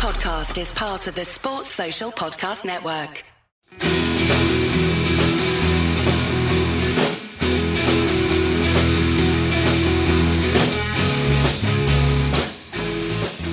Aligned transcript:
podcast 0.00 0.58
is 0.58 0.72
part 0.72 1.06
of 1.08 1.14
the 1.14 1.26
Sports 1.26 1.68
Social 1.68 2.10
Podcast 2.10 2.64
Network. 2.64 3.22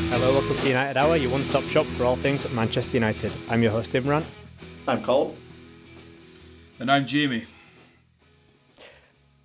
Hello, 0.10 0.32
welcome 0.32 0.58
to 0.58 0.68
United 0.70 0.96
Hour, 0.96 1.18
your 1.18 1.32
one 1.32 1.44
stop 1.44 1.66
shop 1.66 1.86
for 1.86 2.06
all 2.06 2.16
things 2.16 2.50
Manchester 2.50 2.96
United. 2.96 3.34
I'm 3.50 3.62
your 3.62 3.74
host, 3.74 3.92
Imran. 3.92 4.24
I'm 4.88 5.04
Cole. 5.04 5.36
And 6.80 6.90
I'm 6.90 7.06
Jamie. 7.06 7.46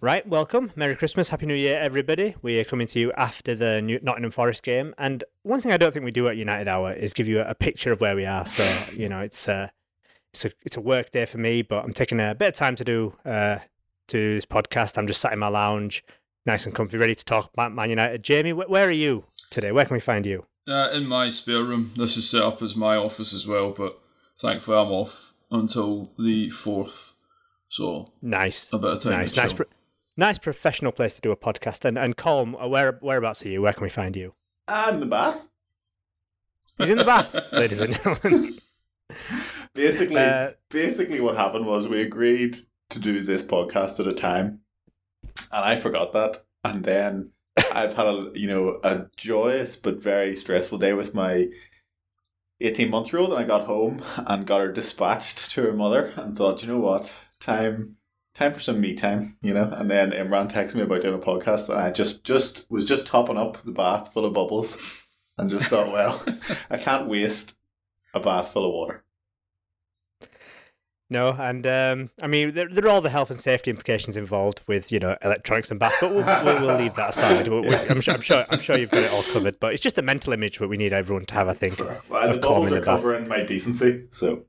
Right, 0.03 0.27
welcome. 0.27 0.73
Merry 0.75 0.97
Christmas, 0.97 1.29
Happy 1.29 1.47
New 1.47 1.55
Year, 1.55 1.79
everybody. 1.79 2.35
We 2.43 2.59
are 2.59 2.65
coming 2.65 2.89
to 2.89 2.99
you 2.99 3.13
after 3.13 3.55
the 3.55 3.81
New- 3.81 4.01
Nottingham 4.03 4.33
Forest 4.33 4.65
game. 4.65 4.93
And 4.99 5.23
one 5.45 5.61
thing 5.61 5.71
I 5.71 5.77
don't 5.77 5.93
think 5.93 6.05
we 6.05 6.11
do 6.11 6.27
at 6.27 6.37
United 6.37 6.67
Hour 6.67 6.93
is 6.93 7.13
give 7.13 7.29
you 7.29 7.41
a, 7.41 7.55
picture 7.55 7.93
of 7.93 8.01
where 8.01 8.17
we 8.17 8.27
are. 8.27 8.45
So, 8.45 8.65
you 8.97 9.09
know, 9.09 9.21
it's 9.21 9.47
a, 9.47 9.71
it's 10.33 10.45
a, 10.45 10.51
it's 10.65 10.77
a 10.77 10.81
work 10.81 11.13
day 11.13 11.25
for 11.25 11.39
me, 11.39 11.63
but 11.63 11.85
I'm 11.85 11.93
taking 11.93 12.19
a 12.19 12.35
bit 12.35 12.49
of 12.49 12.55
time 12.55 12.75
to 12.77 12.85
do 12.85 13.15
uh, 13.25 13.59
to 14.09 14.35
this 14.35 14.45
podcast. 14.45 14.99
I'm 14.99 15.07
just 15.07 15.21
sat 15.21 15.33
in 15.33 15.39
my 15.39 15.47
lounge, 15.47 16.05
nice 16.47 16.67
and 16.67 16.75
comfy, 16.75 16.99
ready 16.99 17.15
to 17.15 17.25
talk 17.25 17.51
about 17.55 17.73
Man 17.73 17.91
United. 17.91 18.25
Jamie, 18.25 18.51
wh- 18.51 18.69
where 18.69 18.89
are 18.89 18.91
you 18.91 19.25
today? 19.51 19.71
Where 19.71 19.85
can 19.85 19.95
we 19.95 20.01
find 20.01 20.27
you? 20.27 20.45
Uh, 20.67 20.91
in 20.93 21.07
my 21.07 21.29
spare 21.29 21.63
room. 21.63 21.93
This 21.97 22.17
is 22.17 22.29
set 22.29 22.43
up 22.43 22.61
as 22.61 22.75
my 22.75 22.97
office 22.97 23.33
as 23.33 23.47
well, 23.47 23.71
but 23.71 24.01
thankfully 24.37 24.79
I'm 24.79 24.91
off 24.91 25.33
until 25.53 26.11
the 26.19 26.49
4th. 26.49 27.13
So, 27.69 28.13
Nice. 28.21 28.69
a 28.73 28.79
bit 28.79 28.91
of 28.95 29.01
time 29.01 29.13
Nice, 29.13 29.35
to 29.35 29.43
nice. 29.43 29.55
Nice 30.17 30.39
professional 30.39 30.93
place 30.93 31.15
to 31.15 31.21
do 31.21 31.31
a 31.33 31.37
podcast. 31.37 31.85
And 31.85 31.99
and 31.99 32.17
Colm, 32.17 32.55
uh, 32.63 32.69
where 32.69 32.99
whereabouts 33.01 33.45
are 33.45 33.49
you? 33.49 33.63
Where 33.63 33.73
can 33.73 33.83
we 33.83 33.91
find 33.91 34.15
you? 34.17 34.35
And 34.69 34.95
in 34.95 35.01
the 35.01 35.07
bath. 35.07 35.49
He's 36.79 36.91
in 36.91 36.99
the 36.99 37.05
bath, 37.05 37.35
ladies 37.53 37.81
and 37.81 37.95
gentlemen. 37.95 38.59
Basically, 39.75 40.17
Uh, 40.19 40.53
basically, 40.71 41.21
what 41.21 41.37
happened 41.37 41.67
was 41.67 41.89
we 41.89 42.01
agreed 42.03 42.59
to 42.91 42.99
do 42.99 43.21
this 43.21 43.43
podcast 43.43 43.99
at 44.01 44.07
a 44.07 44.13
time, 44.13 44.61
and 45.51 45.65
I 45.65 45.77
forgot 45.77 46.13
that. 46.13 46.39
And 46.65 46.85
then 46.85 47.33
I've 47.73 47.95
had 47.95 48.07
a 48.07 48.31
you 48.35 48.49
know 48.49 48.81
a 48.85 49.07
joyous 49.17 49.77
but 49.77 49.97
very 50.03 50.37
stressful 50.37 50.79
day 50.79 50.93
with 50.93 51.15
my 51.15 51.49
eighteen 52.61 52.91
month 52.91 53.15
old, 53.15 53.31
and 53.31 53.39
I 53.39 53.45
got 53.45 53.67
home 53.67 54.03
and 54.17 54.47
got 54.47 54.61
her 54.61 54.73
dispatched 54.73 55.51
to 55.53 55.63
her 55.63 55.73
mother, 55.73 56.13
and 56.17 56.37
thought, 56.37 56.63
you 56.63 56.69
know 56.69 56.81
what, 56.81 57.13
time. 57.41 57.97
Time 58.35 58.55
for 58.55 58.61
some 58.61 58.81
me 58.81 58.95
time, 58.95 59.37
you 59.43 59.53
know. 59.53 59.65
And 59.77 59.91
then 59.91 60.11
Imran 60.13 60.51
texted 60.51 60.77
me 60.77 60.83
about 60.83 61.03
doing 61.03 61.15
a 61.15 61.19
podcast, 61.19 61.69
and 61.69 61.79
I 61.79 61.91
just 61.91 62.25
just 62.25 62.71
was 62.71 62.85
just 62.87 63.07
topping 63.07 63.37
up 63.37 63.63
the 63.63 63.73
bath 63.73 64.13
full 64.13 64.25
of 64.25 64.33
bubbles, 64.33 64.77
and 65.37 65.51
just 65.51 65.67
thought, 65.69 65.93
well, 65.93 66.25
I 66.71 66.79
can't 66.79 67.09
waste 67.09 67.55
a 68.15 68.21
bath 68.21 68.49
full 68.53 68.65
of 68.67 68.73
water. 68.73 69.05
no, 71.11 71.29
and 71.33 71.67
um, 71.67 72.11
I 72.23 72.27
mean 72.27 72.55
there, 72.55 72.69
there 72.71 72.87
are 72.87 72.89
all 72.89 73.03
the 73.03 73.11
health 73.11 73.29
and 73.31 73.39
safety 73.39 73.71
implications 73.71 74.17
involved 74.17 74.63
with 74.67 74.91
you 74.91 74.99
know 74.99 75.15
electronics 75.23 75.71
and 75.71 75.79
bath, 75.79 75.93
but 76.01 76.15
we'll, 76.15 76.25
we'll, 76.45 76.67
we'll 76.67 76.77
leave 76.79 76.95
that 76.95 77.11
aside. 77.11 77.49
We- 77.49 77.61
we- 77.61 77.75
I'm 77.77 78.01
sure 78.01 78.15
I'm 78.15 78.23
sure 78.23 78.47
I'm 78.49 78.61
sure 78.61 78.79
you've 78.79 78.91
got 78.91 79.03
it 79.03 79.13
all 79.13 79.23
covered, 79.25 79.61
but 79.61 79.75
it's 79.75 79.83
just 79.83 79.99
a 79.99 80.03
mental 80.03 80.33
image 80.33 80.59
that 80.59 80.69
we 80.69 80.79
need 80.79 80.95
everyone 80.95 81.27
to 81.27 81.35
have. 81.35 81.49
I 81.49 81.53
think. 81.55 81.79
Well, 81.79 82.31
of 82.31 82.37
the 82.37 82.41
bubbles 82.41 82.73
are 82.73 82.77
the 82.77 82.81
bath. 82.81 83.01
covering 83.03 83.29
my 83.29 83.43
decency, 83.43 84.07
so 84.09 84.43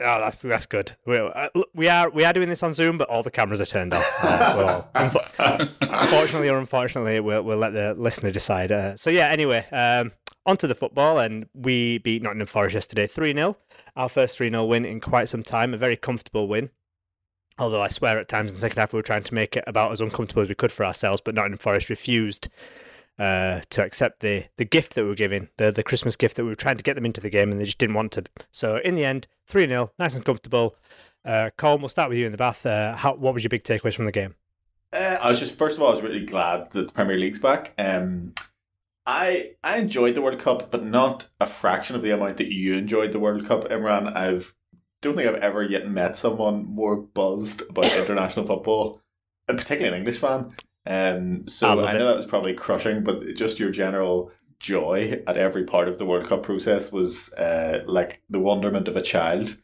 Oh, 0.00 0.20
that's 0.20 0.38
that's 0.38 0.66
good. 0.66 0.92
We, 1.06 1.18
uh, 1.18 1.48
we 1.72 1.88
are 1.88 2.10
we 2.10 2.24
are 2.24 2.32
doing 2.32 2.48
this 2.48 2.64
on 2.64 2.74
Zoom, 2.74 2.98
but 2.98 3.08
all 3.08 3.22
the 3.22 3.30
cameras 3.30 3.60
are 3.60 3.64
turned 3.64 3.94
off. 3.94 4.24
Uh, 4.24 4.82
unfo- 4.96 5.70
unfortunately 5.80 6.48
or 6.48 6.58
unfortunately, 6.58 7.20
we'll 7.20 7.42
we'll 7.42 7.58
let 7.58 7.74
the 7.74 7.94
listener 7.94 8.32
decide. 8.32 8.72
Uh, 8.72 8.96
so 8.96 9.08
yeah, 9.08 9.28
anyway, 9.28 9.64
um, 9.70 10.10
onto 10.46 10.66
the 10.66 10.74
football, 10.74 11.20
and 11.20 11.46
we 11.54 11.98
beat 11.98 12.22
Nottingham 12.22 12.48
Forest 12.48 12.74
yesterday, 12.74 13.06
three 13.06 13.32
0 13.32 13.56
Our 13.94 14.08
first 14.08 14.36
three 14.36 14.50
0 14.50 14.64
win 14.64 14.84
in 14.84 15.00
quite 15.00 15.28
some 15.28 15.44
time, 15.44 15.72
a 15.72 15.78
very 15.78 15.96
comfortable 15.96 16.48
win. 16.48 16.70
Although 17.60 17.82
I 17.82 17.88
swear 17.88 18.18
at 18.18 18.28
times 18.28 18.50
in 18.50 18.56
the 18.56 18.60
second 18.60 18.78
half 18.78 18.92
we 18.92 18.98
were 18.98 19.04
trying 19.04 19.22
to 19.22 19.34
make 19.34 19.56
it 19.56 19.62
about 19.68 19.92
as 19.92 20.00
uncomfortable 20.00 20.42
as 20.42 20.48
we 20.48 20.56
could 20.56 20.72
for 20.72 20.84
ourselves, 20.84 21.20
but 21.24 21.36
Nottingham 21.36 21.58
Forest 21.58 21.88
refused 21.88 22.48
uh, 23.18 23.60
to 23.70 23.84
accept 23.84 24.20
the 24.20 24.44
the 24.56 24.64
gift 24.64 24.94
that 24.94 25.02
we 25.02 25.08
were 25.08 25.14
giving, 25.14 25.48
the 25.56 25.70
the 25.72 25.82
Christmas 25.82 26.16
gift 26.16 26.36
that 26.36 26.44
we 26.44 26.50
were 26.50 26.54
trying 26.54 26.76
to 26.76 26.82
get 26.82 26.94
them 26.94 27.06
into 27.06 27.20
the 27.20 27.30
game, 27.30 27.50
and 27.50 27.60
they 27.60 27.64
just 27.64 27.78
didn't 27.78 27.94
want 27.94 28.12
to. 28.12 28.24
So 28.50 28.76
in 28.84 28.94
the 28.94 29.04
end, 29.04 29.26
three 29.46 29.66
0 29.66 29.90
nice 29.98 30.14
and 30.14 30.24
comfortable. 30.24 30.76
Uh, 31.24 31.50
Colm, 31.56 31.80
we'll 31.80 31.88
start 31.88 32.10
with 32.10 32.18
you 32.18 32.26
in 32.26 32.32
the 32.32 32.38
bath. 32.38 32.66
Uh, 32.66 32.94
how, 32.94 33.14
what 33.14 33.32
was 33.32 33.42
your 33.42 33.48
big 33.48 33.64
takeaways 33.64 33.94
from 33.94 34.04
the 34.04 34.12
game? 34.12 34.34
uh, 34.94 35.18
I 35.20 35.28
was 35.28 35.40
just 35.40 35.56
first 35.56 35.76
of 35.76 35.82
all, 35.82 35.88
I 35.88 35.94
was 35.94 36.02
really 36.02 36.24
glad 36.24 36.70
that 36.70 36.86
the 36.86 36.92
Premier 36.92 37.16
League's 37.16 37.38
back. 37.38 37.72
Um, 37.78 38.32
I 39.06 39.52
I 39.62 39.78
enjoyed 39.78 40.14
the 40.14 40.22
World 40.22 40.38
Cup, 40.38 40.70
but 40.70 40.84
not 40.84 41.28
a 41.40 41.46
fraction 41.46 41.96
of 41.96 42.02
the 42.02 42.12
amount 42.12 42.38
that 42.38 42.52
you 42.52 42.74
enjoyed 42.74 43.12
the 43.12 43.18
World 43.18 43.46
Cup, 43.46 43.64
Imran. 43.64 44.14
I've 44.14 44.54
don't 45.02 45.16
think 45.16 45.28
I've 45.28 45.42
ever 45.42 45.62
yet 45.62 45.86
met 45.88 46.16
someone 46.16 46.64
more 46.64 46.96
buzzed 46.96 47.62
about 47.68 47.92
international 47.98 48.46
football, 48.46 49.00
and 49.48 49.58
particularly 49.58 49.94
an 49.94 50.00
English 50.00 50.18
fan. 50.18 50.52
Um, 50.86 51.48
so 51.48 51.80
I 51.80 51.92
it. 51.92 51.94
know 51.94 52.06
that 52.06 52.16
was 52.16 52.26
probably 52.26 52.54
crushing, 52.54 53.04
but 53.04 53.34
just 53.34 53.58
your 53.58 53.70
general 53.70 54.30
joy 54.58 55.22
at 55.26 55.36
every 55.36 55.64
part 55.64 55.88
of 55.88 55.98
the 55.98 56.06
World 56.06 56.26
Cup 56.26 56.42
process 56.42 56.92
was 56.92 57.32
uh, 57.34 57.82
like 57.86 58.22
the 58.30 58.40
wonderment 58.40 58.88
of 58.88 58.96
a 58.96 59.02
child. 59.02 59.56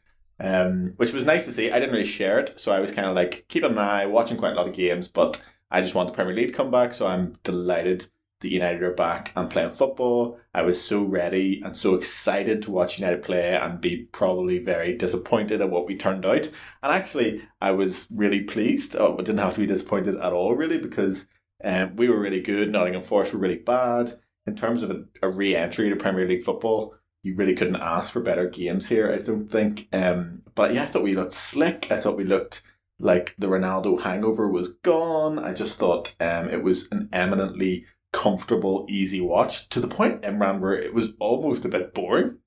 Um, 0.43 0.95
which 0.97 1.13
was 1.13 1.27
nice 1.27 1.45
to 1.45 1.53
see. 1.53 1.71
I 1.71 1.79
didn't 1.79 1.93
really 1.93 2.07
share 2.07 2.39
it, 2.39 2.59
so 2.59 2.73
I 2.73 2.81
was 2.81 2.91
kind 2.93 3.07
of 3.07 3.15
like 3.15 3.45
keeping 3.49 3.73
an 3.73 3.79
eye, 3.79 4.07
watching 4.07 4.39
quite 4.39 4.53
a 4.53 4.55
lot 4.57 4.67
of 4.69 4.75
games, 4.75 5.07
but 5.07 5.43
I 5.71 5.83
just 5.83 5.95
want 5.95 6.09
the 6.09 6.15
Premier 6.15 6.35
League 6.35 6.49
to 6.49 6.53
come 6.55 6.71
back, 6.71 6.95
so 6.95 7.07
I'm 7.07 7.39
delighted 7.43 8.07
that 8.41 8.53
United 8.53 8.83
are 8.83 8.95
back 8.95 9.33
and 9.37 9.51
playing 9.51 9.73
football. 9.73 10.39
I 10.55 10.63
was 10.63 10.83
so 10.83 11.03
ready 11.03 11.61
and 11.65 11.77
so 11.77 11.95
excited 11.95 12.63
to 12.63 12.71
watch 12.71 12.99
United 12.99 13.23
play 13.23 13.55
and 13.55 13.81
be 13.81 14.09
probably 14.13 14.59
very 14.59 14.97
disappointed 14.97 15.61
at 15.61 15.71
what 15.71 15.87
we 15.87 15.97
turned 15.97 16.25
out. 16.25 16.47
And 16.83 16.93
actually, 16.93 17.43
I 17.61 17.73
was 17.73 18.07
really 18.11 18.43
pleased. 18.43 18.97
Oh, 18.97 19.15
I 19.15 19.23
didn't 19.23 19.39
have 19.39 19.55
to 19.55 19.61
be 19.61 19.67
disappointed 19.67 20.17
at 20.17 20.33
all, 20.33 20.55
really, 20.55 20.79
because 20.79 21.29
um, 21.63 21.97
we 21.97 22.09
were 22.09 22.21
really 22.21 22.41
good. 22.41 22.71
Nottingham 22.71 23.03
Forest 23.03 23.35
were 23.35 23.41
really 23.41 23.59
bad. 23.59 24.19
In 24.47 24.57
terms 24.57 24.83
of 24.83 24.91
a, 24.91 25.05
a 25.23 25.29
re 25.29 25.55
entry 25.55 25.91
to 25.91 25.97
Premier 25.97 26.27
League 26.27 26.43
football, 26.43 26.95
you 27.23 27.35
really 27.35 27.55
couldn't 27.55 27.77
ask 27.77 28.13
for 28.13 28.21
better 28.21 28.49
games 28.49 28.89
here, 28.89 29.13
I 29.13 29.19
don't 29.19 29.51
think. 29.51 29.89
Um, 29.93 30.43
but 30.55 30.73
yeah, 30.73 30.85
I 30.85 30.87
thought 30.87 31.03
we 31.03 31.13
looked 31.13 31.33
slick. 31.33 31.89
I 31.91 32.01
thought 32.01 32.17
we 32.17 32.25
looked 32.25 32.63
like 32.99 33.35
the 33.39 33.49
Ronaldo 33.49 34.01
hangover 34.01 34.49
was 34.49 34.69
gone. 34.69 35.39
I 35.39 35.53
just 35.53 35.79
thought 35.79 36.15
um, 36.21 36.49
it 36.49 36.63
was 36.63 36.89
an 36.91 37.09
eminently 37.13 37.85
comfortable, 38.13 38.87
easy 38.89 39.21
watch 39.21 39.69
to 39.71 39.81
the 39.81 39.89
point, 39.89 40.23
Imran, 40.23 40.61
where 40.61 40.75
it 40.75 40.95
was 40.95 41.13
almost 41.19 41.65
a 41.65 41.69
bit 41.69 41.95
boring. 41.95 42.39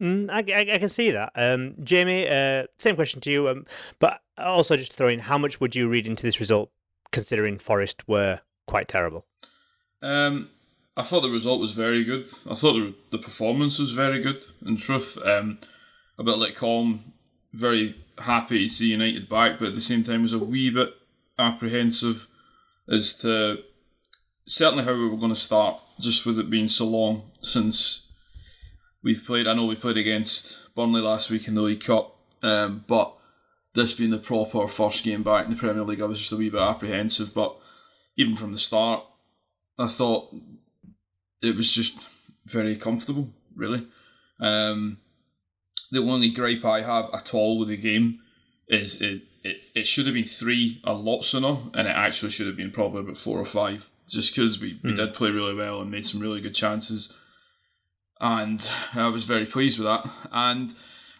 Mm, 0.00 0.30
I, 0.30 0.38
I, 0.52 0.74
I 0.74 0.78
can 0.78 0.88
see 0.88 1.12
that. 1.12 1.32
Um, 1.34 1.74
Jamie, 1.82 2.28
uh, 2.28 2.64
same 2.78 2.96
question 2.96 3.20
to 3.20 3.30
you, 3.30 3.48
um, 3.48 3.66
but 4.00 4.20
also 4.38 4.76
just 4.76 4.92
throwing 4.92 5.20
how 5.20 5.38
much 5.38 5.60
would 5.60 5.76
you 5.76 5.88
read 5.88 6.06
into 6.06 6.24
this 6.24 6.40
result, 6.40 6.70
considering 7.12 7.58
Forest 7.58 8.06
were 8.08 8.40
quite 8.66 8.88
terrible? 8.88 9.26
Um, 10.02 10.50
I 10.96 11.02
thought 11.02 11.20
the 11.20 11.30
result 11.30 11.60
was 11.60 11.72
very 11.72 12.04
good. 12.04 12.24
I 12.50 12.54
thought 12.54 12.74
the, 12.74 12.94
the 13.12 13.18
performance 13.18 13.78
was 13.78 13.92
very 13.92 14.20
good. 14.20 14.42
In 14.66 14.76
truth, 14.76 15.18
um, 15.24 15.58
a 16.18 16.24
bit 16.24 16.38
like 16.38 16.56
Colm, 16.56 17.00
very 17.52 17.96
happy 18.18 18.66
to 18.66 18.68
see 18.68 18.88
United 18.88 19.28
back, 19.28 19.58
but 19.58 19.68
at 19.68 19.74
the 19.74 19.80
same 19.80 20.02
time 20.02 20.22
was 20.22 20.32
a 20.32 20.38
wee 20.38 20.70
bit 20.70 20.90
apprehensive 21.38 22.26
as 22.88 23.14
to 23.18 23.58
certainly 24.46 24.84
how 24.84 24.94
we 24.94 25.08
were 25.08 25.16
going 25.16 25.32
to 25.32 25.38
start, 25.38 25.80
just 26.00 26.26
with 26.26 26.38
it 26.38 26.50
being 26.50 26.68
so 26.68 26.86
long 26.86 27.30
since 27.42 28.06
we've 29.02 29.24
played. 29.24 29.46
I 29.46 29.54
know 29.54 29.66
we 29.66 29.76
played 29.76 29.96
against 29.96 30.74
Burnley 30.74 31.00
last 31.00 31.30
week 31.30 31.48
in 31.48 31.54
the 31.54 31.62
League 31.62 31.84
Cup, 31.84 32.16
um, 32.42 32.84
but 32.86 33.16
this 33.74 33.92
being 33.92 34.10
the 34.10 34.18
proper 34.18 34.68
first 34.68 35.04
game 35.04 35.22
back 35.22 35.44
in 35.44 35.50
the 35.52 35.56
Premier 35.56 35.82
League, 35.82 36.02
I 36.02 36.06
was 36.06 36.18
just 36.18 36.32
a 36.32 36.36
wee 36.36 36.50
bit 36.50 36.60
apprehensive. 36.60 37.32
But 37.34 37.56
even 38.16 38.34
from 38.34 38.52
the 38.52 38.58
start, 38.58 39.04
I 39.78 39.86
thought 39.86 40.34
it 41.42 41.56
was 41.56 41.72
just 41.72 41.98
very 42.44 42.76
comfortable, 42.76 43.30
really. 43.54 43.86
Um, 44.40 44.98
the 45.90 46.00
only 46.00 46.30
gripe 46.30 46.64
I 46.64 46.82
have 46.82 47.10
at 47.14 47.34
all 47.34 47.58
with 47.58 47.68
the 47.68 47.76
game 47.76 48.20
is 48.68 49.00
it, 49.00 49.22
it, 49.44 49.56
it 49.74 49.86
should 49.86 50.06
have 50.06 50.14
been 50.14 50.24
three 50.24 50.80
a 50.84 50.92
lot 50.92 51.22
sooner, 51.24 51.58
and 51.74 51.88
it 51.88 51.96
actually 51.96 52.30
should 52.30 52.46
have 52.46 52.56
been 52.56 52.70
probably 52.70 53.00
about 53.00 53.16
four 53.16 53.38
or 53.38 53.44
five, 53.44 53.90
just 54.08 54.34
because 54.34 54.60
we, 54.60 54.78
we 54.82 54.90
Hmm. 54.90 54.96
did 54.96 55.14
play 55.14 55.30
really 55.30 55.54
well 55.54 55.80
and 55.80 55.90
made 55.90 56.04
some 56.04 56.20
really 56.20 56.40
good 56.40 56.54
chances. 56.54 57.12
And 58.20 58.68
I 58.94 59.08
was 59.08 59.24
very 59.24 59.46
pleased 59.46 59.78
with 59.78 59.86
that. 59.86 60.08
And 60.30 60.72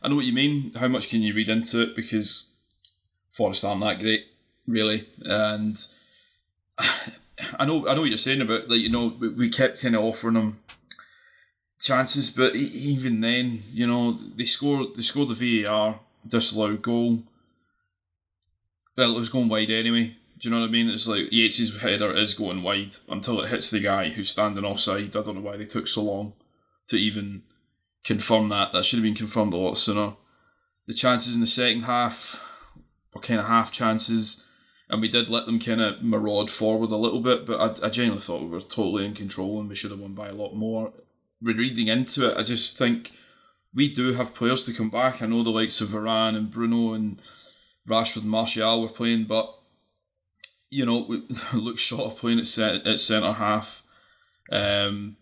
I 0.03 0.09
know 0.09 0.15
what 0.15 0.25
you 0.25 0.33
mean. 0.33 0.73
How 0.75 0.89
much 0.89 1.09
can 1.09 1.23
you 1.23 1.35
read 1.35 1.49
into 1.49 1.81
it? 1.83 1.97
Because 1.97 2.45
Forest 3.31 3.65
aren't 3.65 3.81
that 3.83 3.99
great, 3.99 4.25
really. 4.67 5.09
And 5.23 5.77
I 7.59 7.65
know 7.65 7.89
I 7.89 7.95
know 7.95 8.03
what 8.03 8.11
you're 8.11 8.17
saying 8.17 8.41
about 8.41 8.69
like 8.69 8.81
you 8.81 8.89
know 8.89 9.17
we, 9.19 9.49
kept 9.49 9.83
kind 9.83 9.97
of 9.97 10.05
offering 10.05 10.35
them 10.35 10.61
chances, 11.81 12.31
but 12.31 12.55
even 12.55 13.21
then, 13.21 13.65
you 13.73 13.87
know 13.87 14.19
they 14.37 14.45
scored 14.45 14.95
they 14.95 15.03
scored 15.03 15.29
the 15.31 15.65
VAR 15.65 16.01
disallowed 16.27 16.83
goal. 16.83 17.25
Well, 18.97 19.17
it 19.17 19.19
was 19.19 19.31
going 19.31 19.49
wide 19.49 19.71
anyway. 19.71 20.17
Do 20.39 20.49
you 20.49 20.51
know 20.51 20.61
what 20.61 20.69
I 20.69 20.73
mean? 20.73 20.89
It's 20.89 21.09
like 21.09 21.31
Yates's 21.31 21.81
header 21.81 22.13
is 22.13 22.35
going 22.35 22.63
wide 22.63 22.97
until 23.09 23.41
it 23.41 23.49
hits 23.49 23.71
the 23.71 23.81
guy 23.81 24.11
who's 24.11 24.31
standing 24.31 24.65
offside. 24.65 25.17
I 25.17 25.23
don't 25.23 25.37
know 25.37 25.41
why 25.41 25.57
they 25.57 25.65
took 25.65 25.87
so 25.87 26.03
long 26.03 26.35
to 26.89 26.97
even 26.97 27.43
confirm 28.05 28.49
that. 28.49 28.73
That 28.73 28.85
should 28.85 28.99
have 28.99 29.05
been 29.05 29.15
confirmed 29.15 29.55
a 29.55 29.57
lot 29.57 29.79
sooner. 29.79 30.15
The 30.87 30.95
chances 30.95 31.35
in 31.35 31.41
the 31.41 31.47
second 31.47 31.83
half 31.83 32.45
were 33.15 33.21
kind 33.21 33.41
of 33.41 33.47
half 33.47 33.71
chances, 33.71 34.45
and 34.91 35.01
we 35.01 35.09
did 35.09 35.31
let 35.31 35.47
them 35.47 35.61
kind 35.61 35.81
of 35.81 36.03
maraud 36.03 36.51
forward 36.51 36.91
a 36.91 36.97
little 36.97 37.21
bit, 37.21 37.47
but 37.47 37.61
I, 37.61 37.87
I 37.87 37.91
genuinely 37.91 38.23
thought 38.23 38.43
we 38.43 38.49
were 38.49 38.61
totally 38.61 39.07
in 39.07 39.15
control 39.15 39.61
and 39.61 39.69
we 39.69 39.75
should 39.75 39.93
have 39.93 40.01
won 40.01 40.15
by 40.15 40.29
a 40.29 40.35
lot 40.35 40.55
more. 40.55 40.93
Reading 41.41 41.89
into 41.89 42.29
it, 42.29 42.37
I 42.37 42.43
just 42.43 42.77
think 42.77 43.13
we 43.75 43.93
do 43.93 44.13
have 44.15 44.35
players 44.35 44.65
to 44.65 44.73
come 44.73 44.91
back. 44.91 45.23
I 45.23 45.27
know 45.27 45.43
the 45.43 45.51
likes 45.51 45.81
of 45.81 45.91
Varane 45.91 46.37
and 46.37 46.51
Bruno 46.51 46.95
and 46.95 47.21
Rashford 47.89 48.23
and 48.23 48.31
Martial 48.31 48.83
were 48.83 48.89
playing, 48.89 49.25
but 49.25 49.59
you 50.71 50.87
know, 50.87 51.07
Luke 51.55 51.79
Shaw 51.79 52.11
playing 52.11 52.41
at, 52.41 52.59
at 52.59 53.01
centre 53.01 53.33
half. 53.33 53.83
Um, 54.51 55.17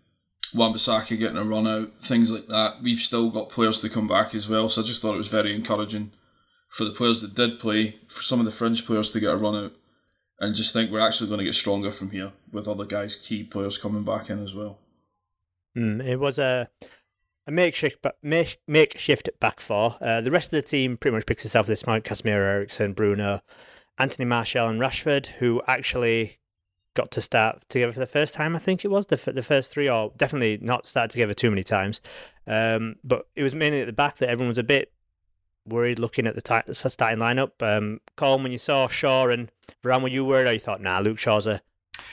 Wan-Bissaka 0.53 1.19
getting 1.19 1.37
a 1.37 1.45
run 1.45 1.67
out, 1.67 2.03
things 2.03 2.31
like 2.31 2.47
that. 2.47 2.83
We've 2.83 2.99
still 2.99 3.31
got 3.31 3.51
players 3.51 3.81
to 3.81 3.89
come 3.89 4.09
back 4.09 4.35
as 4.35 4.49
well, 4.49 4.69
so 4.69 4.83
I 4.83 4.85
just 4.85 5.01
thought 5.01 5.15
it 5.15 5.19
was 5.19 5.29
very 5.29 5.55
encouraging 5.55 6.13
for 6.69 6.85
the 6.85 6.91
players 6.91 7.21
that 7.21 7.35
did 7.35 7.59
play, 7.59 7.97
for 8.09 8.23
some 8.23 8.41
of 8.41 8.47
the 8.47 8.53
fringe 8.53 8.87
players 8.87 9.11
to 9.13 9.21
get 9.21 9.33
a 9.33 9.37
run 9.37 9.55
out, 9.55 9.73
and 10.39 10.55
just 10.55 10.73
think 10.73 10.91
we're 10.91 11.07
actually 11.07 11.29
going 11.29 11.39
to 11.39 11.45
get 11.45 11.55
stronger 11.55 11.91
from 11.91 12.11
here 12.11 12.33
with 12.53 12.69
other 12.69 12.85
guys, 12.85 13.17
key 13.17 13.45
players 13.45 13.79
coming 13.79 14.05
back 14.05 14.31
in 14.31 14.43
as 14.43 14.55
well. 14.55 14.79
Mm, 15.77 16.05
it 16.05 16.17
was 16.17 16.39
a 16.39 16.69
a 17.47 17.51
makeshift 17.51 18.05
make, 18.23 18.59
makeshift 18.67 19.29
back 19.41 19.61
four. 19.61 19.97
Uh, 20.01 20.21
the 20.21 20.31
rest 20.31 20.53
of 20.53 20.59
the 20.59 20.63
team 20.63 20.97
pretty 20.97 21.15
much 21.15 21.27
picks 21.27 21.45
itself 21.45 21.67
this 21.67 21.83
point: 21.83 22.05
Casemiro, 22.05 22.43
Eriksen, 22.43 22.93
Bruno, 22.93 23.41
Antony 23.99 24.27
Martial, 24.27 24.69
and 24.69 24.81
Rashford, 24.81 25.27
who 25.27 25.63
actually 25.67 26.39
got 26.95 27.11
to 27.13 27.21
start 27.21 27.63
together 27.69 27.93
for 27.93 28.01
the 28.01 28.07
first 28.07 28.35
time. 28.35 28.57
I 28.57 28.59
think 28.59 28.85
it 28.85 28.89
was 28.89 29.07
the 29.07 29.17
the 29.33 29.43
first 29.43 29.73
three, 29.73 29.89
or 29.89 30.13
definitely 30.17 30.59
not 30.61 30.87
started 30.87 31.11
together 31.11 31.35
too 31.35 31.51
many 31.51 31.63
times. 31.63 32.01
Um, 32.47 32.97
but 33.05 33.27
it 33.37 33.43
was 33.43 33.55
mainly 33.55 33.81
at 33.81 33.87
the 33.87 33.93
back 33.93 34.17
that 34.19 34.29
everyone 34.29 34.49
was 34.49 34.59
a 34.59 34.65
bit 34.65 34.93
worried 35.67 35.99
looking 35.99 36.27
at 36.27 36.35
the, 36.35 36.41
t- 36.41 36.61
the 36.67 36.75
starting 36.75 37.19
lineup. 37.19 37.53
Um, 37.61 38.01
Colm, 38.17 38.43
when 38.43 38.53
you 38.53 38.59
saw 38.59 38.89
Shaw 38.89 39.29
and 39.29 39.51
Varane, 39.83 40.03
were 40.03 40.09
you 40.09 40.25
worried, 40.25 40.49
or 40.49 40.53
you 40.53 40.59
thought, 40.59 40.81
nah, 40.81 40.99
Luke 40.99 41.19
Shaw's 41.19 41.47
a, 41.47 41.61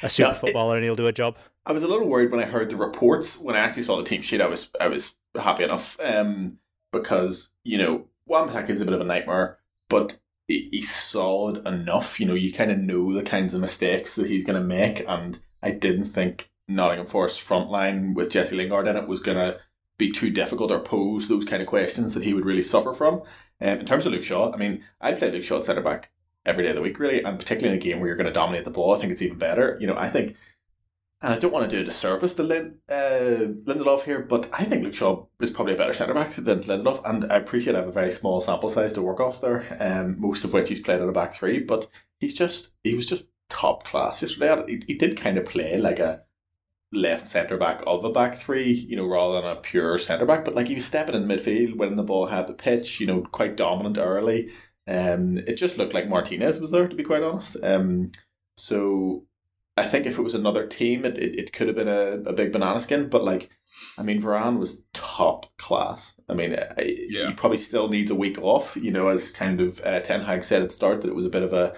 a 0.04 0.10
super 0.10 0.34
footballer 0.34 0.76
it, 0.76 0.80
and 0.80 0.86
he'll 0.86 0.96
do 0.96 1.08
a 1.08 1.14
job? 1.14 1.38
I 1.68 1.74
was 1.74 1.84
a 1.84 1.88
little 1.88 2.08
worried 2.08 2.32
when 2.32 2.40
I 2.40 2.46
heard 2.46 2.70
the 2.70 2.78
reports. 2.78 3.38
When 3.38 3.56
I 3.56 3.60
actually 3.60 3.84
saw 3.84 3.98
the 3.98 4.04
team 4.04 4.22
sheet, 4.22 4.40
I 4.40 4.48
was 4.48 4.72
I 4.80 4.88
was 4.88 5.14
happy 5.36 5.66
enough 5.66 5.98
um, 6.02 6.60
because 6.94 7.52
you 7.66 7.78
know 7.78 8.06
Wan-Bissaka 8.26 8.70
is 8.70 8.80
a 8.80 8.86
bit 8.86 8.94
of 8.94 9.02
a 9.02 9.06
nightmare, 9.06 9.58
but 9.90 10.18
he's 10.48 10.90
solid 10.90 11.68
enough. 11.68 12.22
You 12.22 12.26
know, 12.26 12.36
you 12.36 12.54
kind 12.54 12.72
of 12.72 12.78
know 12.78 13.12
the 13.12 13.22
kinds 13.22 13.54
of 13.54 13.60
mistakes 13.60 14.16
that 14.16 14.28
he's 14.28 14.46
going 14.46 14.60
to 14.60 14.66
make, 14.66 15.04
and 15.10 15.40
I 15.62 15.72
didn't 15.72 16.06
think 16.06 16.50
Nottingham 16.70 17.08
Forest 17.08 17.42
front 17.42 17.70
line 17.70 18.14
with 18.14 18.32
Jesse 18.32 18.56
Lingard 18.56 18.88
in 18.88 18.96
it 18.96 19.10
was 19.10 19.20
going 19.20 19.38
to 19.38 19.60
be 19.98 20.10
too 20.10 20.30
difficult 20.30 20.72
or 20.72 20.80
pose 20.80 21.28
those 21.28 21.44
kind 21.44 21.62
of 21.62 21.68
questions 21.68 22.14
that 22.14 22.24
he 22.24 22.34
would 22.34 22.46
really 22.46 22.64
suffer 22.64 22.94
from. 22.94 23.16
Um, 23.60 23.80
in 23.80 23.86
terms 23.86 24.06
of 24.06 24.14
Luke 24.14 24.24
Shaw, 24.24 24.54
I 24.54 24.58
mean, 24.58 24.86
I'd 25.02 25.18
play 25.20 25.32
Luke 25.32 25.44
Shaw 25.44 25.58
at 25.58 25.66
centre 25.66 25.82
back 25.82 26.12
every 26.46 26.64
day 26.64 26.70
of 26.70 26.76
the 26.78 26.82
week, 26.82 26.98
really, 26.98 27.24
and 27.24 27.38
particularly 27.38 27.76
in 27.76 27.82
a 27.82 27.84
game 27.84 28.00
where 28.00 28.08
you're 28.08 28.16
going 28.16 28.28
to 28.28 28.32
dominate 28.32 28.64
the 28.64 28.72
ball, 28.72 28.96
I 28.96 29.00
think 29.00 29.12
it's 29.12 29.22
even 29.22 29.38
better. 29.38 29.78
You 29.82 29.88
know, 29.88 29.98
I 29.98 30.10
think, 30.10 30.38
and 31.22 31.34
I 31.34 31.40
don't 31.40 31.52
want 31.52 31.70
to 31.70 31.76
do 31.76 31.82
a 31.82 31.86
disservice 31.86 32.36
to 32.36 32.44
Lin, 32.44 32.78
uh, 32.90 33.50
Lindelof 33.66 34.04
here, 34.04 34.20
but 34.20 34.50
I 34.54 34.64
think 34.64 34.84
Luke 34.84 34.94
Shaw 34.94 35.26
is 35.42 35.50
probably 35.50 35.74
a 35.74 35.78
better 35.78 35.94
centre 35.94 36.14
back 36.14 36.36
than 36.36 36.62
Lindelof, 36.64 37.02
and 37.10 37.32
I 37.32 37.38
appreciate 37.38 37.76
I 37.76 37.80
have 37.80 37.88
a 37.88 37.92
very 37.92 38.12
small 38.12 38.42
sample 38.42 38.70
size 38.70 38.94
to 38.94 39.02
work 39.02 39.20
off 39.20 39.42
there, 39.42 39.66
um, 39.80 40.20
most 40.20 40.44
of 40.44 40.54
which 40.54 40.70
he's 40.70 40.82
played 40.82 41.02
at 41.02 41.10
a 41.10 41.12
back 41.12 41.34
three, 41.34 41.60
but 41.60 41.88
he's 42.20 42.36
just 42.36 42.74
he 42.84 42.94
was 42.94 43.06
just 43.06 43.26
top 43.50 43.84
class 43.84 44.22
yesterday. 44.22 44.64
He, 44.68 44.82
he 44.88 44.94
did 44.96 45.18
kind 45.18 45.38
of 45.38 45.46
play 45.46 45.78
like 45.78 46.00
a 46.00 46.22
left 46.94 47.28
centre 47.28 47.58
back 47.58 47.82
of 47.86 48.06
a 48.06 48.12
back 48.12 48.38
three, 48.38 48.72
you 48.72 48.96
know, 48.96 49.08
rather 49.08 49.42
than 49.42 49.52
a 49.52 49.60
pure 49.60 49.98
centre 49.98 50.26
back. 50.26 50.46
But 50.46 50.56
like 50.56 50.68
he 50.68 50.76
was 50.76 50.86
stepping 50.86 51.16
in 51.16 51.26
midfield, 51.26 51.78
winning 51.78 51.96
the 51.96 52.04
ball, 52.04 52.28
had 52.28 52.48
the 52.48 52.54
pitch, 52.54 53.00
you 53.00 53.08
know, 53.08 53.22
quite 53.22 53.58
dominant 53.58 53.98
early. 53.98 54.52
Um, 54.88 55.38
it 55.40 55.56
just 55.56 55.78
looked 55.78 55.94
like 55.94 56.08
Martinez 56.08 56.60
was 56.60 56.72
there, 56.72 56.88
to 56.88 56.96
be 56.96 57.04
quite 57.04 57.24
honest. 57.24 57.58
Um, 57.62 58.12
so 58.56 59.27
I 59.78 59.88
think 59.88 60.06
if 60.06 60.18
it 60.18 60.24
was 60.24 60.34
another 60.34 60.66
team, 60.66 61.06
it, 61.06 61.18
it, 61.18 61.40
it 61.40 61.54
could 61.54 61.68
have 61.68 61.76
been 61.76 61.88
a, 61.88 62.30
a 62.30 62.34
big 62.34 62.52
banana 62.52 62.82
skin. 62.82 63.10
But 63.10 63.24
like, 63.24 63.50
I 63.98 64.04
mean, 64.04 64.22
Varane 64.22 64.60
was 64.60 64.84
top 64.94 65.56
class. 65.58 66.16
I 66.28 66.34
mean, 66.34 66.52
yeah. 66.52 67.28
he 67.28 67.34
probably 67.34 67.60
still 67.60 67.88
needs 67.88 68.12
a 68.12 68.16
week 68.16 68.38
off, 68.42 68.76
you 68.76 68.92
know, 68.92 69.08
as 69.08 69.30
kind 69.30 69.62
of 69.62 69.80
uh, 69.86 70.00
Ten 70.00 70.22
Hag 70.22 70.44
said 70.44 70.62
at 70.62 70.70
the 70.70 70.74
start 70.74 71.02
that 71.02 71.10
it 71.10 71.16
was 71.16 71.26
a 71.26 71.30
bit 71.30 71.44
of 71.44 71.54
a, 71.54 71.76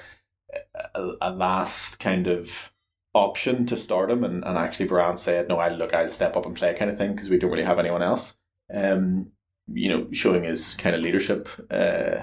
a, 0.95 1.11
a 1.21 1.31
last 1.31 1.99
kind 1.99 2.27
of 2.27 2.71
option 3.13 3.65
to 3.65 3.75
start 3.77 4.11
him, 4.11 4.23
and, 4.23 4.43
and 4.45 4.57
actually 4.57 4.87
Varane 4.87 5.19
said, 5.19 5.47
"No, 5.49 5.57
I 5.57 5.69
look, 5.69 5.93
I'll 5.93 6.09
step 6.09 6.37
up 6.37 6.45
and 6.45 6.55
play," 6.55 6.73
kind 6.75 6.89
of 6.89 6.97
thing, 6.97 7.11
because 7.11 7.29
we 7.29 7.37
don't 7.37 7.51
really 7.51 7.63
have 7.63 7.79
anyone 7.79 8.01
else. 8.01 8.37
Um, 8.73 9.31
you 9.67 9.89
know, 9.89 10.07
showing 10.11 10.43
his 10.43 10.75
kind 10.75 10.95
of 10.95 11.01
leadership 11.01 11.49
uh, 11.69 12.21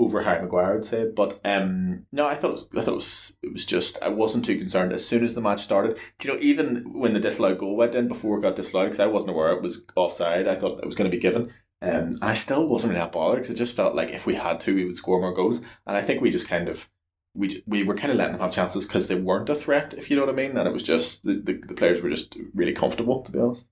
over 0.00 0.22
Harry 0.22 0.42
Maguire, 0.42 0.76
I'd 0.76 0.84
say. 0.84 1.10
But 1.14 1.38
um, 1.44 2.06
no, 2.10 2.26
I 2.26 2.34
thought 2.34 2.48
it 2.48 2.52
was, 2.52 2.68
I 2.76 2.80
thought 2.80 2.92
it 2.92 2.94
was, 2.94 3.36
it 3.42 3.52
was 3.52 3.66
just 3.66 4.02
I 4.02 4.08
wasn't 4.08 4.44
too 4.46 4.58
concerned 4.58 4.92
as 4.92 5.06
soon 5.06 5.24
as 5.24 5.34
the 5.34 5.40
match 5.40 5.62
started. 5.62 5.98
You 6.22 6.32
know, 6.32 6.38
even 6.40 6.98
when 6.98 7.12
the 7.12 7.20
disallowed 7.20 7.58
goal 7.58 7.76
went 7.76 7.94
in 7.94 8.08
before 8.08 8.38
it 8.38 8.42
got 8.42 8.56
disallowed, 8.56 8.86
because 8.86 9.00
I 9.00 9.06
wasn't 9.06 9.32
aware 9.32 9.52
it 9.52 9.62
was 9.62 9.86
offside. 9.94 10.48
I 10.48 10.56
thought 10.56 10.80
it 10.80 10.86
was 10.86 10.96
going 10.96 11.10
to 11.10 11.16
be 11.16 11.20
given. 11.20 11.52
Um, 11.82 12.18
I 12.20 12.34
still 12.34 12.68
wasn't 12.68 12.92
really 12.92 13.00
that 13.00 13.12
bothered 13.12 13.42
because 13.42 13.54
it 13.54 13.58
just 13.58 13.76
felt 13.76 13.94
like 13.94 14.10
if 14.10 14.26
we 14.26 14.34
had 14.34 14.60
to, 14.60 14.74
we 14.74 14.84
would 14.84 14.96
score 14.96 15.20
more 15.20 15.34
goals. 15.34 15.58
And 15.86 15.96
I 15.96 16.02
think 16.02 16.20
we 16.20 16.30
just 16.30 16.48
kind 16.48 16.68
of 16.68 16.88
we 17.34 17.62
we 17.66 17.84
were 17.84 17.94
kind 17.94 18.10
of 18.10 18.16
letting 18.16 18.32
them 18.32 18.42
have 18.42 18.52
chances 18.52 18.86
because 18.86 19.06
they 19.06 19.14
weren't 19.14 19.50
a 19.50 19.54
threat, 19.54 19.94
if 19.94 20.10
you 20.10 20.16
know 20.16 20.24
what 20.24 20.32
I 20.32 20.36
mean. 20.36 20.56
And 20.56 20.66
it 20.66 20.72
was 20.72 20.82
just 20.82 21.24
the, 21.24 21.34
the, 21.34 21.54
the 21.54 21.74
players 21.74 22.02
were 22.02 22.10
just 22.10 22.36
really 22.54 22.72
comfortable, 22.72 23.22
to 23.22 23.32
be 23.32 23.38
honest. 23.38 23.66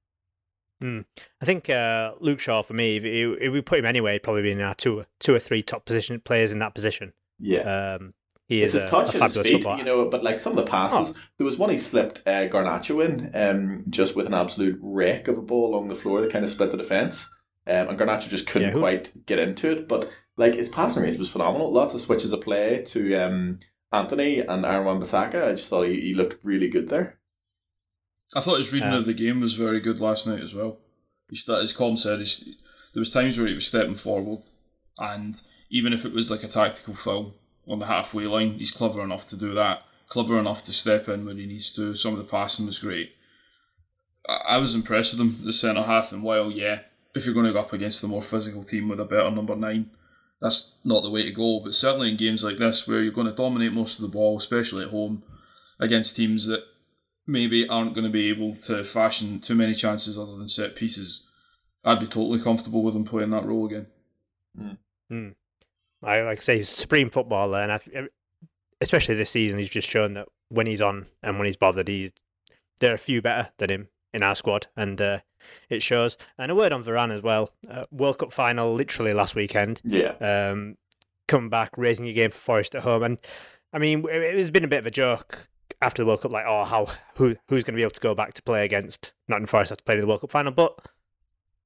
Mm. 0.82 1.04
I 1.40 1.44
think 1.44 1.68
uh, 1.68 2.12
Luke 2.20 2.40
Shaw, 2.40 2.62
for 2.62 2.74
me, 2.74 2.96
if, 2.96 3.04
if, 3.04 3.52
we 3.52 3.60
put 3.60 3.80
him 3.80 3.84
anyway, 3.84 4.12
he'd 4.12 4.22
probably 4.22 4.42
be 4.42 4.52
in 4.52 4.60
our 4.60 4.74
two, 4.74 5.04
two 5.18 5.34
or 5.34 5.40
three 5.40 5.62
top 5.62 5.84
position 5.84 6.20
players 6.20 6.52
in 6.52 6.60
that 6.60 6.74
position. 6.74 7.12
Yeah. 7.40 7.96
Um, 7.96 8.14
he 8.46 8.62
is 8.62 8.74
it's 8.74 8.84
his 8.84 8.90
touch 8.90 9.14
a, 9.14 9.18
a 9.18 9.24
and 9.24 9.32
his 9.32 9.42
feet, 9.46 9.64
you 9.78 9.84
know. 9.84 10.08
But 10.08 10.22
like 10.22 10.40
some 10.40 10.56
of 10.56 10.64
the 10.64 10.70
passes, 10.70 11.14
oh. 11.14 11.20
there 11.36 11.44
was 11.44 11.58
one 11.58 11.68
he 11.68 11.76
slipped 11.76 12.26
uh, 12.26 12.48
Garnacho 12.48 13.04
in, 13.04 13.30
um, 13.34 13.84
just 13.90 14.16
with 14.16 14.26
an 14.26 14.34
absolute 14.34 14.78
wreck 14.80 15.28
of 15.28 15.36
a 15.36 15.42
ball 15.42 15.74
along 15.74 15.88
the 15.88 15.96
floor 15.96 16.22
that 16.22 16.32
kind 16.32 16.44
of 16.44 16.50
split 16.50 16.70
the 16.70 16.78
defense, 16.78 17.28
um, 17.66 17.88
and 17.88 17.98
Garnacho 17.98 18.28
just 18.28 18.46
couldn't 18.46 18.74
yeah, 18.74 18.78
quite 18.78 19.12
get 19.26 19.38
into 19.38 19.70
it. 19.70 19.86
But 19.86 20.10
like 20.38 20.54
his 20.54 20.70
passing 20.70 21.02
range 21.02 21.18
was 21.18 21.28
phenomenal. 21.28 21.70
Lots 21.70 21.92
of 21.92 22.00
switches 22.00 22.32
of 22.32 22.40
play 22.40 22.84
to 22.86 23.14
um, 23.16 23.58
Antony 23.92 24.40
and 24.40 24.64
Aaron 24.64 24.86
Wan-Bissaka. 24.86 25.48
I 25.48 25.52
just 25.52 25.68
thought 25.68 25.88
he, 25.88 26.00
he 26.00 26.14
looked 26.14 26.42
really 26.42 26.68
good 26.68 26.88
there. 26.88 27.17
I 28.34 28.40
thought 28.40 28.58
his 28.58 28.72
reading 28.72 28.88
of 28.88 29.00
um, 29.00 29.04
the 29.04 29.14
game 29.14 29.40
was 29.40 29.54
very 29.54 29.80
good 29.80 30.00
last 30.00 30.26
night 30.26 30.40
as 30.40 30.54
well. 30.54 30.78
As 31.30 31.72
Colm 31.72 31.96
said, 31.96 32.20
there 32.92 33.00
was 33.00 33.10
times 33.10 33.38
where 33.38 33.46
he 33.46 33.54
was 33.54 33.66
stepping 33.66 33.94
forward, 33.94 34.44
and 34.98 35.40
even 35.70 35.92
if 35.92 36.04
it 36.04 36.12
was 36.12 36.30
like 36.30 36.42
a 36.42 36.48
tactical 36.48 36.94
foul 36.94 37.34
on 37.66 37.78
the 37.78 37.86
halfway 37.86 38.26
line, 38.26 38.58
he's 38.58 38.70
clever 38.70 39.02
enough 39.02 39.26
to 39.28 39.36
do 39.36 39.54
that. 39.54 39.82
Clever 40.08 40.38
enough 40.38 40.64
to 40.64 40.72
step 40.72 41.08
in 41.08 41.26
when 41.26 41.36
he 41.36 41.46
needs 41.46 41.70
to. 41.74 41.94
Some 41.94 42.12
of 42.12 42.18
the 42.18 42.24
passing 42.24 42.66
was 42.66 42.78
great. 42.78 43.12
I, 44.26 44.40
I 44.50 44.56
was 44.58 44.74
impressed 44.74 45.12
with 45.12 45.20
him 45.20 45.40
the 45.44 45.52
centre 45.52 45.82
half, 45.82 46.12
and 46.12 46.22
while 46.22 46.50
yeah, 46.50 46.80
if 47.14 47.24
you're 47.24 47.34
going 47.34 47.46
to 47.46 47.52
go 47.52 47.60
up 47.60 47.72
against 47.72 48.00
the 48.00 48.08
more 48.08 48.22
physical 48.22 48.62
team 48.62 48.88
with 48.88 49.00
a 49.00 49.04
better 49.04 49.30
number 49.30 49.56
nine, 49.56 49.90
that's 50.40 50.72
not 50.84 51.02
the 51.02 51.10
way 51.10 51.24
to 51.24 51.32
go. 51.32 51.60
But 51.60 51.74
certainly 51.74 52.10
in 52.10 52.16
games 52.16 52.44
like 52.44 52.56
this, 52.56 52.86
where 52.86 53.02
you're 53.02 53.12
going 53.12 53.26
to 53.26 53.32
dominate 53.32 53.72
most 53.72 53.96
of 53.96 54.02
the 54.02 54.08
ball, 54.08 54.38
especially 54.38 54.84
at 54.84 54.90
home, 54.90 55.22
against 55.78 56.16
teams 56.16 56.46
that 56.46 56.64
maybe 57.28 57.68
aren't 57.68 57.94
going 57.94 58.06
to 58.06 58.10
be 58.10 58.30
able 58.30 58.54
to 58.54 58.82
fashion 58.82 59.38
too 59.38 59.54
many 59.54 59.74
chances 59.74 60.18
other 60.18 60.36
than 60.36 60.48
set 60.48 60.74
pieces, 60.74 61.28
I'd 61.84 62.00
be 62.00 62.06
totally 62.06 62.40
comfortable 62.42 62.82
with 62.82 62.96
him 62.96 63.04
playing 63.04 63.30
that 63.30 63.44
role 63.44 63.66
again. 63.66 63.86
Mm. 64.58 64.78
Mm. 65.12 65.34
I 66.02 66.22
like 66.22 66.38
I 66.38 66.40
say 66.40 66.56
he's 66.56 66.72
a 66.72 66.74
supreme 66.74 67.10
footballer, 67.10 67.60
and 67.60 67.72
I, 67.72 67.80
especially 68.80 69.14
this 69.14 69.30
season, 69.30 69.58
he's 69.58 69.68
just 69.68 69.88
shown 69.88 70.14
that 70.14 70.28
when 70.48 70.66
he's 70.66 70.80
on 70.80 71.06
and 71.22 71.38
when 71.38 71.46
he's 71.46 71.56
bothered, 71.56 71.88
he's 71.88 72.12
there 72.80 72.92
are 72.92 72.94
a 72.94 72.98
few 72.98 73.20
better 73.20 73.50
than 73.58 73.70
him 73.70 73.88
in 74.14 74.22
our 74.22 74.34
squad, 74.34 74.68
and 74.76 75.00
uh, 75.00 75.18
it 75.68 75.82
shows. 75.82 76.16
And 76.38 76.50
a 76.50 76.54
word 76.54 76.72
on 76.72 76.82
Varane 76.82 77.12
as 77.12 77.22
well. 77.22 77.50
Uh, 77.68 77.84
World 77.90 78.18
Cup 78.18 78.32
final 78.32 78.74
literally 78.74 79.12
last 79.12 79.34
weekend. 79.34 79.80
Yeah. 79.84 80.14
Um, 80.20 80.76
come 81.26 81.50
back, 81.50 81.76
raising 81.76 82.06
your 82.06 82.14
game 82.14 82.30
for 82.30 82.38
Forest 82.38 82.74
at 82.74 82.82
home, 82.82 83.02
and 83.02 83.18
I 83.72 83.78
mean, 83.78 84.04
it, 84.08 84.38
has 84.38 84.50
been 84.50 84.64
a 84.64 84.68
bit 84.68 84.78
of 84.78 84.86
a 84.86 84.90
joke 84.90 85.48
after 85.80 86.02
the 86.02 86.06
World 86.06 86.22
Cup, 86.22 86.32
like, 86.32 86.44
oh, 86.46 86.64
how 86.64 86.88
who 87.16 87.36
who's 87.48 87.64
going 87.64 87.74
to 87.74 87.78
be 87.78 87.82
able 87.82 87.90
to 87.90 88.00
go 88.00 88.14
back 88.14 88.34
to 88.34 88.42
play 88.42 88.64
against 88.64 89.12
Nottingham 89.28 89.48
Forest 89.48 89.72
after 89.72 89.84
playing 89.84 89.98
in 89.98 90.02
the 90.02 90.08
World 90.08 90.22
Cup 90.22 90.30
final? 90.30 90.52
But 90.52 90.78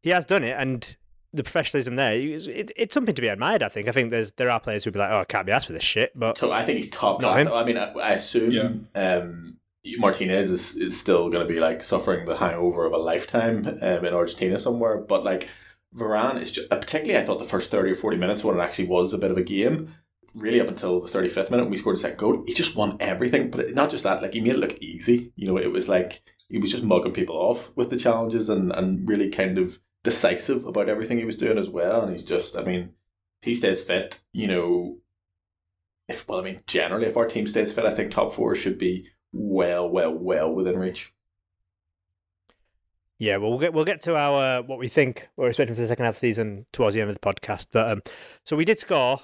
he 0.02 0.10
has 0.10 0.24
done 0.24 0.44
it, 0.44 0.56
and 0.58 0.96
the 1.32 1.42
professionalism 1.42 1.96
there, 1.96 2.14
it, 2.14 2.46
it, 2.46 2.72
it's 2.76 2.94
something 2.94 3.14
to 3.14 3.22
be 3.22 3.28
admired. 3.28 3.62
I 3.62 3.68
think. 3.68 3.88
I 3.88 3.92
think 3.92 4.10
there's 4.10 4.32
there 4.32 4.50
are 4.50 4.60
players 4.60 4.84
who'd 4.84 4.94
be 4.94 5.00
like, 5.00 5.10
oh, 5.10 5.20
I 5.20 5.24
can't 5.24 5.46
be 5.46 5.52
asked 5.52 5.66
for 5.66 5.72
this 5.72 5.82
shit. 5.82 6.12
But 6.14 6.42
I 6.42 6.64
think 6.64 6.78
he's 6.78 6.90
top 6.90 7.20
class. 7.20 7.46
I 7.46 7.64
mean, 7.64 7.78
I, 7.78 7.92
I 7.92 8.12
assume 8.12 8.50
yeah. 8.50 8.70
um, 8.94 9.58
Martinez 9.98 10.50
is, 10.50 10.76
is 10.76 11.00
still 11.00 11.30
going 11.30 11.46
to 11.46 11.52
be 11.52 11.60
like 11.60 11.82
suffering 11.82 12.26
the 12.26 12.36
hangover 12.36 12.84
of 12.84 12.92
a 12.92 12.98
lifetime 12.98 13.66
um, 13.66 14.04
in 14.04 14.14
Argentina 14.14 14.60
somewhere. 14.60 14.98
But 14.98 15.24
like 15.24 15.48
Varane 15.94 16.40
is 16.40 16.52
just, 16.52 16.70
particularly, 16.70 17.22
I 17.22 17.24
thought 17.24 17.38
the 17.38 17.44
first 17.44 17.70
30 17.70 17.92
or 17.92 17.96
40 17.96 18.16
minutes 18.16 18.44
when 18.44 18.58
it 18.58 18.62
actually 18.62 18.88
was 18.88 19.12
a 19.12 19.18
bit 19.18 19.30
of 19.30 19.38
a 19.38 19.42
game, 19.42 19.94
really 20.34 20.60
up 20.60 20.68
until 20.68 21.00
the 21.00 21.08
35th 21.08 21.50
minute 21.50 21.64
when 21.64 21.70
we 21.70 21.76
scored 21.76 21.96
a 21.96 22.00
second 22.00 22.18
goal, 22.18 22.44
he 22.46 22.54
just 22.54 22.76
won 22.76 22.96
everything. 23.00 23.50
But 23.50 23.74
not 23.74 23.90
just 23.90 24.04
that, 24.04 24.22
like 24.22 24.34
he 24.34 24.40
made 24.40 24.54
it 24.54 24.58
look 24.58 24.78
easy. 24.78 25.32
You 25.36 25.46
know, 25.46 25.56
it 25.58 25.72
was 25.72 25.88
like 25.88 26.22
he 26.48 26.58
was 26.58 26.70
just 26.70 26.84
mugging 26.84 27.12
people 27.12 27.36
off 27.36 27.70
with 27.76 27.90
the 27.90 27.96
challenges 27.96 28.48
and, 28.48 28.72
and 28.72 29.08
really 29.08 29.30
kind 29.30 29.58
of 29.58 29.78
decisive 30.04 30.64
about 30.66 30.88
everything 30.88 31.18
he 31.18 31.24
was 31.24 31.36
doing 31.36 31.58
as 31.58 31.68
well. 31.68 32.02
And 32.02 32.12
he's 32.12 32.24
just, 32.24 32.56
I 32.56 32.62
mean, 32.62 32.94
he 33.40 33.54
stays 33.54 33.82
fit, 33.82 34.20
you 34.32 34.48
know, 34.48 34.98
if, 36.08 36.28
well, 36.28 36.40
I 36.40 36.42
mean, 36.42 36.60
generally, 36.66 37.06
if 37.06 37.16
our 37.16 37.26
team 37.26 37.46
stays 37.46 37.72
fit, 37.72 37.84
I 37.84 37.94
think 37.94 38.12
top 38.12 38.34
four 38.34 38.54
should 38.54 38.78
be 38.78 39.08
well, 39.32 39.88
well, 39.88 40.12
well 40.12 40.52
within 40.52 40.78
reach. 40.78 41.12
Yeah, 43.18 43.36
well, 43.36 43.50
we'll 43.50 43.60
get 43.60 43.72
we'll 43.72 43.84
get 43.84 44.00
to 44.02 44.16
our 44.16 44.62
what 44.62 44.80
we 44.80 44.88
think 44.88 45.28
we're 45.36 45.46
expecting 45.46 45.76
for 45.76 45.80
the 45.80 45.86
second 45.86 46.06
half 46.06 46.16
of 46.16 46.20
the 46.20 46.26
season 46.26 46.66
towards 46.72 46.94
the 46.94 47.00
end 47.00 47.08
of 47.08 47.14
the 47.14 47.20
podcast. 47.20 47.68
But 47.70 47.88
um, 47.88 48.02
so 48.44 48.56
we 48.56 48.64
did 48.64 48.80
score 48.80 49.20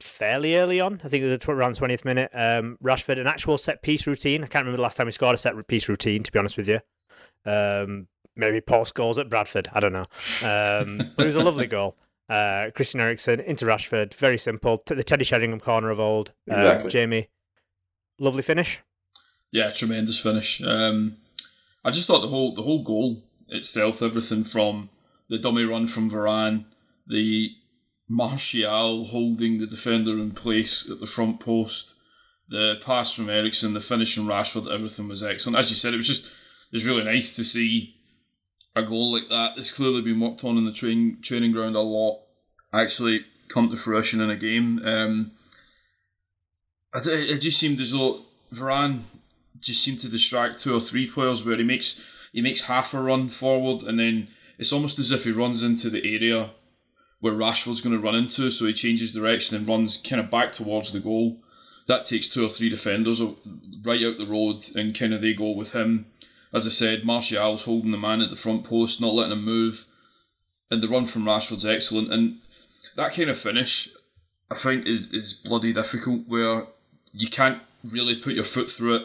fairly 0.00 0.56
early 0.56 0.80
on. 0.80 1.00
I 1.04 1.08
think 1.08 1.24
it 1.24 1.28
was 1.28 1.48
around 1.48 1.76
twentieth 1.76 2.04
minute. 2.04 2.30
Um, 2.34 2.78
Rashford, 2.82 3.20
an 3.20 3.26
actual 3.26 3.58
set 3.58 3.82
piece 3.82 4.06
routine. 4.06 4.42
I 4.42 4.46
can't 4.46 4.64
remember 4.64 4.76
the 4.76 4.82
last 4.82 4.96
time 4.96 5.06
we 5.06 5.12
scored 5.12 5.34
a 5.34 5.38
set 5.38 5.66
piece 5.66 5.88
routine. 5.88 6.22
To 6.22 6.32
be 6.32 6.38
honest 6.38 6.56
with 6.56 6.68
you, 6.68 6.80
um, 7.44 8.06
maybe 8.36 8.60
Paul 8.60 8.84
Scholes 8.84 9.18
at 9.18 9.28
Bradford. 9.30 9.68
I 9.72 9.80
don't 9.80 9.92
know, 9.92 10.06
um, 10.42 11.12
but 11.16 11.24
it 11.24 11.26
was 11.26 11.36
a 11.36 11.42
lovely 11.44 11.66
goal. 11.66 11.96
Uh, 12.28 12.70
Christian 12.74 13.00
Eriksen 13.00 13.40
into 13.40 13.66
Rashford, 13.66 14.14
very 14.14 14.38
simple. 14.38 14.78
To 14.78 14.94
the 14.94 15.02
Teddy 15.02 15.24
Sheringham 15.24 15.60
corner 15.60 15.90
of 15.90 16.00
old. 16.00 16.32
Uh, 16.50 16.54
Exactly. 16.54 16.90
Jamie, 16.90 17.28
lovely 18.18 18.42
finish. 18.42 18.80
Yeah, 19.50 19.70
tremendous 19.70 20.18
finish. 20.18 20.62
Um, 20.62 21.18
I 21.84 21.90
just 21.90 22.06
thought 22.06 22.22
the 22.22 22.28
whole 22.28 22.54
the 22.54 22.62
whole 22.62 22.82
goal 22.82 23.22
itself, 23.48 24.00
everything 24.00 24.44
from 24.44 24.88
the 25.28 25.38
dummy 25.38 25.64
run 25.64 25.86
from 25.86 26.10
Varane, 26.10 26.64
the 27.06 27.50
Martial 28.08 29.04
holding 29.06 29.58
the 29.58 29.66
defender 29.66 30.12
in 30.12 30.32
place 30.32 30.88
at 30.90 31.00
the 31.00 31.06
front 31.06 31.40
post, 31.40 31.94
the 32.48 32.78
pass 32.84 33.12
from 33.12 33.30
Eriksen, 33.30 33.72
the 33.72 33.80
finish 33.80 34.14
from 34.14 34.26
Rashford, 34.26 34.72
everything 34.72 35.08
was 35.08 35.22
excellent. 35.22 35.58
As 35.58 35.70
you 35.70 35.76
said, 35.76 35.94
it 35.94 35.98
was 35.98 36.08
just 36.08 36.26
it 36.26 36.74
was 36.74 36.86
really 36.86 37.04
nice 37.04 37.34
to 37.36 37.44
see 37.44 37.96
a 38.74 38.82
goal 38.82 39.12
like 39.12 39.28
that. 39.28 39.56
That's 39.56 39.72
clearly 39.72 40.02
been 40.02 40.20
worked 40.20 40.44
on 40.44 40.58
in 40.58 40.64
the 40.64 40.72
train, 40.72 41.18
training 41.22 41.52
ground 41.52 41.76
a 41.76 41.80
lot. 41.80 42.20
Actually, 42.72 43.24
come 43.48 43.70
to 43.70 43.76
fruition 43.76 44.20
in 44.20 44.30
a 44.30 44.36
game. 44.36 44.80
Um, 44.84 45.32
I 46.94 47.00
d- 47.00 47.10
it 47.10 47.38
just 47.38 47.58
seemed 47.58 47.80
as 47.80 47.92
though 47.92 48.22
Varane 48.52 49.04
just 49.60 49.82
seemed 49.82 50.00
to 50.00 50.08
distract 50.08 50.58
two 50.58 50.74
or 50.74 50.80
three 50.80 51.06
players 51.06 51.44
where 51.44 51.56
he 51.56 51.62
makes 51.62 52.02
he 52.32 52.42
makes 52.42 52.62
half 52.62 52.94
a 52.94 53.00
run 53.00 53.28
forward 53.28 53.82
and 53.82 53.98
then 53.98 54.28
it's 54.58 54.72
almost 54.72 54.98
as 54.98 55.10
if 55.10 55.24
he 55.24 55.30
runs 55.30 55.62
into 55.62 55.88
the 55.88 56.14
area 56.14 56.50
where 57.22 57.32
Rashford's 57.32 57.80
going 57.80 57.94
to 57.94 58.02
run 58.02 58.16
into, 58.16 58.50
so 58.50 58.66
he 58.66 58.72
changes 58.72 59.12
direction 59.12 59.56
and 59.56 59.68
runs 59.68 59.96
kind 59.96 60.20
of 60.20 60.28
back 60.28 60.50
towards 60.50 60.90
the 60.90 60.98
goal. 60.98 61.40
That 61.86 62.04
takes 62.04 62.26
two 62.26 62.44
or 62.44 62.48
three 62.48 62.68
defenders 62.68 63.22
right 63.84 64.02
out 64.02 64.18
the 64.18 64.26
road, 64.26 64.56
and 64.74 64.98
kind 64.98 65.14
of 65.14 65.22
they 65.22 65.32
go 65.32 65.52
with 65.52 65.70
him. 65.72 66.06
As 66.52 66.66
I 66.66 66.70
said, 66.70 67.04
Martial's 67.04 67.62
holding 67.62 67.92
the 67.92 67.96
man 67.96 68.22
at 68.22 68.30
the 68.30 68.34
front 68.34 68.64
post, 68.64 69.00
not 69.00 69.14
letting 69.14 69.34
him 69.34 69.44
move, 69.44 69.86
and 70.68 70.82
the 70.82 70.88
run 70.88 71.06
from 71.06 71.24
Rashford's 71.24 71.64
excellent. 71.64 72.12
And 72.12 72.40
that 72.96 73.14
kind 73.14 73.30
of 73.30 73.38
finish, 73.38 73.88
I 74.50 74.56
think, 74.56 74.84
is 74.86 75.12
is 75.12 75.32
bloody 75.32 75.72
difficult. 75.72 76.26
Where 76.26 76.66
you 77.12 77.28
can't 77.28 77.62
really 77.84 78.16
put 78.16 78.34
your 78.34 78.42
foot 78.42 78.68
through 78.68 78.96
it. 78.96 79.02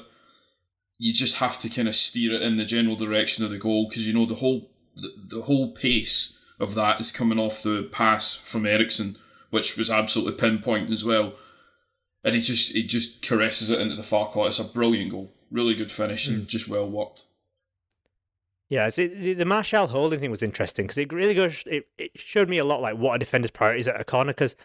You 0.97 1.13
just 1.13 1.35
have 1.35 1.59
to 1.59 1.69
kind 1.69 1.87
of 1.87 1.95
steer 1.95 2.33
it 2.33 2.41
in 2.41 2.57
the 2.57 2.65
general 2.65 2.95
direction 2.95 3.45
of 3.45 3.51
the 3.51 3.59
goal 3.59 3.87
because 3.87 4.07
you 4.07 4.13
know 4.15 4.25
the 4.25 4.33
whole 4.33 4.71
the, 4.95 5.13
the 5.27 5.41
whole 5.43 5.71
pace 5.73 6.36
of 6.59 6.75
that 6.75 6.99
is 6.99 7.11
coming 7.11 7.39
off 7.39 7.63
the 7.63 7.83
pass 7.91 8.35
from 8.35 8.65
Eriksen, 8.65 9.17
which 9.49 9.77
was 9.77 9.89
absolutely 9.89 10.33
pinpoint 10.33 10.91
as 10.91 11.03
well. 11.05 11.33
And 12.23 12.35
he 12.35 12.41
just 12.41 12.71
he 12.71 12.83
just 12.83 13.21
caresses 13.21 13.69
it 13.69 13.79
into 13.79 13.95
the 13.95 14.03
far 14.03 14.27
corner. 14.27 14.49
It's 14.49 14.59
a 14.59 14.63
brilliant 14.63 15.11
goal, 15.11 15.33
really 15.51 15.75
good 15.75 15.91
finish, 15.91 16.27
and 16.27 16.39
hmm. 16.39 16.45
just 16.45 16.67
well 16.67 16.89
worked. 16.89 17.23
Yeah, 18.69 18.89
so 18.89 19.07
the, 19.07 19.33
the 19.33 19.45
Martial 19.45 19.87
holding 19.87 20.19
thing 20.19 20.31
was 20.31 20.43
interesting 20.43 20.85
because 20.85 20.97
it 20.97 21.13
really 21.13 21.33
goes. 21.33 21.63
It, 21.67 21.87
it 21.97 22.11
showed 22.15 22.49
me 22.49 22.57
a 22.57 22.65
lot 22.65 22.81
like 22.81 22.97
what 22.97 23.15
a 23.15 23.19
defender's 23.19 23.51
priorities 23.51 23.87
at 23.87 23.99
a 23.99 24.03
corner 24.03 24.33
because 24.33 24.57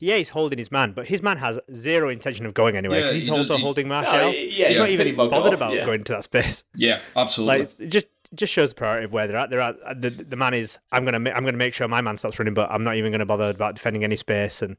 yeah, 0.00 0.16
he's 0.16 0.28
holding 0.28 0.58
his 0.58 0.70
man, 0.70 0.92
but 0.92 1.06
his 1.06 1.22
man 1.22 1.36
has 1.38 1.58
zero 1.74 2.08
intention 2.08 2.46
of 2.46 2.54
going 2.54 2.76
anywhere 2.76 2.98
Yeah, 2.98 3.04
because 3.04 3.14
he's 3.14 3.24
he 3.24 3.30
does- 3.30 3.50
also 3.50 3.56
he- 3.56 3.62
holding 3.62 3.88
Martial. 3.88 4.12
yeah, 4.12 4.30
he's 4.30 4.66
he's 4.66 4.76
not 4.76 4.90
even 4.90 5.14
bothered 5.14 5.32
off, 5.32 5.54
about 5.54 5.72
yeah. 5.72 5.86
going 5.86 6.04
to 6.04 6.12
that 6.14 6.24
space. 6.24 6.64
Yeah, 6.74 6.98
absolutely. 7.16 7.60
Like 7.60 7.90
just 7.90 8.06
just 8.34 8.52
shows 8.52 8.70
the 8.70 8.74
priority 8.74 9.04
of 9.04 9.12
where 9.12 9.26
they're 9.26 9.36
at. 9.36 9.50
They're 9.50 9.60
at 9.60 9.76
uh, 9.84 9.94
the 9.94 10.10
the 10.10 10.36
man 10.36 10.54
is 10.54 10.78
I'm 10.92 11.04
gonna 11.04 11.30
I'm 11.30 11.44
gonna 11.44 11.52
make 11.52 11.74
sure 11.74 11.88
my 11.88 12.00
man 12.00 12.16
stops 12.16 12.38
running, 12.38 12.54
but 12.54 12.70
I'm 12.70 12.84
not 12.84 12.96
even 12.96 13.12
gonna 13.12 13.26
bother 13.26 13.50
about 13.50 13.74
defending 13.74 14.04
any 14.04 14.16
space. 14.16 14.62
And 14.62 14.76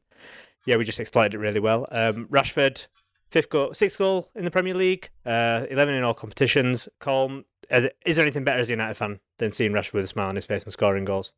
yeah, 0.66 0.76
we 0.76 0.84
just 0.84 1.00
exploited 1.00 1.34
it 1.34 1.38
really 1.38 1.60
well. 1.60 1.86
Um, 1.90 2.26
Rashford, 2.26 2.86
fifth 3.28 3.50
goal, 3.50 3.74
sixth 3.74 3.98
goal 3.98 4.30
in 4.34 4.44
the 4.44 4.50
Premier 4.50 4.74
League, 4.74 5.10
uh, 5.26 5.66
eleven 5.70 5.94
in 5.94 6.04
all 6.04 6.14
competitions. 6.14 6.88
Colm, 7.00 7.44
is 7.70 7.86
is 8.06 8.16
there 8.16 8.24
anything 8.24 8.44
better 8.44 8.60
as 8.60 8.68
a 8.68 8.72
United 8.72 8.94
fan 8.94 9.20
than 9.38 9.52
seeing 9.52 9.72
Rashford 9.72 9.94
with 9.94 10.04
a 10.04 10.08
smile 10.08 10.28
on 10.28 10.36
his 10.36 10.46
face 10.46 10.64
and 10.64 10.72
scoring 10.72 11.04
goals? 11.04 11.32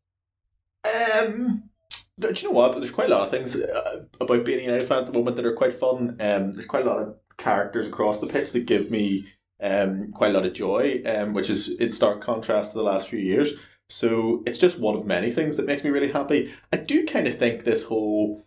Um, 0.84 1.70
do 2.18 2.28
you 2.34 2.48
know 2.48 2.50
what? 2.50 2.72
There's 2.74 2.90
quite 2.90 3.10
a 3.10 3.14
lot 3.14 3.22
of 3.22 3.30
things 3.30 3.56
uh, 3.56 4.04
about 4.20 4.44
being 4.44 4.60
a 4.60 4.64
United 4.64 4.88
fan 4.88 4.98
at 4.98 5.06
the 5.06 5.12
moment 5.12 5.36
that 5.36 5.46
are 5.46 5.54
quite 5.54 5.74
fun. 5.74 6.16
Um, 6.20 6.52
there's 6.52 6.66
quite 6.66 6.84
a 6.84 6.88
lot 6.90 6.98
of 6.98 7.16
characters 7.36 7.88
across 7.88 8.20
the 8.20 8.26
pitch 8.26 8.52
that 8.52 8.66
give 8.66 8.90
me 8.90 9.26
um, 9.62 10.12
quite 10.12 10.30
a 10.30 10.34
lot 10.34 10.46
of 10.46 10.52
joy, 10.52 11.02
um, 11.06 11.32
which 11.32 11.48
is 11.48 11.76
in 11.76 11.92
stark 11.92 12.22
contrast 12.22 12.72
to 12.72 12.78
the 12.78 12.84
last 12.84 13.08
few 13.08 13.18
years. 13.18 13.52
So 13.88 14.42
it's 14.46 14.58
just 14.58 14.78
one 14.78 14.96
of 14.96 15.06
many 15.06 15.30
things 15.30 15.56
that 15.56 15.66
makes 15.66 15.84
me 15.84 15.90
really 15.90 16.12
happy. 16.12 16.52
I 16.72 16.78
do 16.78 17.06
kind 17.06 17.26
of 17.26 17.38
think 17.38 17.64
this 17.64 17.84
whole 17.84 18.46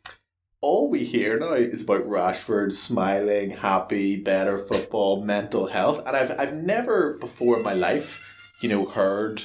all 0.62 0.90
we 0.90 1.04
hear 1.04 1.38
now 1.38 1.54
is 1.54 1.84
about 1.84 2.08
Rashford 2.08 2.72
smiling, 2.72 3.52
happy, 3.52 4.16
better 4.16 4.58
football, 4.58 5.24
mental 5.24 5.68
health, 5.68 6.02
and 6.08 6.16
I've 6.18 6.32
I've 6.40 6.54
never 6.54 7.18
before 7.20 7.58
in 7.58 7.64
my 7.64 7.74
life, 7.74 8.20
you 8.62 8.70
know, 8.70 8.86
heard 8.86 9.44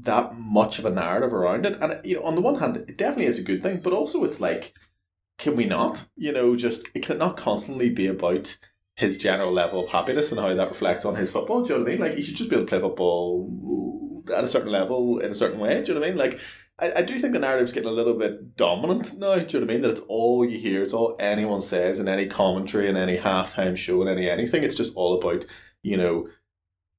that 0.00 0.36
much 0.36 0.78
of 0.78 0.84
a 0.84 0.90
narrative 0.90 1.32
around 1.32 1.64
it. 1.64 1.78
And 1.80 1.98
you 2.04 2.16
know, 2.16 2.22
on 2.24 2.34
the 2.34 2.42
one 2.42 2.56
hand, 2.56 2.76
it 2.76 2.98
definitely 2.98 3.26
is 3.26 3.38
a 3.38 3.42
good 3.42 3.62
thing, 3.62 3.78
but 3.78 3.94
also 3.94 4.24
it's 4.24 4.40
like, 4.40 4.74
can 5.38 5.56
we 5.56 5.64
not? 5.64 6.04
You 6.16 6.32
know, 6.32 6.54
just 6.54 6.82
it 6.94 7.02
can 7.02 7.16
not 7.16 7.38
constantly 7.38 7.88
be 7.88 8.06
about 8.06 8.58
his 8.98 9.16
general 9.16 9.52
level 9.52 9.84
of 9.84 9.88
happiness 9.88 10.32
and 10.32 10.40
how 10.40 10.52
that 10.52 10.68
reflects 10.68 11.04
on 11.04 11.14
his 11.14 11.30
football. 11.30 11.62
Do 11.62 11.72
you 11.72 11.78
know 11.78 11.84
what 11.84 11.88
I 11.88 11.92
mean? 11.92 12.00
Like 12.00 12.14
he 12.16 12.22
should 12.22 12.34
just 12.34 12.50
be 12.50 12.56
able 12.56 12.66
to 12.66 12.68
play 12.68 12.80
football 12.80 14.24
at 14.34 14.42
a 14.42 14.48
certain 14.48 14.72
level 14.72 15.20
in 15.20 15.30
a 15.30 15.36
certain 15.36 15.60
way. 15.60 15.80
Do 15.80 15.86
you 15.86 15.94
know 15.94 16.00
what 16.00 16.06
I 16.06 16.10
mean? 16.10 16.18
Like 16.18 16.40
I, 16.80 16.92
I 16.96 17.02
do 17.02 17.16
think 17.16 17.32
the 17.32 17.38
narrative's 17.38 17.72
getting 17.72 17.88
a 17.88 17.92
little 17.92 18.14
bit 18.14 18.56
dominant 18.56 19.16
now. 19.16 19.36
Do 19.36 19.40
you 19.40 19.60
know 19.60 19.66
what 19.66 19.70
I 19.70 19.72
mean? 19.72 19.82
That 19.82 19.92
it's 19.92 20.00
all 20.08 20.44
you 20.44 20.58
hear, 20.58 20.82
it's 20.82 20.92
all 20.92 21.14
anyone 21.20 21.62
says 21.62 22.00
in 22.00 22.08
any 22.08 22.26
commentary, 22.26 22.88
in 22.88 22.96
any 22.96 23.16
halftime 23.16 23.76
show, 23.76 24.02
in 24.02 24.08
any 24.08 24.28
anything. 24.28 24.64
It's 24.64 24.74
just 24.74 24.96
all 24.96 25.16
about, 25.16 25.46
you 25.84 25.96
know, 25.96 26.28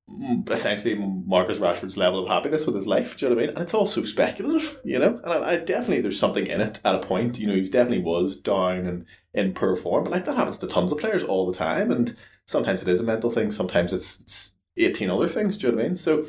mm, 0.10 0.50
essentially 0.50 0.96
Marcus 0.96 1.58
Rashford's 1.58 1.98
level 1.98 2.24
of 2.24 2.29
happiness 2.29 2.65
with 2.65 2.77
his 2.77 2.88
life. 2.88 3.18
Do 3.18 3.25
you 3.25 3.29
know 3.29 3.36
what 3.36 3.44
I 3.44 3.48
mean? 3.48 3.56
And 3.58 3.63
it's 3.63 3.74
all 3.74 3.88
so 3.88 4.03
speculative, 4.03 4.79
you 4.86 5.00
know. 5.00 5.20
And 5.22 5.34
I, 5.34 5.50
I 5.50 5.58
definitely 5.58 6.00
there's 6.00 6.18
something 6.18 6.48
in 6.48 6.62
it 6.62 6.79
at 6.86 6.96
a 6.96 7.00
point. 7.00 7.39
You 7.39 7.48
know, 7.48 7.56
he 7.56 7.63
definitely 7.65 8.03
was 8.03 8.39
down 8.39 8.88
and 8.88 9.06
in 9.34 9.54
poor 9.54 9.76
form, 9.76 10.04
but 10.04 10.12
like 10.12 10.26
that 10.26 10.38
happens 10.38 10.58
to 10.60 10.68
tons 10.68 10.92
of 10.92 10.98
players 10.98 11.24
all 11.24 11.46
the 11.46 11.58
time. 11.58 11.92
And 11.92 12.16
sometimes 12.46 12.82
it 12.82 12.88
is 12.88 13.00
a 13.00 13.04
mental 13.04 13.32
thing. 13.32 13.52
Sometimes 13.52 13.94
it's 13.94 14.20
it's 14.20 14.56
eighteen 14.78 15.10
other 15.10 15.30
things. 15.30 15.58
Do 15.58 15.68
you 15.68 15.72
know 15.72 15.78
what 15.78 15.86
I 15.86 15.88
mean? 15.90 15.96
So 15.96 16.26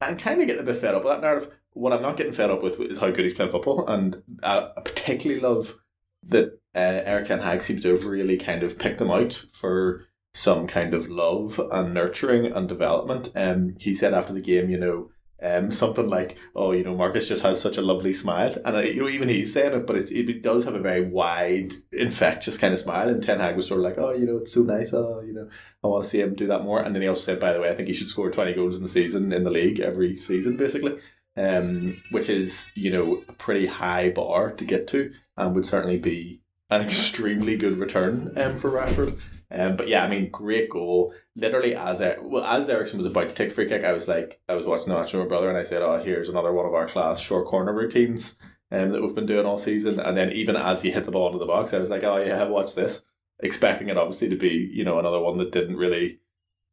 I'm 0.00 0.16
kind 0.16 0.40
of 0.40 0.46
getting 0.46 0.62
a 0.62 0.66
bit 0.66 0.80
fed 0.80 0.94
up 0.94 1.04
with 1.04 1.12
that 1.12 1.20
narrative. 1.20 1.52
What 1.74 1.92
I'm 1.92 2.02
not 2.02 2.16
getting 2.16 2.34
fed 2.34 2.50
up 2.50 2.62
with 2.62 2.80
is 2.80 2.98
how 2.98 3.10
good 3.10 3.24
he's 3.24 3.34
playing 3.34 3.52
football, 3.52 3.86
and 3.86 4.22
I 4.42 4.70
particularly 4.84 5.40
love 5.40 5.78
that 6.24 6.58
uh, 6.74 7.02
Erik 7.04 7.28
Ten 7.28 7.40
Hag 7.40 7.62
seems 7.62 7.82
to 7.82 7.92
have 7.92 8.04
really 8.04 8.36
kind 8.36 8.62
of 8.62 8.78
picked 8.78 9.00
him 9.00 9.10
out 9.10 9.44
for 9.52 10.06
some 10.34 10.66
kind 10.66 10.94
of 10.94 11.08
love 11.08 11.60
and 11.70 11.94
nurturing 11.94 12.46
and 12.46 12.68
development. 12.68 13.30
Um, 13.34 13.76
he 13.78 13.94
said 13.94 14.14
after 14.14 14.32
the 14.32 14.40
game, 14.40 14.70
you 14.70 14.78
know, 14.78 15.10
um, 15.42 15.72
something 15.82 16.08
like, 16.08 16.38
"Oh, 16.54 16.72
you 16.72 16.84
know, 16.84 16.94
Marcus 16.94 17.28
just 17.28 17.42
has 17.42 17.60
such 17.60 17.76
a 17.76 17.82
lovely 17.82 18.12
smile," 18.12 18.54
and 18.64 18.76
uh, 18.76 18.80
you 18.80 19.02
know, 19.02 19.08
even 19.08 19.28
he's 19.28 19.52
saying 19.52 19.72
it, 19.74 19.86
but 19.86 19.96
it's, 19.96 20.10
it 20.10 20.42
does 20.42 20.64
have 20.64 20.74
a 20.74 20.80
very 20.80 21.02
wide, 21.02 21.72
infectious 21.92 22.58
kind 22.58 22.72
of 22.72 22.80
smile. 22.80 23.08
And 23.08 23.22
Ten 23.22 23.40
Hag 23.40 23.56
was 23.56 23.66
sort 23.66 23.80
of 23.80 23.84
like, 23.84 23.98
"Oh, 23.98 24.12
you 24.12 24.26
know, 24.26 24.38
it's 24.38 24.54
so 24.54 24.62
nice. 24.62 24.92
Oh, 24.92 25.20
you 25.20 25.32
know, 25.32 25.48
I 25.82 25.86
want 25.86 26.04
to 26.04 26.10
see 26.10 26.20
him 26.20 26.34
do 26.34 26.46
that 26.46 26.62
more." 26.62 26.80
And 26.82 26.94
then 26.94 27.02
he 27.02 27.08
also 27.08 27.22
said, 27.22 27.40
by 27.40 27.52
the 27.52 27.60
way, 27.60 27.70
I 27.70 27.74
think 27.74 27.88
he 27.88 27.94
should 27.94 28.08
score 28.08 28.30
twenty 28.30 28.54
goals 28.54 28.76
in 28.76 28.82
the 28.82 28.88
season 28.88 29.32
in 29.32 29.44
the 29.44 29.50
league 29.50 29.80
every 29.80 30.18
season, 30.18 30.56
basically, 30.56 30.98
um, 31.36 32.00
which 32.10 32.28
is 32.28 32.70
you 32.74 32.90
know 32.90 33.22
a 33.28 33.32
pretty 33.32 33.66
high 33.66 34.10
bar 34.10 34.52
to 34.52 34.64
get 34.64 34.86
to, 34.88 35.12
and 35.36 35.54
would 35.54 35.66
certainly 35.66 35.98
be 35.98 36.41
an 36.72 36.86
extremely 36.86 37.56
good 37.56 37.78
return 37.78 38.32
um, 38.36 38.56
for 38.56 38.70
Rashford. 38.70 39.22
Um, 39.50 39.76
but 39.76 39.88
yeah, 39.88 40.04
I 40.04 40.08
mean, 40.08 40.30
great 40.30 40.70
goal. 40.70 41.14
Literally, 41.36 41.74
as 41.74 42.00
er- 42.00 42.18
well 42.22 42.44
as 42.44 42.68
Eriksen 42.68 42.98
was 42.98 43.06
about 43.06 43.28
to 43.28 43.34
take 43.34 43.52
free 43.52 43.68
kick, 43.68 43.84
I 43.84 43.92
was 43.92 44.08
like, 44.08 44.40
I 44.48 44.54
was 44.54 44.64
watching 44.64 44.88
the 44.88 44.94
match 44.94 45.12
with 45.12 45.22
my 45.22 45.28
brother, 45.28 45.48
and 45.48 45.58
I 45.58 45.62
said, 45.62 45.82
"Oh, 45.82 46.02
here's 46.02 46.28
another 46.28 46.52
one 46.52 46.66
of 46.66 46.74
our 46.74 46.86
class 46.86 47.20
short 47.20 47.46
corner 47.46 47.74
routines 47.74 48.36
um, 48.70 48.90
that 48.90 49.02
we've 49.02 49.14
been 49.14 49.26
doing 49.26 49.44
all 49.44 49.58
season." 49.58 50.00
And 50.00 50.16
then 50.16 50.32
even 50.32 50.56
as 50.56 50.82
he 50.82 50.90
hit 50.90 51.04
the 51.04 51.10
ball 51.10 51.26
into 51.26 51.38
the 51.38 51.46
box, 51.46 51.74
I 51.74 51.78
was 51.78 51.90
like, 51.90 52.04
"Oh 52.04 52.16
yeah, 52.16 52.44
watch 52.44 52.74
this," 52.74 53.02
expecting 53.40 53.88
it 53.88 53.98
obviously 53.98 54.30
to 54.30 54.36
be 54.36 54.70
you 54.72 54.84
know 54.84 54.98
another 54.98 55.20
one 55.20 55.36
that 55.38 55.52
didn't 55.52 55.76
really 55.76 56.20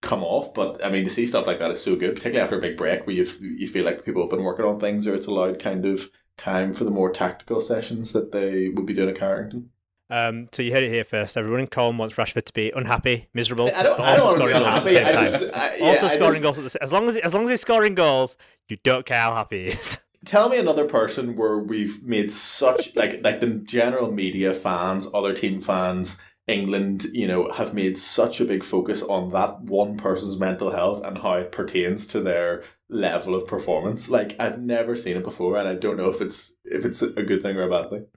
come 0.01 0.23
off. 0.23 0.53
But 0.53 0.83
I 0.83 0.89
mean, 0.89 1.03
to 1.03 1.09
see 1.09 1.25
stuff 1.25 1.47
like 1.47 1.59
that 1.59 1.71
is 1.71 1.81
so 1.83 1.95
good, 1.97 2.15
particularly 2.15 2.43
after 2.43 2.57
a 2.57 2.61
big 2.61 2.77
break 2.77 3.05
where 3.05 3.15
you 3.15 3.25
you 3.41 3.67
feel 3.67 3.83
like 3.83 4.05
people 4.05 4.21
have 4.21 4.31
been 4.31 4.45
working 4.45 4.65
on 4.65 4.79
things, 4.79 5.07
or 5.07 5.15
it's 5.15 5.27
allowed 5.27 5.59
kind 5.59 5.85
of 5.85 6.09
time 6.37 6.73
for 6.73 6.85
the 6.85 6.91
more 6.91 7.11
tactical 7.11 7.59
sessions 7.59 8.13
that 8.13 8.31
they 8.31 8.69
would 8.69 8.85
be 8.85 8.93
doing 8.93 9.09
at 9.09 9.17
Carrington. 9.17 9.69
Um, 10.09 10.47
so 10.51 10.63
you 10.63 10.71
heard 10.71 10.83
it 10.83 10.89
here 10.89 11.03
first. 11.03 11.37
Everyone 11.37 11.59
in 11.59 11.67
Colm 11.67 11.97
wants 11.97 12.15
Rashford 12.15 12.45
to 12.45 12.53
be 12.53 12.71
unhappy, 12.75 13.27
miserable, 13.33 13.69
I 13.75 13.83
don't, 13.83 13.97
but 13.97 14.07
I 14.07 14.17
also 14.17 14.35
scoring 14.35 14.53
goals 14.53 14.65
at 14.65 14.83
the 14.83 14.89
same 14.89 15.13
time. 15.13 15.25
just, 15.31 15.55
I, 15.55 15.75
yeah, 15.75 15.85
also 15.85 16.07
scoring 16.07 16.33
just- 16.33 16.43
goals 16.43 16.57
at 16.57 16.71
the, 16.71 16.83
as 16.83 16.91
long 16.93 17.07
as 17.07 17.17
as 17.17 17.33
long 17.33 17.43
as 17.43 17.49
he's 17.49 17.61
scoring 17.61 17.95
goals, 17.95 18.35
you 18.67 18.77
don't 18.83 19.05
care 19.05 19.19
how 19.19 19.35
happy 19.35 19.65
he 19.65 19.69
is. 19.69 20.03
Tell 20.25 20.49
me 20.49 20.57
another 20.57 20.85
person 20.85 21.37
where 21.37 21.59
we've 21.59 22.03
made 22.03 22.31
such 22.31 22.95
like 22.95 23.21
like 23.23 23.39
the 23.39 23.61
general 23.65 24.11
media 24.11 24.53
fans, 24.53 25.07
other 25.13 25.33
team 25.33 25.61
fans, 25.61 26.19
England, 26.47 27.05
you 27.13 27.27
know, 27.27 27.51
have 27.51 27.73
made 27.73 27.97
such 27.97 28.41
a 28.41 28.45
big 28.45 28.63
focus 28.63 29.03
on 29.03 29.31
that 29.31 29.61
one 29.61 29.95
person's 29.95 30.37
mental 30.39 30.71
health 30.71 31.05
and 31.05 31.19
how 31.19 31.33
it 31.33 31.51
pertains 31.51 32.07
to 32.07 32.19
their 32.19 32.63
level 32.89 33.35
of 33.35 33.45
performance. 33.47 34.09
Like 34.09 34.35
I've 34.39 34.59
never 34.59 34.95
seen 34.95 35.15
it 35.17 35.23
before, 35.23 35.55
and 35.57 35.69
I 35.69 35.75
don't 35.75 35.97
know 35.97 36.09
if 36.09 36.19
it's 36.19 36.51
if 36.65 36.83
it's 36.83 37.01
a 37.03 37.23
good 37.23 37.41
thing 37.43 37.55
or 37.57 37.63
a 37.63 37.69
bad 37.69 37.89
thing. 37.91 38.07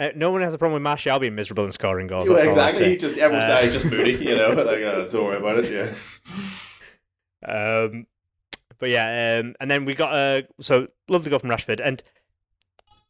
Uh, 0.00 0.08
no 0.16 0.30
one 0.30 0.40
has 0.40 0.54
a 0.54 0.58
problem 0.58 0.74
with 0.74 0.82
Martial 0.82 1.18
being 1.18 1.34
miserable 1.34 1.64
and 1.64 1.74
scoring 1.74 2.06
goals. 2.06 2.26
Well, 2.26 2.38
that's 2.38 2.56
all 2.56 2.62
I'd 2.62 2.68
exactly. 2.70 2.90
He 2.92 2.96
just 2.96 3.18
everyone's 3.18 3.50
Uh, 3.50 3.62
he's 3.62 3.72
just 3.74 3.84
moody, 3.84 4.12
you 4.12 4.36
know. 4.36 4.50
Like 4.70 4.82
uh, 4.82 5.06
don't 5.06 5.24
worry 5.24 5.36
about 5.36 5.58
it. 5.58 5.70
Yeah. 5.70 5.92
Um, 7.46 8.06
but 8.78 8.88
yeah, 8.88 9.40
um, 9.40 9.54
and 9.60 9.70
then 9.70 9.84
we 9.84 9.94
got 9.94 10.12
uh, 10.12 10.42
so 10.58 10.88
love 11.08 11.24
to 11.24 11.30
go 11.30 11.38
from 11.38 11.50
Rashford, 11.50 11.80
and 11.84 12.02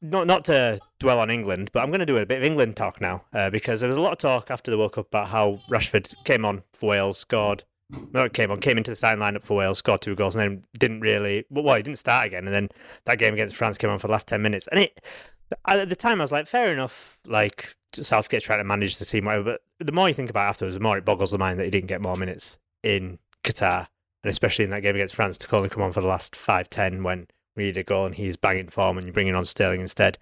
not 0.03 0.27
not 0.27 0.45
to 0.47 0.81
dwell 0.99 1.21
on 1.21 1.31
England, 1.31 1.71
but 1.73 1.83
I'm 1.83 1.91
going 1.91 2.01
to 2.01 2.07
do 2.07 2.19
a 2.19 2.27
bit 2.27 2.39
of 2.39 2.45
England 2.45 2.77
talk 2.77 3.01
now 3.01 3.23
uh, 3.33 3.51
because 3.51 3.81
there 3.81 3.89
was 3.89 3.99
a 3.99 4.01
lot 4.01 4.13
of 4.13 4.19
talk 4.19 4.51
after 4.51 4.71
the 4.71 4.79
World 4.79 4.93
Cup 4.93 5.07
about 5.07 5.29
how 5.29 5.61
Rashford 5.71 6.13
came 6.25 6.45
on 6.45 6.63
for 6.73 6.91
Wales, 6.91 7.19
scored. 7.19 7.63
No, 8.13 8.29
came 8.29 8.51
on, 8.53 8.61
came 8.61 8.79
into 8.79 8.91
the 8.91 8.97
starting 8.97 9.21
lineup 9.21 9.45
for 9.45 9.57
Wales, 9.57 9.79
scored 9.79 10.01
two 10.01 10.15
goals, 10.15 10.35
and 10.35 10.43
then 10.43 10.65
didn't 10.79 11.01
really. 11.01 11.45
Well, 11.51 11.77
he 11.77 11.83
didn't 11.83 11.99
start 11.99 12.27
again, 12.27 12.47
and 12.47 12.55
then 12.55 12.69
that 13.05 13.19
game 13.19 13.35
against 13.35 13.57
France 13.57 13.79
came 13.79 13.91
on 13.91 13.99
for 13.99 14.09
the 14.09 14.13
last 14.13 14.27
ten 14.27 14.43
minutes, 14.43 14.67
and 14.73 14.81
it. 14.81 15.01
At 15.67 15.89
the 15.89 15.97
time, 15.97 16.21
I 16.21 16.25
was 16.25 16.33
like, 16.33 16.47
fair 16.47 16.73
enough. 16.73 17.21
Like 17.27 17.75
Southgate's 17.93 18.45
trying 18.45 18.61
to 18.61 18.65
manage 18.65 18.99
the 18.99 19.05
team, 19.05 19.25
whatever. 19.25 19.59
But 19.79 19.87
the 19.87 19.93
more 19.93 20.09
you 20.09 20.15
think 20.15 20.31
about 20.31 20.47
it 20.47 20.51
afterwards, 20.51 20.75
the 20.75 20.81
more 20.81 20.99
it 20.99 21.05
boggles 21.05 21.31
the 21.31 21.39
mind 21.39 21.59
that 21.59 21.65
he 21.65 21.71
didn't 21.71 21.89
get 21.89 22.01
more 22.01 22.17
minutes 22.17 22.59
in 22.83 23.19
Qatar 23.45 23.87
and 24.23 24.31
especially 24.31 24.65
in 24.65 24.71
that 24.71 24.83
game 24.83 24.95
against 24.95 25.15
France 25.15 25.39
to 25.39 25.57
only 25.57 25.69
come 25.69 25.83
on 25.83 25.93
for 25.93 26.01
the 26.01 26.07
last 26.07 26.37
five 26.37 26.69
ten 26.69 27.03
when 27.03 27.27
we 27.57 27.65
need 27.65 27.77
a 27.77 27.83
goal 27.83 28.07
and 28.07 28.15
he's 28.15 28.37
banging 28.37 28.69
form 28.69 28.99
and 28.99 29.07
you're 29.07 29.15
bringing 29.15 29.35
on 29.35 29.45
Sterling 29.45 29.81
instead. 29.81 30.19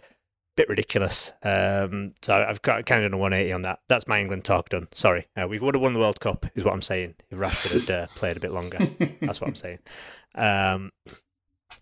Bit 0.57 0.69
ridiculous. 0.69 1.33
Um, 1.43 2.15
so 2.23 2.35
I've 2.35 2.63
got 2.63 2.85
kind 2.87 3.05
of 3.05 3.11
done 3.11 3.19
a 3.19 3.23
180 3.23 3.53
on 3.53 3.63
that. 3.63 3.81
That's 3.89 4.09
my 4.09 4.21
England 4.21 4.45
talk 4.45 4.71
done. 4.71 4.89
Sorry, 4.93 5.27
uh, 5.41 5.47
we 5.47 5.59
would 5.61 5.75
have 5.75 5.83
won 5.83 5.93
the 5.93 6.01
World 6.01 6.21
Cup, 6.21 6.47
is 6.57 6.65
what 6.65 6.75
I'm 6.75 6.83
saying. 6.83 7.15
If 7.31 7.39
Rashford 7.39 7.87
had 7.87 7.97
uh, 7.97 8.07
played 8.09 8.37
a 8.37 8.41
bit 8.41 8.53
longer, 8.53 8.79
that's 9.21 9.41
what 9.41 9.49
I'm 9.49 9.55
saying. 9.55 9.79
Um, 10.35 10.91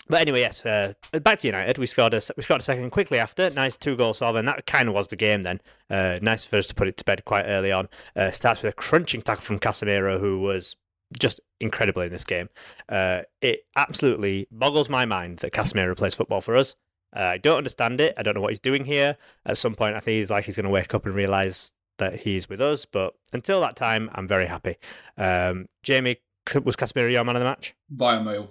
but 0.08 0.20
anyway, 0.20 0.40
yes. 0.40 0.64
Uh, 0.64 0.92
back 1.20 1.38
to 1.40 1.48
United. 1.48 1.78
We 1.78 1.86
scored 1.86 2.14
a 2.14 2.20
we 2.36 2.42
scored 2.42 2.60
a 2.60 2.64
second 2.64 2.90
quickly 2.90 3.18
after. 3.18 3.50
Nice 3.50 3.76
two 3.76 3.96
goal 3.96 4.14
solve, 4.14 4.36
and 4.36 4.46
that 4.48 4.66
kind 4.66 4.88
of 4.88 4.94
was 4.94 5.08
the 5.08 5.16
game. 5.16 5.42
Then 5.42 5.60
uh, 5.90 6.18
nice 6.22 6.44
for 6.44 6.56
us 6.56 6.66
to 6.68 6.74
put 6.74 6.88
it 6.88 6.96
to 6.98 7.04
bed 7.04 7.24
quite 7.24 7.44
early 7.44 7.72
on. 7.72 7.88
Uh, 8.14 8.30
starts 8.30 8.62
with 8.62 8.72
a 8.72 8.76
crunching 8.76 9.22
tackle 9.22 9.42
from 9.42 9.58
Casemiro, 9.58 10.20
who 10.20 10.40
was 10.40 10.76
just 11.18 11.40
incredible 11.60 12.02
in 12.02 12.12
this 12.12 12.24
game. 12.24 12.48
Uh, 12.88 13.22
it 13.40 13.60
absolutely 13.76 14.48
boggles 14.50 14.88
my 14.88 15.04
mind 15.04 15.38
that 15.38 15.52
Casemiro 15.52 15.96
plays 15.96 16.14
football 16.14 16.40
for 16.40 16.56
us. 16.56 16.76
Uh, 17.16 17.20
I 17.20 17.38
don't 17.38 17.58
understand 17.58 18.00
it. 18.00 18.14
I 18.16 18.22
don't 18.22 18.34
know 18.34 18.40
what 18.40 18.50
he's 18.50 18.60
doing 18.60 18.84
here. 18.84 19.16
At 19.46 19.56
some 19.56 19.74
point, 19.74 19.96
I 19.96 20.00
think 20.00 20.18
he's 20.18 20.30
like 20.30 20.44
he's 20.44 20.56
going 20.56 20.64
to 20.64 20.70
wake 20.70 20.94
up 20.94 21.06
and 21.06 21.14
realize 21.14 21.72
that 21.98 22.18
he's 22.18 22.48
with 22.48 22.60
us. 22.60 22.84
But 22.84 23.14
until 23.32 23.60
that 23.62 23.76
time, 23.76 24.10
I'm 24.14 24.28
very 24.28 24.46
happy. 24.46 24.76
Um, 25.16 25.66
Jamie, 25.82 26.18
was 26.62 26.76
Casemiro 26.76 27.10
your 27.10 27.24
man 27.24 27.36
of 27.36 27.40
the 27.40 27.46
match? 27.46 27.74
by 27.90 28.16
a 28.16 28.20
mile, 28.20 28.50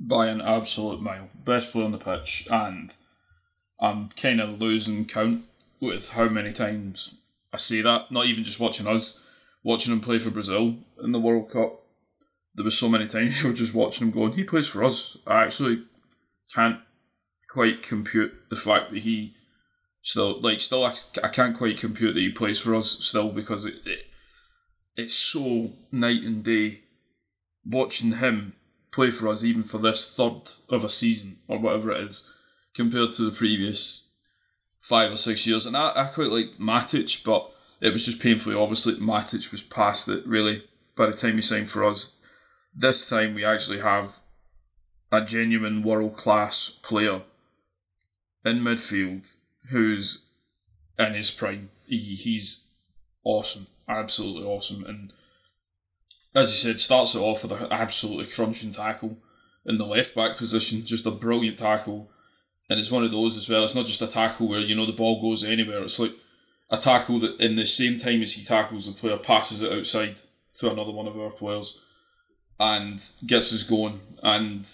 by 0.00 0.26
an 0.26 0.40
absolute 0.40 1.00
mile. 1.00 1.28
Best 1.44 1.70
player 1.70 1.84
on 1.84 1.92
the 1.92 1.98
pitch, 1.98 2.48
and 2.50 2.96
I'm 3.78 4.08
kind 4.10 4.40
of 4.40 4.60
losing 4.60 5.04
count 5.04 5.44
with 5.80 6.10
how 6.10 6.28
many 6.28 6.52
times 6.52 7.14
I 7.52 7.58
see 7.58 7.82
that. 7.82 8.10
Not 8.10 8.26
even 8.26 8.44
just 8.44 8.60
watching 8.60 8.86
us, 8.86 9.20
watching 9.62 9.92
him 9.92 10.00
play 10.00 10.18
for 10.18 10.30
Brazil 10.30 10.76
in 11.02 11.12
the 11.12 11.20
World 11.20 11.50
Cup. 11.50 11.82
There 12.54 12.64
was 12.64 12.78
so 12.78 12.88
many 12.88 13.06
times 13.06 13.42
you 13.42 13.48
were 13.48 13.54
just 13.54 13.74
watching 13.74 14.08
him 14.08 14.12
going, 14.12 14.32
he 14.32 14.44
plays 14.44 14.66
for 14.66 14.82
us. 14.82 15.16
I 15.26 15.44
actually 15.44 15.84
can't 16.54 16.80
quite 17.50 17.82
compute 17.82 18.32
the 18.48 18.56
fact 18.56 18.90
that 18.90 19.00
he 19.00 19.34
still, 20.02 20.40
like, 20.40 20.60
still, 20.60 20.84
I, 20.84 20.94
I 21.22 21.28
can't 21.28 21.56
quite 21.56 21.78
compute 21.78 22.14
that 22.14 22.20
he 22.20 22.30
plays 22.30 22.58
for 22.58 22.74
us 22.74 23.04
still 23.04 23.30
because 23.30 23.66
it, 23.66 23.74
it 23.84 24.04
it's 24.96 25.14
so 25.14 25.72
night 25.92 26.22
and 26.22 26.42
day 26.42 26.82
watching 27.64 28.14
him 28.14 28.54
play 28.92 29.10
for 29.10 29.28
us, 29.28 29.44
even 29.44 29.62
for 29.62 29.78
this 29.78 30.14
third 30.14 30.52
of 30.68 30.84
a 30.84 30.88
season 30.88 31.38
or 31.48 31.58
whatever 31.58 31.92
it 31.92 32.02
is, 32.02 32.28
compared 32.74 33.12
to 33.14 33.22
the 33.22 33.36
previous 33.36 34.04
five 34.80 35.12
or 35.12 35.16
six 35.16 35.46
years. 35.46 35.66
And 35.66 35.76
I, 35.76 35.92
I 35.94 36.04
quite 36.06 36.30
like 36.30 36.58
Matic, 36.58 37.24
but 37.24 37.52
it 37.80 37.92
was 37.92 38.04
just 38.04 38.20
painfully 38.20 38.56
obviously 38.56 38.94
Matic 38.94 39.50
was 39.50 39.62
past 39.62 40.08
it, 40.08 40.26
really, 40.26 40.64
by 40.96 41.06
the 41.06 41.12
time 41.12 41.34
he 41.34 41.42
signed 41.42 41.70
for 41.70 41.84
us. 41.84 42.16
This 42.74 43.08
time 43.08 43.34
we 43.34 43.44
actually 43.44 43.80
have 43.80 44.20
a 45.12 45.20
genuine 45.20 45.82
world 45.82 46.16
class 46.16 46.70
player 46.82 47.22
in 48.44 48.60
midfield 48.60 49.36
who's 49.70 50.22
in 50.98 51.14
his 51.14 51.30
prime. 51.30 51.70
He, 51.86 52.14
he's 52.14 52.64
awesome, 53.24 53.66
absolutely 53.88 54.44
awesome. 54.44 54.84
And 54.84 55.12
as 56.34 56.48
you 56.48 56.72
said, 56.72 56.80
starts 56.80 57.14
it 57.14 57.20
off 57.20 57.42
with 57.42 57.52
an 57.52 57.68
absolutely 57.70 58.26
crunching 58.26 58.72
tackle 58.72 59.16
in 59.66 59.78
the 59.78 59.86
left 59.86 60.14
back 60.14 60.36
position, 60.36 60.84
just 60.84 61.06
a 61.06 61.10
brilliant 61.10 61.58
tackle. 61.58 62.10
And 62.68 62.78
it's 62.78 62.90
one 62.90 63.04
of 63.04 63.10
those 63.10 63.36
as 63.36 63.48
well. 63.48 63.64
It's 63.64 63.74
not 63.74 63.86
just 63.86 64.02
a 64.02 64.06
tackle 64.06 64.48
where 64.48 64.60
you 64.60 64.76
know 64.76 64.86
the 64.86 64.92
ball 64.92 65.20
goes 65.20 65.42
anywhere. 65.42 65.82
It's 65.82 65.98
like 65.98 66.14
a 66.70 66.78
tackle 66.78 67.18
that, 67.20 67.40
in 67.40 67.56
the 67.56 67.66
same 67.66 67.98
time 67.98 68.22
as 68.22 68.34
he 68.34 68.44
tackles 68.44 68.86
the 68.86 68.92
player, 68.92 69.16
passes 69.16 69.62
it 69.62 69.72
outside 69.72 70.20
to 70.54 70.70
another 70.70 70.92
one 70.92 71.08
of 71.08 71.18
our 71.18 71.30
players, 71.30 71.80
and 72.60 73.04
gets 73.26 73.52
us 73.52 73.64
going. 73.64 74.00
And 74.22 74.68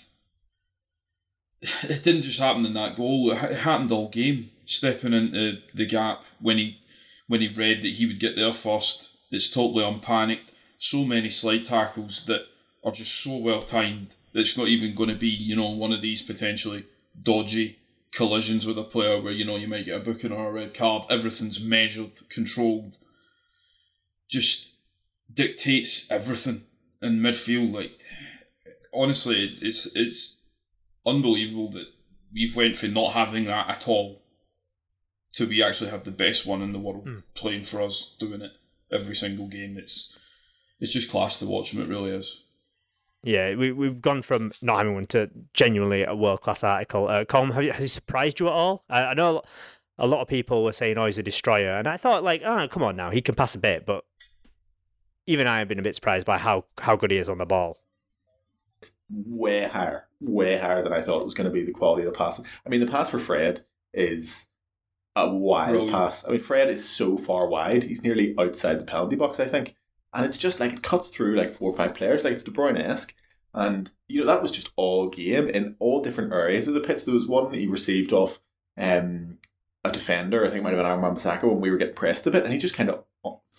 it 1.62 2.05
didn't 2.05 2.23
just 2.23 2.38
happen 2.38 2.66
in 2.66 2.75
that 2.75 2.97
goal; 2.97 3.31
it 3.31 3.57
happened 3.57 3.92
all 3.92 4.09
game. 4.09 4.51
Stepping 4.69 5.12
into 5.12 5.61
the 5.75 5.87
gap 5.87 6.25
when 6.40 6.59
he 6.59 6.81
when 7.29 7.40
he 7.40 7.49
read 7.49 7.83
that 7.83 7.95
he 7.95 8.05
would 8.05 8.21
get 8.21 8.37
there 8.37 8.53
first, 8.53 9.16
it's 9.31 9.49
totally 9.49 9.85
unpanicked 9.85 10.51
so 10.78 11.04
many 11.04 11.30
slide 11.30 11.64
tackles 11.64 12.24
that 12.26 12.42
are 12.84 12.92
just 12.92 13.12
so 13.22 13.36
well 13.36 13.62
timed 13.62 14.14
that 14.32 14.40
it's 14.40 14.56
not 14.56 14.68
even 14.68 14.94
going 14.94 15.08
to 15.08 15.14
be, 15.14 15.28
you 15.28 15.56
know, 15.56 15.70
one 15.70 15.92
of 15.92 16.00
these 16.00 16.22
potentially 16.22 16.84
dodgy 17.22 17.78
collisions 18.12 18.66
with 18.66 18.78
a 18.78 18.84
player 18.84 19.20
where, 19.20 19.32
you 19.32 19.44
know, 19.44 19.56
you 19.56 19.68
might 19.68 19.84
get 19.84 19.96
a 19.96 20.04
booking 20.04 20.32
or 20.32 20.48
a 20.48 20.52
red 20.52 20.74
card. 20.74 21.04
Everything's 21.10 21.60
measured, 21.60 22.12
controlled, 22.28 22.98
just 24.28 24.72
dictates 25.32 26.10
everything 26.10 26.62
in 27.02 27.20
midfield. 27.20 27.72
Like, 27.72 27.98
honestly, 28.94 29.44
it's, 29.44 29.60
it's, 29.60 29.86
it's 29.94 30.40
unbelievable 31.04 31.70
that 31.70 31.86
we've 32.32 32.56
went 32.56 32.76
from 32.76 32.92
not 32.94 33.12
having 33.12 33.44
that 33.44 33.68
at 33.68 33.88
all 33.88 34.22
to 35.32 35.46
we 35.46 35.62
actually 35.62 35.90
have 35.90 36.04
the 36.04 36.10
best 36.10 36.46
one 36.46 36.62
in 36.62 36.72
the 36.72 36.78
world 36.78 37.04
Hmm. 37.04 37.18
playing 37.34 37.62
for 37.62 37.82
us, 37.82 38.16
doing 38.18 38.40
it 38.40 38.52
every 38.90 39.14
single 39.14 39.46
game. 39.46 39.76
It's 39.76 40.16
it's 40.80 40.92
just 40.92 41.10
class 41.10 41.38
to 41.38 41.46
watch 41.46 41.72
him. 41.72 41.82
It 41.82 41.88
really 41.88 42.10
is. 42.10 42.42
Yeah, 43.22 43.54
we 43.56 43.72
we've 43.72 44.00
gone 44.00 44.22
from 44.22 44.52
not 44.62 44.78
having 44.78 44.94
one 44.94 45.06
to 45.06 45.28
genuinely 45.52 46.04
a 46.04 46.14
world 46.14 46.40
class 46.42 46.62
article. 46.62 47.08
Uh, 47.08 47.24
Colm, 47.24 47.52
have 47.52 47.64
you, 47.64 47.72
has 47.72 47.82
he 47.82 47.88
surprised 47.88 48.38
you 48.40 48.46
at 48.46 48.52
all? 48.52 48.84
I, 48.88 49.02
I 49.06 49.14
know 49.14 49.42
a 49.98 50.06
lot 50.06 50.20
of 50.20 50.28
people 50.28 50.62
were 50.62 50.72
saying, 50.72 50.96
"Oh, 50.98 51.06
he's 51.06 51.18
a 51.18 51.22
destroyer," 51.22 51.76
and 51.76 51.88
I 51.88 51.96
thought, 51.96 52.22
like, 52.22 52.42
oh, 52.44 52.68
come 52.68 52.82
on 52.82 52.96
now, 52.96 53.10
he 53.10 53.22
can 53.22 53.34
pass 53.34 53.54
a 53.54 53.58
bit, 53.58 53.84
but 53.86 54.04
even 55.26 55.46
I 55.46 55.58
have 55.58 55.68
been 55.68 55.78
a 55.78 55.82
bit 55.82 55.94
surprised 55.94 56.26
by 56.26 56.38
how 56.38 56.66
how 56.78 56.94
good 56.96 57.10
he 57.10 57.18
is 57.18 57.28
on 57.28 57.38
the 57.38 57.46
ball. 57.46 57.78
way 59.10 59.64
higher, 59.64 60.06
way 60.20 60.56
higher 60.58 60.82
than 60.82 60.92
I 60.92 61.02
thought 61.02 61.20
it 61.20 61.24
was 61.24 61.34
going 61.34 61.48
to 61.48 61.52
be. 61.52 61.64
The 61.64 61.72
quality 61.72 62.06
of 62.06 62.12
the 62.12 62.18
pass. 62.18 62.40
I 62.64 62.68
mean, 62.68 62.80
the 62.80 62.86
pass 62.86 63.10
for 63.10 63.18
Fred 63.18 63.64
is 63.92 64.46
a 65.16 65.28
wild 65.32 65.70
Brilliant. 65.70 65.92
pass. 65.92 66.24
I 66.26 66.30
mean, 66.32 66.40
Fred 66.40 66.68
is 66.68 66.86
so 66.88 67.16
far 67.16 67.48
wide; 67.48 67.84
he's 67.84 68.02
nearly 68.02 68.34
outside 68.38 68.78
the 68.78 68.84
penalty 68.84 69.16
box, 69.16 69.40
I 69.40 69.46
think. 69.46 69.74
And 70.16 70.24
it's 70.24 70.38
just 70.38 70.59
like 70.59 70.72
it 70.72 70.83
cuts 70.83 71.11
through 71.11 71.37
like 71.37 71.52
four 71.52 71.70
or 71.70 71.76
five 71.76 71.94
players, 71.94 72.24
like 72.24 72.33
it's 72.33 72.42
De 72.42 72.50
Bruyne 72.50 72.79
esque. 72.79 73.14
And 73.55 73.90
you 74.09 74.20
know 74.20 74.26
that 74.26 74.42
was 74.42 74.50
just 74.50 74.70
all 74.76 75.09
game 75.09 75.48
in 75.48 75.76
all 75.79 76.02
different 76.02 76.33
areas 76.33 76.66
of 76.66 76.74
the 76.74 76.81
pitch. 76.81 77.05
There 77.05 77.14
was 77.14 77.26
one 77.26 77.50
that 77.50 77.59
he 77.59 77.66
received 77.66 78.12
off 78.12 78.40
um, 78.76 79.38
a 79.85 79.92
defender, 79.92 80.44
I 80.44 80.48
think 80.48 80.61
it 80.61 80.62
might 80.64 80.70
have 80.70 80.79
been 80.79 80.87
Aaron 80.87 81.02
Wan-Bissaka, 81.02 81.44
when 81.44 81.61
we 81.61 81.70
were 81.70 81.76
getting 81.76 81.94
pressed 81.94 82.26
a 82.26 82.31
bit, 82.31 82.44
and 82.44 82.52
he 82.52 82.59
just 82.59 82.74
kind 82.74 82.90
of 82.90 83.05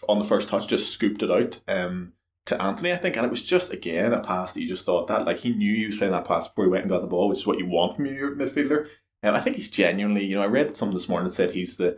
on 0.07 0.19
the 0.19 0.25
first 0.25 0.49
touch 0.49 0.67
just 0.67 0.91
scooped 0.93 1.23
it 1.23 1.31
out. 1.31 1.61
Um, 1.67 2.13
to 2.45 2.61
Antony, 2.61 2.93
I 2.93 2.97
think, 2.97 3.17
and 3.17 3.25
it 3.25 3.29
was 3.29 3.45
just 3.45 3.73
again 3.73 4.13
a 4.13 4.21
pass 4.21 4.53
that 4.53 4.61
you 4.61 4.67
just 4.67 4.85
thought 4.85 5.07
that 5.07 5.25
like 5.25 5.39
he 5.39 5.53
knew 5.53 5.75
he 5.75 5.85
was 5.85 5.97
playing 5.97 6.13
that 6.13 6.25
pass 6.25 6.47
before 6.47 6.65
he 6.65 6.71
went 6.71 6.83
and 6.83 6.89
got 6.89 7.01
the 7.01 7.07
ball, 7.07 7.29
which 7.29 7.39
is 7.39 7.47
what 7.47 7.59
you 7.59 7.65
want 7.65 7.95
from 7.95 8.05
your 8.05 8.35
midfielder. 8.35 8.87
And 9.21 9.35
I 9.35 9.41
think 9.41 9.57
he's 9.57 9.69
genuinely, 9.69 10.25
you 10.25 10.35
know, 10.35 10.43
I 10.43 10.47
read 10.47 10.75
something 10.77 10.97
this 10.97 11.09
morning 11.09 11.27
that 11.27 11.33
said 11.33 11.53
he's 11.53 11.75
the 11.75 11.97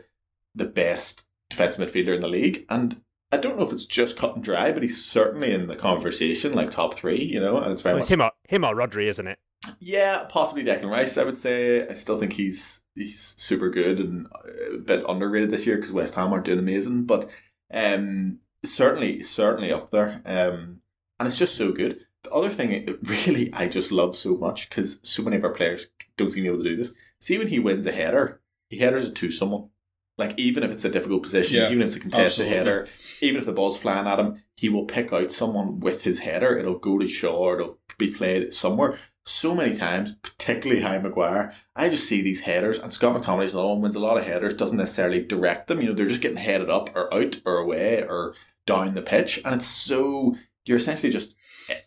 the 0.56 0.66
best 0.66 1.26
defensive 1.50 1.88
midfielder 1.88 2.16
in 2.16 2.22
the 2.22 2.28
league, 2.28 2.66
and 2.70 3.02
I 3.32 3.38
don't 3.38 3.58
know 3.58 3.66
if 3.66 3.72
it's 3.74 3.86
just 3.86 4.18
cut 4.18 4.36
and 4.36 4.44
dry, 4.44 4.72
but 4.72 4.82
he's 4.84 5.04
certainly 5.04 5.52
in 5.54 5.68
the 5.68 5.76
conversation, 5.76 6.54
like 6.54 6.72
top 6.72 6.96
three, 6.96 7.24
you 7.24 7.40
know, 7.40 7.58
and 7.58 7.72
it's 7.72 7.82
very 7.84 7.94
Well, 7.94 8.00
much 8.00 8.06
it's 8.06 8.10
him 8.10 8.22
or 8.22 8.32
him 8.48 8.64
or 8.66 8.76
Rodri, 8.76 9.06
isn't 9.06 9.28
it? 9.28 9.40
yeah, 9.80 10.26
possibly 10.30 10.64
Declan 10.64 10.90
Rice. 10.90 11.18
I 11.18 11.24
would 11.24 11.38
say 11.38 11.88
I 11.88 11.94
still 11.94 12.18
think 12.18 12.34
he's 12.34 12.82
he's 12.96 13.36
super 13.38 13.70
good 13.70 14.00
and 14.00 14.28
a 14.74 14.78
bit 14.78 15.04
underrated 15.08 15.52
this 15.52 15.66
year 15.66 15.76
because 15.78 15.92
West 15.92 16.16
Ham 16.16 16.34
aren't 16.34 16.46
doing 16.46 16.60
amazing. 16.60 17.06
But 17.06 17.30
um, 17.72 18.40
certainly, 18.66 19.22
certainly 19.24 19.72
up 19.72 19.90
there. 19.92 20.22
Um, 20.26 20.82
and 21.20 21.28
it's 21.28 21.38
just 21.38 21.56
so 21.56 21.72
good. 21.72 22.00
The 22.24 22.32
other 22.32 22.50
thing, 22.50 22.98
really, 23.04 23.54
I 23.54 23.68
just 23.68 23.92
love 23.92 24.16
so 24.16 24.38
much 24.38 24.70
because 24.70 25.00
so 25.04 25.24
many 25.24 25.38
of 25.38 25.44
our 25.44 25.54
players 25.54 25.88
don't 26.18 26.30
seem 26.30 26.46
able 26.46 26.58
to 26.58 26.64
do 26.64 26.76
this. 26.76 26.94
See 27.22 27.38
when 27.38 27.48
he 27.48 27.60
wins 27.60 27.86
a 27.86 27.92
header, 27.92 28.42
he 28.70 28.78
headers 28.80 29.06
it 29.08 29.16
to 29.16 29.32
someone. 29.32 29.70
Like 30.20 30.38
even 30.38 30.64
if 30.64 30.72
it's 30.72 30.86
a 30.86 30.90
difficult 30.90 31.24
position, 31.24 31.58
Yeah, 31.58 31.68
even 31.70 31.82
if 31.82 31.88
it's 31.88 31.96
a 31.96 32.00
contested 32.00 32.46
absolutely. 32.46 32.58
header, 32.58 32.88
even 33.22 33.40
if 33.40 33.46
the 33.46 33.54
ball's 33.54 33.78
flying 33.78 34.06
at 34.08 34.20
him, 34.20 34.44
he 34.56 34.70
will 34.70 34.86
pick 34.86 35.12
out 35.14 35.32
someone 35.32 35.80
with 35.80 36.02
his 36.04 36.20
header. 36.20 36.58
It'll 36.58 36.78
go 36.78 37.00
to 37.00 37.08
Shaw, 37.08 37.36
or 37.36 37.60
it'll 37.60 37.80
be 37.98 38.12
played 38.12 38.54
somewhere. 38.54 39.00
So 39.26 39.56
many 39.56 39.78
times, 39.78 40.16
particularly 40.22 40.82
Harry 40.82 41.02
Maguire, 41.02 41.54
I 41.76 41.90
just 41.90 42.08
see 42.08 42.22
these 42.22 42.42
headers, 42.42 42.80
and 42.80 42.92
Scott 42.92 43.16
McTominay's 43.22 43.54
one 43.54 43.82
wins 43.82 43.96
a 43.96 44.00
lot 44.00 44.18
of 44.18 44.26
headers, 44.26 44.56
doesn't 44.56 44.78
necessarily 44.78 45.24
direct 45.24 45.68
them. 45.68 45.82
You 45.82 45.88
know, 45.90 45.94
they're 45.94 46.08
just 46.08 46.22
getting 46.22 46.38
headed 46.38 46.70
up 46.70 46.96
or 46.96 47.14
out 47.14 47.40
or 47.46 47.58
away 47.58 48.02
or 48.04 48.34
down 48.66 48.96
the 48.96 49.02
pitch, 49.02 49.40
and 49.46 49.56
it's 49.56 49.68
so 49.68 50.36
you're 50.66 50.78
essentially 50.78 51.12
just 51.12 51.36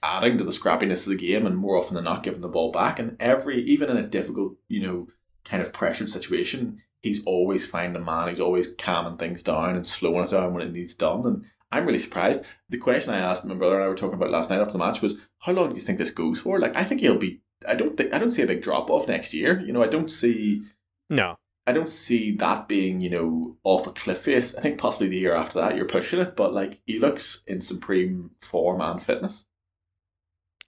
adding 0.03 0.39
to 0.39 0.45
the 0.45 0.53
scrappiness 0.53 1.05
of 1.05 1.11
the 1.11 1.17
game, 1.17 1.45
and 1.47 1.57
more 1.57 1.77
often 1.77 1.95
than 1.97 2.05
not, 2.05 2.23
giving 2.23 2.41
the 2.41 2.49
ball 2.49 2.71
back. 2.71 2.99
And 2.99 3.17
every, 3.21 3.63
even 3.65 3.91
in 3.91 3.97
a 3.97 4.07
difficult, 4.07 4.55
you 4.69 4.81
know, 4.81 5.09
kind 5.45 5.63
of 5.63 5.73
pressured 5.73 6.11
situation, 6.11 6.81
he's 7.03 7.25
always 7.25 7.67
finding 7.67 8.01
a 8.01 8.05
man. 8.05 8.29
He's 8.29 8.41
always 8.41 8.73
calming 8.75 9.19
things 9.19 9.43
down 9.43 9.77
and 9.77 9.87
slowing 9.87 10.25
it 10.25 10.31
down 10.31 10.55
when 10.55 10.67
it 10.67 10.73
needs 10.73 10.95
done. 10.95 11.27
And 11.27 11.45
I'm 11.71 11.87
really 11.87 11.99
surprised. 11.99 12.43
The 12.69 12.79
question 12.79 13.13
I 13.13 13.19
asked 13.19 13.45
my 13.45 13.55
brother 13.55 13.77
and 13.77 13.85
I 13.85 13.89
were 13.89 13.95
talking 13.97 14.15
about 14.15 14.31
last 14.31 14.51
night 14.51 14.61
after 14.61 14.73
the 14.73 14.79
match 14.79 15.03
was, 15.03 15.19
how 15.39 15.53
long 15.53 15.71
do 15.71 15.75
you 15.75 15.81
think 15.81 15.99
this 15.99 16.11
goes 16.11 16.39
for? 16.39 16.59
Like, 16.59 16.77
I 16.77 16.85
think 16.85 17.01
he'll 17.01 17.19
be. 17.19 17.41
I 17.67 17.75
don't 17.75 17.97
think 17.97 18.13
I 18.13 18.19
don't 18.19 18.33
see 18.33 18.43
a 18.43 18.47
big 18.47 18.63
drop 18.63 18.91
off 18.91 19.07
next 19.09 19.33
year. 19.33 19.61
You 19.61 19.73
know, 19.73 19.83
I 19.83 19.87
don't 19.89 20.11
see. 20.11 20.63
No, 21.11 21.39
I 21.67 21.73
don't 21.73 21.91
see 21.91 22.33
that 22.37 22.67
being, 22.67 23.01
you 23.01 23.11
know, 23.11 23.57
off 23.63 23.87
a 23.87 23.93
cliff 23.93 24.19
face. 24.23 24.57
I 24.57 24.61
think 24.61 24.79
possibly 24.79 25.09
the 25.09 25.19
year 25.19 25.35
after 25.35 25.61
that 25.61 25.77
you're 25.77 25.85
pushing 25.87 26.21
it, 26.21 26.35
but 26.35 26.53
like 26.53 26.81
he 26.87 26.99
looks 26.99 27.43
in 27.47 27.61
supreme 27.61 28.33
form 28.41 28.81
and 28.81 29.01
fitness. 29.03 29.45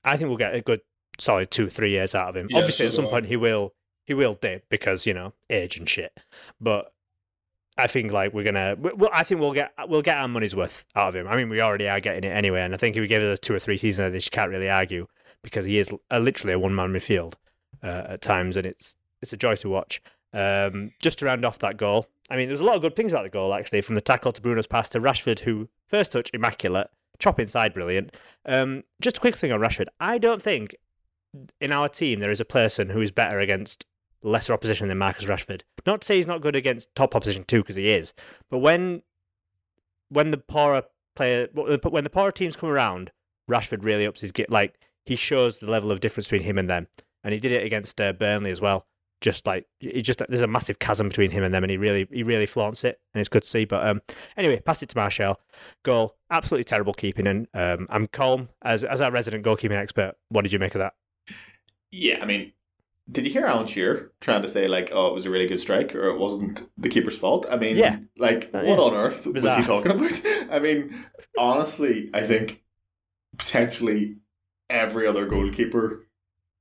I 0.04 0.16
think 0.16 0.28
we'll 0.28 0.36
get 0.36 0.54
a 0.54 0.60
good 0.60 0.80
solid 1.18 1.50
two, 1.50 1.68
three 1.68 1.90
years 1.90 2.14
out 2.14 2.28
of 2.30 2.36
him. 2.36 2.46
Yeah, 2.50 2.58
Obviously, 2.58 2.84
so 2.84 2.88
at 2.88 2.94
some 2.94 3.04
do 3.06 3.08
I. 3.08 3.12
point 3.12 3.26
he 3.26 3.36
will 3.36 3.74
he 4.04 4.14
will 4.14 4.34
dip 4.34 4.68
because 4.68 5.06
you 5.06 5.14
know 5.14 5.32
age 5.50 5.76
and 5.76 5.88
shit. 5.88 6.18
But 6.60 6.92
I 7.76 7.86
think 7.86 8.12
like 8.12 8.32
we're 8.32 8.44
gonna. 8.44 8.76
Well, 8.78 9.10
I 9.12 9.24
think 9.24 9.40
we'll 9.40 9.52
get 9.52 9.72
we'll 9.88 10.02
get 10.02 10.18
our 10.18 10.28
money's 10.28 10.54
worth 10.54 10.84
out 10.94 11.08
of 11.08 11.16
him. 11.16 11.26
I 11.26 11.36
mean, 11.36 11.48
we 11.48 11.60
already 11.60 11.88
are 11.88 12.00
getting 12.00 12.24
it 12.24 12.34
anyway, 12.34 12.62
and 12.62 12.74
I 12.74 12.76
think 12.76 12.96
if 12.96 13.00
we 13.00 13.06
give 13.06 13.22
it 13.22 13.32
a 13.32 13.38
two 13.38 13.54
or 13.54 13.58
three 13.58 13.76
seasons 13.76 14.12
this, 14.12 14.26
you 14.26 14.30
can't 14.30 14.50
really 14.50 14.70
argue 14.70 15.06
because 15.42 15.64
he 15.64 15.78
is 15.78 15.90
a, 16.10 16.20
literally 16.20 16.54
a 16.54 16.58
one 16.58 16.74
man 16.74 16.92
midfield 16.92 17.34
uh, 17.82 18.04
at 18.10 18.22
times, 18.22 18.56
and 18.56 18.66
it's 18.66 18.94
it's 19.22 19.32
a 19.32 19.36
joy 19.36 19.56
to 19.56 19.68
watch. 19.68 20.00
Um, 20.32 20.90
just 21.00 21.20
to 21.20 21.26
round 21.26 21.44
off 21.44 21.60
that 21.60 21.76
goal, 21.76 22.06
I 22.30 22.36
mean, 22.36 22.48
there's 22.48 22.60
a 22.60 22.64
lot 22.64 22.76
of 22.76 22.82
good 22.82 22.96
things 22.96 23.12
about 23.12 23.24
the 23.24 23.30
goal 23.30 23.54
actually, 23.54 23.80
from 23.80 23.94
the 23.94 24.00
tackle 24.00 24.32
to 24.32 24.40
Bruno's 24.40 24.66
pass 24.66 24.88
to 24.90 25.00
Rashford, 25.00 25.40
who 25.40 25.68
first 25.88 26.12
touch 26.12 26.30
immaculate, 26.32 26.88
chop 27.18 27.40
inside 27.40 27.74
brilliant. 27.74 28.16
Um, 28.46 28.84
just 29.00 29.16
a 29.16 29.20
quick 29.20 29.36
thing 29.36 29.52
on 29.52 29.60
Rashford, 29.60 29.86
I 30.00 30.18
don't 30.18 30.42
think 30.42 30.76
in 31.60 31.72
our 31.72 31.88
team 31.88 32.20
there 32.20 32.30
is 32.30 32.40
a 32.40 32.44
person 32.44 32.88
who 32.88 33.00
is 33.00 33.10
better 33.10 33.40
against 33.40 33.84
lesser 34.24 34.52
opposition 34.52 34.88
than 34.88 34.98
Marcus 34.98 35.26
Rashford. 35.26 35.62
Not 35.86 36.00
to 36.00 36.06
say 36.06 36.16
he's 36.16 36.26
not 36.26 36.40
good 36.40 36.56
against 36.56 36.94
top 36.94 37.14
opposition 37.14 37.44
too, 37.44 37.62
because 37.62 37.76
he 37.76 37.90
is. 37.90 38.12
But 38.50 38.58
when 38.58 39.02
when 40.08 40.30
the 40.30 40.38
poorer 40.38 40.82
player, 41.14 41.48
when 41.52 42.04
the 42.04 42.10
poorer 42.10 42.32
teams 42.32 42.56
come 42.56 42.70
around, 42.70 43.12
Rashford 43.48 43.84
really 43.84 44.06
ups 44.06 44.20
his 44.20 44.32
get. 44.32 44.50
Like 44.50 44.74
he 45.04 45.16
shows 45.16 45.58
the 45.58 45.70
level 45.70 45.92
of 45.92 46.00
difference 46.00 46.26
between 46.26 46.46
him 46.46 46.58
and 46.58 46.68
them, 46.68 46.88
and 47.22 47.32
he 47.32 47.40
did 47.40 47.52
it 47.52 47.64
against 47.64 48.00
uh, 48.00 48.12
Burnley 48.12 48.50
as 48.50 48.60
well. 48.60 48.86
Just 49.20 49.46
like 49.46 49.66
he 49.78 50.02
just 50.02 50.20
there's 50.28 50.42
a 50.42 50.46
massive 50.46 50.78
chasm 50.78 51.08
between 51.08 51.30
him 51.30 51.44
and 51.44 51.54
them, 51.54 51.64
and 51.64 51.70
he 51.70 51.76
really 51.76 52.06
he 52.10 52.22
really 52.22 52.46
flaunts 52.46 52.84
it, 52.84 53.00
and 53.14 53.20
it's 53.20 53.28
good 53.28 53.42
to 53.42 53.48
see. 53.48 53.64
But 53.64 53.86
um, 53.86 54.02
anyway, 54.36 54.60
pass 54.60 54.82
it 54.82 54.88
to 54.90 54.98
Martial. 54.98 55.40
Goal, 55.82 56.16
absolutely 56.30 56.64
terrible 56.64 56.92
keeping, 56.92 57.26
and 57.26 57.46
um, 57.54 57.86
I'm 57.90 58.06
calm 58.06 58.48
as 58.62 58.84
as 58.84 59.00
our 59.00 59.10
resident 59.10 59.44
goalkeeping 59.44 59.78
expert. 59.78 60.14
What 60.28 60.42
did 60.42 60.52
you 60.52 60.58
make 60.58 60.74
of 60.74 60.80
that? 60.80 60.94
Yeah, 61.90 62.18
I 62.20 62.26
mean, 62.26 62.52
did 63.10 63.26
you 63.26 63.32
hear 63.32 63.44
Alan 63.44 63.66
Shearer 63.66 64.12
trying 64.20 64.42
to 64.42 64.48
say 64.48 64.66
like, 64.68 64.90
"Oh, 64.92 65.08
it 65.08 65.14
was 65.14 65.26
a 65.26 65.30
really 65.30 65.46
good 65.46 65.60
strike," 65.60 65.94
or 65.94 66.08
it 66.08 66.18
wasn't 66.18 66.68
the 66.78 66.88
keeper's 66.88 67.16
fault? 67.18 67.46
I 67.50 67.56
mean, 67.56 67.76
Yeah. 67.76 67.98
like, 68.18 68.50
Uh, 68.54 68.62
what 68.62 68.78
yeah. 68.78 68.84
on 68.84 68.94
earth 68.94 69.26
was 69.26 69.34
Bizarre. 69.42 69.60
he 69.60 69.66
talking 69.66 69.92
about? 69.92 70.20
I 70.50 70.58
mean, 70.58 70.94
honestly, 71.38 72.10
I 72.14 72.22
think 72.26 72.62
potentially 73.36 74.16
every 74.70 75.06
other 75.06 75.26
goalkeeper 75.26 76.06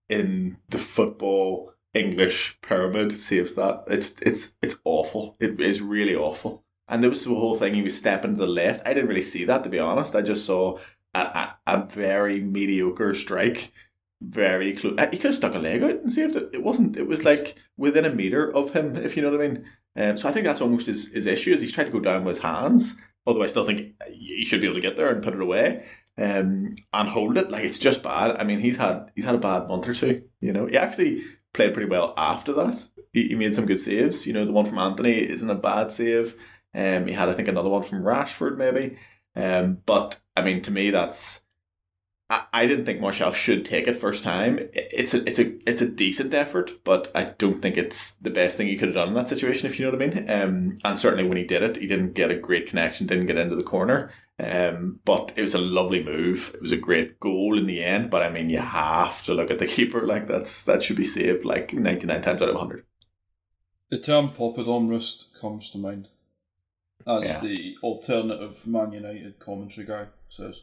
in 0.10 0.58
the 0.70 0.78
football 0.78 1.74
English 1.94 2.60
pyramid 2.62 3.18
saves 3.18 3.54
that. 3.56 3.84
It's 3.88 4.14
it's 4.22 4.54
it's 4.62 4.78
awful. 4.84 5.36
It 5.40 5.60
is 5.62 5.82
really 5.82 6.16
awful. 6.16 6.64
And 6.88 7.02
there 7.02 7.10
was 7.10 7.24
the 7.24 7.34
whole 7.36 7.56
thing. 7.56 7.74
He 7.74 7.82
was 7.82 7.98
stepping 7.98 8.32
to 8.32 8.38
the 8.38 8.48
left. 8.48 8.86
I 8.86 8.94
didn't 8.94 9.10
really 9.10 9.22
see 9.22 9.46
that 9.46 9.64
to 9.64 9.70
be 9.70 9.80
honest. 9.80 10.16
I 10.16 10.22
just 10.22 10.46
saw 10.46 10.80
a, 11.14 11.20
a, 11.20 11.58
a 11.68 11.86
very 11.86 12.42
mediocre 12.42 13.14
strike 13.16 13.72
very 14.30 14.74
close. 14.74 14.98
He 15.12 15.18
could 15.18 15.26
have 15.26 15.36
stuck 15.36 15.56
a 15.56 15.60
leg 15.60 15.84
out 15.84 15.92
and 15.92 16.12
saved 16.12 16.36
it. 16.36 16.50
It 16.54 16.64
wasn't. 16.64 16.98
It 16.98 17.08
was 17.08 17.24
like 17.24 17.56
within 17.78 18.06
a 18.06 18.10
meter 18.10 18.54
of 18.54 18.74
him, 18.74 18.96
if 18.96 19.16
you 19.16 19.22
know 19.22 19.32
what 19.32 19.42
I 19.42 19.48
mean. 19.48 19.66
Um, 19.96 20.18
so 20.18 20.28
I 20.28 20.32
think 20.32 20.46
that's 20.46 20.62
almost 20.62 20.88
his, 20.88 21.12
his 21.12 21.26
issue 21.26 21.54
is 21.54 21.62
he's 21.62 21.72
trying 21.72 21.88
to 21.88 21.94
go 21.94 22.00
down 22.00 22.24
with 22.24 22.38
his 22.38 22.44
hands. 22.44 22.96
Although 23.26 23.44
I 23.44 23.48
still 23.48 23.66
think 23.66 23.94
he 24.08 24.44
should 24.46 24.60
be 24.60 24.68
able 24.68 24.76
to 24.76 24.82
get 24.82 24.98
there 24.98 25.10
and 25.10 25.24
put 25.24 25.34
it 25.34 25.42
away 25.42 25.86
um, 26.18 26.76
and 26.94 27.10
hold 27.10 27.38
it. 27.38 27.50
Like 27.50 27.64
it's 27.64 27.80
just 27.80 28.04
bad. 28.04 28.38
I 28.38 28.44
mean, 28.44 28.60
he's 28.60 28.78
had 28.78 29.12
he's 29.16 29.26
had 29.26 29.36
a 29.36 29.40
bad 29.40 29.68
month 29.68 29.88
or 29.88 29.94
two. 29.94 30.24
You 30.42 30.52
know, 30.52 30.66
he 30.66 30.78
actually 30.78 31.24
played 31.54 31.74
pretty 31.74 31.90
well 31.90 32.14
after 32.18 32.54
that. 32.54 32.84
He, 33.14 33.30
he 33.30 33.36
made 33.36 33.56
some 33.56 33.66
good 33.66 33.80
saves. 33.80 34.28
You 34.28 34.34
know, 34.34 34.46
the 34.46 34.52
one 34.52 34.66
from 34.66 34.80
Antony 34.80 35.14
isn't 35.14 35.50
a 35.50 35.56
bad 35.56 35.92
save. 35.92 36.36
Um, 36.76 37.08
he 37.08 37.14
had 37.14 37.30
I 37.30 37.34
think 37.34 37.48
another 37.48 37.70
one 37.70 37.84
from 37.84 38.04
Rashford 38.04 38.58
maybe. 38.58 38.98
Um, 39.36 39.82
but 39.86 40.20
I 40.36 40.42
mean, 40.42 40.62
to 40.64 40.72
me, 40.72 40.90
that's 40.90 41.42
I, 42.34 42.64
I 42.64 42.66
didn't 42.66 42.86
think 42.86 43.00
Martial 43.00 43.32
should 43.34 43.66
take 43.66 43.88
it 43.88 43.96
first 43.96 44.24
time. 44.24 44.60
It's 44.74 45.14
a 45.14 45.28
it's 45.30 45.40
a 45.40 45.54
it's 45.70 45.82
a 45.82 45.90
decent 45.90 46.34
effort, 46.34 46.84
but 46.84 47.12
I 47.14 47.26
don't 47.38 47.60
think 47.60 47.78
it's 47.78 48.16
the 48.16 48.30
best 48.30 48.58
thing 48.58 48.68
he 48.68 48.76
could 48.78 48.90
have 48.90 48.96
done 48.96 49.10
in 49.10 49.14
that 49.14 49.30
situation. 49.30 49.68
If 49.68 49.80
you 49.80 49.86
know 49.86 49.92
what 49.92 50.02
I 50.02 50.08
mean. 50.08 50.30
Um, 50.30 50.78
and 50.84 50.98
certainly 50.98 51.28
when 51.28 51.38
he 51.38 51.44
did 51.44 51.64
it, 51.64 51.78
he 51.78 51.88
didn't 51.88 52.14
get 52.14 52.32
a 52.32 52.36
great 52.36 52.68
connection, 52.68 53.08
didn't 53.08 53.28
get 53.28 53.38
into 53.38 53.56
the 53.56 53.64
corner. 53.64 54.12
Um, 54.40 55.00
but 55.06 55.32
it 55.36 55.42
was 55.44 55.54
a 55.54 55.60
lovely 55.60 56.04
move. 56.04 56.52
It 56.56 56.62
was 56.62 56.72
a 56.72 56.78
great 56.78 57.20
goal 57.20 57.58
in 57.58 57.68
the 57.68 57.84
end. 57.84 58.10
But 58.10 58.24
I 58.24 58.30
mean, 58.30 58.50
you 58.50 58.60
have 58.60 59.24
to 59.26 59.34
look 59.34 59.52
at 59.52 59.60
the 59.60 59.68
keeper 59.76 60.06
like 60.06 60.28
that's 60.28 60.64
that 60.66 60.82
should 60.82 60.98
be 60.98 61.06
saved 61.06 61.46
like 61.46 61.74
ninety 61.74 62.08
nine 62.08 62.22
times 62.22 62.42
out 62.42 62.50
of 62.50 62.56
hundred. 62.56 62.86
The 63.90 64.00
term 64.00 64.30
Poppadom 64.30 64.90
wrist 64.90 65.28
comes 65.40 65.70
to 65.70 65.78
mind. 65.78 66.08
As 67.06 67.24
Yeah. 67.24 67.40
the 67.42 67.76
alternative 67.84 68.66
Man 68.66 68.92
United 68.92 69.40
commentary 69.40 69.86
guy 69.86 70.08
says. 70.30 70.62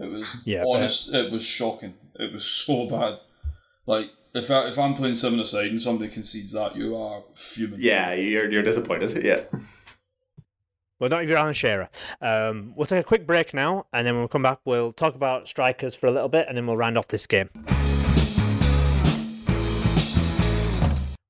It 0.00 0.10
was 0.10 0.36
Yeah, 0.44 0.64
honest. 0.66 1.12
It 1.12 1.30
was 1.30 1.44
shocking. 1.44 1.94
It 2.18 2.32
was 2.32 2.44
so 2.66 2.88
bad. 2.88 3.20
Like 3.86 4.10
if 4.34 4.50
I, 4.50 4.68
if 4.68 4.78
I'm 4.78 4.94
playing 4.94 5.14
seven 5.16 5.40
aside 5.40 5.66
and 5.66 5.80
somebody 5.82 6.10
concedes 6.10 6.52
that, 6.52 6.76
you 6.76 6.96
are 6.96 7.22
fuming. 7.34 7.80
Yeah, 7.80 8.12
you're 8.14 8.50
you're 8.50 8.62
disappointed. 8.62 9.22
Yeah. 9.24 9.42
Well, 10.98 11.08
not 11.08 11.22
if 11.22 11.28
you're 11.30 11.38
Alan 11.38 11.54
Shearer. 11.54 11.88
Um, 12.20 12.74
we'll 12.76 12.86
take 12.86 13.00
a 13.00 13.04
quick 13.04 13.26
break 13.26 13.54
now, 13.54 13.86
and 13.92 14.06
then 14.06 14.14
when 14.14 14.22
we 14.22 14.28
come 14.28 14.42
back, 14.42 14.58
we'll 14.66 14.92
talk 14.92 15.14
about 15.14 15.48
strikers 15.48 15.94
for 15.94 16.06
a 16.08 16.10
little 16.10 16.28
bit, 16.28 16.46
and 16.46 16.56
then 16.58 16.66
we'll 16.66 16.76
round 16.76 16.98
off 16.98 17.08
this 17.08 17.26
game. 17.26 17.48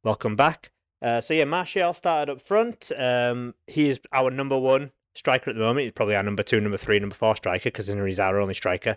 Welcome 0.02 0.34
back. 0.34 0.72
Uh, 1.02 1.20
so 1.20 1.34
yeah, 1.34 1.44
Martial 1.44 1.92
started 1.92 2.32
up 2.32 2.42
front. 2.42 2.90
Um, 2.96 3.54
he 3.66 3.90
is 3.90 4.00
our 4.12 4.30
number 4.30 4.58
one 4.58 4.90
striker 5.14 5.50
at 5.50 5.56
the 5.56 5.62
moment. 5.62 5.84
He's 5.84 5.92
probably 5.92 6.16
our 6.16 6.22
number 6.22 6.42
two, 6.42 6.60
number 6.60 6.76
three, 6.76 6.98
number 6.98 7.14
four 7.14 7.36
striker 7.36 7.70
because 7.70 7.86
he's 7.86 8.20
our 8.20 8.40
only 8.40 8.54
striker. 8.54 8.96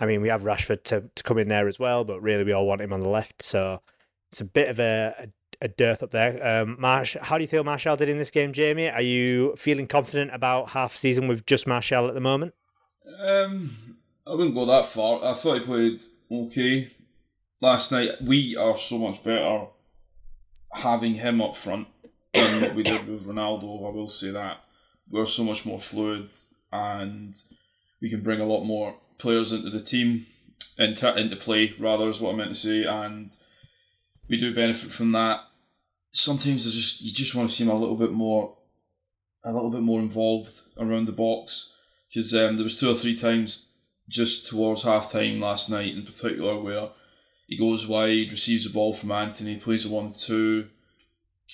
I 0.00 0.06
mean, 0.06 0.20
we 0.20 0.28
have 0.28 0.42
Rashford 0.42 0.82
to, 0.84 1.04
to 1.14 1.22
come 1.22 1.38
in 1.38 1.48
there 1.48 1.68
as 1.68 1.78
well, 1.78 2.04
but 2.04 2.20
really 2.20 2.44
we 2.44 2.52
all 2.52 2.66
want 2.66 2.80
him 2.80 2.92
on 2.92 3.00
the 3.00 3.08
left. 3.08 3.42
So 3.42 3.80
it's 4.30 4.40
a 4.40 4.44
bit 4.44 4.68
of 4.68 4.80
a, 4.80 5.14
a, 5.18 5.66
a 5.66 5.68
dearth 5.68 6.02
up 6.02 6.10
there. 6.10 6.44
Um, 6.44 6.76
Marsh, 6.78 7.16
how 7.20 7.38
do 7.38 7.44
you 7.44 7.48
feel 7.48 7.64
Martial 7.64 7.96
did 7.96 8.08
in 8.08 8.18
this 8.18 8.30
game, 8.30 8.52
Jamie? 8.52 8.88
Are 8.88 9.02
you 9.02 9.54
feeling 9.56 9.86
confident 9.86 10.34
about 10.34 10.70
half 10.70 10.96
season 10.96 11.28
with 11.28 11.46
just 11.46 11.66
Martial 11.66 12.08
at 12.08 12.14
the 12.14 12.20
moment? 12.20 12.54
Um, 13.20 13.76
I 14.26 14.30
wouldn't 14.30 14.54
go 14.54 14.66
that 14.66 14.86
far. 14.86 15.24
I 15.24 15.34
thought 15.34 15.60
he 15.60 15.64
played 15.64 16.00
okay 16.30 16.92
last 17.60 17.92
night. 17.92 18.10
We 18.22 18.56
are 18.56 18.76
so 18.76 18.98
much 18.98 19.22
better 19.22 19.66
having 20.72 21.14
him 21.14 21.40
up 21.40 21.54
front 21.54 21.88
than 22.32 22.62
what 22.62 22.74
we 22.74 22.82
did 22.82 23.06
with 23.06 23.26
Ronaldo. 23.26 23.86
I 23.86 23.90
will 23.90 24.08
say 24.08 24.30
that 24.30 24.58
we're 25.12 25.26
so 25.26 25.44
much 25.44 25.64
more 25.64 25.78
fluid 25.78 26.30
and 26.72 27.40
we 28.00 28.10
can 28.10 28.22
bring 28.22 28.40
a 28.40 28.46
lot 28.46 28.64
more 28.64 28.96
players 29.18 29.52
into 29.52 29.70
the 29.70 29.80
team 29.80 30.26
into 30.78 31.16
into 31.16 31.36
play 31.36 31.74
rather 31.78 32.08
is 32.08 32.20
what 32.20 32.34
I 32.34 32.36
meant 32.36 32.50
to 32.50 32.54
say, 32.54 32.84
and 32.84 33.30
we 34.28 34.38
do 34.38 34.54
benefit 34.54 34.90
from 34.90 35.12
that. 35.12 35.40
Sometimes 36.10 36.66
I 36.66 36.70
just 36.70 37.02
you 37.02 37.12
just 37.12 37.34
want 37.34 37.48
to 37.48 37.54
see 37.54 37.64
him 37.64 37.70
a 37.70 37.78
little 37.78 37.96
bit 37.96 38.12
more, 38.12 38.56
a 39.44 39.52
little 39.52 39.70
bit 39.70 39.82
more 39.82 40.00
involved 40.00 40.60
around 40.78 41.06
the 41.06 41.12
box 41.12 41.74
because 42.08 42.34
um, 42.34 42.56
there 42.56 42.64
was 42.64 42.78
two 42.78 42.90
or 42.90 42.94
three 42.94 43.16
times 43.16 43.68
just 44.08 44.48
towards 44.48 44.82
half 44.82 45.10
time 45.10 45.40
last 45.40 45.70
night 45.70 45.94
in 45.94 46.04
particular 46.04 46.58
where 46.58 46.88
he 47.46 47.56
goes 47.56 47.86
wide, 47.86 48.30
receives 48.30 48.64
the 48.64 48.70
ball 48.70 48.92
from 48.92 49.12
Antony, 49.12 49.56
plays 49.56 49.86
a 49.86 49.88
one 49.88 50.12
two, 50.12 50.68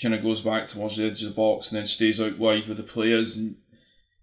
kind 0.01 0.15
of 0.15 0.23
goes 0.23 0.41
back 0.41 0.67
towards 0.67 0.97
the 0.97 1.07
edge 1.07 1.23
of 1.23 1.31
the 1.31 1.35
box 1.35 1.71
and 1.71 1.79
then 1.79 1.87
stays 1.87 2.21
out 2.21 2.39
wide 2.39 2.69
with 2.69 2.77
the 2.77 2.83
players 2.83 3.37
and 3.37 3.57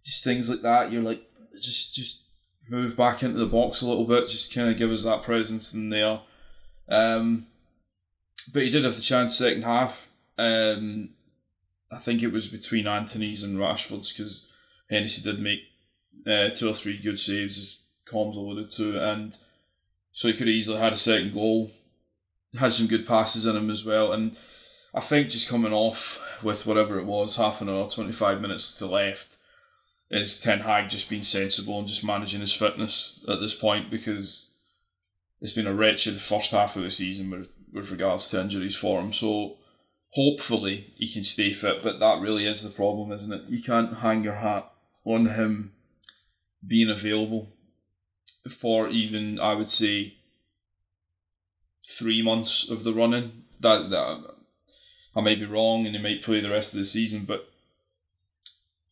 just 0.04 0.24
things 0.24 0.50
like 0.50 0.62
that. 0.62 0.92
You're 0.92 1.02
like, 1.02 1.24
just 1.62 1.94
just 1.94 2.22
move 2.70 2.98
back 2.98 3.24
into 3.24 3.38
the 3.38 3.46
box 3.46 3.82
a 3.82 3.88
little 3.88 4.06
bit, 4.06 4.28
just 4.28 4.54
kind 4.54 4.70
of 4.70 4.78
give 4.78 4.92
us 4.92 5.04
that 5.04 5.24
presence 5.24 5.74
in 5.74 5.90
there. 5.90 6.22
Um, 6.90 7.48
but 8.54 8.64
he 8.64 8.70
did 8.70 8.84
have 8.84 8.96
the 8.96 9.02
chance 9.02 9.38
second 9.38 9.64
half. 9.64 10.12
Um, 10.38 11.10
I 11.92 11.98
think 11.98 12.24
it 12.24 12.32
was 12.32 12.48
between 12.48 12.88
Antony's 12.88 13.44
and 13.44 13.58
Rashford's 13.58 14.12
because 14.12 14.52
Hennessey 14.90 15.24
did 15.24 15.40
make 15.40 15.60
uh, 16.28 16.50
two 16.50 16.70
or 16.70 16.74
three 16.74 16.98
good 16.98 17.20
saves, 17.20 17.58
as 17.58 17.82
Combs 18.06 18.38
alluded 18.38 18.70
to, 18.72 19.00
and 19.00 19.38
so 20.12 20.28
he 20.28 20.34
could 20.34 20.48
have 20.48 20.56
easily 20.56 20.78
had 20.78 20.94
a 20.94 20.98
second 20.98 21.34
goal. 21.34 21.72
Had 22.58 22.72
some 22.74 22.88
good 22.88 23.06
passes 23.06 23.46
in 23.46 23.56
him 23.56 23.70
as 23.70 23.84
well, 23.84 24.14
and 24.14 24.38
I 24.96 25.02
think 25.02 25.28
just 25.28 25.50
coming 25.50 25.74
off 25.74 26.22
with 26.42 26.66
whatever 26.66 26.98
it 26.98 27.06
was, 27.06 27.36
half 27.36 27.62
an 27.62 27.70
hour, 27.70 27.90
25 27.90 28.40
minutes 28.40 28.78
to 28.78 28.86
left, 28.86 29.36
is 30.10 30.40
Ten 30.40 30.62
Hag 30.62 30.90
just 30.90 31.10
being 31.10 31.24
sensible 31.24 31.78
and 31.78 31.88
just 31.88 32.06
managing 32.06 32.40
his 32.40 32.54
fitness 32.54 33.20
at 33.28 33.42
this 33.42 33.54
point 33.54 33.92
because 33.92 34.52
it's 35.42 35.52
been 35.52 35.68
a 35.68 35.74
wretched 35.74 36.16
first 36.16 36.52
half 36.52 36.78
of 36.78 36.84
the 36.84 36.90
season 36.90 37.30
with, 37.30 37.58
with 37.74 37.92
regards 37.92 38.30
to 38.30 38.40
injuries 38.40 38.78
for 38.78 39.02
him. 39.02 39.12
So 39.12 39.58
hopefully 40.12 40.94
he 40.96 41.12
can 41.12 41.24
stay 41.24 41.52
fit, 41.52 41.84
but 41.84 42.00
that 42.00 42.22
really 42.22 42.48
is 42.48 42.64
the 42.64 42.70
problem, 42.70 43.12
isn't 43.12 43.34
it? 43.34 43.44
You 43.50 43.62
can't 43.62 43.98
hang 43.98 44.24
your 44.24 44.36
hat 44.36 44.72
on 45.04 45.26
him 45.26 45.74
being 46.66 46.90
available 46.90 47.50
for 48.50 48.88
even, 48.88 49.42
I 49.42 49.56
would 49.56 49.70
say, 49.70 50.16
three 51.86 52.22
months 52.22 52.70
of 52.70 52.86
the 52.86 52.94
running. 52.94 53.44
That, 53.60 53.90
that 53.90 54.35
I 55.16 55.22
may 55.22 55.36
be 55.36 55.46
wrong 55.46 55.86
and 55.86 55.96
he 55.96 56.02
might 56.02 56.24
play 56.24 56.42
the 56.42 56.50
rest 56.50 56.74
of 56.74 56.80
the 56.80 56.86
season, 56.86 57.26
but 57.26 57.50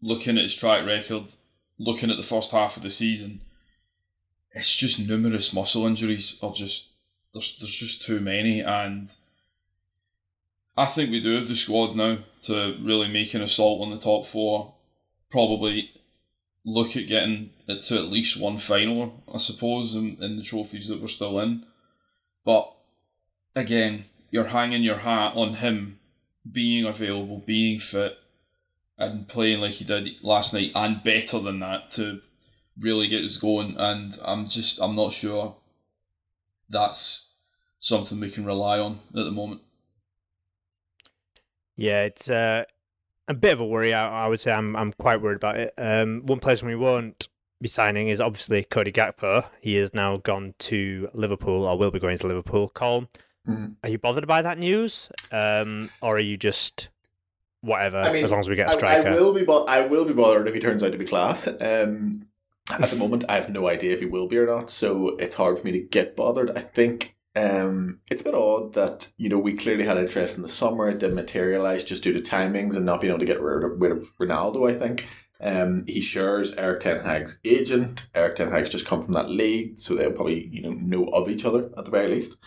looking 0.02 0.38
at 0.38 0.44
his 0.44 0.56
track 0.56 0.86
record, 0.86 1.26
looking 1.78 2.10
at 2.10 2.18
the 2.18 2.24
first 2.24 2.52
half 2.52 2.78
of 2.78 2.84
the 2.84 2.90
season, 2.90 3.42
it's 4.52 4.76
just 4.76 5.00
numerous 5.00 5.54
muscle 5.54 5.86
injuries 5.86 6.38
are 6.42 6.54
just 6.54 6.90
there's 7.34 7.58
there's 7.58 7.74
just 7.74 8.04
too 8.04 8.20
many 8.20 8.60
and 8.62 9.14
I 10.78 10.86
think 10.86 11.12
we 11.12 11.20
do 11.20 11.36
have 11.36 11.48
the 11.48 11.56
squad 11.56 11.96
now 11.96 12.20
to 12.46 12.78
really 12.82 13.08
make 13.08 13.34
an 13.34 13.44
assault 13.44 13.82
on 13.82 13.92
the 13.92 13.98
top 13.98 14.26
four. 14.26 14.74
Probably 15.30 15.92
look 16.66 16.96
at 16.96 17.08
getting 17.08 17.52
it 17.68 17.84
to 17.84 17.98
at 17.98 18.06
least 18.06 18.40
one 18.40 18.58
final, 18.58 19.24
I 19.32 19.38
suppose, 19.38 19.96
in, 19.96 20.18
in 20.22 20.38
the 20.38 20.44
trophies 20.44 20.88
that 20.88 21.00
we're 21.00 21.08
still 21.10 21.40
in. 21.40 21.66
But 22.44 22.72
again, 23.56 24.06
you're 24.32 24.46
hanging 24.46 24.82
your 24.82 25.00
hat 25.00 25.34
on 25.36 25.56
him 25.56 26.00
being 26.50 26.86
available, 26.86 27.44
being 27.46 27.80
fit, 27.80 28.18
and 28.98 29.28
playing 29.28 29.62
like 29.62 29.74
he 29.74 29.86
did 29.86 30.10
last 30.22 30.54
night, 30.54 30.72
and 30.76 31.04
better 31.04 31.40
than 31.40 31.60
that 31.60 31.90
to 31.90 32.22
really 32.80 33.08
get 33.08 33.24
us 33.24 33.38
going. 33.38 33.76
And 33.78 34.18
I'm 34.24 34.48
just, 34.48 34.82
I'm 34.82 34.96
not 34.96 35.14
sure 35.14 35.56
that's 36.70 37.30
something 37.80 38.20
we 38.20 38.30
can 38.30 38.46
rely 38.46 38.80
on 38.80 39.00
at 39.10 39.26
the 39.26 39.32
moment. 39.32 39.62
Yeah, 41.76 42.04
it's 42.04 42.30
uh, 42.30 42.66
a 43.28 43.34
bit 43.34 43.54
of 43.54 43.60
a 43.60 43.66
worry. 43.66 43.94
I, 43.94 44.26
I, 44.26 44.28
would 44.28 44.40
say 44.40 44.52
I'm 44.52 44.76
I'm 44.76 44.94
quite 44.94 45.22
worried 45.22 45.38
about 45.38 45.58
it. 45.58 45.74
Um, 45.78 46.22
one 46.26 46.40
person 46.40 46.68
we 46.68 46.76
won't 46.76 47.28
be 47.62 47.68
signing 47.68 48.10
is 48.10 48.22
obviously 48.22 48.64
Cody 48.64 48.92
Gakpo. 48.92 49.46
He 49.62 49.76
has 49.76 49.94
now 49.94 50.18
gone 50.18 50.54
to 50.60 51.10
Liverpool, 51.14 51.66
or 51.66 51.78
will 51.78 51.92
be 51.92 52.00
going 52.00 52.18
to 52.18 52.28
Liverpool. 52.28 52.72
Colm, 52.76 53.08
mm. 53.48 53.76
are 53.84 53.90
you 53.90 53.98
bothered 53.98 54.28
by 54.28 54.42
that 54.42 54.58
news, 54.58 55.10
um, 55.32 55.90
or 56.02 56.16
are 56.18 56.20
you 56.20 56.38
just 56.38 56.90
whatever 57.62 57.98
I 57.98 58.12
mean, 58.12 58.26
as 58.26 58.32
long 58.32 58.40
as 58.40 58.50
we 58.50 58.56
get 58.56 58.70
a 58.70 58.74
striker? 58.74 59.10
I, 59.10 59.12
I 59.12 59.16
will 59.20 59.34
be, 59.34 59.44
bo- 59.44 59.66
I 59.66 59.88
will 59.88 60.06
be 60.06 60.14
bothered 60.14 60.48
if 60.48 60.54
he 60.54 60.60
turns 60.60 60.84
out 60.84 60.92
to 60.92 60.98
be 60.98 61.06
class. 61.06 61.48
Um, 61.48 62.28
at 62.72 62.90
the 62.90 62.96
moment, 62.96 63.26
I 63.28 63.36
have 63.36 63.50
no 63.50 63.68
idea 63.68 63.94
if 63.94 64.00
he 64.00 64.06
will 64.06 64.28
be 64.28 64.38
or 64.38 64.46
not, 64.46 64.70
so 64.70 65.16
it's 65.18 65.36
hard 65.36 65.60
for 65.60 65.66
me 65.66 65.74
to 65.74 65.82
get 65.82 66.16
bothered. 66.16 66.58
I 66.58 66.62
think 66.62 67.16
um, 67.36 68.00
it's 68.10 68.22
a 68.22 68.26
bit 68.26 68.36
odd 68.36 68.74
that 68.74 69.12
you 69.18 69.30
know 69.30 69.38
we 69.38 69.54
clearly 69.54 69.86
had 69.86 69.98
interest 69.98 70.38
in 70.38 70.44
the 70.44 70.50
summer. 70.50 70.90
It 70.90 71.00
didn't 71.00 71.16
materialize 71.16 71.84
just 71.84 72.04
due 72.04 72.14
to 72.14 72.22
timings 72.22 72.76
and 72.76 72.86
not 72.86 73.02
being 73.02 73.12
able 73.12 73.20
to 73.20 73.26
get 73.26 73.42
rid 73.42 73.64
of, 73.64 73.82
rid 73.82 73.92
of 73.92 74.16
Ronaldo. 74.18 74.70
I 74.70 74.78
think 74.78 75.08
um, 75.42 75.84
he 75.88 76.00
shares 76.00 76.54
Erik 76.54 76.82
Ten 76.82 77.02
Hag's 77.02 77.40
agent. 77.44 78.08
Erik 78.16 78.36
Ten 78.36 78.52
Hag's 78.52 78.70
just 78.70 78.86
come 78.86 79.04
from 79.04 79.14
that 79.16 79.30
league, 79.30 79.80
so 79.80 79.96
they'll 79.96 80.12
probably 80.12 80.48
you 80.48 80.62
know 80.62 80.72
know 80.72 81.06
of 81.08 81.30
each 81.30 81.46
other 81.46 81.70
at 81.78 81.86
the 81.86 81.92
very 81.92 82.08
least. 82.08 82.38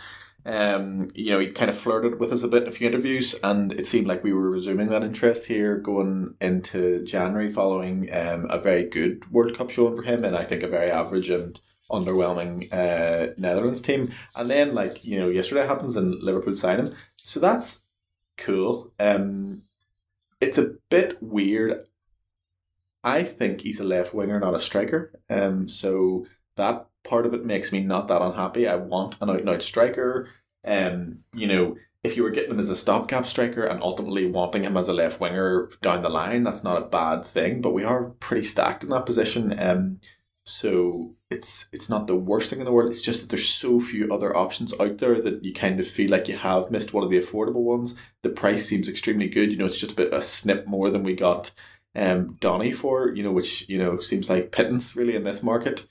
Um, 0.47 1.09
you 1.15 1.33
know, 1.33 1.41
he 1.41 1.49
kind 1.49 1.71
of 1.71 1.77
flirted 1.77 2.21
with 2.21 2.33
us 2.33 2.45
a 2.45 2.49
bit 2.49 2.63
in 2.63 2.69
a 2.69 2.73
few 2.73 2.87
interviews, 2.87 3.35
and 3.43 3.73
it 3.73 3.85
seemed 3.85 4.07
like 4.07 4.23
we 4.23 4.33
were 4.33 4.49
resuming 4.49 4.89
that 4.89 5.03
interest 5.03 5.47
here 5.47 5.77
going 5.77 6.37
into 6.41 7.05
January 7.05 7.51
following 7.53 8.09
um, 8.15 8.47
a 8.49 8.59
very 8.59 8.85
good 8.85 9.31
World 9.33 9.59
Cup 9.59 9.71
showing 9.71 9.97
for 9.97 10.03
him, 10.03 10.25
and 10.25 10.37
I 10.37 10.45
think 10.45 10.63
a 10.63 10.69
very 10.69 10.89
average 10.89 11.31
and 11.31 11.61
underwhelming 11.91 12.73
uh, 12.73 13.35
Netherlands 13.37 13.83
team. 13.83 14.13
And 14.37 14.49
then, 14.49 14.73
like, 14.73 15.05
you 15.05 15.19
know, 15.19 15.29
yesterday 15.29 15.67
happens 15.67 15.97
and 15.97 16.15
Liverpool 16.23 16.55
sign 16.55 16.79
him. 16.79 16.95
So 17.25 17.41
that's 17.41 17.81
cool. 18.37 18.93
Um, 19.01 19.63
it's 20.41 20.59
a 20.59 20.75
bit 20.91 21.21
weird. 21.21 21.87
I 23.03 23.25
think 23.25 23.63
he's 23.63 23.81
a 23.81 23.85
left 23.85 24.15
winger, 24.15 24.39
not 24.39 24.55
a 24.55 24.61
striker. 24.61 25.13
Um, 25.29 25.69
so 25.69 26.27
that 26.57 26.87
part 27.07 27.27
of 27.27 27.35
it 27.35 27.45
makes 27.45 27.73
me 27.73 27.81
not 27.81 28.09
that 28.09 28.23
unhappy. 28.23 28.67
I 28.67 28.77
want 28.77 29.17
an 29.21 29.31
out 29.31 29.41
and 29.41 29.49
out 29.49 29.63
striker. 29.63 30.29
Um, 30.65 31.19
you 31.33 31.47
know, 31.47 31.77
if 32.03 32.17
you 32.17 32.23
were 32.23 32.31
getting 32.31 32.53
him 32.53 32.61
as 32.61 32.71
a 32.71 32.77
stopgap 32.77 33.27
striker 33.27 33.65
and 33.65 33.83
ultimately 33.83 34.27
wanting 34.27 34.65
him 34.65 34.77
as 34.77 34.89
a 34.89 34.93
left 34.93 35.21
winger 35.21 35.71
down 35.83 36.03
the 36.03 36.09
line, 36.09 36.45
that's 36.45 36.65
not 36.65 36.83
a 36.83 36.87
bad 36.87 37.25
thing. 37.25 37.61
But 37.61 37.73
we 37.73 37.85
are 37.85 38.11
pretty 38.21 38.47
stacked 38.47 38.85
in 38.85 38.91
that 38.91 39.07
position. 39.07 39.59
Um, 39.59 40.01
so 40.45 41.17
it's 41.29 41.69
it's 41.73 41.91
not 41.91 42.07
the 42.07 42.15
worst 42.15 42.51
thing 42.51 42.61
in 42.61 42.65
the 42.65 42.73
world. 42.73 42.91
It's 42.91 43.03
just 43.03 43.23
that 43.23 43.31
there's 43.31 43.49
so 43.49 43.81
few 43.81 44.13
other 44.13 44.37
options 44.37 44.73
out 44.79 44.99
there 44.99 45.21
that 45.21 45.45
you 45.45 45.53
kind 45.53 45.81
of 45.81 45.87
feel 45.89 46.11
like 46.11 46.29
you 46.29 46.37
have 46.37 46.71
missed 46.71 46.95
one 46.95 47.03
of 47.03 47.11
the 47.11 47.21
affordable 47.21 47.65
ones. 47.65 47.97
The 48.23 48.29
price 48.31 48.67
seems 48.67 48.89
extremely 48.89 49.29
good. 49.29 49.51
You 49.51 49.59
know, 49.59 49.67
it's 49.67 49.79
just 49.79 49.93
a 49.93 49.97
bit 49.97 50.15
a 50.15 50.23
snip 50.23 50.67
more 50.69 50.91
than 50.91 51.03
we 51.03 51.15
got 51.15 51.53
um 51.97 52.37
Donny 52.41 52.73
for. 52.73 53.13
You 53.13 53.25
know, 53.25 53.33
which 53.33 53.69
you 53.69 53.79
know 53.79 53.99
seems 53.99 54.31
like 54.31 54.53
pittance 54.53 54.95
really 54.95 55.17
in 55.17 55.25
this 55.25 55.43
market. 55.43 55.89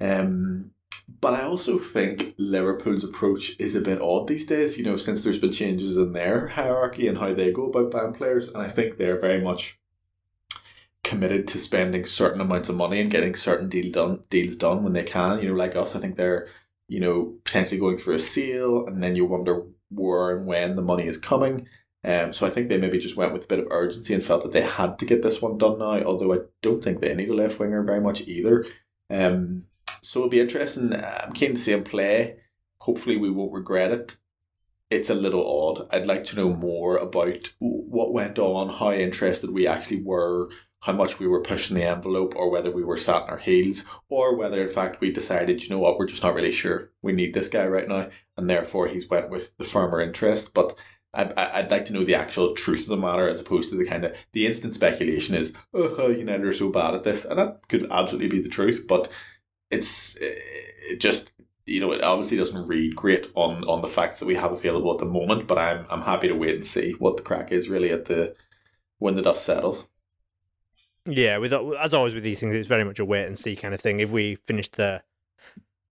Um, 0.00 0.72
but 1.20 1.34
I 1.34 1.42
also 1.42 1.78
think 1.78 2.34
Liverpool's 2.38 3.04
approach 3.04 3.58
is 3.58 3.74
a 3.74 3.80
bit 3.80 4.00
odd 4.00 4.26
these 4.26 4.46
days. 4.46 4.78
You 4.78 4.84
know, 4.84 4.96
since 4.96 5.22
there's 5.22 5.38
been 5.38 5.52
changes 5.52 5.96
in 5.96 6.12
their 6.12 6.48
hierarchy 6.48 7.06
and 7.06 7.18
how 7.18 7.34
they 7.34 7.52
go 7.52 7.66
about 7.66 7.90
buying 7.90 8.14
players, 8.14 8.48
and 8.48 8.58
I 8.58 8.68
think 8.68 8.96
they're 8.96 9.20
very 9.20 9.40
much 9.40 9.78
committed 11.02 11.46
to 11.46 11.60
spending 11.60 12.06
certain 12.06 12.40
amounts 12.40 12.70
of 12.70 12.76
money 12.76 13.00
and 13.00 13.10
getting 13.10 13.34
certain 13.34 13.68
deal 13.68 13.92
done 13.92 14.24
deals 14.30 14.56
done 14.56 14.82
when 14.82 14.94
they 14.94 15.04
can. 15.04 15.40
You 15.40 15.48
know, 15.48 15.54
like 15.54 15.76
us, 15.76 15.94
I 15.94 16.00
think 16.00 16.16
they're 16.16 16.48
you 16.88 17.00
know 17.00 17.34
potentially 17.44 17.80
going 17.80 17.98
through 17.98 18.14
a 18.14 18.20
sale, 18.20 18.86
and 18.86 19.02
then 19.02 19.14
you 19.14 19.26
wonder 19.26 19.62
where 19.90 20.36
and 20.36 20.46
when 20.46 20.76
the 20.76 20.82
money 20.82 21.06
is 21.06 21.18
coming. 21.18 21.68
Um, 22.02 22.32
so 22.34 22.46
I 22.46 22.50
think 22.50 22.68
they 22.68 22.78
maybe 22.78 22.98
just 22.98 23.16
went 23.16 23.32
with 23.32 23.44
a 23.44 23.46
bit 23.46 23.60
of 23.60 23.68
urgency 23.70 24.12
and 24.12 24.22
felt 24.22 24.42
that 24.42 24.52
they 24.52 24.62
had 24.62 24.98
to 24.98 25.06
get 25.06 25.22
this 25.22 25.40
one 25.40 25.58
done 25.58 25.78
now. 25.78 26.02
Although 26.02 26.34
I 26.34 26.38
don't 26.62 26.82
think 26.82 27.00
they 27.00 27.14
need 27.14 27.30
a 27.30 27.34
left 27.34 27.58
winger 27.58 27.82
very 27.82 28.00
much 28.00 28.22
either. 28.22 28.66
Um, 29.10 29.66
so 30.04 30.20
it'll 30.20 30.30
be 30.30 30.40
interesting. 30.40 30.92
I'm 30.94 31.32
keen 31.32 31.54
to 31.54 31.60
see 31.60 31.72
him 31.72 31.84
play. 31.84 32.36
Hopefully, 32.78 33.16
we 33.16 33.30
won't 33.30 33.52
regret 33.52 33.90
it. 33.90 34.18
It's 34.90 35.10
a 35.10 35.14
little 35.14 35.44
odd. 35.44 35.88
I'd 35.90 36.06
like 36.06 36.24
to 36.24 36.36
know 36.36 36.50
more 36.50 36.98
about 36.98 37.50
what 37.58 38.12
went 38.12 38.38
on, 38.38 38.68
how 38.68 38.92
interested 38.92 39.50
we 39.50 39.66
actually 39.66 40.02
were, 40.02 40.50
how 40.84 40.92
much 40.92 41.18
we 41.18 41.26
were 41.26 41.40
pushing 41.40 41.76
the 41.76 41.82
envelope 41.82 42.36
or 42.36 42.50
whether 42.50 42.70
we 42.70 42.84
were 42.84 42.98
sat 42.98 43.22
on 43.22 43.30
our 43.30 43.38
heels 43.38 43.84
or 44.10 44.36
whether 44.36 44.62
in 44.62 44.68
fact 44.68 45.00
we 45.00 45.10
decided 45.10 45.62
you 45.62 45.70
know 45.70 45.78
what 45.78 45.98
we're 45.98 46.06
just 46.06 46.22
not 46.22 46.34
really 46.34 46.52
sure 46.52 46.90
we 47.00 47.12
need 47.12 47.32
this 47.32 47.48
guy 47.48 47.66
right 47.66 47.88
now 47.88 48.08
and 48.36 48.50
therefore 48.50 48.86
he's 48.86 49.08
went 49.08 49.30
with 49.30 49.56
the 49.56 49.64
firmer 49.64 49.98
interest 49.98 50.52
but 50.52 50.76
I'd, 51.14 51.32
I'd 51.38 51.70
like 51.70 51.86
to 51.86 51.94
know 51.94 52.04
the 52.04 52.16
actual 52.16 52.54
truth 52.54 52.82
of 52.82 52.88
the 52.88 52.96
matter 52.98 53.26
as 53.28 53.40
opposed 53.40 53.70
to 53.70 53.76
the 53.76 53.86
kind 53.86 54.04
of 54.04 54.14
the 54.32 54.46
instant 54.46 54.74
speculation 54.74 55.34
is 55.34 55.54
oh, 55.72 55.94
oh 55.96 56.08
United 56.08 56.44
are 56.44 56.52
so 56.52 56.68
bad 56.68 56.94
at 56.94 57.02
this 57.02 57.24
and 57.24 57.38
that 57.38 57.66
could 57.68 57.90
absolutely 57.90 58.28
be 58.28 58.42
the 58.42 58.50
truth 58.50 58.84
but 58.86 59.10
it's 59.70 60.16
it 60.20 61.00
just 61.00 61.32
you 61.66 61.80
know 61.80 61.92
it 61.92 62.02
obviously 62.02 62.36
doesn't 62.36 62.66
read 62.66 62.94
great 62.94 63.30
on 63.34 63.64
on 63.64 63.82
the 63.82 63.88
facts 63.88 64.18
that 64.20 64.26
we 64.26 64.34
have 64.34 64.52
available 64.52 64.92
at 64.92 64.98
the 64.98 65.06
moment 65.06 65.46
but 65.46 65.58
I'm 65.58 65.86
I'm 65.90 66.02
happy 66.02 66.28
to 66.28 66.34
wait 66.34 66.56
and 66.56 66.66
see 66.66 66.92
what 66.92 67.16
the 67.16 67.22
crack 67.22 67.52
is 67.52 67.68
really 67.68 67.90
at 67.90 68.04
the 68.04 68.34
when 68.98 69.14
the 69.14 69.22
dust 69.22 69.44
settles. 69.44 69.88
Yeah, 71.06 71.36
with 71.36 71.52
as 71.52 71.92
always 71.92 72.14
with 72.14 72.24
these 72.24 72.40
things, 72.40 72.54
it's 72.54 72.68
very 72.68 72.84
much 72.84 72.98
a 72.98 73.04
wait 73.04 73.26
and 73.26 73.38
see 73.38 73.54
kind 73.56 73.74
of 73.74 73.80
thing. 73.80 74.00
If 74.00 74.10
we 74.10 74.36
finish 74.46 74.70
the 74.70 75.02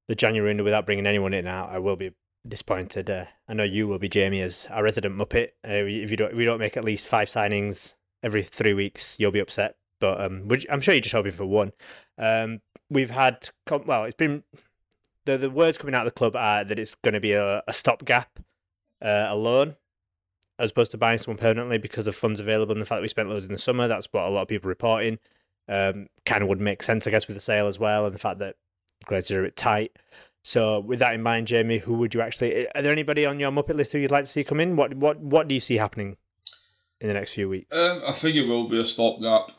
the 0.08 0.16
January 0.16 0.50
window 0.50 0.64
without 0.64 0.86
bringing 0.86 1.06
anyone 1.06 1.34
in 1.34 1.46
now, 1.46 1.66
I 1.66 1.78
will 1.78 1.96
be 1.96 2.12
disappointed. 2.48 3.10
Uh, 3.10 3.26
I 3.48 3.54
know 3.54 3.64
you 3.64 3.88
will 3.88 4.00
be, 4.00 4.10
Jamie, 4.10 4.42
as 4.42 4.68
our 4.72 4.84
resident 4.84 5.16
Muppet. 5.16 5.50
Uh, 5.66 5.86
if 5.86 6.12
you 6.12 6.18
don't, 6.18 6.32
if 6.32 6.38
we 6.38 6.46
don't 6.46 6.60
make 6.60 6.76
at 6.76 6.84
least 6.84 7.08
five 7.08 7.28
signings 7.28 7.94
every 8.24 8.42
three 8.42 8.74
weeks, 8.74 9.16
you'll 9.20 9.32
be 9.32 9.40
upset. 9.40 9.76
But 10.00 10.20
um, 10.20 10.50
I'm 10.70 10.82
sure 10.82 10.94
you're 10.94 11.02
just 11.02 11.14
hoping 11.14 11.32
for 11.32 11.46
one. 11.46 11.72
Um, 12.18 12.62
we've 12.90 13.10
had 13.10 13.50
well, 13.86 14.06
it's 14.06 14.16
been 14.16 14.44
the 15.26 15.38
the 15.38 15.50
words 15.50 15.78
coming 15.78 15.96
out 15.96 16.06
of 16.06 16.14
the 16.14 16.18
club 16.18 16.36
are 16.36 16.64
that 16.64 16.80
it's 16.80 16.96
going 16.96 17.14
to 17.14 17.20
be 17.20 17.34
a, 17.34 17.64
a 17.68 17.74
stopgap, 17.74 18.40
uh, 19.02 19.28
a 19.30 19.36
loan, 19.36 19.76
as 20.60 20.72
opposed 20.72 20.92
to 20.92 20.98
buying 20.98 21.18
someone 21.18 21.38
permanently 21.38 21.78
because 21.78 22.08
of 22.08 22.16
funds 22.16 22.40
available 22.40 22.74
and 22.74 22.82
the 22.82 22.86
fact 22.86 22.98
that 22.98 23.04
we 23.04 23.08
spent 23.08 23.30
loads 23.30 23.46
in 23.46 23.52
the 23.52 23.58
summer. 23.58 23.88
That's 23.88 24.08
what 24.12 24.26
a 24.26 24.30
lot 24.30 24.44
of 24.44 24.48
people 24.48 24.68
are 24.68 24.70
reporting. 24.70 25.20
Um, 25.70 26.08
kind 26.26 26.44
of 26.44 26.50
would 26.50 26.60
make 26.60 26.84
sense, 26.84 27.08
I 27.08 27.12
guess, 27.12 27.28
with 27.28 27.38
the 27.38 27.42
sale 27.42 27.68
as 27.68 27.80
well, 27.80 28.06
and 28.06 28.14
the 28.14 28.20
fact 28.20 28.40
that 28.40 28.56
Glazers 29.06 29.32
are 29.32 29.40
a 29.42 29.44
bit 29.44 29.56
tight. 29.56 29.98
So, 30.44 30.82
with 30.82 31.00
that 31.00 31.14
in 31.14 31.24
mind, 31.24 31.48
Jamie, 31.48 31.78
who 31.78 31.94
would 31.94 32.14
you 32.14 32.22
actually? 32.22 32.68
Are 32.76 32.82
there 32.82 32.92
anybody 32.92 33.26
on 33.26 33.40
your 33.40 33.52
Muppet 33.52 33.76
list 33.76 33.94
who 33.94 34.00
you'd 34.00 34.12
like 34.12 34.26
to 34.26 34.32
see 34.32 34.44
come 34.44 34.60
in? 34.60 34.76
What 34.76 34.94
what 34.96 35.20
what 35.20 35.48
do 35.48 35.56
you 35.56 35.62
see 35.62 35.76
happening 35.76 36.18
in 37.00 37.08
the 37.08 37.14
next 37.14 37.34
few 37.34 37.48
weeks? 37.48 37.76
Um, 37.76 38.02
I 38.06 38.12
think 38.12 38.36
it 38.36 38.46
will 38.46 38.68
be 38.68 38.80
a 38.80 38.86
stopgap 38.86 39.52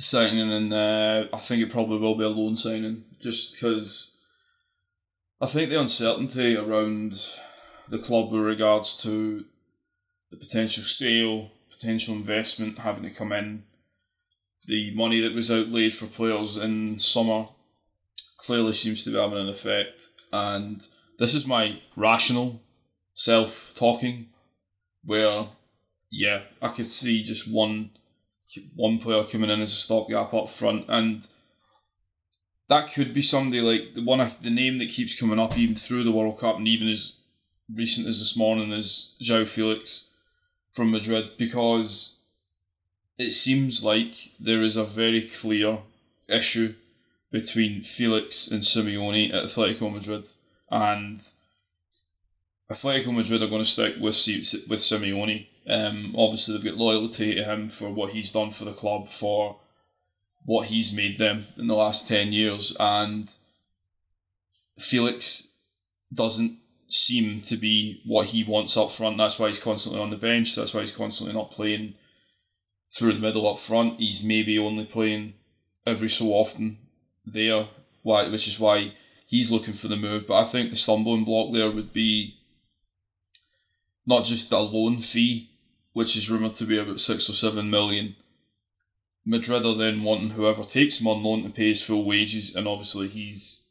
signing, 0.00 0.50
and 0.52 0.74
I 0.74 1.38
think 1.38 1.62
it 1.62 1.70
probably 1.70 1.98
will 1.98 2.14
be 2.16 2.24
a 2.24 2.28
loan 2.28 2.56
signing, 2.56 3.04
just 3.20 3.54
because 3.54 4.16
I 5.40 5.46
think 5.46 5.70
the 5.70 5.80
uncertainty 5.80 6.56
around 6.56 7.20
the 7.88 7.98
club 7.98 8.30
with 8.30 8.42
regards 8.42 9.00
to 9.02 9.44
the 10.30 10.36
potential 10.36 10.84
sale, 10.84 11.50
potential 11.70 12.14
investment 12.14 12.78
having 12.78 13.02
to 13.04 13.10
come 13.10 13.32
in, 13.32 13.64
the 14.66 14.94
money 14.94 15.20
that 15.20 15.34
was 15.34 15.50
outlaid 15.50 15.94
for 15.94 16.06
players 16.06 16.56
in 16.56 16.98
summer 16.98 17.48
clearly 18.38 18.74
seems 18.74 19.02
to 19.02 19.10
be 19.10 19.18
having 19.18 19.38
an 19.38 19.48
effect. 19.48 20.02
And 20.32 20.80
this 21.18 21.34
is 21.34 21.46
my 21.46 21.80
rational 21.96 22.62
self 23.14 23.72
talking, 23.74 24.28
where 25.04 25.48
yeah, 26.12 26.42
I 26.60 26.68
could 26.68 26.86
see 26.86 27.22
just 27.22 27.52
one 27.52 27.90
one 28.74 28.98
player 28.98 29.24
coming 29.24 29.50
in 29.50 29.60
as 29.60 29.72
a 29.72 29.76
stopgap 29.76 30.34
up 30.34 30.48
front, 30.48 30.86
and 30.88 31.26
that 32.68 32.92
could 32.92 33.12
be 33.12 33.22
somebody 33.22 33.60
like 33.60 33.94
the 33.94 34.02
one 34.02 34.30
the 34.42 34.50
name 34.50 34.78
that 34.78 34.90
keeps 34.90 35.18
coming 35.18 35.38
up 35.38 35.56
even 35.56 35.74
through 35.74 36.04
the 36.04 36.12
World 36.12 36.38
Cup, 36.38 36.56
and 36.56 36.68
even 36.68 36.88
as 36.88 37.18
recent 37.74 38.06
as 38.06 38.18
this 38.18 38.36
morning 38.36 38.72
is 38.72 39.14
João 39.20 39.46
Felix 39.46 40.06
from 40.72 40.90
Madrid, 40.90 41.30
because 41.36 42.18
it 43.18 43.32
seems 43.32 43.84
like 43.84 44.32
there 44.38 44.62
is 44.62 44.76
a 44.76 44.84
very 44.84 45.28
clear 45.28 45.78
issue 46.28 46.74
between 47.30 47.82
Felix 47.82 48.48
and 48.48 48.62
Simeone 48.62 49.32
at 49.32 49.44
Atletico 49.44 49.92
Madrid, 49.92 50.28
and 50.70 51.18
Atletico 52.70 53.14
Madrid 53.14 53.42
are 53.42 53.48
going 53.48 53.62
to 53.62 53.68
stick 53.68 53.96
with 54.00 54.16
with 54.68 54.80
Simeone. 54.80 55.46
Um, 55.68 56.14
obviously, 56.16 56.54
they've 56.54 56.64
got 56.64 56.76
loyalty 56.76 57.34
to 57.34 57.44
him 57.44 57.68
for 57.68 57.90
what 57.90 58.12
he's 58.12 58.32
done 58.32 58.50
for 58.50 58.64
the 58.64 58.72
club, 58.72 59.08
for 59.08 59.60
what 60.44 60.68
he's 60.68 60.92
made 60.92 61.18
them 61.18 61.46
in 61.56 61.66
the 61.66 61.74
last 61.74 62.08
ten 62.08 62.32
years, 62.32 62.74
and 62.80 63.30
Felix 64.78 65.48
doesn't 66.12 66.58
seem 66.88 67.40
to 67.42 67.56
be 67.56 68.00
what 68.04 68.28
he 68.28 68.42
wants 68.42 68.76
up 68.76 68.90
front. 68.90 69.18
That's 69.18 69.38
why 69.38 69.48
he's 69.48 69.58
constantly 69.58 70.00
on 70.00 70.10
the 70.10 70.16
bench. 70.16 70.56
That's 70.56 70.74
why 70.74 70.80
he's 70.80 70.90
constantly 70.90 71.34
not 71.34 71.52
playing 71.52 71.94
through 72.92 73.12
the 73.12 73.20
middle 73.20 73.48
up 73.48 73.58
front. 73.58 74.00
He's 74.00 74.22
maybe 74.22 74.58
only 74.58 74.86
playing 74.86 75.34
every 75.86 76.08
so 76.08 76.28
often 76.28 76.78
there, 77.24 77.68
why 78.02 78.28
which 78.28 78.48
is 78.48 78.58
why 78.58 78.94
he's 79.26 79.52
looking 79.52 79.74
for 79.74 79.88
the 79.88 79.96
move. 79.96 80.26
But 80.26 80.40
I 80.40 80.44
think 80.44 80.70
the 80.70 80.76
stumbling 80.76 81.24
block 81.24 81.52
there 81.52 81.70
would 81.70 81.92
be 81.92 82.36
not 84.06 84.24
just 84.24 84.50
a 84.50 84.58
loan 84.58 84.98
fee, 84.98 85.49
which 85.92 86.16
is 86.16 86.30
rumoured 86.30 86.54
to 86.54 86.64
be 86.64 86.78
about 86.78 87.00
six 87.00 87.28
or 87.28 87.32
seven 87.32 87.70
million. 87.70 88.16
Madrid 89.24 89.66
are 89.66 89.74
then 89.74 90.02
wanting 90.02 90.30
whoever 90.30 90.64
takes 90.64 91.00
him 91.00 91.06
on 91.06 91.22
loan 91.22 91.42
to 91.42 91.50
pay 91.50 91.68
his 91.68 91.82
full 91.82 92.04
wages, 92.04 92.54
and 92.54 92.66
obviously 92.66 93.08
he's 93.08 93.66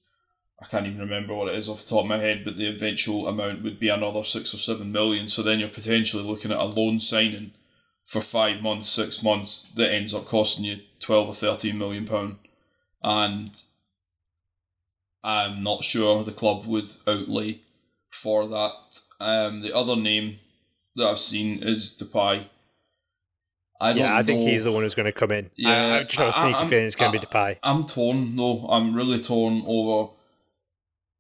I 0.62 0.66
can't 0.66 0.88
even 0.88 1.00
remember 1.00 1.34
what 1.34 1.48
it 1.48 1.56
is 1.56 1.70
off 1.70 1.84
the 1.84 1.90
top 1.90 2.04
of 2.04 2.10
my 2.10 2.18
head, 2.18 2.44
but 2.44 2.58
the 2.58 2.68
eventual 2.68 3.30
amount 3.30 3.64
would 3.64 3.80
be 3.80 3.88
another 3.88 4.26
six 4.26 4.54
or 4.54 4.58
seven 4.58 4.92
million. 4.92 5.30
So 5.30 5.42
then 5.42 5.60
you're 5.60 5.70
potentially 5.70 6.24
looking 6.24 6.52
at 6.52 6.60
a 6.60 6.66
loan 6.66 7.00
signing 7.00 7.54
for 8.04 8.20
five 8.20 8.62
months, 8.62 8.90
six 8.90 9.24
months 9.24 9.70
that 9.76 9.94
ends 9.94 10.14
up 10.14 10.26
costing 10.26 10.66
you 10.66 10.80
twelve 11.00 11.30
or 11.30 11.34
thirteen 11.34 11.78
million 11.78 12.06
pound 12.06 12.38
and 13.04 13.64
I'm 15.24 15.64
not 15.64 15.84
sure 15.84 16.24
the 16.24 16.32
club 16.32 16.66
would 16.66 16.92
outlay 17.08 17.62
for 18.10 18.48
that. 18.48 18.74
Um, 19.20 19.62
the 19.62 19.76
other 19.76 19.96
name 19.96 20.40
that 20.96 21.08
I've 21.08 21.20
seen 21.20 21.64
is 21.64 21.98
Depay. 22.00 22.46
I 23.82 23.92
yeah, 23.92 24.18
I 24.18 24.24
think 24.24 24.42
he's 24.42 24.66
the 24.66 24.72
one 24.72 24.84
who's 24.84 24.96
going 24.96 25.06
to 25.06 25.14
come 25.14 25.32
in. 25.32 25.50
Yeah, 25.56 25.70
I, 25.70 26.00
I 26.00 26.04
just 26.04 26.18
have 26.18 26.30
a 26.30 26.34
sneaky 26.34 26.70
feeling 26.70 26.86
it's 26.86 26.96
going 26.96 27.14
to 27.14 27.20
be 27.20 27.26
Depay. 27.26 27.58
I'm 27.64 27.86
torn 27.86 28.36
though. 28.36 28.68
I'm 28.68 28.94
really 28.94 29.22
torn 29.22 29.64
over 29.66 30.12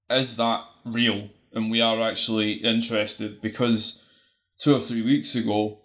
is 0.10 0.36
that 0.38 0.63
real, 0.86 1.29
and 1.53 1.69
we 1.71 1.82
are 1.82 2.01
actually 2.01 2.53
interested 2.53 3.41
because 3.41 4.03
two 4.58 4.75
or 4.75 4.79
three 4.79 5.01
weeks 5.01 5.36
ago, 5.36 5.79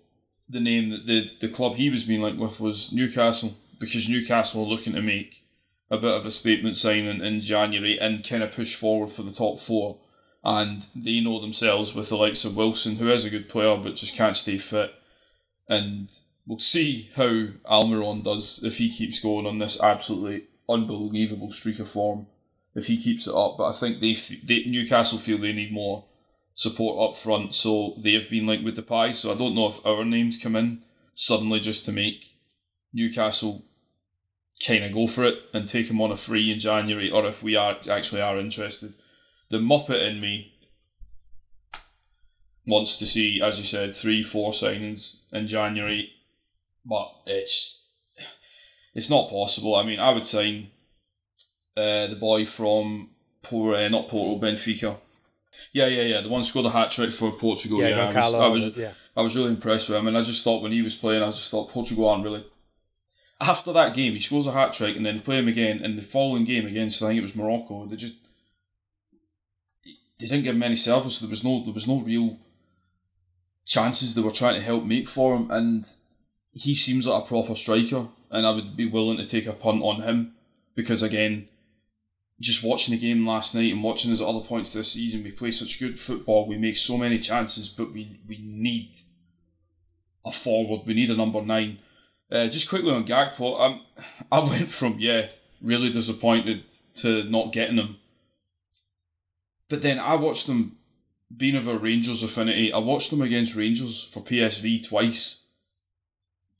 the 0.48 0.60
name 0.60 0.90
that 0.90 1.06
the 1.06 1.28
the 1.40 1.48
club 1.48 1.76
he 1.76 1.90
was 1.90 2.04
being 2.04 2.22
linked 2.22 2.40
with 2.40 2.60
was 2.60 2.92
Newcastle 2.92 3.56
because 3.78 4.08
Newcastle 4.08 4.62
are 4.62 4.68
looking 4.68 4.94
to 4.94 5.02
make 5.02 5.44
a 5.90 5.98
bit 5.98 6.14
of 6.14 6.26
a 6.26 6.30
statement 6.30 6.76
signing 6.76 7.20
in 7.20 7.40
January 7.40 7.98
and 7.98 8.26
kind 8.26 8.42
of 8.42 8.52
push 8.52 8.74
forward 8.74 9.10
for 9.10 9.22
the 9.22 9.32
top 9.32 9.58
four. 9.58 9.98
And 10.44 10.86
they 10.94 11.20
know 11.20 11.40
themselves 11.40 11.94
with 11.94 12.10
the 12.10 12.16
likes 12.16 12.44
of 12.44 12.56
Wilson, 12.56 12.96
who 12.96 13.10
is 13.10 13.24
a 13.24 13.30
good 13.30 13.48
player 13.48 13.76
but 13.76 13.96
just 13.96 14.14
can't 14.14 14.36
stay 14.36 14.58
fit. 14.58 14.92
And 15.68 16.10
we'll 16.46 16.58
see 16.58 17.10
how 17.16 17.46
Almiron 17.64 18.22
does 18.22 18.62
if 18.62 18.76
he 18.76 18.90
keeps 18.90 19.20
going 19.20 19.46
on 19.46 19.58
this 19.58 19.80
absolutely 19.80 20.44
unbelievable 20.68 21.50
streak 21.50 21.78
of 21.78 21.88
form. 21.88 22.26
If 22.74 22.86
he 22.86 23.00
keeps 23.00 23.26
it 23.26 23.34
up, 23.34 23.56
but 23.56 23.68
I 23.68 23.72
think 23.72 24.00
they, 24.00 24.14
they 24.14 24.64
Newcastle 24.64 25.18
feel 25.18 25.38
they 25.38 25.52
need 25.52 25.72
more 25.72 26.04
support 26.54 27.08
up 27.08 27.16
front, 27.16 27.54
so 27.54 27.94
they 27.98 28.14
have 28.14 28.28
been 28.28 28.46
linked 28.46 28.64
with 28.64 28.76
Depay. 28.76 29.14
So 29.14 29.32
I 29.32 29.36
don't 29.36 29.54
know 29.54 29.68
if 29.68 29.84
our 29.86 30.04
names 30.04 30.38
come 30.42 30.56
in 30.56 30.82
suddenly 31.14 31.60
just 31.60 31.84
to 31.84 31.92
make 31.92 32.36
Newcastle 32.92 33.64
kind 34.64 34.84
of 34.84 34.92
go 34.92 35.06
for 35.06 35.24
it 35.24 35.38
and 35.52 35.68
take 35.68 35.88
him 35.88 36.00
on 36.00 36.10
a 36.10 36.16
free 36.16 36.52
in 36.52 36.58
January, 36.58 37.10
or 37.10 37.26
if 37.26 37.42
we 37.42 37.56
are 37.56 37.76
actually 37.88 38.20
are 38.20 38.38
interested. 38.38 38.94
The 39.54 39.60
Muppet 39.60 40.02
in 40.10 40.20
me 40.20 40.52
wants 42.66 42.96
to 42.96 43.06
see, 43.06 43.40
as 43.40 43.56
you 43.60 43.64
said, 43.64 43.94
three, 43.94 44.20
four 44.20 44.50
signings 44.50 45.18
in 45.32 45.46
January, 45.46 46.10
but 46.84 47.12
it's 47.24 47.90
it's 48.96 49.08
not 49.08 49.30
possible. 49.30 49.76
I 49.76 49.84
mean, 49.84 50.00
I 50.00 50.10
would 50.10 50.26
sign 50.26 50.70
uh, 51.76 52.08
the 52.08 52.18
boy 52.18 52.46
from 52.46 53.10
Por- 53.42 53.76
uh, 53.76 53.88
not 53.88 54.08
Porto, 54.08 54.44
Benfica. 54.44 54.96
Yeah, 55.72 55.86
yeah, 55.86 56.02
yeah. 56.02 56.20
The 56.20 56.30
one 56.30 56.40
who 56.40 56.48
scored 56.48 56.66
a 56.66 56.70
hat 56.70 56.90
trick 56.90 57.12
for 57.12 57.30
Portugal. 57.30 57.80
Yeah, 57.80 57.90
yeah, 57.90 58.08
I 58.08 58.12
was, 58.12 58.34
I 58.34 58.48
was, 58.48 58.76
yeah. 58.76 58.92
I 59.16 59.22
was 59.22 59.36
really 59.36 59.50
impressed 59.50 59.88
with 59.88 59.98
him, 59.98 60.08
and 60.08 60.18
I 60.18 60.24
just 60.24 60.42
thought 60.42 60.64
when 60.64 60.72
he 60.72 60.82
was 60.82 60.96
playing, 60.96 61.22
I 61.22 61.30
just 61.30 61.52
thought 61.52 61.70
Portugal 61.70 62.08
aren't 62.08 62.24
really 62.24 62.44
after 63.40 63.72
that 63.72 63.94
game, 63.94 64.14
he 64.14 64.20
scores 64.20 64.46
a 64.46 64.52
hat 64.52 64.72
trick 64.72 64.96
and 64.96 65.06
then 65.06 65.20
play 65.20 65.38
him 65.38 65.48
again. 65.48 65.84
In 65.84 65.96
the 65.96 66.02
following 66.02 66.44
game 66.44 66.66
against, 66.66 67.02
I 67.02 67.08
think 67.08 67.18
it 67.18 67.22
was 67.22 67.36
Morocco, 67.36 67.86
they 67.86 67.96
just 67.96 68.14
they 70.24 70.30
didn't 70.30 70.44
give 70.44 70.54
him 70.54 70.62
any 70.62 70.76
service. 70.76 71.18
There 71.20 71.28
was 71.28 71.44
no 71.44 71.62
there 71.64 71.74
was 71.74 71.86
no 71.86 72.00
real 72.00 72.38
chances 73.66 74.14
they 74.14 74.22
were 74.22 74.30
trying 74.30 74.54
to 74.54 74.60
help 74.60 74.84
make 74.84 75.08
for 75.08 75.36
him, 75.36 75.50
and 75.50 75.86
he 76.52 76.74
seems 76.74 77.06
like 77.06 77.22
a 77.22 77.26
proper 77.26 77.54
striker. 77.54 78.08
And 78.30 78.46
I 78.46 78.50
would 78.50 78.76
be 78.76 78.86
willing 78.86 79.18
to 79.18 79.26
take 79.26 79.46
a 79.46 79.52
punt 79.52 79.82
on 79.82 80.02
him 80.02 80.32
because 80.74 81.02
again, 81.02 81.48
just 82.40 82.64
watching 82.64 82.94
the 82.94 83.00
game 83.00 83.26
last 83.26 83.54
night 83.54 83.72
and 83.72 83.82
watching 83.82 84.12
at 84.12 84.20
other 84.20 84.40
points 84.40 84.72
this 84.72 84.92
season, 84.92 85.22
we 85.22 85.30
play 85.30 85.50
such 85.50 85.78
good 85.78 85.98
football. 85.98 86.48
We 86.48 86.56
make 86.56 86.78
so 86.78 86.96
many 86.96 87.18
chances, 87.18 87.68
but 87.68 87.92
we 87.92 88.18
we 88.26 88.38
need 88.38 88.96
a 90.24 90.32
forward. 90.32 90.86
We 90.86 90.94
need 90.94 91.10
a 91.10 91.16
number 91.16 91.42
nine 91.42 91.78
uh, 92.30 92.48
just 92.48 92.68
quickly 92.68 92.90
on 92.90 93.06
Gakpo, 93.06 93.60
um, 93.60 93.80
I 94.32 94.40
went 94.40 94.70
from 94.70 94.96
yeah, 94.98 95.28
really 95.62 95.90
disappointed 95.90 96.64
to 97.00 97.24
not 97.24 97.52
getting 97.52 97.76
him. 97.76 97.96
But 99.74 99.82
then 99.82 99.98
I 99.98 100.14
watched 100.14 100.46
them 100.46 100.76
being 101.36 101.56
of 101.56 101.66
a 101.66 101.76
Rangers 101.76 102.22
affinity. 102.22 102.72
I 102.72 102.78
watched 102.78 103.10
them 103.10 103.20
against 103.20 103.56
Rangers 103.56 104.04
for 104.04 104.22
PSV 104.22 104.86
twice. 104.86 105.46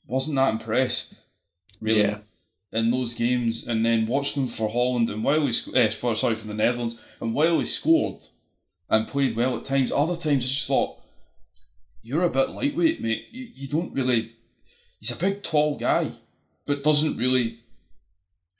Wasn't 0.08 0.34
that 0.34 0.50
impressed, 0.50 1.24
really, 1.80 2.00
yeah. 2.00 2.18
in 2.72 2.90
those 2.90 3.14
games. 3.14 3.68
And 3.68 3.86
then 3.86 4.08
watched 4.08 4.34
them 4.34 4.48
for 4.48 4.68
Holland 4.68 5.10
and 5.10 5.22
while 5.22 5.46
he 5.46 5.52
sc- 5.52 5.76
eh, 5.76 5.90
for 5.90 6.16
sorry 6.16 6.34
for 6.34 6.48
the 6.48 6.54
Netherlands 6.54 6.98
and 7.20 7.36
while 7.36 7.60
he 7.60 7.66
scored 7.66 8.20
and 8.90 9.06
played 9.06 9.36
well 9.36 9.56
at 9.58 9.64
times, 9.64 9.92
other 9.92 10.16
times 10.16 10.46
I 10.46 10.48
just 10.48 10.66
thought 10.66 10.98
you're 12.02 12.24
a 12.24 12.28
bit 12.28 12.50
lightweight, 12.50 13.00
mate. 13.00 13.28
You, 13.30 13.48
you 13.54 13.68
don't 13.68 13.94
really 13.94 14.34
he's 14.98 15.12
a 15.12 15.16
big 15.16 15.44
tall 15.44 15.78
guy, 15.78 16.10
but 16.66 16.82
doesn't 16.82 17.16
really 17.16 17.60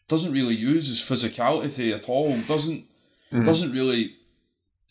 doesn't 0.07 0.33
really 0.33 0.55
use 0.55 0.87
his 0.87 1.01
physicality 1.01 1.93
at 1.93 2.09
all. 2.09 2.41
Doesn't 2.43 2.85
mm. 3.33 3.45
doesn't 3.45 3.72
really 3.72 4.14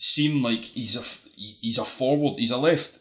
seem 0.04 0.44
like 0.44 0.66
he's 0.66 0.98
a 0.98 1.04
he's 1.36 1.78
a 1.78 1.86
forward. 1.86 2.38
He's 2.38 2.52
a 2.52 2.58
left. 2.58 3.00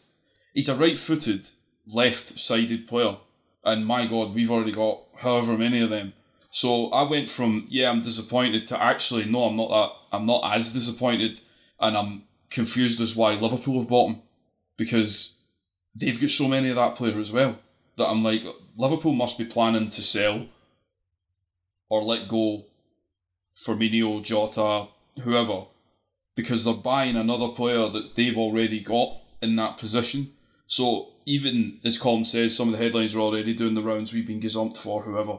He's 0.55 0.69
a 0.69 0.77
right-footed, 0.77 1.47
left-sided 1.87 2.87
player. 2.87 3.17
And 3.65 3.87
my 3.87 4.07
God, 4.07 4.35
we've 4.35 4.51
already 4.51 4.73
got 4.73 5.01
however 5.17 5.59
many 5.59 5.81
of 5.81 5.91
them. 5.91 6.13
So 6.51 6.91
I 6.91 7.03
went 7.03 7.29
from 7.29 7.67
yeah, 7.69 7.91
I'm 7.91 8.03
disappointed 8.03 8.67
to 8.67 8.81
actually 8.81 9.25
no, 9.25 9.45
I'm 9.45 9.57
not 9.57 9.71
that. 9.71 10.17
I'm 10.17 10.27
not 10.27 10.55
as 10.55 10.73
disappointed, 10.73 11.41
and 11.81 11.97
I'm 11.97 12.25
confused 12.51 13.01
as 13.01 13.17
why 13.17 13.35
Liverpool 13.35 13.81
have 13.81 13.89
bought 13.89 14.11
him 14.11 14.23
because 14.77 15.41
they've 15.97 16.21
got 16.21 16.31
so 16.31 16.47
many 16.47 16.69
of 16.69 16.77
that 16.77 16.95
player 16.95 17.19
as 17.19 17.33
well 17.33 17.59
that 17.97 18.09
I'm 18.09 18.23
like, 18.23 18.43
Liverpool 18.77 19.15
must 19.15 19.39
be 19.39 19.45
planning 19.45 19.89
to 19.91 20.03
sell 20.03 20.47
or 21.89 22.03
let 22.05 22.29
go 22.29 22.67
Firmino, 23.57 24.23
Jota, 24.23 24.89
whoever, 25.23 25.65
because 26.35 26.65
they're 26.65 26.75
buying 26.75 27.17
another 27.17 27.49
player 27.49 27.89
that 27.89 28.15
they've 28.17 28.39
already 28.39 28.81
got 28.81 29.19
in 29.41 29.57
that 29.57 29.79
position. 29.79 30.33
So 30.67 31.09
even 31.27 31.81
as 31.85 31.99
Colm 31.99 32.25
says, 32.25 32.57
some 32.57 32.69
of 32.69 32.79
the 32.79 32.85
headlines 32.85 33.15
are 33.15 33.21
already 33.21 33.55
doing 33.55 33.75
the 33.75 33.83
rounds. 33.83 34.13
We've 34.13 34.27
been 34.27 34.41
gazumped 34.41 34.79
for 34.79 35.03
whoever. 35.03 35.39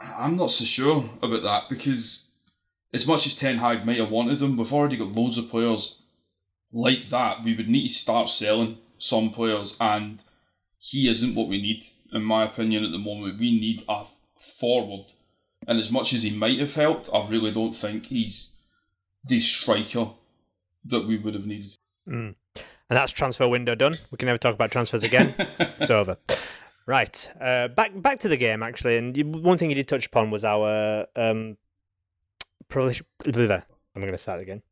I'm 0.00 0.36
not 0.36 0.50
so 0.50 0.64
sure 0.64 1.08
about 1.22 1.42
that 1.42 1.62
because 1.68 2.28
as 2.92 3.06
much 3.06 3.26
as 3.26 3.34
Ten 3.34 3.58
Hag 3.58 3.84
might 3.84 3.98
have 3.98 4.10
wanted 4.10 4.38
them, 4.38 4.56
we've 4.56 4.72
already 4.72 4.96
got 4.96 5.08
loads 5.08 5.38
of 5.38 5.50
players 5.50 6.00
like 6.72 7.08
that. 7.08 7.42
We 7.42 7.56
would 7.56 7.68
need 7.68 7.88
to 7.88 7.94
start 7.94 8.28
selling 8.28 8.78
some 8.98 9.30
players, 9.30 9.76
and 9.80 10.22
he 10.78 11.08
isn't 11.08 11.34
what 11.34 11.48
we 11.48 11.60
need, 11.60 11.82
in 12.12 12.22
my 12.22 12.44
opinion, 12.44 12.84
at 12.84 12.92
the 12.92 12.98
moment. 12.98 13.40
We 13.40 13.58
need 13.58 13.84
a 13.88 14.04
forward. 14.36 15.12
And 15.66 15.78
as 15.78 15.90
much 15.90 16.12
as 16.12 16.22
he 16.22 16.30
might 16.30 16.60
have 16.60 16.74
helped, 16.74 17.08
I 17.12 17.26
really 17.26 17.50
don't 17.50 17.74
think 17.74 18.06
he's 18.06 18.50
the 19.24 19.40
striker 19.40 20.10
that 20.84 21.06
we 21.06 21.16
would 21.16 21.34
have 21.34 21.46
needed. 21.46 21.76
Mm. 22.08 22.34
And 22.54 22.98
that's 22.98 23.12
transfer 23.12 23.48
window 23.48 23.74
done. 23.74 23.94
We 24.10 24.18
can 24.18 24.26
never 24.26 24.38
talk 24.38 24.54
about 24.54 24.70
transfers 24.70 25.02
again. 25.02 25.34
it's 25.58 25.90
over. 25.90 26.18
Right. 26.86 27.30
Uh, 27.40 27.68
back 27.68 27.90
back 28.00 28.20
to 28.20 28.28
the 28.28 28.36
game 28.36 28.62
actually, 28.62 28.98
and 28.98 29.42
one 29.42 29.56
thing 29.56 29.70
you 29.70 29.74
did 29.74 29.88
touch 29.88 30.06
upon 30.06 30.30
was 30.30 30.44
our 30.44 31.06
um. 31.16 31.56
I'm 33.94 34.02
going 34.02 34.12
to 34.12 34.18
start 34.18 34.40
again. 34.40 34.62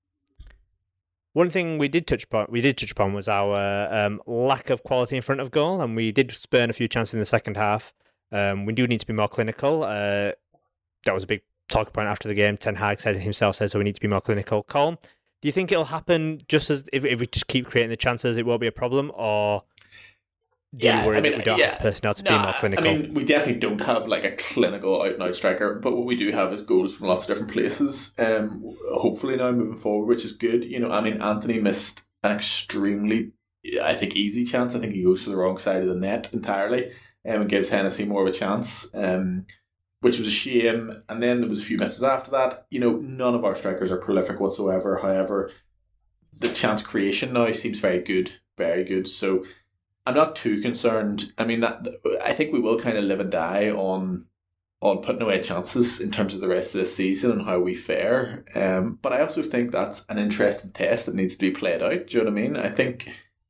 One 1.34 1.48
thing 1.48 1.78
we 1.78 1.88
did 1.88 2.07
touch 2.07 2.24
upon, 2.24 2.46
we 2.50 2.61
did 2.61 2.76
touch 2.76 2.90
upon, 2.90 3.14
was 3.14 3.28
our 3.28 3.88
um, 3.90 4.20
lack 4.26 4.68
of 4.70 4.82
quality 4.82 5.16
in 5.16 5.22
front 5.22 5.40
of 5.40 5.50
goal, 5.50 5.80
and 5.80 5.96
we 5.96 6.12
did 6.12 6.30
spurn 6.32 6.68
a 6.68 6.74
few 6.74 6.88
chances 6.88 7.14
in 7.14 7.20
the 7.20 7.26
second 7.26 7.57
half. 7.57 7.94
Um, 8.30 8.66
we 8.66 8.72
do 8.72 8.86
need 8.86 9.00
to 9.00 9.07
be 9.07 9.12
more 9.12 9.28
clinical. 9.28 9.82
Uh, 9.82 10.32
that 11.05 11.14
was 11.14 11.24
a 11.24 11.26
big 11.26 11.42
talk 11.68 11.92
point 11.92 12.08
after 12.08 12.28
the 12.28 12.34
game. 12.34 12.56
Ten 12.56 12.74
Hag 12.74 13.00
said 13.00 13.16
himself 13.16 13.56
says, 13.56 13.72
so 13.72 13.78
we 13.78 13.84
need 13.84 13.94
to 13.94 14.00
be 14.00 14.08
more 14.08 14.20
clinical. 14.20 14.64
Colm, 14.64 15.00
do 15.40 15.48
you 15.48 15.52
think 15.52 15.72
it'll 15.72 15.84
happen 15.84 16.40
just 16.48 16.70
as 16.70 16.84
if, 16.92 17.04
if 17.04 17.20
we 17.20 17.26
just 17.26 17.48
keep 17.48 17.66
creating 17.66 17.90
the 17.90 17.96
chances, 17.96 18.36
it 18.36 18.46
won't 18.46 18.60
be 18.60 18.66
a 18.66 18.72
problem, 18.72 19.10
or 19.14 19.64
do 20.74 20.86
yeah, 20.86 21.00
you 21.00 21.06
worry 21.06 21.18
I 21.18 21.20
mean, 21.20 21.32
that 21.32 21.38
we 21.38 21.44
don't 21.44 21.58
yeah. 21.58 21.70
have 21.72 21.80
personnel 21.80 22.14
to 22.14 22.22
Nah, 22.22 22.38
be 22.38 22.44
more 22.44 22.54
clinical? 22.54 22.86
I 22.86 22.96
mean, 22.96 23.14
we 23.14 23.24
definitely 23.24 23.60
don't 23.60 23.80
have 23.80 24.08
like 24.08 24.24
a 24.24 24.32
clinical 24.32 25.02
out 25.02 25.12
and 25.12 25.22
out 25.22 25.36
striker, 25.36 25.74
but 25.74 25.94
what 25.94 26.06
we 26.06 26.16
do 26.16 26.30
have 26.32 26.52
is 26.52 26.62
goals 26.62 26.94
from 26.94 27.08
lots 27.08 27.24
of 27.24 27.28
different 27.28 27.52
places. 27.52 28.14
Um, 28.18 28.74
hopefully 28.94 29.36
now 29.36 29.50
moving 29.50 29.78
forward, 29.78 30.06
which 30.06 30.24
is 30.24 30.32
good. 30.32 30.64
You 30.64 30.78
know, 30.78 30.90
I 30.90 31.02
mean, 31.02 31.20
Antony 31.20 31.58
missed 31.60 32.02
an 32.22 32.32
extremely, 32.36 33.32
I 33.82 33.94
think, 33.94 34.16
easy 34.16 34.44
chance. 34.44 34.74
I 34.74 34.78
think 34.78 34.94
he 34.94 35.02
goes 35.02 35.24
to 35.24 35.30
the 35.30 35.36
wrong 35.36 35.58
side 35.58 35.82
of 35.82 35.88
the 35.88 35.94
net 35.94 36.32
entirely, 36.32 36.86
um, 37.26 37.42
and 37.42 37.50
gives 37.50 37.68
Hennessey 37.68 38.06
more 38.06 38.26
of 38.26 38.34
a 38.34 38.38
chance. 38.38 38.88
Um, 38.94 39.46
which 40.03 40.18
was 40.18 40.28
a 40.28 40.32
shame. 40.32 41.03
And 41.09 41.22
then 41.22 41.40
there 41.40 41.48
was 41.48 41.61
a 41.61 41.64
few 41.64 41.78
misses 41.78 42.03
after 42.03 42.30
that. 42.32 42.66
You 42.70 42.80
know, 42.80 42.96
none 42.96 43.34
of 43.34 43.44
our 43.44 43.57
strikers 43.57 43.90
are 43.90 43.96
prolific 43.96 44.40
whatsoever. 44.40 44.98
However, 44.98 45.50
the 46.38 46.48
chance 46.48 46.82
creation 46.82 47.32
now 47.32 47.50
seems 47.53 47.78
very 47.78 48.00
good, 48.00 48.32
very 48.59 48.84
good. 48.84 49.09
So 49.09 49.44
I'm 50.05 50.14
not 50.14 50.34
too 50.36 50.61
concerned. 50.61 51.32
I 51.38 51.44
mean, 51.44 51.61
that 51.61 51.86
I 52.22 52.32
think 52.32 52.53
we 52.53 52.61
will 52.61 52.80
kind 52.80 52.98
of 52.98 53.05
live 53.05 53.20
and 53.20 53.30
die 53.30 53.70
on 53.70 54.26
on 54.80 55.00
putting 55.00 55.22
away 55.22 55.40
chances 55.40 56.00
in 56.00 56.11
terms 56.11 56.34
of 56.34 56.40
the 56.40 56.48
rest 56.48 56.74
of 56.74 56.80
the 56.80 56.86
season 56.88 57.30
and 57.30 57.42
how 57.42 57.61
we 57.61 57.72
fare. 57.72 58.44
Um, 58.57 58.98
but 59.00 59.12
I 59.12 59.20
also 59.20 59.44
think 59.44 59.70
that's 59.70 60.05
an 60.09 60.18
interesting 60.18 60.72
test 60.72 61.07
that 61.07 61.14
needs 61.14 61.36
to 61.36 61.40
be 61.40 61.53
played 61.53 61.80
out. 61.80 62.09
Do 62.09 62.18
you 62.18 62.24
know 62.24 62.30
what 62.32 62.38
I 62.38 62.42
mean? 62.42 62.57
I 62.57 62.68
think 62.68 63.09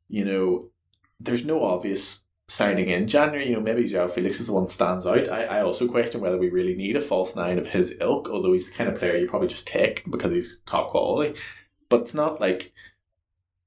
you 0.09 0.26
know 0.26 0.68
there's 1.18 1.46
no 1.46 1.64
obvious 1.64 2.24
signing 2.53 2.88
in 2.88 3.09
January. 3.09 3.48
You 3.48 3.55
know, 3.55 3.61
maybe 3.61 3.84
Joao 3.84 4.09
Felix 4.09 4.40
is 4.40 4.46
the 4.46 4.53
one 4.53 4.64
that 4.64 4.72
stands 4.72 5.07
out. 5.07 5.28
I, 5.28 5.44
I 5.44 5.62
also 5.62 5.88
question 5.88 6.20
whether 6.20 6.38
we 6.38 6.50
really 6.50 6.74
need 6.74 6.96
a 6.96 7.00
false 7.00 7.34
nine 7.34 7.59
of 7.59 7.68
his 7.68 7.96
ilk, 8.00 8.28
although 8.28 8.53
he's 8.53 8.66
the 8.66 8.74
kind 8.74 8.90
of 8.90 8.98
player 8.98 9.16
you 9.16 9.28
probably 9.28 9.48
just 9.48 9.66
take 9.66 10.11
because 10.11 10.32
he's 10.32 10.59
top 10.66 10.90
quality. 10.90 11.38
But 11.88 12.03
it's 12.03 12.14
not 12.14 12.40
like 12.40 12.72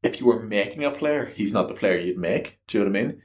if 0.04 0.20
you 0.20 0.28
were 0.28 0.40
making 0.40 0.84
a 0.84 0.92
player, 0.92 1.26
he's 1.26 1.54
not 1.54 1.68
the 1.68 1.74
player 1.74 1.98
you'd 1.98 2.18
make. 2.18 2.60
Do 2.68 2.78
you 2.78 2.84
know 2.84 2.92
what 2.92 3.00
I 3.00 3.04
mean? 3.04 3.22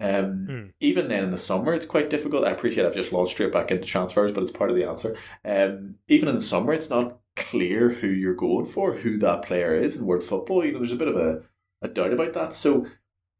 Um, 0.00 0.46
Hmm. 0.46 0.66
Even 0.80 1.08
then 1.08 1.24
in 1.24 1.30
the 1.30 1.38
summer, 1.38 1.72
it's 1.74 1.86
quite 1.86 2.10
difficult. 2.10 2.44
I 2.44 2.50
appreciate 2.50 2.84
I've 2.86 2.94
just 2.94 3.12
launched 3.12 3.32
straight 3.34 3.52
back 3.52 3.70
into 3.70 3.84
transfers, 3.86 4.32
but 4.32 4.42
it's 4.42 4.52
part 4.52 4.70
of 4.70 4.76
the 4.76 4.88
answer. 4.88 5.16
Um, 5.44 5.96
even 6.08 6.28
in 6.28 6.34
the 6.34 6.42
summer, 6.42 6.72
it's 6.72 6.90
not 6.90 7.18
clear 7.36 7.90
who 7.90 8.08
you're 8.08 8.34
going 8.34 8.66
for, 8.66 8.94
who 8.94 9.16
that 9.18 9.44
player 9.44 9.74
is 9.74 9.96
in 9.96 10.06
world 10.06 10.24
football. 10.24 10.64
You 10.64 10.72
know, 10.72 10.78
there's 10.78 10.92
a 10.92 10.96
bit 10.96 11.08
of 11.08 11.16
a, 11.16 11.42
a 11.82 11.88
doubt 11.88 12.12
about 12.12 12.32
that. 12.34 12.54
So 12.54 12.86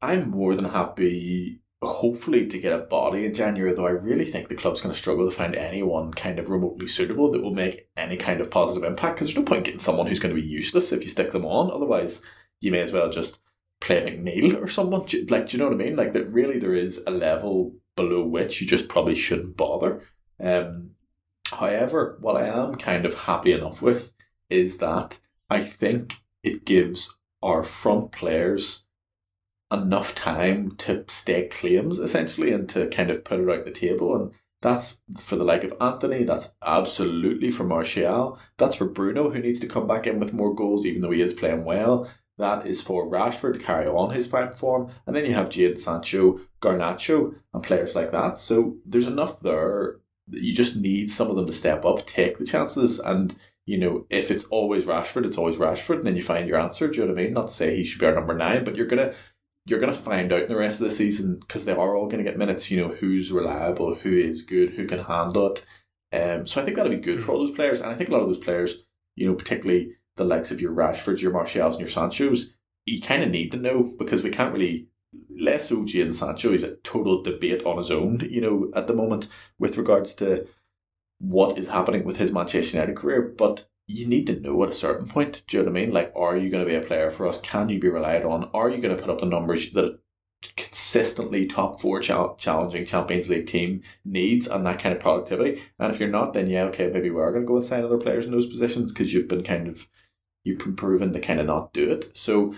I'm 0.00 0.30
more 0.30 0.54
than 0.54 0.66
happy, 0.66 1.60
hopefully, 1.86 2.46
to 2.46 2.58
get 2.58 2.72
a 2.72 2.78
body 2.78 3.24
in 3.26 3.34
January, 3.34 3.74
though 3.74 3.86
I 3.86 3.90
really 3.90 4.24
think 4.24 4.48
the 4.48 4.54
club's 4.54 4.80
going 4.80 4.94
to 4.94 4.98
struggle 4.98 5.28
to 5.28 5.36
find 5.36 5.54
anyone 5.54 6.12
kind 6.12 6.38
of 6.38 6.50
remotely 6.50 6.88
suitable 6.88 7.30
that 7.30 7.42
will 7.42 7.54
make 7.54 7.88
any 7.96 8.16
kind 8.16 8.40
of 8.40 8.50
positive 8.50 8.84
impact 8.84 9.16
because 9.16 9.28
there's 9.28 9.36
no 9.36 9.44
point 9.44 9.64
getting 9.64 9.80
someone 9.80 10.06
who's 10.06 10.18
going 10.18 10.34
to 10.34 10.40
be 10.40 10.46
useless 10.46 10.92
if 10.92 11.02
you 11.02 11.08
stick 11.08 11.32
them 11.32 11.44
on. 11.44 11.70
Otherwise, 11.70 12.22
you 12.60 12.70
may 12.70 12.80
as 12.80 12.92
well 12.92 13.10
just 13.10 13.40
play 13.80 14.00
McNeil 14.02 14.60
or 14.60 14.68
someone. 14.68 15.06
Like, 15.28 15.48
do 15.48 15.56
you 15.56 15.58
know 15.58 15.68
what 15.68 15.80
I 15.80 15.84
mean? 15.84 15.96
Like, 15.96 16.12
that 16.12 16.28
really 16.28 16.58
there 16.58 16.74
is 16.74 17.02
a 17.06 17.10
level 17.10 17.74
below 17.96 18.24
which 18.24 18.60
you 18.60 18.66
just 18.66 18.88
probably 18.88 19.14
shouldn't 19.14 19.56
bother. 19.56 20.02
Um, 20.40 20.90
however, 21.50 22.18
what 22.20 22.36
I 22.36 22.46
am 22.46 22.76
kind 22.76 23.06
of 23.06 23.14
happy 23.14 23.52
enough 23.52 23.82
with 23.82 24.12
is 24.50 24.78
that 24.78 25.18
I 25.50 25.62
think 25.62 26.16
it 26.42 26.64
gives 26.64 27.16
our 27.42 27.62
front 27.62 28.12
players 28.12 28.83
enough 29.74 30.14
time 30.14 30.76
to 30.76 31.04
stake 31.08 31.52
claims 31.52 31.98
essentially 31.98 32.52
and 32.52 32.68
to 32.70 32.88
kind 32.88 33.10
of 33.10 33.24
put 33.24 33.40
it 33.40 33.50
out 33.50 33.64
the 33.64 33.70
table 33.70 34.16
and 34.16 34.32
that's 34.62 34.96
for 35.18 35.36
the 35.36 35.44
like 35.44 35.62
of 35.62 35.74
Antony, 35.78 36.24
that's 36.24 36.54
absolutely 36.64 37.50
for 37.50 37.64
Martial, 37.64 38.38
that's 38.56 38.76
for 38.76 38.88
Bruno 38.88 39.30
who 39.30 39.38
needs 39.38 39.60
to 39.60 39.66
come 39.68 39.86
back 39.86 40.06
in 40.06 40.18
with 40.18 40.32
more 40.32 40.54
goals 40.54 40.86
even 40.86 41.02
though 41.02 41.10
he 41.10 41.20
is 41.20 41.34
playing 41.34 41.64
well. 41.64 42.08
That 42.38 42.66
is 42.66 42.80
for 42.80 43.06
Rashford 43.06 43.52
to 43.52 43.58
carry 43.58 43.86
on 43.86 44.10
his 44.10 44.26
fine 44.26 44.50
form. 44.50 44.90
And 45.06 45.14
then 45.14 45.24
you 45.24 45.34
have 45.34 45.50
Jadon 45.50 45.78
Sancho, 45.78 46.40
Garnacho, 46.60 47.34
and 47.52 47.62
players 47.62 47.94
like 47.94 48.10
that. 48.10 48.38
So 48.38 48.76
there's 48.84 49.06
enough 49.06 49.40
there 49.40 50.00
you 50.30 50.54
just 50.54 50.76
need 50.76 51.10
some 51.10 51.28
of 51.28 51.36
them 51.36 51.46
to 51.46 51.52
step 51.52 51.84
up, 51.84 52.06
take 52.06 52.38
the 52.38 52.46
chances, 52.46 52.98
and 52.98 53.36
you 53.66 53.78
know, 53.78 54.06
if 54.10 54.30
it's 54.30 54.44
always 54.44 54.84
Rashford, 54.84 55.24
it's 55.24 55.38
always 55.38 55.56
Rashford, 55.56 55.96
and 55.96 56.04
then 56.06 56.16
you 56.16 56.22
find 56.22 56.46
your 56.46 56.58
answer. 56.58 56.86
Do 56.88 56.98
you 56.98 57.06
know 57.06 57.14
what 57.14 57.20
I 57.20 57.24
mean? 57.24 57.32
Not 57.32 57.48
to 57.48 57.54
say 57.54 57.76
he 57.76 57.84
should 57.84 58.00
be 58.00 58.06
our 58.06 58.14
number 58.14 58.34
nine, 58.34 58.64
but 58.64 58.76
you're 58.76 58.86
gonna 58.86 59.14
you're 59.66 59.80
gonna 59.80 59.94
find 59.94 60.32
out 60.32 60.42
in 60.42 60.48
the 60.48 60.56
rest 60.56 60.80
of 60.80 60.88
the 60.88 60.94
season 60.94 61.38
because 61.40 61.64
they 61.64 61.72
are 61.72 61.96
all 61.96 62.08
gonna 62.08 62.22
get 62.22 62.38
minutes. 62.38 62.70
You 62.70 62.80
know, 62.80 62.88
who's 62.88 63.32
reliable, 63.32 63.94
who 63.94 64.16
is 64.16 64.42
good, 64.42 64.70
who 64.70 64.86
can 64.86 65.00
handle 65.00 65.52
it. 65.52 65.64
Um, 66.12 66.46
so 66.46 66.60
I 66.60 66.64
think 66.64 66.76
that'll 66.76 66.92
be 66.92 66.98
good 66.98 67.22
for 67.22 67.32
all 67.32 67.38
those 67.38 67.54
players, 67.54 67.80
and 67.80 67.90
I 67.90 67.94
think 67.94 68.08
a 68.08 68.12
lot 68.12 68.22
of 68.22 68.28
those 68.28 68.38
players, 68.38 68.84
you 69.16 69.26
know, 69.26 69.34
particularly 69.34 69.94
the 70.16 70.24
likes 70.24 70.50
of 70.50 70.60
your 70.60 70.72
Rashfords, 70.72 71.20
your 71.20 71.32
Martials, 71.32 71.76
and 71.76 71.80
your 71.80 71.88
Sanchos, 71.88 72.50
you 72.86 73.00
kind 73.00 73.22
of 73.22 73.30
need 73.30 73.50
to 73.50 73.56
know 73.56 73.82
because 73.98 74.22
we 74.22 74.30
can't 74.30 74.52
really. 74.52 74.88
Less 75.30 75.70
OG 75.70 75.94
and 75.94 76.16
Sancho 76.16 76.52
is 76.52 76.64
a 76.64 76.74
total 76.78 77.22
debate 77.22 77.64
on 77.64 77.78
his 77.78 77.92
own, 77.92 78.18
you 78.28 78.40
know, 78.40 78.72
at 78.74 78.88
the 78.88 78.94
moment 78.94 79.28
with 79.60 79.76
regards 79.76 80.12
to 80.16 80.48
what 81.20 81.56
is 81.56 81.68
happening 81.68 82.02
with 82.02 82.16
his 82.16 82.32
Manchester 82.32 82.76
United 82.76 82.96
career. 82.96 83.22
But 83.38 83.68
you 83.86 84.06
need 84.06 84.26
to 84.26 84.40
know 84.40 84.62
at 84.64 84.70
a 84.70 84.74
certain 84.74 85.06
point. 85.06 85.42
Do 85.46 85.56
you 85.56 85.62
know 85.62 85.70
what 85.70 85.78
I 85.78 85.80
mean? 85.80 85.92
Like, 85.92 86.12
are 86.16 86.36
you 86.36 86.50
going 86.50 86.64
to 86.64 86.68
be 86.68 86.76
a 86.76 86.80
player 86.80 87.10
for 87.10 87.26
us? 87.26 87.40
Can 87.40 87.68
you 87.68 87.78
be 87.78 87.88
relied 87.88 88.24
on? 88.24 88.50
Are 88.54 88.70
you 88.70 88.78
going 88.78 88.96
to 88.96 89.00
put 89.00 89.10
up 89.10 89.20
the 89.20 89.26
numbers 89.26 89.70
that 89.72 89.98
consistently 90.56 91.46
top 91.46 91.80
four 91.80 92.00
chal- 92.00 92.36
challenging 92.36 92.86
Champions 92.86 93.28
League 93.28 93.46
team 93.46 93.82
needs 94.04 94.46
and 94.46 94.66
that 94.66 94.78
kind 94.78 94.94
of 94.94 95.02
productivity? 95.02 95.62
And 95.78 95.92
if 95.92 96.00
you're 96.00 96.08
not, 96.08 96.32
then 96.32 96.48
yeah, 96.48 96.64
okay, 96.64 96.88
maybe 96.88 97.10
we 97.10 97.20
are 97.20 97.30
going 97.30 97.44
to 97.44 97.48
go 97.48 97.56
and 97.56 97.64
sign 97.64 97.84
other 97.84 97.98
players 97.98 98.26
in 98.26 98.32
those 98.32 98.46
positions 98.46 98.92
because 98.92 99.12
you've 99.12 99.28
been 99.28 99.44
kind 99.44 99.68
of 99.68 99.86
you've 100.44 100.58
been 100.58 100.76
proven 100.76 101.12
to 101.12 101.20
kind 101.20 101.40
of 101.40 101.46
not 101.46 101.72
do 101.72 101.90
it. 101.90 102.16
So 102.16 102.54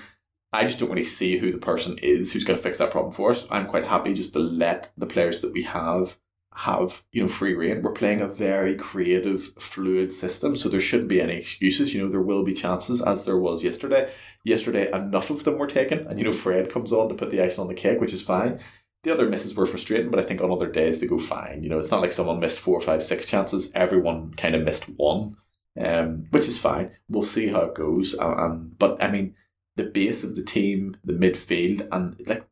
I 0.53 0.65
just 0.65 0.79
don't 0.79 0.91
really 0.91 1.05
see 1.05 1.39
who 1.39 1.53
the 1.53 1.59
person 1.59 1.99
is 2.03 2.33
who's 2.33 2.45
going 2.45 2.57
to 2.57 2.63
fix 2.63 2.79
that 2.79 2.91
problem 2.91 3.13
for 3.13 3.31
us. 3.31 3.47
I'm 3.51 3.67
quite 3.67 3.85
happy 3.85 4.15
just 4.15 4.33
to 4.35 4.39
let 4.39 4.91
the 4.97 5.07
players 5.07 5.41
that 5.41 5.53
we 5.53 5.63
have 5.65 6.17
have 6.57 7.03
you 7.13 7.23
know 7.23 7.29
free 7.29 7.55
reign. 7.55 7.83
We're 7.83 7.93
playing 7.93 8.23
a 8.23 8.29
very 8.29 8.77
creative, 8.77 9.53
fluid 9.59 10.11
system, 10.13 10.57
so 10.57 10.71
there 10.71 10.81
shouldn't 10.81 11.11
be 11.11 11.21
any 11.21 11.37
excuses. 11.37 11.95
You 11.95 12.03
know 12.03 12.09
there 12.09 12.23
will 12.23 12.45
be 12.45 12.55
chances, 12.55 13.03
as 13.03 13.27
there 13.27 13.39
was 13.39 13.63
yesterday. 13.63 14.11
Yesterday, 14.43 14.91
enough 14.91 15.29
of 15.29 15.45
them 15.45 15.59
were 15.59 15.67
taken, 15.67 16.07
and 16.07 16.19
you 16.19 16.25
know 16.25 16.33
Fred 16.33 16.73
comes 16.73 16.93
on 16.93 17.11
to 17.11 17.15
put 17.15 17.31
the 17.31 17.43
icing 17.43 17.61
on 17.61 17.69
the 17.69 17.75
cake, 17.75 18.01
which 18.01 18.15
is 18.15 18.23
fine. 18.23 18.59
The 19.03 19.13
other 19.13 19.29
misses 19.29 19.55
were 19.55 19.67
frustrating, 19.67 20.11
but 20.11 20.19
I 20.19 20.23
think 20.23 20.41
on 20.41 20.51
other 20.51 20.71
days 20.71 20.99
they 20.99 21.07
go 21.07 21.19
fine. 21.19 21.63
You 21.63 21.69
know, 21.69 21.79
it's 21.79 21.91
not 21.91 22.01
like 22.01 22.13
someone 22.13 22.41
missed 22.41 22.59
four, 22.59 22.81
five, 22.81 23.05
six 23.05 23.27
chances. 23.27 23.71
Everyone 23.75 24.33
kind 24.33 24.55
of 24.55 24.65
missed 24.65 24.85
one, 24.85 25.37
um, 25.79 26.27
which 26.31 26.49
is 26.49 26.59
fine. 26.59 26.91
We'll 27.09 27.25
see 27.25 27.49
how 27.49 27.61
it 27.61 27.75
goes. 27.75 28.15
And, 28.15 28.41
and 28.41 28.79
but 28.79 29.03
I 29.03 29.11
mean, 29.11 29.35
the 29.77 29.85
base 29.85 30.25
of 30.25 30.37
the 30.37 30.43
team, 30.43 30.97
the 31.05 31.13
midfield, 31.13 31.87
and 31.93 32.19
like 32.27 32.47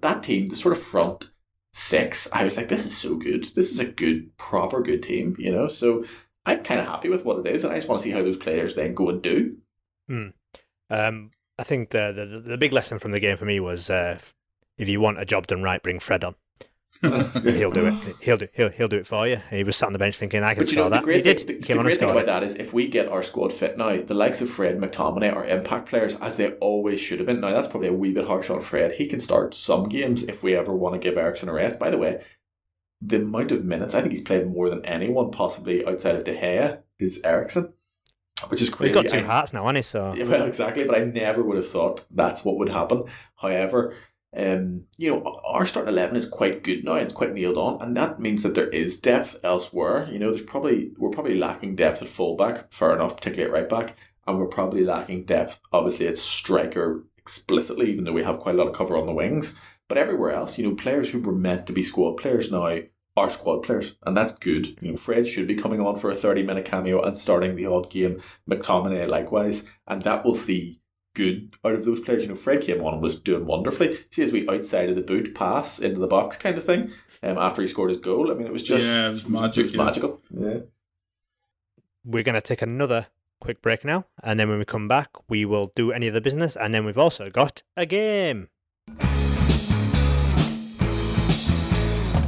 that 0.00 0.22
team, 0.22 0.48
the 0.48 0.56
sort 0.56 0.76
of 0.76 0.82
front 0.82 1.30
six, 1.78 2.28
I 2.32 2.44
was 2.44 2.56
like, 2.56 2.68
this 2.68 2.84
is 2.84 2.96
so 2.96 3.14
good. 3.14 3.44
This 3.54 3.70
is 3.70 3.78
a 3.78 3.84
good, 3.84 4.36
proper 4.36 4.82
good 4.82 5.02
team, 5.02 5.36
you 5.38 5.52
know? 5.52 5.68
So 5.68 6.04
I'm 6.44 6.64
kind 6.64 6.80
of 6.80 6.86
happy 6.86 7.08
with 7.08 7.24
what 7.24 7.46
it 7.46 7.54
is, 7.54 7.62
and 7.64 7.72
I 7.72 7.76
just 7.76 7.88
want 7.88 8.02
to 8.02 8.08
see 8.08 8.12
how 8.12 8.22
those 8.22 8.36
players 8.36 8.74
then 8.74 8.94
go 8.94 9.10
and 9.10 9.22
do. 9.22 9.56
Um, 10.90 11.30
I 11.58 11.64
think 11.64 11.90
the, 11.90 12.12
the 12.12 12.42
the 12.42 12.56
big 12.58 12.72
lesson 12.72 12.98
from 12.98 13.12
the 13.12 13.20
game 13.20 13.36
for 13.36 13.44
me 13.44 13.60
was 13.60 13.90
uh, 13.90 14.18
if 14.76 14.88
you 14.88 15.00
want 15.00 15.20
a 15.20 15.24
job 15.24 15.46
done 15.46 15.62
right, 15.62 15.82
bring 15.82 15.98
Fred 15.98 16.24
on. 16.24 16.34
he'll 17.02 17.70
do 17.70 17.86
it. 17.86 18.16
He'll 18.20 18.36
do. 18.36 18.48
He'll 18.54 18.68
he'll 18.70 18.88
do 18.88 18.96
it 18.96 19.06
for 19.06 19.26
you. 19.26 19.40
He 19.50 19.62
was 19.62 19.76
sat 19.76 19.86
on 19.86 19.92
the 19.92 19.98
bench 19.98 20.16
thinking, 20.18 20.42
"I 20.42 20.54
can 20.54 20.64
But 20.64 20.72
you 20.72 20.78
know, 20.78 20.88
that." 20.90 21.02
great, 21.04 21.16
he 21.18 21.22
did. 21.34 21.38
the, 21.46 21.54
Came 21.60 21.76
the 21.76 21.82
great 21.84 21.98
thing 22.00 22.10
about 22.10 22.22
it. 22.22 22.26
that 22.26 22.42
is 22.42 22.56
if 22.56 22.72
we 22.72 22.88
get 22.88 23.08
our 23.08 23.22
squad 23.22 23.52
fit 23.52 23.78
now, 23.78 24.00
the 24.02 24.14
likes 24.14 24.40
of 24.40 24.50
Fred 24.50 24.78
McTominay 24.78 25.34
are 25.34 25.44
impact 25.44 25.88
players 25.88 26.16
as 26.16 26.36
they 26.36 26.52
always 26.54 27.00
should 27.00 27.18
have 27.20 27.26
been. 27.26 27.40
Now, 27.40 27.50
that's 27.50 27.68
probably 27.68 27.88
a 27.88 27.92
wee 27.92 28.12
bit 28.12 28.26
harsh 28.26 28.50
on 28.50 28.62
Fred. 28.62 28.92
He 28.92 29.06
can 29.06 29.20
start 29.20 29.54
some 29.54 29.88
games 29.88 30.24
if 30.24 30.42
we 30.42 30.56
ever 30.56 30.74
want 30.74 30.94
to 30.94 30.98
give 30.98 31.16
Eriksen 31.16 31.48
a 31.48 31.52
rest. 31.52 31.78
By 31.78 31.90
the 31.90 31.98
way, 31.98 32.22
the 33.00 33.16
amount 33.18 33.52
of 33.52 33.64
minutes, 33.64 33.94
I 33.94 34.00
think 34.00 34.12
he's 34.12 34.22
played 34.22 34.48
more 34.48 34.68
than 34.68 34.84
anyone 34.84 35.30
possibly 35.30 35.86
outside 35.86 36.16
of 36.16 36.24
De 36.24 36.34
Gea 36.34 36.80
is 36.98 37.20
Eriksen, 37.22 37.72
which 38.48 38.60
is 38.60 38.70
crazy. 38.70 38.92
He's 38.92 39.02
got 39.04 39.10
two 39.12 39.20
I- 39.24 39.28
hearts 39.28 39.52
now, 39.52 39.62
hasn't 39.62 39.76
he? 39.76 39.82
So 39.82 40.14
Yeah, 40.14 40.24
well, 40.28 40.46
exactly, 40.46 40.82
but 40.82 40.96
I 41.00 41.04
never 41.04 41.44
would 41.44 41.58
have 41.58 41.70
thought 41.70 42.04
that's 42.10 42.44
what 42.44 42.58
would 42.58 42.70
happen. 42.70 43.04
However, 43.36 43.94
um, 44.36 44.84
you 44.96 45.10
know, 45.10 45.40
our 45.44 45.66
starting 45.66 45.92
eleven 45.92 46.16
is 46.16 46.28
quite 46.28 46.62
good 46.62 46.84
now; 46.84 46.94
it's 46.94 47.14
quite 47.14 47.32
nailed 47.32 47.56
on, 47.56 47.80
and 47.80 47.96
that 47.96 48.18
means 48.18 48.42
that 48.42 48.54
there 48.54 48.68
is 48.68 49.00
depth 49.00 49.36
elsewhere. 49.42 50.08
You 50.10 50.18
know, 50.18 50.30
there's 50.30 50.44
probably 50.44 50.92
we're 50.98 51.10
probably 51.10 51.36
lacking 51.36 51.76
depth 51.76 52.02
at 52.02 52.08
fullback, 52.08 52.72
fair 52.72 52.94
enough, 52.94 53.16
particularly 53.16 53.50
at 53.50 53.58
right 53.58 53.68
back, 53.68 53.96
and 54.26 54.38
we're 54.38 54.46
probably 54.46 54.84
lacking 54.84 55.24
depth, 55.24 55.60
obviously, 55.72 56.06
at 56.06 56.18
striker 56.18 57.04
explicitly, 57.16 57.90
even 57.90 58.04
though 58.04 58.12
we 58.12 58.22
have 58.22 58.40
quite 58.40 58.54
a 58.54 58.58
lot 58.58 58.68
of 58.68 58.74
cover 58.74 58.96
on 58.96 59.06
the 59.06 59.12
wings. 59.12 59.56
But 59.88 59.98
everywhere 59.98 60.32
else, 60.32 60.58
you 60.58 60.68
know, 60.68 60.74
players 60.74 61.08
who 61.08 61.20
were 61.20 61.32
meant 61.32 61.66
to 61.66 61.72
be 61.72 61.82
squad 61.82 62.18
players 62.18 62.52
now 62.52 62.80
are 63.16 63.30
squad 63.30 63.62
players, 63.62 63.96
and 64.04 64.14
that's 64.16 64.34
good. 64.34 64.76
You 64.82 64.92
know, 64.92 64.96
Fred 64.96 65.26
should 65.26 65.48
be 65.48 65.56
coming 65.56 65.80
on 65.80 65.98
for 65.98 66.10
a 66.10 66.14
thirty-minute 66.14 66.66
cameo 66.66 67.00
and 67.00 67.16
starting 67.16 67.56
the 67.56 67.66
odd 67.66 67.90
game. 67.90 68.22
McTominay 68.48 69.08
likewise, 69.08 69.64
and 69.86 70.02
that 70.02 70.24
will 70.24 70.34
see 70.34 70.80
good 71.18 71.54
out 71.64 71.72
of 71.74 71.84
those 71.84 72.00
players. 72.00 72.22
You 72.22 72.28
know, 72.30 72.34
Fred 72.36 72.62
came 72.62 72.82
on 72.84 72.94
and 72.94 73.02
was 73.02 73.18
doing 73.20 73.44
wonderfully. 73.44 73.98
See, 74.10 74.22
as 74.22 74.32
we 74.32 74.48
outside 74.48 74.88
of 74.88 74.94
the 74.96 75.02
boot 75.02 75.34
pass 75.34 75.78
into 75.80 75.98
the 76.00 76.06
box 76.06 76.36
kind 76.38 76.56
of 76.56 76.64
thing. 76.64 76.92
Um, 77.22 77.36
after 77.36 77.60
he 77.60 77.68
scored 77.68 77.90
his 77.90 77.98
goal, 77.98 78.30
I 78.30 78.34
mean, 78.34 78.46
it 78.46 78.52
was 78.52 78.62
just 78.62 78.86
Yeah, 78.86 79.08
it 79.08 79.12
was 79.12 79.28
magic, 79.28 79.58
It 79.58 79.62
was 79.64 79.72
yeah. 79.74 79.84
magical. 79.84 80.22
Yeah. 80.30 80.58
we're 82.04 82.22
going 82.22 82.36
to 82.36 82.40
take 82.40 82.62
another 82.62 83.08
quick 83.40 83.60
break 83.60 83.84
now, 83.84 84.04
and 84.22 84.38
then 84.38 84.48
when 84.48 84.58
we 84.58 84.64
come 84.64 84.86
back, 84.88 85.10
we 85.28 85.44
will 85.44 85.72
do 85.74 85.90
any 85.92 86.06
of 86.06 86.14
the 86.14 86.20
business, 86.20 86.56
and 86.56 86.72
then 86.72 86.84
we've 86.84 86.96
also 86.98 87.28
got 87.30 87.62
a 87.76 87.84
game. 87.84 88.48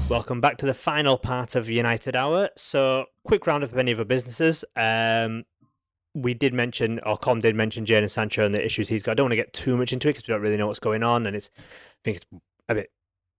Welcome 0.08 0.40
back 0.40 0.56
to 0.58 0.66
the 0.66 0.74
final 0.74 1.16
part 1.16 1.54
of 1.54 1.70
United 1.70 2.16
Hour. 2.16 2.48
So, 2.56 3.04
quick 3.24 3.46
roundup 3.46 3.70
of 3.70 3.78
any 3.78 3.94
other 3.94 4.04
businesses. 4.04 4.64
Um, 4.74 5.44
we 6.14 6.34
did 6.34 6.52
mention, 6.52 7.00
or 7.00 7.16
Colm 7.16 7.40
did 7.40 7.54
mention 7.54 7.84
Jadon 7.84 8.10
Sancho 8.10 8.44
and 8.44 8.54
the 8.54 8.64
issues 8.64 8.88
he's 8.88 9.02
got. 9.02 9.12
I 9.12 9.14
don't 9.14 9.24
want 9.24 9.32
to 9.32 9.36
get 9.36 9.52
too 9.52 9.76
much 9.76 9.92
into 9.92 10.08
it 10.08 10.12
because 10.14 10.28
we 10.28 10.32
don't 10.32 10.42
really 10.42 10.56
know 10.56 10.66
what's 10.66 10.80
going 10.80 11.02
on, 11.02 11.26
and 11.26 11.36
it's 11.36 11.50
I 11.58 11.62
think 12.04 12.16
it's 12.18 12.26
a 12.68 12.74
bit 12.74 12.90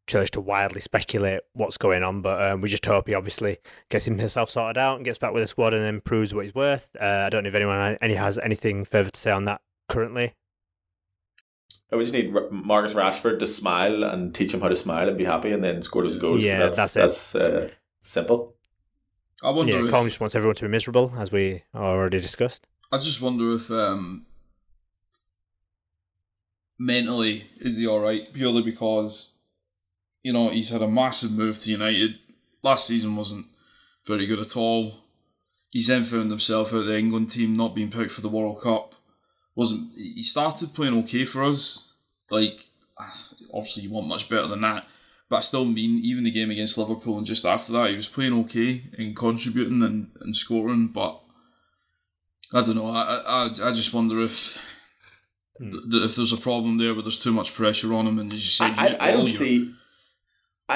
church 0.08 0.32
to 0.32 0.42
wildly 0.42 0.82
speculate 0.82 1.42
what's 1.54 1.78
going 1.78 2.04
on. 2.04 2.22
But 2.22 2.42
um, 2.42 2.62
we 2.62 2.70
just 2.70 2.86
hope 2.86 3.08
he 3.08 3.14
obviously 3.14 3.58
gets 3.90 4.06
himself 4.06 4.50
sorted 4.50 4.78
out 4.78 4.98
and 4.98 5.06
gets 5.06 5.18
back 5.18 5.34
with 5.34 5.44
the 5.44 5.48
squad 5.48 5.74
and 5.74 5.84
then 5.84 6.02
proves 6.02 6.34
what 6.34 6.46
he's 6.46 6.56
worth. 6.56 6.90
Uh, 7.00 7.24
I 7.26 7.30
don't 7.30 7.44
know 7.44 7.50
if 7.50 7.56
anyone 7.56 7.98
any 8.02 8.16
has 8.16 8.38
anything 8.40 8.86
further 8.86 9.10
to 9.10 9.20
say 9.20 9.32
on 9.32 9.46
that 9.46 9.62
currently. 9.90 10.34
Oh, 11.92 11.98
we 11.98 12.06
just 12.06 12.14
need 12.14 12.34
R- 12.34 12.48
Marcus 12.52 12.94
Rashford 12.94 13.40
to 13.40 13.48
smile 13.48 14.04
and 14.06 14.34
teach 14.34 14.54
him 14.54 14.62
how 14.62 14.70
to 14.70 14.76
smile 14.76 15.10
and 15.10 15.18
be 15.18 15.26
happy, 15.26 15.52
and 15.52 15.64
then 15.64 15.84
score 15.84 16.04
those 16.04 16.18
goals. 16.18 16.44
Yeah, 16.44 16.60
that's 16.60 16.78
that's 16.78 16.96
it. 16.96 17.00
that's 17.00 17.36
uh, 17.36 17.70
simple. 18.00 18.56
I 19.44 19.50
wonder 19.50 19.74
Yeah, 19.74 19.86
if 19.86 19.92
Colin 19.92 20.08
just 20.08 20.20
wants 20.20 20.36
everyone 20.36 20.56
to 20.56 20.64
be 20.64 20.68
miserable, 20.70 21.14
as 21.18 21.32
we 21.32 21.64
already 21.74 22.20
discussed. 22.20 22.68
I 22.92 22.98
just 22.98 23.22
wonder 23.22 23.54
if 23.54 23.72
um, 23.72 24.26
mentally 26.78 27.50
is 27.60 27.78
he 27.78 27.88
all 27.88 28.00
right? 28.00 28.32
Purely 28.34 28.62
because 28.62 29.36
you 30.24 30.34
know 30.34 30.50
he's 30.50 30.70
had 30.70 30.82
a 30.82 30.88
massive 30.88 31.32
move 31.32 31.60
to 31.62 31.72
United. 31.72 32.18
Last 32.64 32.88
season 32.88 33.16
wasn't 33.16 33.48
very 34.06 34.26
good 34.28 34.40
at 34.40 34.56
all. 34.56 34.98
He's 35.72 35.88
then 35.88 36.04
found 36.04 36.30
himself 36.30 36.74
out 36.74 36.80
of 36.80 36.86
the 36.86 36.98
England 37.00 37.30
team, 37.30 37.54
not 37.54 37.74
being 37.76 37.90
picked 37.92 38.12
for 38.12 38.22
the 38.22 38.30
World 38.30 38.62
Cup. 38.62 38.94
wasn't 39.56 39.94
He 39.96 40.24
started 40.24 40.74
playing 40.74 40.98
okay 41.04 41.26
for 41.26 41.44
us. 41.44 41.94
Like 42.30 42.66
obviously, 43.54 43.84
you 43.84 43.92
want 43.92 44.08
much 44.08 44.30
better 44.30 44.48
than 44.48 44.62
that. 44.62 44.86
But 45.32 45.38
I 45.38 45.42
still 45.42 45.64
mean, 45.66 46.00
even 46.04 46.26
the 46.26 46.30
game 46.40 46.52
against 46.52 46.78
Liverpool 46.78 47.18
and 47.18 47.26
just 47.26 47.46
after 47.46 47.72
that, 47.74 47.90
he 47.90 47.96
was 47.96 48.08
playing 48.10 48.34
okay 48.42 48.84
and 48.98 49.16
contributing 49.16 49.82
and, 49.82 50.12
and 50.20 50.36
scoring. 50.36 50.90
But 50.90 51.22
I 52.54 52.62
don't 52.62 52.76
know. 52.76 52.88
I 52.88 53.22
I, 53.26 53.46
I 53.46 53.72
just 53.72 53.94
wonder 53.94 54.22
if 54.22 54.58
Hmm. 55.58 55.72
th- 55.92 56.04
if 56.04 56.16
there's 56.16 56.34
a 56.34 56.38
problem 56.50 56.78
there 56.78 56.94
where 56.94 57.04
there's 57.04 57.22
too 57.24 57.32
much 57.32 57.54
pressure 57.54 57.94
on 57.94 58.08
him, 58.08 58.20
and 58.20 58.34
as 58.34 58.44
you 58.44 58.50
say, 58.50 58.66
I, 58.66 58.88
I, 58.88 59.08
I 59.08 59.12
don't 59.12 59.28
your- 59.28 59.38
see. 59.38 59.74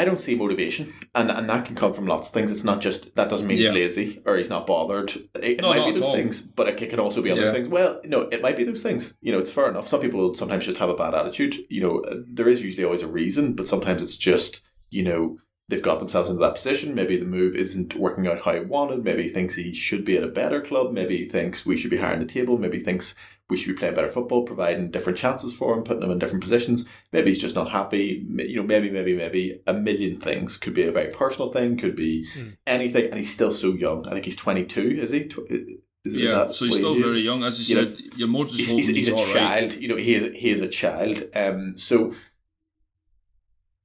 I 0.02 0.06
don't 0.06 0.20
see 0.22 0.36
motivation, 0.36 0.92
and 1.14 1.32
and 1.32 1.48
that 1.50 1.66
can 1.66 1.76
come 1.76 1.94
from 1.94 2.06
lots 2.06 2.28
of 2.28 2.34
things. 2.34 2.52
It's 2.52 2.64
not 2.72 2.82
just 2.82 3.16
that 3.16 3.30
doesn't 3.30 3.48
mean 3.48 3.58
Yeah. 3.58 3.72
he's 3.72 3.98
lazy 3.98 4.22
or 4.26 4.36
he's 4.38 4.50
not 4.50 4.68
bothered. 4.68 5.14
It, 5.42 5.62
No, 5.62 5.70
might 5.74 5.94
be 5.94 6.00
those 6.00 6.14
things, 6.14 6.42
but 6.42 6.68
it 6.68 6.76
can 6.78 7.00
also 7.00 7.22
be 7.22 7.32
other 7.32 7.46
Yeah. 7.46 7.54
things. 7.54 7.70
Well, 7.70 8.02
no, 8.04 8.22
it 8.24 8.42
might 8.42 8.58
be 8.58 8.64
those 8.66 8.82
things. 8.82 9.16
You 9.22 9.32
know, 9.32 9.40
it's 9.40 9.52
fair 9.52 9.70
enough. 9.70 9.88
Some 9.88 10.02
people 10.02 10.36
sometimes 10.36 10.66
just 10.66 10.78
have 10.80 10.90
a 10.90 10.96
bad 11.04 11.16
attitude. 11.16 11.56
You 11.70 11.82
know, 11.82 12.00
uh, 12.02 12.18
there 12.28 12.50
is 12.50 12.62
usually 12.62 12.84
always 12.86 13.04
a 13.04 13.08
reason, 13.08 13.54
but 13.54 13.68
sometimes 13.68 14.02
it's 14.02 14.18
just 14.18 14.62
you 14.92 15.04
know 15.04 15.38
they've 15.70 15.82
got 15.90 16.00
themselves 16.00 16.30
into 16.30 16.42
that 16.42 16.56
position. 16.56 16.94
Maybe 16.94 17.18
the 17.18 17.26
move 17.26 17.56
isn't 17.56 17.96
working 17.96 18.28
out 18.28 18.42
how 18.44 18.54
he 18.54 18.60
wanted. 18.60 19.04
Maybe 19.04 19.24
he 19.24 19.30
thinks 19.30 19.56
he 19.56 19.74
should 19.74 20.06
be 20.06 20.16
at 20.18 20.24
a 20.24 20.28
better 20.42 20.62
club. 20.62 20.92
Maybe 20.92 21.18
he 21.18 21.26
thinks 21.26 21.66
we 21.66 21.78
should 21.78 21.90
be 21.90 21.98
higher 21.98 22.14
on 22.14 22.20
the 22.20 22.26
table. 22.26 22.58
Maybe 22.58 22.78
he 22.78 22.84
thinks 22.84 23.16
we 23.50 23.58
should 23.58 23.68
be 23.76 23.80
playing 23.80 23.94
better 23.96 24.12
football, 24.12 24.44
providing 24.44 24.90
different 24.90 25.20
chances 25.20 25.54
for 25.54 25.74
him, 25.76 25.84
putting 25.84 26.02
him 26.04 26.10
in 26.12 26.18
different 26.20 26.44
positions. 26.44 26.86
Maybe 27.12 27.30
he's 27.30 27.42
just 27.42 27.54
not 27.56 27.70
happy. 27.70 28.26
You 28.28 28.56
know, 28.58 28.64
maybe, 28.64 28.90
maybe, 28.90 29.16
maybe 29.16 29.62
a 29.68 29.74
million 29.74 30.20
things. 30.20 30.58
Could 30.58 30.74
be 30.74 30.84
a 30.84 30.92
very 30.92 31.12
personal 31.12 31.52
thing. 31.52 31.78
Could 31.78 31.96
be 31.96 32.26
Mm. 32.36 32.58
anything. 32.66 33.06
And 33.12 33.20
he's 33.20 33.34
still 33.34 33.52
so 33.52 33.74
young. 33.74 34.08
I 34.08 34.12
think 34.14 34.26
he's 34.26 34.36
twenty 34.36 34.66
two. 34.66 34.98
Is 35.00 35.12
he? 35.12 35.30
Is, 35.50 35.80
is 36.06 36.16
Yeah, 36.16 36.32
that 36.46 36.56
so 36.56 36.66
he's 36.66 36.76
still 36.76 36.92
age 36.92 36.96
he 36.98 37.02
is? 37.02 37.08
very 37.08 37.22
young. 37.22 37.44
As 37.44 37.70
you 37.70 37.78
You 37.78 37.84
said, 37.96 38.00
you're 38.16 38.28
more 38.28 38.46
just 38.46 38.58
he's, 38.58 38.70
he's, 38.70 38.88
he's, 38.88 38.96
he's 38.96 39.10
a 39.10 39.16
all 39.16 39.26
right. 39.26 39.34
child. 39.34 39.76
You 39.76 39.88
know, 39.90 39.96
he 39.98 40.16
is 40.16 40.36
he 40.36 40.50
is 40.50 40.62
a 40.62 40.68
child. 40.68 41.24
Um, 41.36 41.78
so 41.78 42.14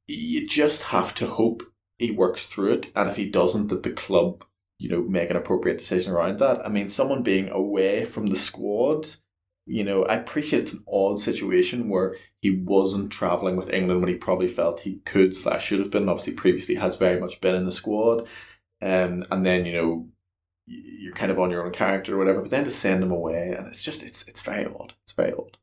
you 0.08 0.46
just 0.48 0.84
have 0.84 1.14
to 1.16 1.26
hope 1.26 1.62
he 1.98 2.10
works 2.10 2.46
through 2.46 2.72
it, 2.72 2.92
and 2.96 3.08
if 3.10 3.16
he 3.16 3.28
doesn't, 3.28 3.68
that 3.68 3.82
the 3.82 3.90
club, 3.90 4.44
you 4.78 4.88
know, 4.88 5.02
make 5.02 5.30
an 5.30 5.36
appropriate 5.36 5.78
decision 5.78 6.12
around 6.12 6.38
that. 6.38 6.64
I 6.64 6.68
mean, 6.70 6.88
someone 6.88 7.22
being 7.22 7.48
away 7.50 8.04
from 8.06 8.28
the 8.28 8.36
squad. 8.36 9.06
You 9.70 9.84
know, 9.84 10.04
I 10.04 10.16
appreciate 10.16 10.64
it's 10.64 10.72
an 10.72 10.82
odd 10.92 11.20
situation 11.20 11.88
where 11.88 12.16
he 12.40 12.50
wasn't 12.50 13.12
travelling 13.12 13.54
with 13.54 13.72
England 13.72 14.00
when 14.00 14.08
he 14.08 14.16
probably 14.16 14.48
felt 14.48 14.80
he 14.80 14.96
could 15.04 15.36
slash 15.36 15.64
should 15.64 15.78
have 15.78 15.92
been. 15.92 16.08
Obviously, 16.08 16.32
previously 16.32 16.74
has 16.74 16.96
very 16.96 17.20
much 17.20 17.40
been 17.40 17.54
in 17.54 17.66
the 17.66 17.72
squad, 17.72 18.26
um, 18.82 19.24
and 19.30 19.46
then 19.46 19.64
you 19.64 19.72
know 19.72 20.08
you're 20.66 21.12
kind 21.12 21.30
of 21.30 21.38
on 21.38 21.50
your 21.50 21.64
own 21.64 21.72
character 21.72 22.16
or 22.16 22.18
whatever. 22.18 22.40
But 22.40 22.50
then 22.50 22.64
to 22.64 22.70
send 22.70 23.00
him 23.00 23.12
away, 23.12 23.54
and 23.56 23.68
it's 23.68 23.80
just 23.80 24.02
it's 24.02 24.26
it's 24.26 24.40
very 24.40 24.66
odd. 24.66 24.94
It's 25.04 25.12
very 25.12 25.32
odd. 25.32 25.56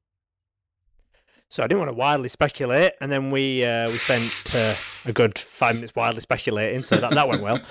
So 1.49 1.63
I 1.63 1.67
didn't 1.67 1.79
want 1.79 1.91
to 1.91 1.97
wildly 1.97 2.29
speculate, 2.29 2.93
and 3.01 3.11
then 3.11 3.29
we 3.29 3.65
uh, 3.65 3.87
we 3.87 3.93
spent 3.93 4.55
uh, 4.55 4.75
a 5.05 5.11
good 5.11 5.37
five 5.37 5.75
minutes 5.75 5.93
wildly 5.95 6.21
speculating, 6.21 6.81
so 6.81 6.97
that, 6.97 7.11
that 7.11 7.27
went 7.27 7.41
well. 7.41 7.59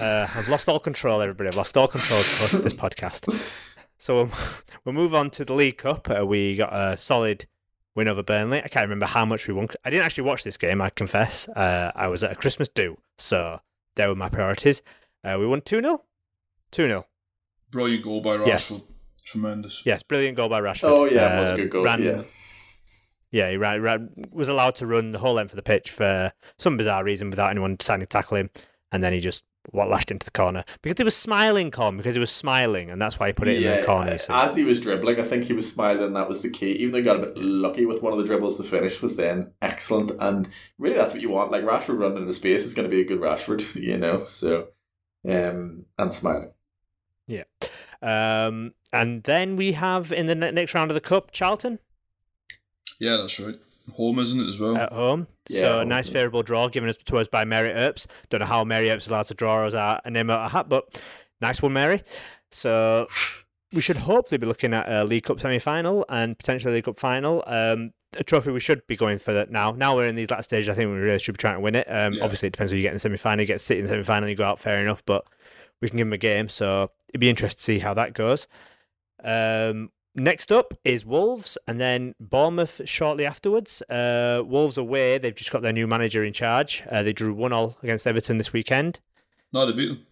Uh, 0.00 0.28
I've 0.36 0.48
lost 0.48 0.68
all 0.68 0.78
control, 0.78 1.20
everybody. 1.20 1.48
I've 1.48 1.56
lost 1.56 1.76
all 1.76 1.88
control 1.88 2.20
of 2.20 2.62
this 2.62 2.72
podcast. 2.72 3.26
So 4.02 4.16
we'll, 4.24 4.30
we'll 4.84 4.94
move 4.94 5.14
on 5.14 5.30
to 5.30 5.44
the 5.44 5.54
League 5.54 5.78
Cup. 5.78 6.10
Uh, 6.10 6.26
we 6.26 6.56
got 6.56 6.74
a 6.74 6.96
solid 6.96 7.46
win 7.94 8.08
over 8.08 8.20
Burnley. 8.24 8.58
I 8.58 8.66
can't 8.66 8.82
remember 8.82 9.06
how 9.06 9.24
much 9.24 9.46
we 9.46 9.54
won. 9.54 9.68
I 9.84 9.90
didn't 9.90 10.04
actually 10.04 10.24
watch 10.24 10.42
this 10.42 10.56
game, 10.56 10.80
I 10.82 10.90
confess. 10.90 11.46
Uh, 11.46 11.92
I 11.94 12.08
was 12.08 12.24
at 12.24 12.32
a 12.32 12.34
Christmas 12.34 12.68
do, 12.68 12.98
so 13.16 13.60
there 13.94 14.08
were 14.08 14.16
my 14.16 14.28
priorities. 14.28 14.82
Uh, 15.22 15.36
we 15.38 15.46
won 15.46 15.60
2 15.60 15.80
0. 15.80 16.02
2 16.72 16.86
0. 16.86 17.06
Brilliant 17.70 18.02
goal 18.02 18.20
by 18.20 18.38
Rashford. 18.38 18.46
Yes. 18.48 18.84
Tremendous. 19.24 19.82
Yes, 19.84 20.02
brilliant 20.02 20.36
goal 20.36 20.48
by 20.48 20.60
Rashford. 20.60 20.88
Oh 20.88 21.04
yeah, 21.04 21.38
it 21.38 21.40
was 21.42 21.50
a 21.50 21.52
Uh, 21.52 21.56
good 21.58 21.70
goal. 21.70 21.84
ran- 21.84 22.02
yeah, 22.02 22.22
Yeah, 23.30 23.50
he 23.52 23.56
ran, 23.56 23.82
ran, 23.82 24.10
was 24.32 24.48
allowed 24.48 24.74
to 24.76 24.86
run 24.88 25.12
the 25.12 25.18
whole 25.20 25.34
length 25.34 25.52
of 25.52 25.56
the 25.56 25.62
pitch 25.62 25.92
for 25.92 26.32
some 26.58 26.76
bizarre 26.76 27.04
reason 27.04 27.30
without 27.30 27.50
anyone 27.52 27.76
deciding 27.76 28.00
to 28.00 28.06
tackle 28.06 28.36
him, 28.36 28.50
and 28.90 29.00
then 29.04 29.12
he 29.12 29.20
just 29.20 29.44
what 29.70 29.88
lashed 29.88 30.10
into 30.10 30.24
the 30.24 30.32
corner 30.32 30.64
because 30.82 30.98
he 30.98 31.04
was 31.04 31.16
smiling, 31.16 31.70
Con, 31.70 31.96
because 31.96 32.14
he 32.14 32.20
was 32.20 32.30
smiling, 32.30 32.90
and 32.90 33.00
that's 33.00 33.18
why 33.18 33.28
he 33.28 33.32
put 33.32 33.48
it 33.48 33.62
in 33.62 33.80
the 33.80 33.86
corner. 33.86 34.12
You 34.12 34.18
see. 34.18 34.32
As 34.32 34.56
he 34.56 34.64
was 34.64 34.80
dribbling, 34.80 35.20
I 35.20 35.24
think 35.24 35.44
he 35.44 35.52
was 35.52 35.70
smiling, 35.70 36.02
and 36.02 36.16
that 36.16 36.28
was 36.28 36.42
the 36.42 36.50
key. 36.50 36.72
Even 36.72 36.92
though 36.92 36.98
he 36.98 37.04
got 37.04 37.16
a 37.16 37.26
bit 37.26 37.36
lucky 37.36 37.86
with 37.86 38.02
one 38.02 38.12
of 38.12 38.18
the 38.18 38.24
dribbles, 38.24 38.58
the 38.58 38.64
finish 38.64 39.00
was 39.00 39.16
then 39.16 39.52
excellent. 39.62 40.12
And 40.18 40.48
really, 40.78 40.96
that's 40.96 41.14
what 41.14 41.22
you 41.22 41.30
want. 41.30 41.52
Like 41.52 41.62
Rashford 41.62 41.98
running 41.98 42.18
into 42.18 42.32
space 42.32 42.64
is 42.64 42.74
going 42.74 42.88
to 42.88 42.94
be 42.94 43.02
a 43.02 43.06
good 43.06 43.20
Rashford, 43.20 43.74
you 43.80 43.96
know. 43.96 44.24
So, 44.24 44.68
um, 45.28 45.86
and 45.98 46.12
smiling. 46.12 46.52
Yeah, 47.26 47.44
um, 48.02 48.74
and 48.92 49.22
then 49.22 49.56
we 49.56 49.72
have 49.72 50.12
in 50.12 50.26
the 50.26 50.34
next 50.34 50.74
round 50.74 50.90
of 50.90 50.94
the 50.96 51.00
cup, 51.00 51.30
Charlton 51.30 51.78
Yeah, 52.98 53.16
that's 53.16 53.38
right. 53.38 53.58
Home, 53.96 54.18
isn't 54.18 54.40
it, 54.40 54.48
as 54.48 54.58
well? 54.58 54.76
at 54.76 54.92
home. 54.92 55.26
Yeah, 55.48 55.60
so 55.60 55.74
a 55.74 55.78
home, 55.80 55.88
nice 55.88 56.08
favourable 56.08 56.42
draw 56.42 56.68
given 56.68 56.88
us 56.88 56.96
to 56.96 57.18
us 57.18 57.28
by 57.28 57.44
Mary 57.44 57.70
Earps. 57.70 58.06
Don't 58.30 58.40
know 58.40 58.46
how 58.46 58.64
Mary 58.64 58.90
Earps 58.90 59.08
allowed 59.08 59.24
to 59.26 59.34
draw 59.34 59.64
us 59.66 59.74
a, 59.74 60.00
a 60.04 60.10
name 60.10 60.30
out 60.30 60.40
of 60.40 60.46
a 60.46 60.48
hat, 60.50 60.68
but 60.68 61.00
nice 61.40 61.60
one, 61.62 61.72
Mary. 61.72 62.02
So 62.50 63.06
we 63.72 63.80
should 63.80 63.96
hopefully 63.96 64.38
be 64.38 64.46
looking 64.46 64.72
at 64.74 64.90
a 64.90 65.04
League 65.04 65.24
Cup 65.24 65.40
semi 65.40 65.58
final 65.58 66.04
and 66.08 66.38
potentially 66.38 66.74
League 66.74 66.84
Cup 66.84 66.98
final. 66.98 67.42
Um, 67.46 67.92
a 68.18 68.22
trophy 68.22 68.50
we 68.50 68.60
should 68.60 68.86
be 68.86 68.94
going 68.96 69.16
for 69.18 69.32
that 69.32 69.50
now. 69.50 69.72
Now 69.72 69.96
we're 69.96 70.06
in 70.06 70.14
these 70.14 70.30
last 70.30 70.44
stages. 70.44 70.68
I 70.68 70.74
think 70.74 70.90
we 70.90 70.96
really 70.98 71.18
should 71.18 71.32
be 71.32 71.38
trying 71.38 71.54
to 71.56 71.60
win 71.60 71.74
it. 71.74 71.86
Um, 71.90 72.12
Yeah. 72.14 72.24
Obviously, 72.24 72.48
it 72.48 72.52
depends 72.52 72.70
who 72.70 72.76
you 72.76 72.82
get 72.82 72.90
in 72.90 72.94
the 72.96 73.00
semi 73.00 73.16
final. 73.16 73.40
You 73.40 73.46
get 73.46 73.60
City 73.60 73.80
in 73.80 73.86
the 73.86 73.90
semi 73.90 74.02
final, 74.02 74.28
you 74.28 74.34
go 74.36 74.44
out 74.44 74.58
fair 74.58 74.82
enough, 74.82 75.02
but 75.06 75.26
we 75.80 75.88
can 75.88 75.96
give 75.96 76.06
them 76.06 76.12
a 76.12 76.18
game. 76.18 76.48
So 76.50 76.90
it'd 77.08 77.20
be 77.20 77.30
interesting 77.30 77.58
to 77.58 77.62
see 77.64 77.78
how 77.78 77.94
that 77.94 78.12
goes. 78.12 78.46
Um, 79.24 79.90
next 80.14 80.52
up 80.52 80.74
is 80.84 81.04
Wolves, 81.04 81.56
and 81.66 81.80
then 81.80 82.14
Bournemouth 82.20 82.82
shortly 82.84 83.24
afterwards. 83.26 83.82
Uh, 83.82 84.42
Wolves 84.44 84.78
away. 84.78 85.18
They've 85.18 85.34
just 85.34 85.50
got 85.50 85.62
their 85.62 85.72
new 85.72 85.86
manager 85.86 86.24
in 86.24 86.32
charge. 86.32 86.82
Uh, 86.90 87.02
they 87.02 87.12
drew 87.12 87.32
one 87.34 87.52
all 87.52 87.76
against 87.82 88.06
Everton 88.06 88.38
this 88.38 88.52
weekend. 88.52 89.00
No, 89.52 89.66
they 89.66 89.72
beat 89.72 89.88
them. 89.88 90.06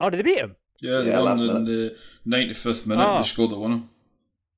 Oh, 0.00 0.10
did 0.10 0.18
they 0.18 0.22
beat 0.22 0.38
them? 0.40 0.56
Yeah, 0.80 1.00
they 1.02 1.10
Yeah, 1.10 1.16
won 1.20 1.24
last 1.26 1.40
in 1.42 1.64
the 1.64 1.96
95th 2.26 2.86
minute. 2.86 3.06
Oh. 3.08 3.18
They 3.18 3.24
scored 3.24 3.50
the 3.50 3.58
winner. 3.58 3.82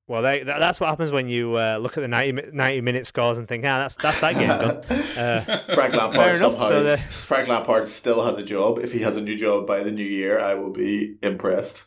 Well, 0.07 0.21
they, 0.21 0.43
that, 0.43 0.59
that's 0.59 0.79
what 0.79 0.89
happens 0.89 1.09
when 1.09 1.27
you 1.29 1.55
uh, 1.55 1.77
look 1.81 1.97
at 1.97 2.01
the 2.01 2.07
90, 2.07 2.51
90, 2.53 2.81
minute 2.81 3.07
scores 3.07 3.39
and 3.39 3.47
think, 3.47 3.63
ah, 3.65 3.79
that's 3.79 3.95
that's 3.95 4.21
that 4.21 4.33
game 4.35 4.47
done. 4.49 4.83
Uh, 5.17 5.39
Frank 5.73 5.93
Lampard 5.95 6.37
somehow 6.37 6.67
so 6.67 6.83
the- 6.83 6.97
Frank 7.09 7.47
Lampard 7.47 7.87
still 7.87 8.23
has 8.23 8.37
a 8.37 8.43
job. 8.43 8.77
If 8.79 8.91
he 8.91 8.99
has 8.99 9.15
a 9.17 9.21
new 9.21 9.35
job 9.37 9.65
by 9.65 9.81
the 9.81 9.91
new 9.91 10.03
year, 10.05 10.39
I 10.39 10.53
will 10.55 10.73
be 10.73 11.15
impressed. 11.23 11.85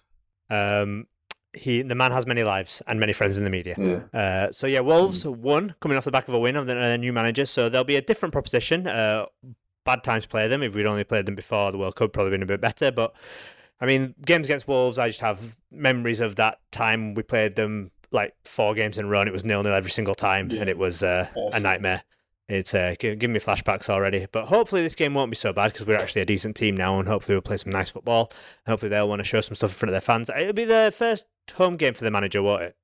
um, 0.50 1.06
he 1.54 1.82
the 1.82 1.94
man 1.94 2.12
has 2.12 2.26
many 2.26 2.42
lives 2.44 2.82
and 2.86 3.00
many 3.00 3.12
friends 3.12 3.38
in 3.38 3.44
the 3.44 3.50
media. 3.50 3.74
Yeah. 3.78 4.18
Uh, 4.20 4.52
so 4.52 4.66
yeah, 4.66 4.80
Wolves 4.80 5.24
won 5.24 5.74
coming 5.80 5.96
off 5.96 6.04
the 6.04 6.10
back 6.10 6.28
of 6.28 6.34
a 6.34 6.38
win 6.38 6.56
of 6.56 6.66
their 6.66 6.78
their 6.80 6.98
new 6.98 7.12
manager. 7.12 7.44
So 7.46 7.68
there'll 7.68 7.84
be 7.84 7.96
a 7.96 8.02
different 8.02 8.32
proposition. 8.32 8.86
Uh, 8.86 9.26
bad 9.84 10.04
time 10.04 10.20
to 10.20 10.28
play 10.28 10.48
them. 10.48 10.62
If 10.62 10.74
we'd 10.74 10.86
only 10.86 11.04
played 11.04 11.26
them 11.26 11.34
before 11.34 11.72
the 11.72 11.78
World 11.78 11.96
Cup, 11.96 12.12
probably 12.12 12.30
been 12.32 12.42
a 12.42 12.46
bit 12.46 12.60
better. 12.60 12.90
But 12.92 13.14
I 13.80 13.86
mean, 13.86 14.14
games 14.26 14.46
against 14.46 14.68
Wolves, 14.68 14.98
I 14.98 15.08
just 15.08 15.20
have 15.20 15.56
memories 15.70 16.20
of 16.20 16.36
that 16.36 16.58
time 16.72 17.14
we 17.14 17.22
played 17.22 17.54
them 17.56 17.90
like 18.10 18.34
four 18.44 18.74
games 18.74 18.98
in 18.98 19.06
a 19.06 19.08
row. 19.08 19.20
And 19.20 19.28
it 19.28 19.32
was 19.32 19.44
nil 19.44 19.62
nil 19.62 19.74
every 19.74 19.90
single 19.90 20.14
time, 20.14 20.50
Yeah. 20.50 20.60
and 20.62 20.70
it 20.70 20.76
was 20.78 21.02
uh, 21.02 21.26
a 21.52 21.60
nightmare. 21.60 22.02
It's 22.48 22.72
uh, 22.74 22.94
giving 22.98 23.32
me 23.32 23.40
flashbacks 23.40 23.90
already. 23.90 24.26
But 24.32 24.46
hopefully 24.46 24.82
this 24.82 24.94
game 24.94 25.12
won't 25.12 25.30
be 25.30 25.36
so 25.36 25.52
bad 25.52 25.72
because 25.72 25.86
we're 25.86 25.96
actually 25.96 26.22
a 26.22 26.26
decent 26.26 26.56
team 26.56 26.74
now, 26.74 26.98
and 26.98 27.06
hopefully 27.06 27.34
we'll 27.34 27.42
play 27.42 27.58
some 27.58 27.72
nice 27.72 27.90
football. 27.90 28.32
Hopefully 28.66 28.88
they'll 28.88 29.08
want 29.08 29.20
to 29.20 29.24
show 29.24 29.42
some 29.42 29.54
stuff 29.54 29.70
in 29.72 29.76
front 29.76 29.90
of 29.90 29.92
their 29.92 30.00
fans. 30.00 30.30
It'll 30.30 30.54
be 30.54 30.64
the 30.64 30.92
first 30.96 31.26
home 31.54 31.76
game 31.76 31.94
for 31.94 32.04
the 32.04 32.10
manager, 32.10 32.42
won't 32.42 32.62
it? 32.62 32.76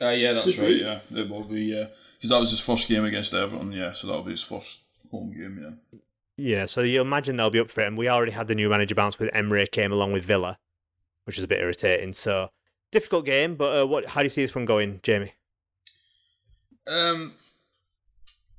Uh, 0.00 0.08
yeah, 0.08 0.32
that's 0.32 0.56
right. 0.56 0.76
Yeah, 0.76 1.00
it 1.14 1.28
will 1.28 1.44
be. 1.44 1.60
Yeah, 1.60 1.88
because 2.16 2.30
that 2.30 2.40
was 2.40 2.50
his 2.50 2.60
first 2.60 2.88
game 2.88 3.04
against 3.04 3.34
Everton. 3.34 3.70
Yeah, 3.72 3.92
so 3.92 4.06
that'll 4.06 4.22
be 4.22 4.30
his 4.30 4.42
first 4.42 4.80
home 5.10 5.32
game. 5.36 5.58
Yeah. 5.62 5.98
Yeah, 6.42 6.64
so 6.64 6.80
you 6.80 7.02
imagine 7.02 7.36
they'll 7.36 7.50
be 7.50 7.60
up 7.60 7.70
for 7.70 7.82
it. 7.82 7.86
And 7.86 7.98
we 7.98 8.08
already 8.08 8.32
had 8.32 8.48
the 8.48 8.54
new 8.54 8.70
manager 8.70 8.94
bounce 8.94 9.18
with 9.18 9.28
Emery 9.34 9.66
came 9.66 9.92
along 9.92 10.12
with 10.12 10.24
Villa, 10.24 10.58
which 11.24 11.36
was 11.36 11.44
a 11.44 11.48
bit 11.48 11.60
irritating. 11.60 12.14
So 12.14 12.48
difficult 12.90 13.26
game, 13.26 13.56
but 13.56 13.82
uh, 13.82 13.86
what? 13.86 14.06
How 14.06 14.22
do 14.22 14.24
you 14.24 14.30
see 14.30 14.42
this 14.42 14.54
one 14.54 14.64
going, 14.64 15.00
Jamie? 15.02 15.34
Um, 16.86 17.34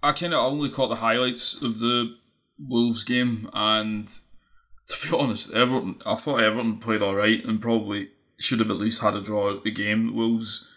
I 0.03 0.11
kind 0.13 0.33
of 0.33 0.43
only 0.43 0.69
caught 0.69 0.89
the 0.89 0.95
highlights 0.95 1.61
of 1.61 1.79
the 1.79 2.15
Wolves 2.59 3.03
game, 3.03 3.49
and 3.53 4.07
to 4.07 5.07
be 5.09 5.15
honest, 5.17 5.51
Everton. 5.51 6.01
I 6.05 6.15
thought 6.15 6.41
Everton 6.41 6.77
played 6.77 7.01
all 7.01 7.15
right 7.15 7.43
and 7.45 7.61
probably 7.61 8.09
should 8.39 8.59
have 8.59 8.71
at 8.71 8.77
least 8.77 9.01
had 9.01 9.15
a 9.15 9.21
draw 9.21 9.55
at 9.55 9.63
the 9.63 9.71
game. 9.71 10.15
Wolves 10.15 10.67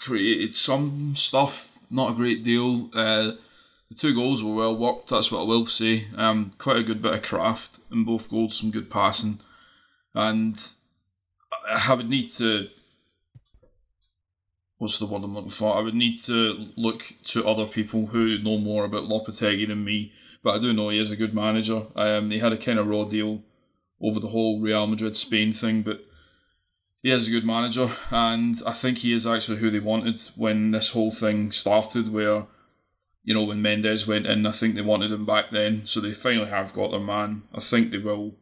created 0.00 0.54
some 0.54 1.14
stuff, 1.14 1.78
not 1.90 2.12
a 2.12 2.14
great 2.14 2.42
deal. 2.42 2.90
Uh, 2.94 3.32
the 3.90 3.94
two 3.96 4.14
goals 4.14 4.42
were 4.42 4.54
well 4.54 4.76
worked. 4.76 5.10
That's 5.10 5.30
what 5.30 5.42
I 5.42 5.44
will 5.44 5.66
say. 5.66 6.08
Um, 6.16 6.52
quite 6.58 6.78
a 6.78 6.82
good 6.82 7.02
bit 7.02 7.14
of 7.14 7.22
craft 7.22 7.78
in 7.92 8.04
both 8.04 8.30
goals, 8.30 8.56
some 8.56 8.70
good 8.70 8.90
passing, 8.90 9.40
and 10.14 10.56
I 11.68 11.86
I 11.88 11.94
would 11.94 12.08
need 12.08 12.30
to 12.32 12.68
what's 14.84 14.98
the 14.98 15.06
word 15.06 15.24
I'm 15.24 15.34
looking 15.34 15.48
for? 15.48 15.74
I 15.74 15.80
would 15.80 15.94
need 15.94 16.16
to 16.26 16.66
look 16.76 17.04
to 17.28 17.48
other 17.48 17.64
people 17.64 18.08
who 18.08 18.38
know 18.38 18.58
more 18.58 18.84
about 18.84 19.04
Lopetegui 19.04 19.66
than 19.66 19.82
me, 19.82 20.12
but 20.42 20.54
I 20.54 20.58
do 20.58 20.74
know 20.74 20.90
he 20.90 21.00
is 21.00 21.10
a 21.10 21.16
good 21.16 21.32
manager. 21.32 21.86
Um, 21.96 22.30
he 22.30 22.38
had 22.38 22.52
a 22.52 22.58
kind 22.58 22.78
of 22.78 22.86
raw 22.86 23.04
deal 23.04 23.42
over 23.98 24.20
the 24.20 24.28
whole 24.28 24.60
Real 24.60 24.86
Madrid 24.86 25.16
Spain 25.16 25.54
thing, 25.54 25.80
but 25.80 26.04
he 27.02 27.10
is 27.10 27.28
a 27.28 27.30
good 27.30 27.46
manager, 27.46 27.90
and 28.10 28.54
I 28.66 28.72
think 28.72 28.98
he 28.98 29.14
is 29.14 29.26
actually 29.26 29.56
who 29.56 29.70
they 29.70 29.80
wanted 29.80 30.20
when 30.36 30.72
this 30.72 30.90
whole 30.90 31.10
thing 31.10 31.50
started. 31.50 32.12
Where 32.12 32.46
you 33.22 33.32
know 33.32 33.44
when 33.44 33.62
Mendes 33.62 34.06
went 34.06 34.26
in, 34.26 34.44
I 34.44 34.52
think 34.52 34.74
they 34.74 34.82
wanted 34.82 35.12
him 35.12 35.24
back 35.24 35.50
then, 35.50 35.86
so 35.86 35.98
they 35.98 36.12
finally 36.12 36.50
have 36.50 36.74
got 36.74 36.90
their 36.90 37.00
man. 37.00 37.44
I 37.54 37.60
think 37.60 37.90
they 37.90 37.98
will 37.98 38.34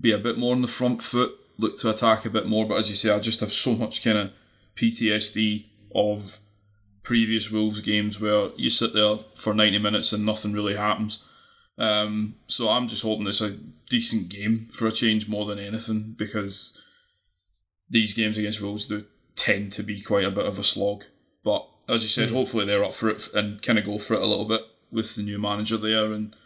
be 0.00 0.12
a 0.12 0.18
bit 0.18 0.38
more 0.38 0.54
on 0.54 0.62
the 0.62 0.68
front 0.68 1.02
foot, 1.02 1.32
look 1.58 1.76
to 1.78 1.90
attack 1.90 2.24
a 2.24 2.30
bit 2.30 2.46
more. 2.46 2.68
But 2.68 2.78
as 2.78 2.88
you 2.88 2.94
say, 2.94 3.10
I 3.10 3.18
just 3.18 3.40
have 3.40 3.52
so 3.52 3.74
much 3.74 4.04
kind 4.04 4.18
of 4.18 4.30
PTSD 4.76 5.66
of 5.94 6.40
previous 7.02 7.50
Wolves 7.50 7.80
games 7.80 8.20
where 8.20 8.50
you 8.56 8.70
sit 8.70 8.94
there 8.94 9.16
for 9.34 9.54
90 9.54 9.78
minutes 9.78 10.12
and 10.12 10.24
nothing 10.24 10.52
really 10.52 10.76
happens. 10.76 11.18
Um, 11.78 12.36
so 12.46 12.68
I'm 12.68 12.86
just 12.86 13.02
hoping 13.02 13.26
it's 13.26 13.40
a 13.40 13.58
decent 13.88 14.28
game 14.28 14.68
for 14.70 14.86
a 14.86 14.92
change 14.92 15.28
more 15.28 15.46
than 15.46 15.58
anything 15.58 16.14
because 16.16 16.78
these 17.90 18.14
games 18.14 18.38
against 18.38 18.60
Wolves 18.60 18.86
do 18.86 19.04
tend 19.36 19.72
to 19.72 19.82
be 19.82 20.00
quite 20.00 20.24
a 20.24 20.30
bit 20.30 20.46
of 20.46 20.58
a 20.58 20.64
slog. 20.64 21.04
But 21.42 21.66
as 21.88 22.02
you 22.02 22.08
said, 22.08 22.30
hopefully 22.30 22.64
they're 22.64 22.84
up 22.84 22.92
for 22.92 23.10
it 23.10 23.28
and 23.34 23.60
kind 23.60 23.78
of 23.78 23.84
go 23.84 23.98
for 23.98 24.14
it 24.14 24.22
a 24.22 24.26
little 24.26 24.44
bit 24.44 24.62
with 24.90 25.16
the 25.16 25.22
new 25.22 25.38
manager 25.38 25.76
there, 25.76 26.12
and 26.12 26.36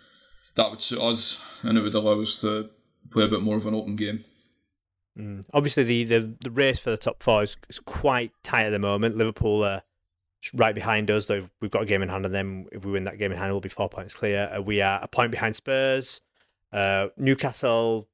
that 0.54 0.70
would 0.70 0.82
suit 0.82 1.00
us 1.00 1.44
and 1.62 1.76
it 1.76 1.82
would 1.82 1.94
allow 1.94 2.20
us 2.20 2.40
to 2.40 2.70
play 3.10 3.24
a 3.24 3.28
bit 3.28 3.42
more 3.42 3.56
of 3.56 3.66
an 3.66 3.74
open 3.74 3.96
game. 3.96 4.24
Mm. 5.18 5.42
Obviously, 5.54 5.84
the, 5.84 6.04
the, 6.04 6.34
the 6.44 6.50
race 6.50 6.78
for 6.78 6.90
the 6.90 6.96
top 6.96 7.22
four 7.22 7.42
is, 7.42 7.56
is 7.68 7.80
quite 7.80 8.32
tight 8.42 8.66
at 8.66 8.70
the 8.70 8.78
moment. 8.78 9.16
Liverpool 9.16 9.64
are 9.64 9.82
right 10.54 10.74
behind 10.74 11.10
us, 11.10 11.26
though 11.26 11.48
we've 11.60 11.70
got 11.70 11.82
a 11.82 11.86
game 11.86 12.02
in 12.02 12.08
hand, 12.08 12.26
and 12.26 12.34
then 12.34 12.66
if 12.72 12.84
we 12.84 12.92
win 12.92 13.04
that 13.04 13.18
game 13.18 13.32
in 13.32 13.38
hand, 13.38 13.50
we'll 13.52 13.60
be 13.60 13.68
four 13.68 13.88
points 13.88 14.14
clear. 14.14 14.50
Uh, 14.54 14.60
we 14.60 14.80
are 14.80 15.00
a 15.02 15.08
point 15.08 15.30
behind 15.30 15.56
Spurs. 15.56 16.20
Uh, 16.72 17.08
Newcastle, 17.16 18.08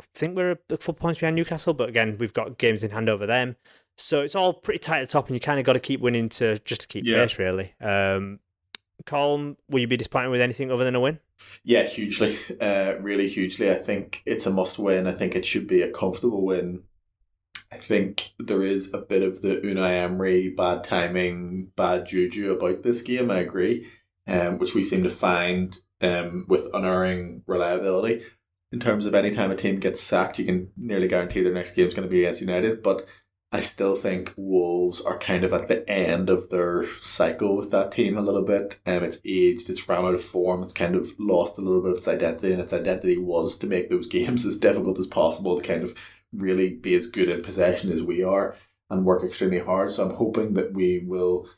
I 0.00 0.04
think 0.14 0.36
we're 0.36 0.58
a 0.70 0.76
four 0.78 0.94
points 0.94 1.20
behind 1.20 1.36
Newcastle, 1.36 1.74
but 1.74 1.88
again, 1.88 2.16
we've 2.18 2.32
got 2.32 2.58
games 2.58 2.82
in 2.82 2.90
hand 2.90 3.08
over 3.08 3.26
them. 3.26 3.56
So 3.98 4.20
it's 4.22 4.34
all 4.34 4.52
pretty 4.52 4.78
tight 4.78 5.00
at 5.00 5.08
the 5.08 5.12
top, 5.12 5.26
and 5.26 5.34
you 5.36 5.40
kind 5.40 5.58
of 5.58 5.66
got 5.66 5.74
to 5.74 5.80
keep 5.80 6.00
winning 6.00 6.28
to 6.30 6.58
just 6.60 6.82
to 6.82 6.86
keep 6.86 7.04
Yeah. 7.06 7.22
pace, 7.24 7.38
really. 7.38 7.74
Um, 7.80 8.40
Colm, 9.04 9.56
will 9.68 9.80
you 9.80 9.86
be 9.86 9.96
disappointed 9.96 10.30
with 10.30 10.40
anything 10.40 10.70
other 10.72 10.84
than 10.84 10.94
a 10.94 11.00
win? 11.00 11.18
Yeah, 11.64 11.84
hugely. 11.84 12.38
Uh, 12.60 12.94
really 13.00 13.28
hugely. 13.28 13.70
I 13.70 13.74
think 13.74 14.22
it's 14.24 14.46
a 14.46 14.50
must 14.50 14.78
win. 14.78 15.06
I 15.06 15.12
think 15.12 15.34
it 15.34 15.44
should 15.44 15.66
be 15.66 15.82
a 15.82 15.90
comfortable 15.90 16.44
win. 16.44 16.84
I 17.70 17.76
think 17.76 18.30
there 18.38 18.62
is 18.62 18.94
a 18.94 18.98
bit 18.98 19.22
of 19.22 19.42
the 19.42 19.56
Unai 19.56 20.04
Emery 20.04 20.50
bad 20.50 20.84
timing, 20.84 21.72
bad 21.76 22.06
juju 22.06 22.52
about 22.52 22.82
this 22.82 23.02
game. 23.02 23.30
I 23.30 23.38
agree, 23.40 23.88
um, 24.26 24.58
which 24.58 24.74
we 24.74 24.84
seem 24.84 25.02
to 25.02 25.10
find 25.10 25.76
um, 26.00 26.46
with 26.48 26.68
unerring 26.72 27.42
reliability. 27.46 28.22
In 28.72 28.80
terms 28.80 29.06
of 29.06 29.14
any 29.14 29.30
time 29.30 29.50
a 29.50 29.56
team 29.56 29.80
gets 29.80 30.00
sacked, 30.00 30.38
you 30.38 30.44
can 30.44 30.70
nearly 30.76 31.08
guarantee 31.08 31.42
their 31.42 31.52
next 31.52 31.74
game 31.74 31.88
is 31.88 31.94
going 31.94 32.08
to 32.08 32.10
be 32.10 32.24
against 32.24 32.40
United. 32.40 32.82
But 32.82 33.04
I 33.52 33.60
still 33.60 33.94
think 33.94 34.34
Wolves 34.36 35.00
are 35.00 35.18
kind 35.18 35.44
of 35.44 35.52
at 35.52 35.68
the 35.68 35.88
end 35.88 36.28
of 36.28 36.50
their 36.50 36.86
cycle 37.00 37.56
with 37.56 37.70
that 37.70 37.92
team 37.92 38.16
a 38.16 38.22
little 38.22 38.42
bit. 38.42 38.80
Um, 38.84 39.04
it's 39.04 39.20
aged, 39.24 39.70
it's 39.70 39.88
ran 39.88 40.04
out 40.04 40.14
of 40.14 40.24
form, 40.24 40.62
it's 40.62 40.72
kind 40.72 40.96
of 40.96 41.14
lost 41.18 41.56
a 41.56 41.60
little 41.60 41.80
bit 41.80 41.92
of 41.92 41.98
its 41.98 42.08
identity, 42.08 42.52
and 42.52 42.60
its 42.60 42.72
identity 42.72 43.16
was 43.16 43.56
to 43.58 43.66
make 43.66 43.88
those 43.88 44.06
games 44.16 44.44
as 44.44 44.58
difficult 44.58 44.98
as 44.98 45.06
possible 45.06 45.56
to 45.56 45.66
kind 45.66 45.84
of 45.84 45.94
really 46.32 46.74
be 46.74 46.94
as 46.94 47.06
good 47.06 47.28
in 47.28 47.42
possession 47.42 47.92
as 47.92 48.02
we 48.02 48.22
are 48.22 48.56
and 48.90 49.04
work 49.04 49.24
extremely 49.24 49.60
hard. 49.60 49.90
So 49.90 50.04
I'm 50.04 50.16
hoping 50.16 50.54
that 50.54 50.72
we 50.72 51.04
will 51.06 51.48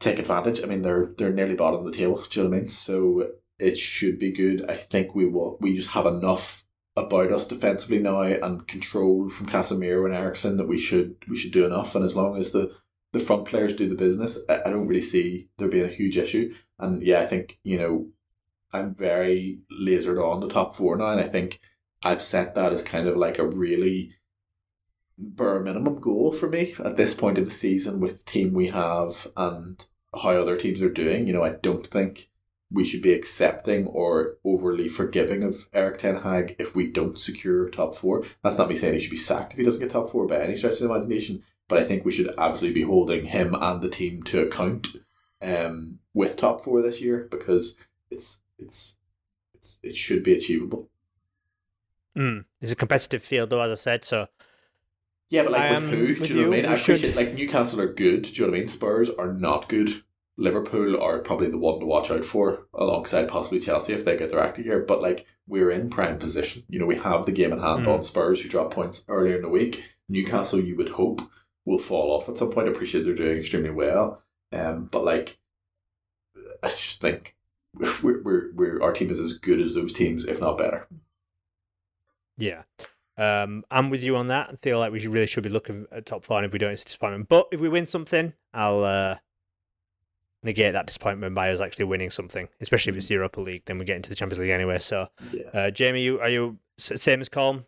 take 0.00 0.18
advantage. 0.18 0.62
I 0.62 0.66
mean, 0.66 0.82
they're 0.82 1.12
they're 1.16 1.32
nearly 1.32 1.54
bottom 1.54 1.80
of 1.80 1.86
the 1.86 1.96
table. 1.96 2.22
Do 2.28 2.40
you 2.40 2.44
know 2.44 2.50
what 2.50 2.56
I 2.56 2.60
mean? 2.60 2.68
So 2.68 3.30
it 3.58 3.78
should 3.78 4.18
be 4.18 4.32
good. 4.32 4.68
I 4.68 4.76
think 4.76 5.14
we 5.14 5.26
will. 5.26 5.58
We 5.60 5.76
just 5.76 5.90
have 5.90 6.06
enough 6.06 6.64
about 6.96 7.32
us 7.32 7.46
defensively 7.46 7.98
now 7.98 8.22
and 8.22 8.66
control 8.66 9.30
from 9.30 9.46
Casemiro 9.46 10.04
and 10.04 10.14
Eriksen 10.14 10.56
that 10.56 10.68
we 10.68 10.78
should 10.78 11.16
we 11.28 11.36
should 11.36 11.52
do 11.52 11.64
enough. 11.64 11.94
And 11.94 12.04
as 12.04 12.16
long 12.16 12.36
as 12.36 12.52
the 12.52 12.74
the 13.12 13.20
front 13.20 13.46
players 13.46 13.74
do 13.74 13.88
the 13.88 13.94
business, 13.94 14.38
I, 14.48 14.60
I 14.66 14.70
don't 14.70 14.86
really 14.86 15.02
see 15.02 15.48
there 15.58 15.68
being 15.68 15.84
a 15.84 15.88
huge 15.88 16.16
issue. 16.16 16.54
And 16.78 17.02
yeah, 17.02 17.20
I 17.20 17.26
think 17.26 17.58
you 17.62 17.78
know 17.78 18.08
I'm 18.72 18.94
very 18.94 19.60
lasered 19.72 20.22
on 20.22 20.40
the 20.40 20.48
top 20.48 20.76
four 20.76 20.96
now, 20.96 21.10
and 21.10 21.20
I 21.20 21.28
think 21.28 21.60
I've 22.02 22.22
set 22.22 22.54
that 22.54 22.72
as 22.72 22.82
kind 22.82 23.06
of 23.06 23.16
like 23.16 23.38
a 23.38 23.46
really 23.46 24.14
bare 25.18 25.60
minimum 25.60 26.00
goal 26.00 26.32
for 26.32 26.48
me 26.48 26.74
at 26.82 26.96
this 26.96 27.14
point 27.14 27.36
of 27.36 27.44
the 27.44 27.50
season 27.50 28.00
with 28.00 28.18
the 28.18 28.24
team 28.24 28.54
we 28.54 28.68
have 28.68 29.26
and 29.36 29.84
how 30.14 30.30
other 30.30 30.56
teams 30.56 30.80
are 30.82 30.90
doing. 30.90 31.26
You 31.26 31.34
know, 31.34 31.44
I 31.44 31.50
don't 31.62 31.86
think 31.86 32.29
we 32.72 32.84
should 32.84 33.02
be 33.02 33.12
accepting 33.12 33.86
or 33.88 34.36
overly 34.44 34.88
forgiving 34.88 35.42
of 35.42 35.68
Erik 35.72 35.98
Ten 35.98 36.16
Hag 36.16 36.54
if 36.58 36.76
we 36.76 36.86
don't 36.86 37.18
secure 37.18 37.68
top 37.68 37.94
four. 37.94 38.24
That's 38.42 38.58
not 38.58 38.68
me 38.68 38.76
saying 38.76 38.94
he 38.94 39.00
should 39.00 39.10
be 39.10 39.16
sacked 39.16 39.52
if 39.52 39.58
he 39.58 39.64
doesn't 39.64 39.80
get 39.80 39.90
top 39.90 40.08
four 40.08 40.26
by 40.26 40.40
any 40.40 40.54
stretch 40.56 40.74
of 40.74 40.78
the 40.80 40.92
imagination, 40.94 41.42
but 41.68 41.78
I 41.78 41.84
think 41.84 42.04
we 42.04 42.12
should 42.12 42.32
absolutely 42.38 42.80
be 42.80 42.86
holding 42.86 43.24
him 43.26 43.54
and 43.60 43.82
the 43.82 43.90
team 43.90 44.22
to 44.24 44.42
account 44.42 44.88
um, 45.42 45.98
with 46.14 46.36
top 46.36 46.62
four 46.62 46.80
this 46.82 47.00
year 47.00 47.26
because 47.30 47.74
it's 48.10 48.38
it's 48.58 48.96
it's 49.54 49.78
it 49.82 49.96
should 49.96 50.22
be 50.22 50.34
achievable. 50.34 50.88
Mm. 52.16 52.44
It's 52.60 52.72
a 52.72 52.76
competitive 52.76 53.22
field, 53.22 53.50
though, 53.50 53.60
as 53.60 53.70
I 53.70 53.74
said. 53.74 54.04
So 54.04 54.28
Yeah, 55.28 55.44
but 55.44 55.52
like 55.52 55.70
with 55.70 55.90
who? 55.90 56.14
Do 56.14 56.34
you 56.34 56.42
know 56.42 56.48
what 56.48 56.58
I 56.58 56.62
mean? 56.62 56.70
I 56.70 56.74
appreciate 56.74 57.00
should- 57.00 57.16
like 57.16 57.34
Newcastle 57.34 57.80
are 57.80 57.92
good. 57.92 58.22
Do 58.22 58.30
you 58.32 58.40
know 58.42 58.50
what 58.50 58.56
I 58.56 58.60
mean? 58.60 58.68
Spurs 58.68 59.10
are 59.10 59.32
not 59.32 59.68
good. 59.68 60.02
Liverpool 60.36 61.00
are 61.00 61.18
probably 61.18 61.50
the 61.50 61.58
one 61.58 61.80
to 61.80 61.86
watch 61.86 62.10
out 62.10 62.24
for, 62.24 62.66
alongside 62.72 63.28
possibly 63.28 63.60
Chelsea 63.60 63.92
if 63.92 64.04
they 64.04 64.16
get 64.16 64.30
their 64.30 64.40
act 64.40 64.56
together. 64.56 64.80
But 64.86 65.02
like 65.02 65.26
we're 65.46 65.70
in 65.70 65.90
prime 65.90 66.18
position. 66.18 66.62
You 66.68 66.78
know, 66.78 66.86
we 66.86 66.96
have 66.96 67.26
the 67.26 67.32
game 67.32 67.52
in 67.52 67.58
hand 67.58 67.86
Mm. 67.86 67.98
on 67.98 68.04
Spurs 68.04 68.40
who 68.40 68.48
dropped 68.48 68.74
points 68.74 69.04
earlier 69.08 69.36
in 69.36 69.42
the 69.42 69.48
week. 69.48 69.84
Newcastle, 70.08 70.60
you 70.60 70.76
would 70.76 70.90
hope, 70.90 71.20
will 71.64 71.78
fall 71.78 72.10
off 72.12 72.28
at 72.28 72.38
some 72.38 72.50
point. 72.50 72.68
I 72.68 72.70
appreciate 72.70 73.04
they're 73.04 73.14
doing 73.14 73.38
extremely 73.38 73.70
well. 73.70 74.22
Um, 74.52 74.86
but 74.86 75.04
like, 75.04 75.38
I 76.62 76.68
just 76.68 77.00
think 77.00 77.36
we're, 78.02 78.22
we're, 78.22 78.52
we're 78.54 78.82
our 78.82 78.92
team 78.92 79.10
is 79.10 79.20
as 79.20 79.38
good 79.38 79.60
as 79.60 79.74
those 79.74 79.92
teams, 79.92 80.24
if 80.24 80.40
not 80.40 80.58
better. 80.58 80.88
Yeah. 82.38 82.62
Um, 83.18 83.64
I'm 83.70 83.90
with 83.90 84.02
you 84.02 84.16
on 84.16 84.28
that. 84.28 84.48
I 84.50 84.56
feel 84.56 84.78
like 84.78 84.92
we 84.92 85.06
really 85.06 85.26
should 85.26 85.42
be 85.42 85.50
looking 85.50 85.86
at 85.92 86.06
top 86.06 86.24
four, 86.24 86.38
and 86.38 86.46
if 86.46 86.52
we 86.52 86.58
don't, 86.58 86.72
it's 86.72 86.82
a 86.82 86.86
disappointment. 86.86 87.28
But 87.28 87.48
if 87.52 87.60
we 87.60 87.68
win 87.68 87.84
something, 87.84 88.32
I'll 88.54 88.82
uh, 88.82 89.16
negate 90.42 90.72
that 90.72 90.86
disappointment 90.86 91.34
by 91.34 91.50
us 91.52 91.60
actually 91.60 91.84
winning 91.84 92.10
something, 92.10 92.48
especially 92.60 92.90
if 92.92 92.96
it's 92.96 93.08
the 93.08 93.14
Europa 93.14 93.40
League. 93.40 93.64
Then 93.66 93.78
we 93.78 93.84
get 93.84 93.96
into 93.96 94.08
the 94.08 94.16
Champions 94.16 94.40
League 94.40 94.50
anyway. 94.50 94.78
So, 94.78 95.08
Yeah. 95.32 95.42
uh, 95.52 95.70
Jamie, 95.70 96.02
you 96.02 96.20
are 96.20 96.28
you 96.28 96.58
same 96.78 97.20
as 97.20 97.28
Colm? 97.28 97.64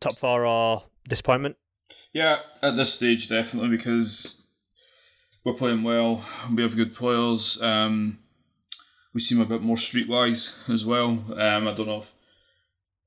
Top 0.00 0.18
four 0.18 0.44
or 0.46 0.84
disappointment? 1.08 1.56
Yeah, 2.12 2.40
at 2.62 2.76
this 2.76 2.94
stage, 2.94 3.28
definitely 3.28 3.76
because 3.76 4.36
we're 5.44 5.54
playing 5.54 5.82
well. 5.82 6.24
We 6.54 6.62
have 6.62 6.76
good 6.76 6.94
players. 6.94 7.60
Um, 7.62 8.18
we 9.14 9.20
seem 9.20 9.40
a 9.40 9.46
bit 9.46 9.62
more 9.62 9.76
streetwise 9.76 10.68
as 10.68 10.84
well. 10.84 11.10
Um, 11.36 11.68
I 11.68 11.72
don't 11.72 11.86
know 11.86 11.98
if 12.00 12.14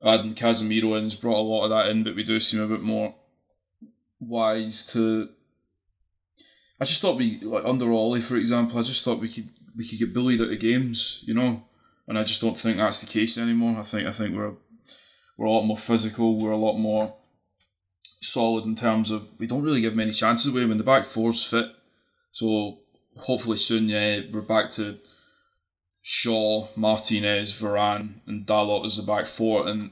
adding 0.03 0.34
Casemiro 0.36 0.97
in 0.97 1.03
has 1.03 1.16
brought 1.16 1.38
a 1.39 1.41
lot 1.41 1.66
of 1.66 1.70
that 1.70 1.88
in, 1.91 2.03
but 2.03 2.16
we 2.16 2.24
do 2.24 2.39
seem 2.39 2.59
a 2.62 2.68
bit 2.68 2.82
more 2.82 3.16
wise 4.20 4.86
to. 4.88 5.30
I 6.82 6.84
just 6.84 6.99
thought 6.99 7.17
we 7.17 7.39
like 7.41 7.63
under 7.63 7.91
Ole, 7.91 8.19
for 8.21 8.38
example. 8.38 8.79
I 8.79 8.82
just 8.82 9.05
thought 9.05 9.19
we 9.19 9.29
could 9.29 9.49
we 9.75 9.88
could 9.88 9.99
get 9.99 10.15
bullied 10.15 10.41
out 10.41 10.51
of 10.51 10.59
games, 10.59 11.23
you 11.27 11.36
know, 11.36 11.63
and 12.07 12.17
I 12.17 12.23
just 12.23 12.41
don't 12.41 12.57
think 12.57 12.77
that's 12.77 13.01
the 13.01 13.07
case 13.07 13.38
anymore. 13.38 13.79
I 13.79 13.84
think 13.84 14.07
I 14.07 14.11
think 14.11 14.36
we're 14.36 14.53
we're 15.38 15.45
a 15.45 15.51
lot 15.51 15.65
more 15.65 15.77
physical. 15.77 16.39
We're 16.39 16.51
a 16.51 16.57
lot 16.57 16.77
more 16.77 17.13
solid 18.23 18.65
in 18.65 18.75
terms 18.75 19.11
of 19.11 19.27
we 19.38 19.45
don't 19.45 19.61
really 19.61 19.82
give 19.82 19.95
many 19.95 20.11
chances 20.11 20.51
away 20.51 20.65
when 20.65 20.79
the 20.79 20.84
back 20.84 21.05
four's 21.05 21.45
fit. 21.45 21.67
So 22.32 22.79
hopefully 23.15 23.57
soon, 23.57 23.88
yeah, 23.88 24.21
we're 24.34 24.41
back 24.41 24.71
to 24.71 24.97
Shaw, 26.01 26.67
Martinez, 26.75 27.53
Varane, 27.53 28.21
and 28.25 28.47
Dalot 28.47 28.86
as 28.86 28.97
the 28.97 29.03
back 29.03 29.27
four, 29.27 29.67
and 29.67 29.91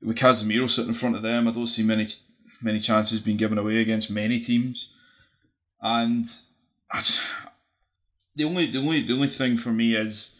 with 0.00 0.16
Casemiro 0.16 0.68
sitting 0.68 0.88
in 0.88 0.94
front 0.94 1.16
of 1.16 1.22
them, 1.22 1.46
I 1.46 1.50
don't 1.50 1.66
see 1.66 1.82
many 1.82 2.06
many 2.62 2.80
chances 2.80 3.20
being 3.20 3.36
given 3.36 3.58
away 3.58 3.82
against 3.82 4.10
many 4.10 4.40
teams. 4.40 4.91
And 5.82 6.24
just, 6.94 7.20
the 8.36 8.44
only 8.44 8.70
the 8.70 8.78
only 8.78 9.02
the 9.02 9.14
only 9.14 9.28
thing 9.28 9.56
for 9.56 9.70
me 9.70 9.96
is 9.96 10.36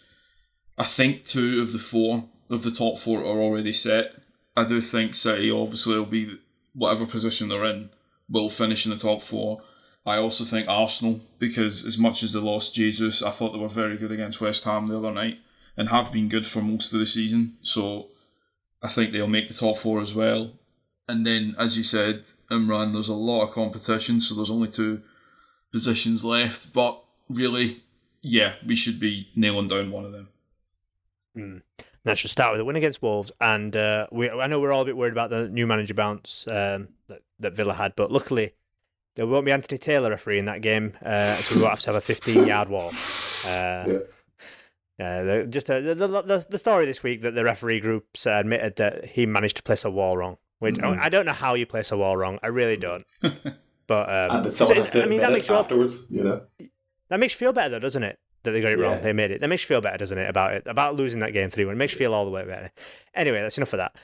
I 0.79 0.85
think 0.85 1.25
two 1.25 1.61
of 1.61 1.73
the 1.73 1.79
four 1.79 2.25
of 2.49 2.63
the 2.63 2.71
top 2.71 2.97
four 2.97 3.21
are 3.21 3.41
already 3.41 3.73
set. 3.73 4.15
I 4.57 4.65
do 4.65 4.81
think 4.81 5.15
City 5.15 5.51
obviously 5.51 5.97
will 5.97 6.07
be 6.07 6.39
whatever 6.75 7.07
position 7.07 7.49
they're 7.49 7.65
in 7.65 7.91
will 8.29 8.49
finish 8.49 8.87
in 8.87 8.91
the 8.91 8.97
top 8.97 9.21
four. 9.21 9.63
I 10.07 10.17
also 10.17 10.45
think 10.45 10.69
Arsenal 10.69 11.21
because 11.39 11.85
as 11.85 11.99
much 11.99 12.23
as 12.23 12.33
they 12.33 12.41
lost 12.41 12.75
Jesus, 12.75 13.23
I 13.23 13.31
thought 13.31 13.53
they 13.53 13.59
were 13.59 13.69
very 13.69 13.97
good 13.97 14.13
against 14.13 14.41
West 14.41 14.65
Ham 14.65 14.89
the 14.89 14.99
other 14.99 15.13
night 15.13 15.39
and 15.77 15.89
have 15.89 16.13
been 16.13 16.29
good 16.29 16.47
for 16.47 16.61
most 16.61 16.93
of 16.93 16.99
the 16.99 17.07
season. 17.07 17.57
So 17.63 18.09
I 18.83 18.89
think 18.89 19.13
they'll 19.13 19.27
make 19.27 19.49
the 19.49 19.55
top 19.55 19.77
four 19.77 20.01
as 20.01 20.15
well. 20.15 20.53
And 21.09 21.27
then, 21.27 21.55
as 21.59 21.77
you 21.77 21.83
said, 21.83 22.23
Imran, 22.51 22.93
there's 22.93 23.09
a 23.09 23.15
lot 23.15 23.43
of 23.43 23.55
competition, 23.55 24.21
so 24.21 24.35
there's 24.35 24.51
only 24.51 24.69
two 24.69 25.03
positions 25.73 26.25
left. 26.25 26.73
But 26.73 27.03
really, 27.29 27.83
yeah, 28.21 28.55
we 28.67 28.77
should 28.77 29.01
be 29.01 29.29
nailing 29.35 29.69
down 29.69 29.91
one 29.91 30.05
of 30.05 30.13
them. 30.13 30.29
Now, 32.05 32.15
should 32.15 32.31
start 32.31 32.53
with 32.53 32.61
a 32.61 32.65
win 32.65 32.77
against 32.77 33.01
Wolves, 33.01 33.31
and 33.41 33.75
uh, 33.77 34.07
we 34.13 34.29
I 34.29 34.47
know 34.49 34.61
we're 34.61 34.73
all 34.73 34.83
a 34.83 34.85
bit 34.85 34.97
worried 34.97 35.13
about 35.13 35.31
the 35.31 35.49
new 35.49 35.67
manager 35.67 35.95
bounce 35.95 36.47
um, 36.49 36.89
that, 37.09 37.23
that 37.39 37.55
Villa 37.55 37.75
had, 37.75 37.95
but 37.97 38.11
luckily 38.11 38.53
there 39.15 39.27
won't 39.27 39.45
be 39.47 39.53
Anthony 39.53 39.79
Taylor 39.79 40.11
referee 40.11 40.39
in 40.39 40.47
that 40.47 40.63
game, 40.63 40.95
uh, 41.05 41.35
so 41.37 41.55
we 41.55 41.61
won't 41.63 41.71
have 41.73 41.81
to 41.81 41.87
have 41.89 41.95
a 41.97 42.01
15 42.01 42.47
yard 42.47 42.69
wall. 42.69 42.91
Uh, 43.47 43.99
Yeah. 44.99 45.43
uh, 45.43 45.45
just 45.45 45.71
uh, 45.71 45.81
the, 45.81 45.95
the, 45.95 46.07
the 46.09 46.47
the 46.51 46.59
story 46.59 46.87
this 46.87 47.03
week 47.03 47.23
that 47.23 47.35
the 47.35 47.45
referee 47.45 47.81
groups 47.81 48.27
uh, 48.27 48.33
admitted 48.33 48.77
that 48.77 49.05
he 49.07 49.25
managed 49.25 49.57
to 49.59 49.63
place 49.63 49.85
a 49.85 49.91
wall 49.91 50.17
wrong. 50.17 50.37
Which 50.59 50.77
Mhm. 50.77 50.99
I 50.99 51.09
don't 51.09 51.25
know 51.27 51.33
how 51.33 51.55
you 51.55 51.67
place 51.67 51.91
a 51.93 51.97
wall 51.97 52.17
wrong. 52.17 52.39
I 52.43 52.49
really 52.49 52.77
don't. 52.77 53.07
But 53.87 54.09
um, 54.09 54.37
and 54.37 54.45
that 54.47 54.55
so 54.55 54.65
someone 54.65 54.79
it's- 54.79 54.93
has 54.93 54.93
to 54.93 54.99
I 54.99 55.01
mean, 55.03 55.05
admit 55.05 55.21
that 55.23 55.31
it 55.31 55.33
makes 55.35 55.49
you 55.49 55.55
all, 55.55 55.61
afterwards, 55.61 56.05
you 56.11 56.23
know. 56.25 56.43
that 57.09 57.21
makes 57.21 57.35
you 57.35 57.39
feel 57.39 57.53
better, 57.53 57.71
though, 57.71 57.79
doesn't 57.79 58.03
it? 58.03 58.19
That 58.45 58.51
they 58.53 58.61
got 58.61 58.73
it 58.73 58.79
Yeah. 58.79 58.85
wrong. 58.87 59.01
They 59.03 59.13
made 59.13 59.31
it. 59.31 59.41
That 59.41 59.49
makes 59.49 59.63
you 59.63 59.69
feel 59.69 59.81
better, 59.81 59.99
doesn't 59.99 60.19
it? 60.19 60.29
About 60.29 60.53
it, 60.55 60.63
about 60.67 60.97
losing 60.97 61.21
that 61.21 61.33
game 61.33 61.49
three 61.51 61.65
one. 61.65 61.75
It 61.75 61.79
makes 61.79 61.93
you 61.93 61.99
feel 61.99 62.13
all 62.15 62.25
the 62.25 62.31
way 62.31 62.45
better. 62.45 62.71
Anyway, 63.15 63.41
that's 63.41 63.57
enough 63.59 63.73
of 63.73 63.79
that. 63.79 63.97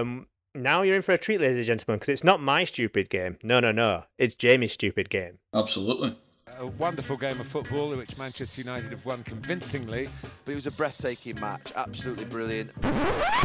Um, 0.00 0.26
now 0.54 0.82
you're 0.82 0.96
in 0.96 1.02
for 1.02 1.12
a 1.12 1.18
treat, 1.18 1.40
ladies 1.40 1.56
and 1.58 1.66
gentlemen, 1.66 1.98
because 1.98 2.08
it's 2.08 2.24
not 2.24 2.40
my 2.42 2.64
stupid 2.64 3.10
game. 3.10 3.36
No, 3.42 3.60
no, 3.60 3.72
no. 3.72 4.04
It's 4.18 4.34
Jamie's 4.34 4.72
stupid 4.72 5.10
game. 5.10 5.38
Absolutely. 5.54 6.16
A 6.58 6.66
wonderful 6.66 7.16
game 7.18 7.38
of 7.40 7.46
football 7.48 7.92
in 7.92 7.98
which 7.98 8.16
Manchester 8.16 8.62
United 8.62 8.90
have 8.90 9.04
won 9.04 9.22
convincingly. 9.24 10.08
But 10.46 10.52
it 10.52 10.54
was 10.54 10.66
a 10.66 10.70
breathtaking 10.70 11.38
match, 11.38 11.72
absolutely 11.76 12.24
brilliant. 12.24 12.70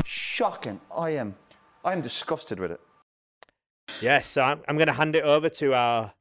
Shocking. 0.05 0.79
I 0.95 1.11
am. 1.11 1.35
I 1.83 1.91
am 1.93 2.01
disgusted 2.01 2.59
with 2.59 2.71
it. 2.71 2.79
Yes, 3.99 4.27
so 4.27 4.43
I'm, 4.43 4.61
I'm 4.67 4.77
going 4.77 4.87
to 4.87 4.93
hand 4.93 5.15
it 5.15 5.23
over 5.23 5.49
to 5.49 5.73
our 5.73 6.13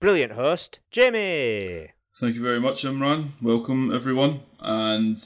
brilliant 0.00 0.32
host, 0.32 0.80
Jamie. 0.90 1.90
Thank 2.16 2.34
you 2.36 2.42
very 2.42 2.60
much, 2.60 2.84
Imran. 2.84 3.32
Welcome, 3.40 3.92
everyone. 3.92 4.40
And 4.60 5.24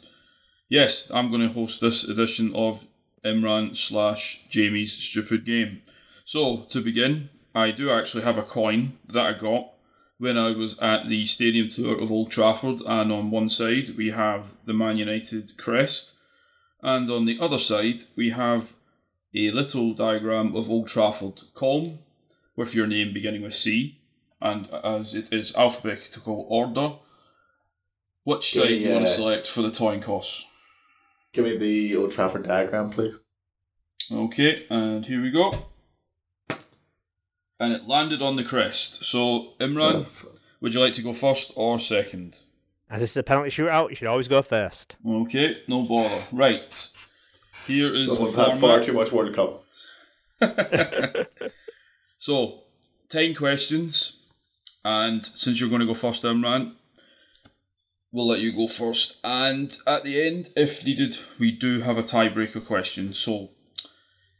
yes, 0.68 1.10
I'm 1.12 1.28
going 1.30 1.42
to 1.42 1.52
host 1.52 1.80
this 1.80 2.04
edition 2.04 2.54
of 2.54 2.86
Imran 3.24 3.76
slash 3.76 4.46
Jamie's 4.48 4.92
Stupid 4.92 5.44
Game. 5.44 5.82
So, 6.24 6.64
to 6.70 6.80
begin, 6.80 7.30
I 7.54 7.70
do 7.70 7.90
actually 7.90 8.22
have 8.22 8.38
a 8.38 8.42
coin 8.42 8.98
that 9.08 9.26
I 9.26 9.32
got 9.32 9.72
when 10.18 10.36
I 10.36 10.50
was 10.50 10.78
at 10.80 11.08
the 11.08 11.26
stadium 11.26 11.68
tour 11.68 12.00
of 12.00 12.10
Old 12.10 12.30
Trafford, 12.30 12.80
and 12.86 13.12
on 13.12 13.30
one 13.30 13.48
side 13.48 13.96
we 13.96 14.10
have 14.10 14.56
the 14.64 14.74
Man 14.74 14.98
United 14.98 15.56
crest, 15.56 16.14
and 16.82 17.10
on 17.10 17.24
the 17.24 17.38
other 17.40 17.58
side 17.58 18.02
we 18.16 18.30
have 18.30 18.74
a 19.38 19.52
little 19.52 19.92
diagram 19.94 20.56
of 20.56 20.68
Old 20.68 20.88
Trafford 20.88 21.42
Colm, 21.54 21.98
with 22.56 22.74
your 22.74 22.88
name 22.88 23.12
beginning 23.14 23.42
with 23.42 23.54
C, 23.54 24.00
and 24.40 24.68
as 24.70 25.14
it 25.14 25.32
is 25.32 25.54
alphabetical 25.54 26.44
order, 26.48 26.94
which 28.24 28.52
Give 28.52 28.62
side 28.64 28.70
me, 28.70 28.78
do 28.80 28.84
you 28.84 28.92
want 28.92 29.06
to 29.06 29.10
uh, 29.12 29.14
select 29.14 29.46
for 29.46 29.62
the 29.62 29.70
coin 29.70 30.00
toss? 30.00 30.44
Give 31.32 31.44
me 31.44 31.56
the 31.56 31.96
Old 31.96 32.10
Trafford 32.10 32.48
diagram, 32.48 32.90
please. 32.90 33.18
Okay, 34.10 34.66
and 34.70 35.06
here 35.06 35.22
we 35.22 35.30
go. 35.30 35.66
And 37.60 37.72
it 37.72 37.86
landed 37.86 38.22
on 38.22 38.36
the 38.36 38.44
crest. 38.44 39.04
So, 39.04 39.52
Imran, 39.60 40.06
would 40.60 40.74
you 40.74 40.80
like 40.80 40.94
to 40.94 41.02
go 41.02 41.12
first 41.12 41.52
or 41.54 41.78
second? 41.78 42.38
As 42.90 43.00
this 43.00 43.10
is 43.10 43.16
a 43.18 43.22
penalty 43.22 43.50
shootout, 43.50 43.90
you 43.90 43.96
should 43.96 44.08
always 44.08 44.28
go 44.28 44.42
first. 44.42 44.96
Okay, 45.06 45.62
no 45.68 45.82
bother. 45.82 46.22
Right. 46.32 46.90
Here 47.68 47.94
is 47.94 48.08
the 48.08 48.16
Someone's 48.16 48.36
had 48.36 48.60
far 48.60 48.82
too 48.82 48.94
much 48.94 49.12
World 49.12 49.34
Cup. 49.36 49.62
So, 52.18 52.64
10 53.10 53.34
questions. 53.34 54.18
And 54.84 55.24
since 55.24 55.60
you're 55.60 55.70
going 55.70 55.80
to 55.80 55.86
go 55.86 55.94
first, 55.94 56.24
Imran, 56.24 56.74
we'll 58.12 58.26
let 58.26 58.40
you 58.40 58.52
go 58.52 58.66
first. 58.66 59.18
And 59.22 59.76
at 59.86 60.02
the 60.04 60.20
end, 60.20 60.50
if 60.56 60.84
needed, 60.84 61.16
we 61.38 61.52
do 61.52 61.80
have 61.82 61.96
a 61.96 62.02
tiebreaker 62.02 62.64
question. 62.64 63.12
So, 63.12 63.50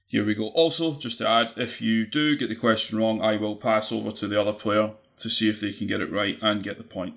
here 0.07 0.25
we 0.25 0.35
go. 0.35 0.49
Also, 0.49 0.97
just 0.97 1.19
to 1.19 1.29
add, 1.29 1.53
if 1.57 1.81
you 1.81 2.07
do 2.07 2.37
get 2.37 2.49
the 2.49 2.57
question 2.57 2.99
wrong, 2.99 3.23
I 3.23 3.37
will 3.37 3.57
pass 3.57 3.93
over 3.93 4.11
to 4.11 4.27
the 4.27 4.41
other 4.41 4.53
player 4.53 4.93
to 5.19 5.29
see 5.29 5.49
if 5.49 5.61
they 5.61 5.73
can 5.73 5.87
get 5.87 6.01
it 6.01 6.13
right 6.13 6.37
and 6.43 6.63
get 6.63 6.79
the 6.79 6.85
point. 6.85 7.15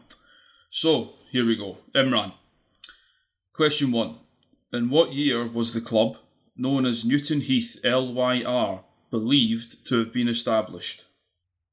So, 0.70 1.14
here 1.32 1.46
we 1.46 1.56
go. 1.56 1.78
Imran. 1.96 2.34
Question 3.54 3.92
1. 3.92 4.16
In 4.74 4.90
what 4.90 5.12
year 5.12 5.46
was 5.46 5.74
the 5.74 5.82
club, 5.82 6.18
known 6.56 6.86
as 6.86 7.04
Newton 7.04 7.42
Heath 7.42 7.78
LYR, 7.84 8.86
believed 9.10 9.86
to 9.88 10.00
have 10.00 10.14
been 10.14 10.30
established? 10.30 11.04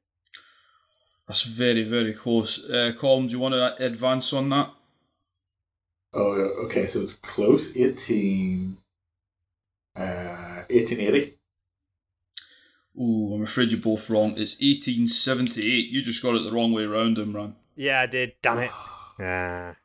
That's 1.25 1.43
very, 1.43 1.83
very 1.83 2.13
close. 2.13 2.61
Uh, 2.65 2.91
Colm, 2.99 3.29
do 3.29 3.33
you 3.33 3.39
want 3.39 3.53
to 3.53 3.85
advance 3.85 4.33
on 4.33 4.49
that? 4.49 4.73
Oh, 6.13 6.33
okay, 6.65 6.85
so 6.85 6.99
it's 7.01 7.13
close. 7.13 7.77
18... 7.77 8.77
Uh, 9.95 10.63
1880. 10.69 11.37
Ooh, 12.99 13.35
I'm 13.35 13.43
afraid 13.43 13.71
you're 13.71 13.79
both 13.79 14.09
wrong. 14.09 14.31
It's 14.31 14.55
1878. 14.55 15.87
You 15.87 16.03
just 16.03 16.21
got 16.21 16.35
it 16.35 16.43
the 16.43 16.51
wrong 16.51 16.73
way 16.73 16.83
round, 16.83 17.15
Imran. 17.17 17.53
Yeah, 17.75 18.01
I 18.01 18.05
did. 18.05 18.33
Damn 18.41 18.59
it. 18.59 18.71
Ah. 19.19 19.75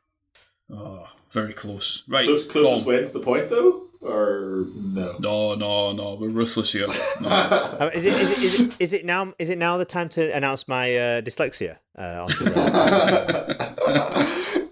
Oh, 0.71 1.07
very 1.31 1.53
close. 1.53 2.03
Right, 2.07 2.25
Close, 2.25 2.47
closest 2.47 2.85
Colm. 2.85 2.87
wins 2.87 3.11
the 3.11 3.19
point, 3.19 3.49
though? 3.49 3.85
or 4.01 4.65
no? 4.75 5.17
No, 5.19 5.55
no, 5.55 5.91
no. 5.91 6.15
We're 6.15 6.29
ruthless 6.29 6.71
here. 6.71 6.87
No. 7.21 7.27
Uh, 7.29 7.91
is 7.93 8.05
it 8.05 8.13
is 8.13 8.31
it 8.31 8.39
is 8.39 8.59
it 8.59 8.73
is 8.79 8.93
it 8.93 9.05
now 9.05 9.33
is 9.39 9.49
it 9.49 9.57
now 9.57 9.77
the 9.77 9.83
time 9.83 10.07
to 10.09 10.31
announce 10.33 10.69
my 10.69 10.95
uh, 10.95 11.21
dyslexia 11.21 11.77
uh, 11.97 12.23
onto 12.23 12.45
the 12.45 12.51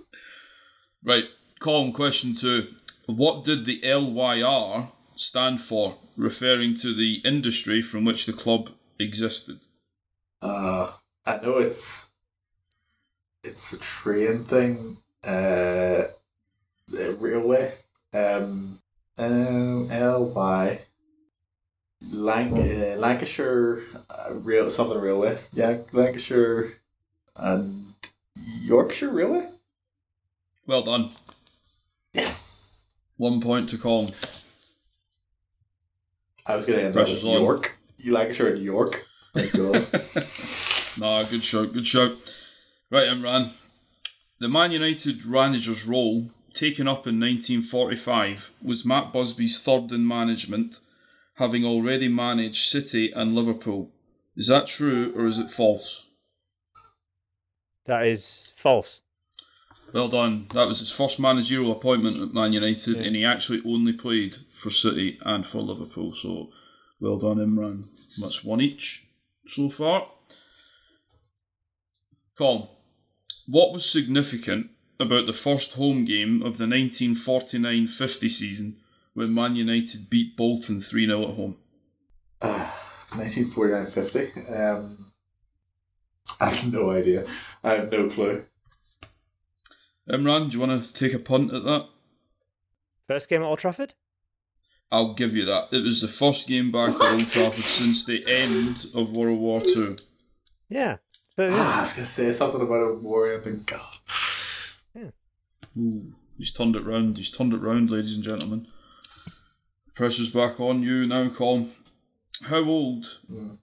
right, 1.03 1.25
Colin, 1.59 1.91
question 1.91 2.33
two. 2.33 2.69
What 3.07 3.43
did 3.43 3.65
the 3.65 3.81
LYR 3.83 4.91
stand 5.15 5.59
for, 5.59 5.97
referring 6.15 6.75
to 6.75 6.95
the 6.95 7.15
industry 7.25 7.81
from 7.81 8.05
which 8.05 8.25
the 8.25 8.33
club 8.33 8.69
existed? 8.97 9.59
Uh, 10.41 10.91
I 11.25 11.37
know 11.37 11.57
it's 11.57 12.09
it's 13.47 13.73
a 13.73 13.77
train 13.79 14.43
thing. 14.43 14.97
Uh, 15.23 16.03
the 16.87 17.15
railway. 17.19 17.73
Um, 18.13 18.79
um, 19.17 19.89
L 19.91 20.25
Y. 20.25 20.79
Lanc- 22.11 22.93
uh, 22.93 22.99
Lancashire 22.99 23.81
uh, 24.09 24.33
rail 24.35 24.69
something 24.69 24.99
railway. 24.99 25.37
Yeah, 25.53 25.77
Lancashire 25.91 26.73
and 27.35 27.93
Yorkshire 28.35 29.09
railway. 29.09 29.49
Well 30.67 30.83
done. 30.83 31.11
Yes. 32.13 32.85
One 33.17 33.41
point 33.41 33.69
to 33.69 33.77
Colin. 33.77 34.13
I 36.45 36.55
was 36.55 36.65
gonna 36.65 36.83
end 36.83 36.95
up 36.95 37.07
with 37.07 37.25
on. 37.25 37.41
York. 37.41 37.77
You 37.97 38.13
Lancashire 38.13 38.53
and 38.53 38.63
York. 38.63 39.07
Thank 39.33 39.53
God. 39.53 39.87
Nah, 40.99 41.21
good 41.23 41.43
shout, 41.43 41.73
good 41.73 41.85
shout. 41.85 42.17
Right, 42.89 43.07
Imran. 43.07 43.51
The 44.39 44.47
Man 44.47 44.71
United 44.71 45.25
manager's 45.25 45.85
role, 45.85 46.31
taken 46.53 46.87
up 46.87 47.05
in 47.07 47.19
1945, 47.19 48.51
was 48.61 48.85
Matt 48.85 49.11
Busby's 49.11 49.61
third 49.61 49.91
in 49.91 50.07
management, 50.07 50.79
having 51.35 51.65
already 51.65 52.07
managed 52.07 52.69
City 52.69 53.11
and 53.11 53.35
Liverpool. 53.35 53.91
Is 54.35 54.47
that 54.47 54.67
true 54.67 55.13
or 55.15 55.25
is 55.25 55.39
it 55.39 55.49
false? 55.49 56.05
That 57.85 58.05
is 58.07 58.53
false. 58.55 59.01
Well 59.93 60.07
done. 60.09 60.47
That 60.53 60.67
was 60.67 60.79
his 60.79 60.91
first 60.91 61.19
managerial 61.19 61.71
appointment 61.71 62.19
at 62.19 62.33
Man 62.33 62.53
United, 62.53 62.97
Yeah. 62.97 63.03
and 63.03 63.15
he 63.15 63.25
actually 63.25 63.61
only 63.65 63.93
played 63.93 64.37
for 64.53 64.69
City 64.69 65.17
and 65.25 65.45
for 65.45 65.61
Liverpool. 65.61 66.13
So, 66.13 66.51
well 66.99 67.17
done, 67.17 67.37
Imran. 67.37 67.85
That's 68.19 68.43
one 68.43 68.61
each 68.61 69.07
so 69.47 69.69
far. 69.69 70.11
Colin, 72.37 72.67
what 73.47 73.71
was 73.71 73.89
significant 73.89 74.69
about 74.99 75.25
the 75.25 75.33
first 75.33 75.73
home 75.73 76.05
game 76.05 76.37
of 76.37 76.57
the 76.57 76.67
1949 76.67 77.87
50 77.87 78.29
season 78.29 78.77
when 79.13 79.33
Man 79.33 79.55
United 79.55 80.09
beat 80.09 80.35
Bolton 80.37 80.79
3 80.79 81.07
0 81.07 81.21
at 81.23 81.35
home? 81.35 81.55
Uh, 82.41 82.69
1949 83.15 83.85
50. 83.87 84.31
Um, 84.53 85.11
I 86.39 86.49
have 86.49 86.71
no 86.71 86.91
idea. 86.91 87.25
I 87.63 87.73
have 87.73 87.91
no 87.91 88.09
clue. 88.09 88.43
Imran, 90.09 90.49
do 90.49 90.57
you 90.57 90.65
want 90.65 90.85
to 90.85 90.93
take 90.93 91.13
a 91.13 91.19
punt 91.19 91.53
at 91.53 91.63
that? 91.63 91.87
First 93.07 93.29
game 93.29 93.41
at 93.41 93.45
Old 93.45 93.59
Trafford. 93.59 93.93
I'll 94.91 95.13
give 95.13 95.35
you 95.35 95.45
that. 95.45 95.69
It 95.71 95.83
was 95.83 96.01
the 96.01 96.07
first 96.07 96.47
game 96.47 96.71
back 96.71 96.95
at 96.95 97.13
Old 97.13 97.27
Trafford 97.27 97.63
since 97.63 98.05
the 98.05 98.25
end 98.27 98.87
of 98.93 99.15
World 99.15 99.39
War 99.39 99.61
Two. 99.61 99.97
Yeah. 100.69 100.97
But, 101.37 101.49
yeah. 101.51 101.55
Ah, 101.57 101.79
I 101.79 101.81
was 101.83 101.93
going 101.93 102.07
to 102.07 102.13
say 102.13 102.33
something 102.33 102.59
about 102.59 102.81
a 102.81 102.93
war 102.95 103.31
ending. 103.31 103.63
God. 103.65 103.99
Ooh, 105.79 106.11
he's 106.37 106.51
turned 106.51 106.75
it 106.75 106.83
round. 106.83 107.17
He's 107.17 107.29
turned 107.29 107.53
it 107.53 107.61
round, 107.61 107.89
ladies 107.89 108.15
and 108.15 108.23
gentlemen. 108.23 108.67
Pressure's 109.95 110.31
back 110.31 110.59
on 110.59 110.81
you 110.83 111.07
now, 111.07 111.29
Colin. 111.29 111.71
How 112.41 112.63
old 112.63 113.19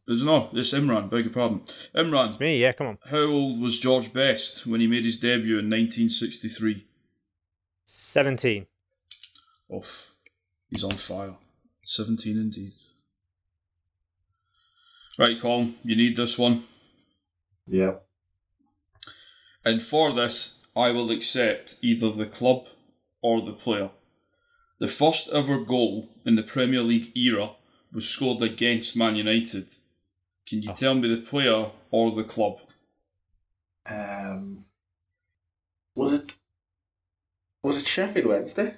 is 0.09 0.22
no? 0.22 0.49
It's 0.53 0.72
Imran. 0.72 1.09
Beg 1.11 1.27
your 1.27 1.35
pardon, 1.35 1.62
Imran. 1.95 2.29
It's 2.29 2.41
me. 2.41 2.61
Yeah. 2.61 2.72
Come 2.72 2.89
on. 2.89 2.99
How 3.09 3.22
old 3.22 3.61
was 3.61 3.79
George 3.79 4.12
Best 4.12 4.66
when 4.66 4.81
he 4.81 4.89
made 4.89 5.05
his 5.05 5.16
debut 5.18 5.59
in 5.59 5.70
1963? 5.70 6.85
Seventeen. 7.85 8.66
Off. 9.68 10.14
He's 10.70 10.83
on 10.83 10.97
fire. 10.97 11.35
17 11.85 12.37
indeed. 12.37 12.72
Right, 15.18 15.41
Colin, 15.41 15.77
you 15.85 15.95
need 15.95 16.16
this 16.16 16.37
one. 16.37 16.64
Yep. 17.67 18.05
And 19.65 19.83
for 19.83 20.12
this, 20.12 20.59
I 20.77 20.91
will 20.91 21.11
accept 21.11 21.77
either 21.81 22.11
the 22.11 22.27
club 22.27 22.69
or 23.23 23.41
the 23.41 23.53
player. 23.53 23.91
The 24.79 24.89
first 24.89 25.31
ever 25.33 25.65
goal 25.65 26.11
in 26.27 26.35
the 26.35 26.43
Premier 26.43 26.83
League 26.83 27.17
era 27.17 27.53
was 27.93 28.09
scored 28.09 28.43
against 28.43 28.97
Man 28.97 29.17
United. 29.17 29.69
Can 30.47 30.62
you 30.62 30.75
tell 30.75 30.95
me 30.95 31.09
the 31.09 31.23
player 31.23 31.71
or 31.91 32.11
the 32.11 32.25
club? 32.25 32.59
Um, 33.89 34.67
was 35.95 36.12
it? 36.15 36.35
Was 37.62 37.79
it 37.79 37.87
Sheffield 37.87 38.27
Wednesday? 38.27 38.77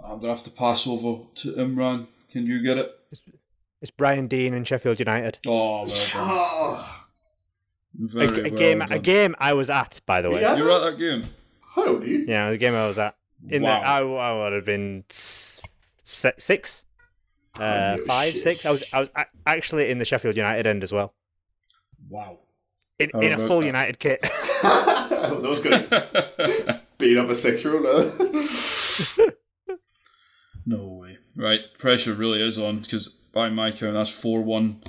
I'm 0.00 0.20
going 0.20 0.22
to 0.22 0.28
have 0.28 0.44
to 0.44 0.50
pass 0.50 0.86
over 0.86 1.24
to 1.36 1.52
Imran. 1.54 2.06
Can 2.30 2.46
you 2.46 2.62
get 2.62 2.78
it? 2.78 2.90
It's 3.82 3.90
Brian 3.90 4.28
Deane 4.28 4.54
and 4.54 4.66
Sheffield 4.66 5.00
United. 5.00 5.38
Oh, 5.46 5.86
well 5.86 6.86
done. 7.98 8.08
Oh, 8.16 8.20
A, 8.20 8.24
a 8.24 8.42
well 8.50 8.58
game. 8.58 8.82
A 8.82 8.98
game 8.98 9.34
I 9.38 9.52
was 9.52 9.70
at, 9.70 10.00
by 10.06 10.20
the 10.22 10.30
way. 10.30 10.40
Yeah. 10.40 10.52
Yeah, 10.52 10.56
You 10.58 10.64
were 10.64 10.70
at 10.86 10.90
that 10.92 10.98
game? 10.98 11.28
how 11.74 11.84
Yeah, 11.84 11.90
are 11.98 12.04
you? 12.04 12.24
it 12.26 12.46
was 12.48 12.54
a 12.56 12.58
game 12.58 12.74
I 12.74 12.86
was 12.86 12.98
at. 12.98 13.16
In 13.48 13.62
Wow. 13.62 13.80
the, 13.80 13.86
I, 13.86 14.00
I 14.00 14.42
would 14.44 14.52
have 14.52 14.64
been 14.66 15.04
s- 15.08 15.62
se- 16.02 16.32
six, 16.38 16.84
uh, 17.58 17.96
Oh, 17.98 18.04
five, 18.06 18.34
shit. 18.34 18.42
six. 18.42 18.66
I 18.66 18.70
was. 18.70 18.84
I 18.92 19.00
was 19.00 19.10
actually 19.46 19.88
in 19.90 19.98
the 19.98 20.04
Sheffield 20.04 20.36
United 20.36 20.66
end 20.66 20.82
as 20.82 20.92
well. 20.92 21.14
Wow. 22.08 22.38
In, 22.98 23.10
in 23.22 23.32
a 23.32 23.46
full 23.46 23.60
that? 23.60 23.66
United 23.66 23.98
kit. 23.98 24.20
that 24.62 25.40
was 25.42 25.62
going 25.62 25.88
to 25.88 26.80
beat 26.98 27.16
up 27.16 27.30
a 27.30 27.34
six 27.34 27.64
year 27.64 27.86
old. 27.86 28.12
No 30.66 30.84
way. 30.86 31.18
Right, 31.36 31.60
pressure 31.78 32.12
really 32.12 32.42
is 32.42 32.58
on 32.58 32.80
because 32.80 33.08
by 33.08 33.48
my 33.48 33.72
count, 33.72 33.94
that's 33.94 34.10
4 34.10 34.42
1 34.42 34.82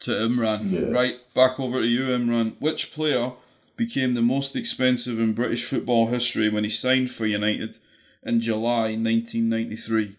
to 0.00 0.10
Imran. 0.10 0.70
Yeah. 0.70 0.90
Right, 0.90 1.16
back 1.34 1.60
over 1.60 1.80
to 1.80 1.86
you, 1.86 2.06
Imran. 2.06 2.54
Which 2.58 2.92
player 2.92 3.32
became 3.76 4.14
the 4.14 4.22
most 4.22 4.56
expensive 4.56 5.18
in 5.18 5.32
British 5.32 5.64
football 5.64 6.08
history 6.08 6.48
when 6.48 6.64
he 6.64 6.70
signed 6.70 7.10
for 7.10 7.26
United 7.26 7.78
in 8.22 8.40
July 8.40 8.96
1993? 8.96 10.16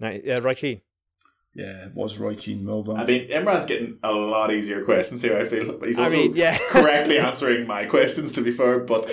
Ni- 0.00 0.30
uh, 0.30 0.40
Roy 0.40 0.54
Keane. 0.54 0.80
Yeah, 1.54 1.86
it 1.86 1.94
was 1.94 2.18
Roy 2.18 2.36
Keane. 2.36 2.64
Well 2.64 2.82
done. 2.82 2.96
I 2.96 3.04
mean, 3.04 3.28
Imran's 3.28 3.66
getting 3.66 3.98
a 4.02 4.12
lot 4.12 4.52
easier 4.52 4.84
questions 4.84 5.20
here. 5.20 5.36
I 5.36 5.44
feel, 5.46 5.76
but 5.78 5.88
he's 5.88 5.98
I 5.98 6.04
also 6.04 6.16
mean, 6.16 6.36
yeah. 6.36 6.56
correctly 6.68 7.18
answering 7.18 7.66
my 7.66 7.86
questions. 7.86 8.32
To 8.32 8.42
be 8.42 8.52
fair, 8.52 8.80
but 8.80 9.10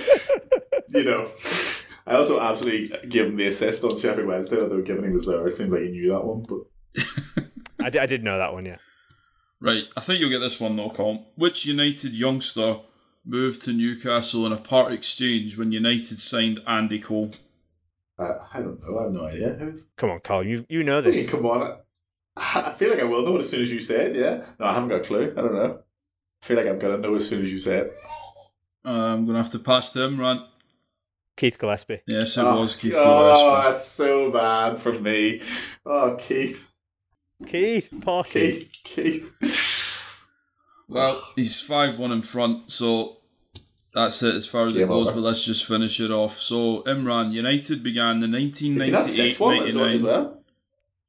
you 0.89 1.03
know, 1.03 1.27
I 2.05 2.13
also 2.15 2.39
absolutely 2.39 3.07
give 3.09 3.27
him 3.27 3.37
the 3.37 3.47
assist 3.47 3.83
on 3.83 3.99
Sheffield 3.99 4.27
Wednesday. 4.27 4.61
Although 4.61 4.83
given 4.83 5.05
he 5.05 5.15
was 5.15 5.25
there, 5.25 5.47
it 5.47 5.57
seems 5.57 5.71
like 5.71 5.81
he 5.81 5.89
knew 5.89 6.09
that 6.09 6.23
one. 6.23 6.43
But 6.43 7.45
I 7.79 7.89
did, 7.89 8.01
I 8.03 8.05
did 8.05 8.23
know 8.23 8.37
that 8.37 8.53
one. 8.53 8.65
Yeah. 8.65 8.77
Right, 9.59 9.85
I 9.95 10.01
think 10.01 10.19
you'll 10.19 10.29
get 10.29 10.39
this 10.39 10.59
one 10.59 10.75
though, 10.75 10.89
Colin. 10.89 11.25
Which 11.35 11.65
United 11.65 12.13
youngster 12.13 12.77
moved 13.25 13.61
to 13.63 13.73
Newcastle 13.73 14.45
in 14.45 14.51
a 14.53 14.57
part 14.57 14.93
exchange 14.93 15.57
when 15.57 15.71
United 15.71 16.19
signed 16.19 16.59
Andy 16.67 16.99
Cole? 16.99 17.31
uh, 18.19 18.33
I 18.53 18.61
don't 18.61 18.79
know. 18.81 18.99
I 18.99 19.03
have 19.03 19.11
no 19.13 19.25
idea. 19.25 19.49
Who- 19.55 19.83
Come 19.95 20.11
on, 20.11 20.19
Carl. 20.21 20.45
You 20.45 20.65
you 20.69 20.83
know 20.83 20.99
I 20.99 21.01
mean, 21.01 21.13
this. 21.13 21.29
come 21.29 21.45
on. 21.45 21.77
I 22.35 22.61
I 22.67 22.73
feel 22.73 22.91
like 22.91 22.99
I 22.99 23.03
will 23.03 23.25
know 23.25 23.35
it 23.37 23.39
as 23.39 23.49
soon 23.49 23.63
as 23.63 23.71
you 23.71 23.79
say 23.79 24.05
it. 24.07 24.15
Yeah. 24.15 24.43
No, 24.59 24.65
I 24.67 24.73
haven't 24.75 24.89
got 24.89 25.01
a 25.01 25.03
clue. 25.03 25.33
I 25.35 25.41
don't 25.41 25.53
know. 25.55 25.79
I 26.43 26.45
feel 26.45 26.57
like 26.57 26.67
I'm 26.67 26.77
gonna 26.79 26.97
know 26.99 27.15
as 27.15 27.27
soon 27.27 27.41
as 27.43 27.51
you 27.51 27.59
say 27.59 27.77
it. 27.77 27.97
Uh, 28.85 28.89
I'm 28.91 29.25
going 29.25 29.35
to 29.35 29.43
have 29.43 29.51
to 29.51 29.59
pass 29.59 29.89
to 29.91 29.99
Imran. 29.99 30.45
Keith 31.35 31.57
Gillespie. 31.59 32.01
Yes, 32.07 32.37
it 32.37 32.41
oh, 32.41 32.61
was 32.61 32.75
Keith 32.77 32.93
Oh, 32.95 33.03
Gillespie. 33.03 33.69
that's 33.69 33.85
so 33.85 34.31
bad 34.31 34.77
from 34.79 35.03
me. 35.03 35.41
Oh, 35.85 36.15
Keith, 36.17 36.71
Keith. 37.45 37.89
Parky. 38.01 38.51
Keith. 38.51 38.71
Keith, 38.83 39.31
Keith. 39.41 39.83
Well, 40.87 41.21
he's 41.35 41.59
5 41.61 41.99
1 41.99 42.11
in 42.11 42.21
front, 42.21 42.71
so 42.71 43.17
that's 43.93 44.23
it 44.23 44.35
as 44.35 44.47
far 44.47 44.67
as 44.67 44.75
it 44.77 44.87
goes, 44.87 45.07
over. 45.07 45.15
but 45.15 45.21
let's 45.27 45.43
just 45.45 45.65
finish 45.65 45.99
it 45.99 46.11
off. 46.11 46.37
So, 46.39 46.81
Imran, 46.83 47.31
United 47.31 47.83
began 47.83 48.19
the 48.19 48.27
Is 48.37 48.57
he 48.59 48.69
not 48.69 49.03
1998 49.03 49.07
six 49.07 49.39
one 49.39 49.55
as 49.57 49.75
well? 49.75 49.85
as 49.85 50.01
99. 50.01 50.03
well? 50.03 50.43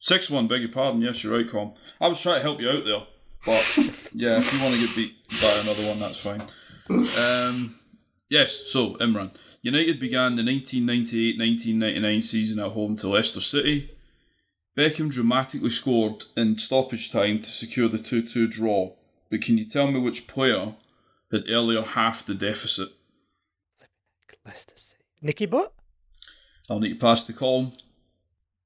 6 0.00 0.30
1, 0.30 0.46
beg 0.48 0.60
your 0.62 0.70
pardon. 0.72 1.02
Yes, 1.02 1.22
you're 1.24 1.36
right, 1.36 1.46
Colm. 1.48 1.74
I 2.00 2.08
was 2.08 2.20
trying 2.20 2.36
to 2.36 2.42
help 2.42 2.60
you 2.60 2.70
out 2.70 2.84
there, 2.84 3.02
but 3.46 3.76
yeah, 4.12 4.38
if 4.38 4.52
you 4.52 4.60
want 4.62 4.74
to 4.74 4.80
get 4.86 4.96
beat 4.96 5.14
by 5.40 5.52
another 5.62 5.86
one, 5.88 5.98
that's 6.00 6.20
fine. 6.20 6.42
Um, 6.90 7.78
yes, 8.30 8.62
so, 8.68 8.94
Imran. 8.94 9.30
United 9.60 10.00
began 10.00 10.36
the 10.36 10.42
1998 10.42 11.38
1999 11.38 12.22
season 12.22 12.58
at 12.60 12.70
home 12.72 12.96
to 12.96 13.08
Leicester 13.10 13.40
City. 13.42 13.90
Beckham 14.78 15.10
dramatically 15.10 15.70
scored 15.70 16.26
in 16.36 16.56
stoppage 16.56 17.10
time 17.10 17.40
to 17.40 17.50
secure 17.50 17.88
the 17.88 17.98
2 17.98 18.22
2 18.22 18.46
draw, 18.46 18.92
but 19.28 19.42
can 19.42 19.58
you 19.58 19.64
tell 19.64 19.90
me 19.90 19.98
which 19.98 20.28
player 20.28 20.76
had 21.32 21.50
earlier 21.50 21.82
halved 21.82 22.28
the 22.28 22.34
deficit? 22.34 22.90
Leicester 24.46 24.76
City. 24.76 25.02
Nicky 25.20 25.46
Butt. 25.46 25.72
I'll 26.70 26.78
need 26.78 26.90
to 26.90 26.94
pass 26.94 27.24
the 27.24 27.32
call. 27.32 27.72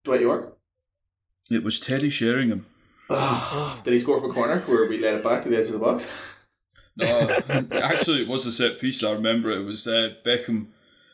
Dwight 0.05 0.21
Yorke. 0.21 0.59
It 1.51 1.65
was 1.65 1.81
Teddy 1.81 2.11
Sheringham. 2.11 2.67
Did 3.09 3.95
he 3.95 3.99
score 3.99 4.21
from 4.21 4.33
a 4.33 4.35
corner 4.35 4.61
where 4.61 4.87
we 4.91 4.99
led 4.99 5.15
it 5.15 5.25
back 5.25 5.43
to 5.45 5.49
the 5.49 5.57
edge 5.57 5.69
of 5.69 5.73
the 5.73 5.79
box? 5.79 6.07
No, 6.95 7.07
actually, 7.73 8.21
it 8.21 8.29
was 8.29 8.45
a 8.45 8.53
set 8.53 8.79
piece. 8.79 9.03
I 9.03 9.13
remember 9.13 9.51
it 9.51 9.65
was 9.65 9.87
uh, 9.87 10.11
Beckham 10.27 10.67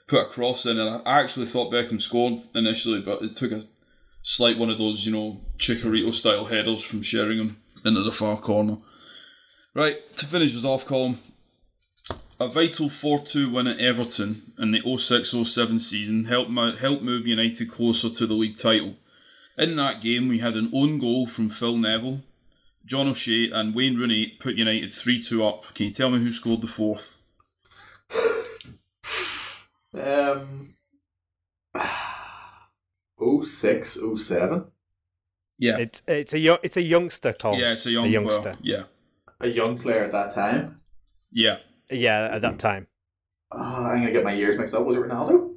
put 0.09 0.27
a 0.27 0.29
cross 0.29 0.67
in, 0.67 0.77
and 0.81 1.03
I 1.07 1.21
actually 1.21 1.47
thought 1.47 1.73
Beckham 1.73 2.03
scored 2.03 2.41
initially, 2.53 3.01
but 3.01 3.23
it 3.23 3.37
took 3.37 3.53
a 3.53 3.63
slight 4.23 4.59
one 4.59 4.71
of 4.71 4.79
those, 4.79 5.07
you 5.07 5.13
know, 5.13 5.41
Chicharito 5.59 6.13
style 6.13 6.47
headers 6.47 6.85
from 6.85 7.03
Sheringham 7.03 7.57
into 7.85 8.03
the 8.03 8.13
far 8.13 8.37
corner. 8.37 8.79
Right, 9.75 10.17
to 10.17 10.27
finish 10.27 10.57
us 10.57 10.65
off, 10.65 10.87
Colin, 10.87 11.19
a 12.41 12.49
vital 12.49 12.89
4 12.89 13.21
2 13.21 13.51
win 13.51 13.67
at 13.67 13.81
Everton 13.81 14.53
in 14.59 14.71
the 14.71 14.97
06 14.97 15.31
07 15.31 15.79
season 15.79 16.25
helped, 16.27 16.51
helped 16.79 17.03
move 17.03 17.27
United 17.27 17.69
closer 17.69 18.09
to 18.09 18.27
the 18.27 18.35
league 18.35 18.57
title. 18.57 18.97
In 19.57 19.75
that 19.77 20.01
game, 20.01 20.29
we 20.29 20.39
had 20.39 20.55
an 20.55 20.71
own 20.73 20.99
goal 20.99 21.27
from 21.27 21.49
Phil 21.49 21.77
Neville. 21.77 22.23
John 22.85 23.09
O'Shea 23.09 23.51
and 23.51 23.75
Wayne 23.75 23.97
Rooney 23.97 24.37
put 24.41 24.55
United 24.55 24.93
3 24.93 25.23
2 25.23 25.45
up. 25.45 25.75
Can 25.75 25.87
you 25.87 25.93
tell 25.93 26.11
me 26.11 26.19
who 26.21 26.31
scored 26.33 26.63
the 26.63 26.69
fourth? 26.69 27.21
Um, 29.95 30.75
06, 33.49 33.99
07. 34.17 34.65
Yeah. 35.59 35.79
It's 35.79 36.03
it's 36.07 36.35
a 36.35 36.39
yo- 36.39 36.59
it's 36.63 36.77
a 36.77 36.83
youngster 36.83 37.33
call. 37.33 37.59
yeah, 37.59 37.73
it's 37.73 37.87
a 37.87 37.91
young 37.91 38.07
a 38.07 38.09
youngster. 38.09 38.53
player. 38.53 38.57
Yeah. 38.63 38.83
A 39.41 39.49
young 39.49 39.79
player 39.79 40.05
at 40.05 40.13
that 40.13 40.35
time. 40.35 40.81
Yeah. 41.33 41.59
Yeah, 41.91 42.29
at 42.33 42.43
that 42.43 42.59
time. 42.59 42.87
Oh, 43.51 43.59
I'm 43.87 44.01
going 44.01 44.07
to 44.07 44.13
get 44.13 44.25
my 44.25 44.33
years 44.33 44.59
mixed 44.59 44.75
up. 44.75 44.85
Was 44.85 44.97
it 44.97 45.01
Ronaldo? 45.01 45.55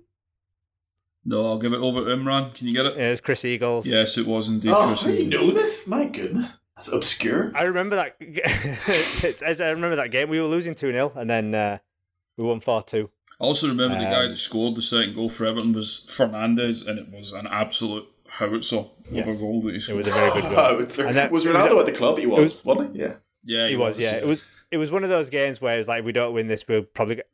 No, 1.26 1.46
I'll 1.46 1.60
give 1.60 1.74
it 1.74 1.80
over 1.80 2.00
to 2.06 2.16
Imran. 2.16 2.54
Can 2.54 2.68
you 2.68 2.74
get 2.74 2.86
it? 2.86 2.98
It 2.98 3.10
was 3.10 3.22
Chris 3.22 3.46
Eagles. 3.46 3.86
Yes, 3.86 4.18
it 4.18 4.26
was 4.26 4.50
indeed. 4.50 4.72
Oh, 4.72 4.88
Chris 4.88 5.02
how 5.02 5.08
do 5.08 5.14
you 5.14 5.30
know 5.30 5.52
this? 5.52 5.88
My 5.88 6.08
goodness. 6.08 6.60
That's 6.76 6.92
obscure. 6.92 7.52
I 7.54 7.64
remember 7.64 7.96
that. 7.98 8.16
as 9.46 9.62
I 9.62 9.70
remember 9.70 9.98
that 9.98 10.10
game. 10.12 10.30
We 10.30 10.40
were 10.40 10.48
losing 10.48 10.74
two 10.74 10.92
0 10.92 11.12
and 11.16 11.30
then 11.30 11.54
uh, 11.54 11.78
we 12.38 12.44
won 12.44 12.60
four 12.60 12.82
two. 12.82 13.10
I 13.42 13.46
also 13.46 13.68
remember 13.68 13.98
the 13.98 14.06
guy 14.06 14.24
Um, 14.26 14.30
that 14.30 14.38
scored 14.38 14.76
the 14.76 14.82
second 14.84 15.16
goal 15.16 15.30
for 15.30 15.46
Everton 15.48 15.74
was 15.74 16.04
Fernandes, 16.08 16.86
and 16.88 17.00
it 17.00 17.12
was 17.12 17.32
an 17.32 17.48
absolute 17.48 18.08
howitzer 18.28 18.78
of 18.78 18.88
a 19.12 19.24
goal 19.40 19.62
that 19.64 19.74
he 19.74 19.80
scored. 19.80 19.96
It 19.96 19.98
was 19.98 20.08
a 20.08 20.12
very 20.12 20.32
good 20.42 20.44
goal. 20.56 21.08
And 21.08 21.18
that- 21.18 21.32
was 21.32 21.46
it 21.46 21.54
was 21.54 21.66
Ronaldo 21.66 21.80
at 21.80 21.86
the 21.88 21.92
club? 21.92 22.18
He 22.20 22.28
was, 22.28 22.40
was- 22.40 22.66
wasn't 22.66 22.96
he? 22.96 23.02
Yeah. 23.02 23.14
yeah, 23.44 23.68
He 23.68 23.76
was, 23.76 23.98
yeah. 24.00 24.14
It 24.16 24.28
was 24.28 24.48
it 24.70 24.78
was 24.78 24.92
one 24.92 25.04
of 25.04 25.10
those 25.10 25.30
games 25.30 25.60
where 25.60 25.76
it 25.76 25.80
was 25.80 25.88
like, 25.88 26.00
if 26.00 26.06
we 26.06 26.12
don't 26.14 26.34
win 26.34 26.48
this, 26.48 26.66
we'll 26.68 26.84
probably. 26.84 27.16
Get... 27.16 27.30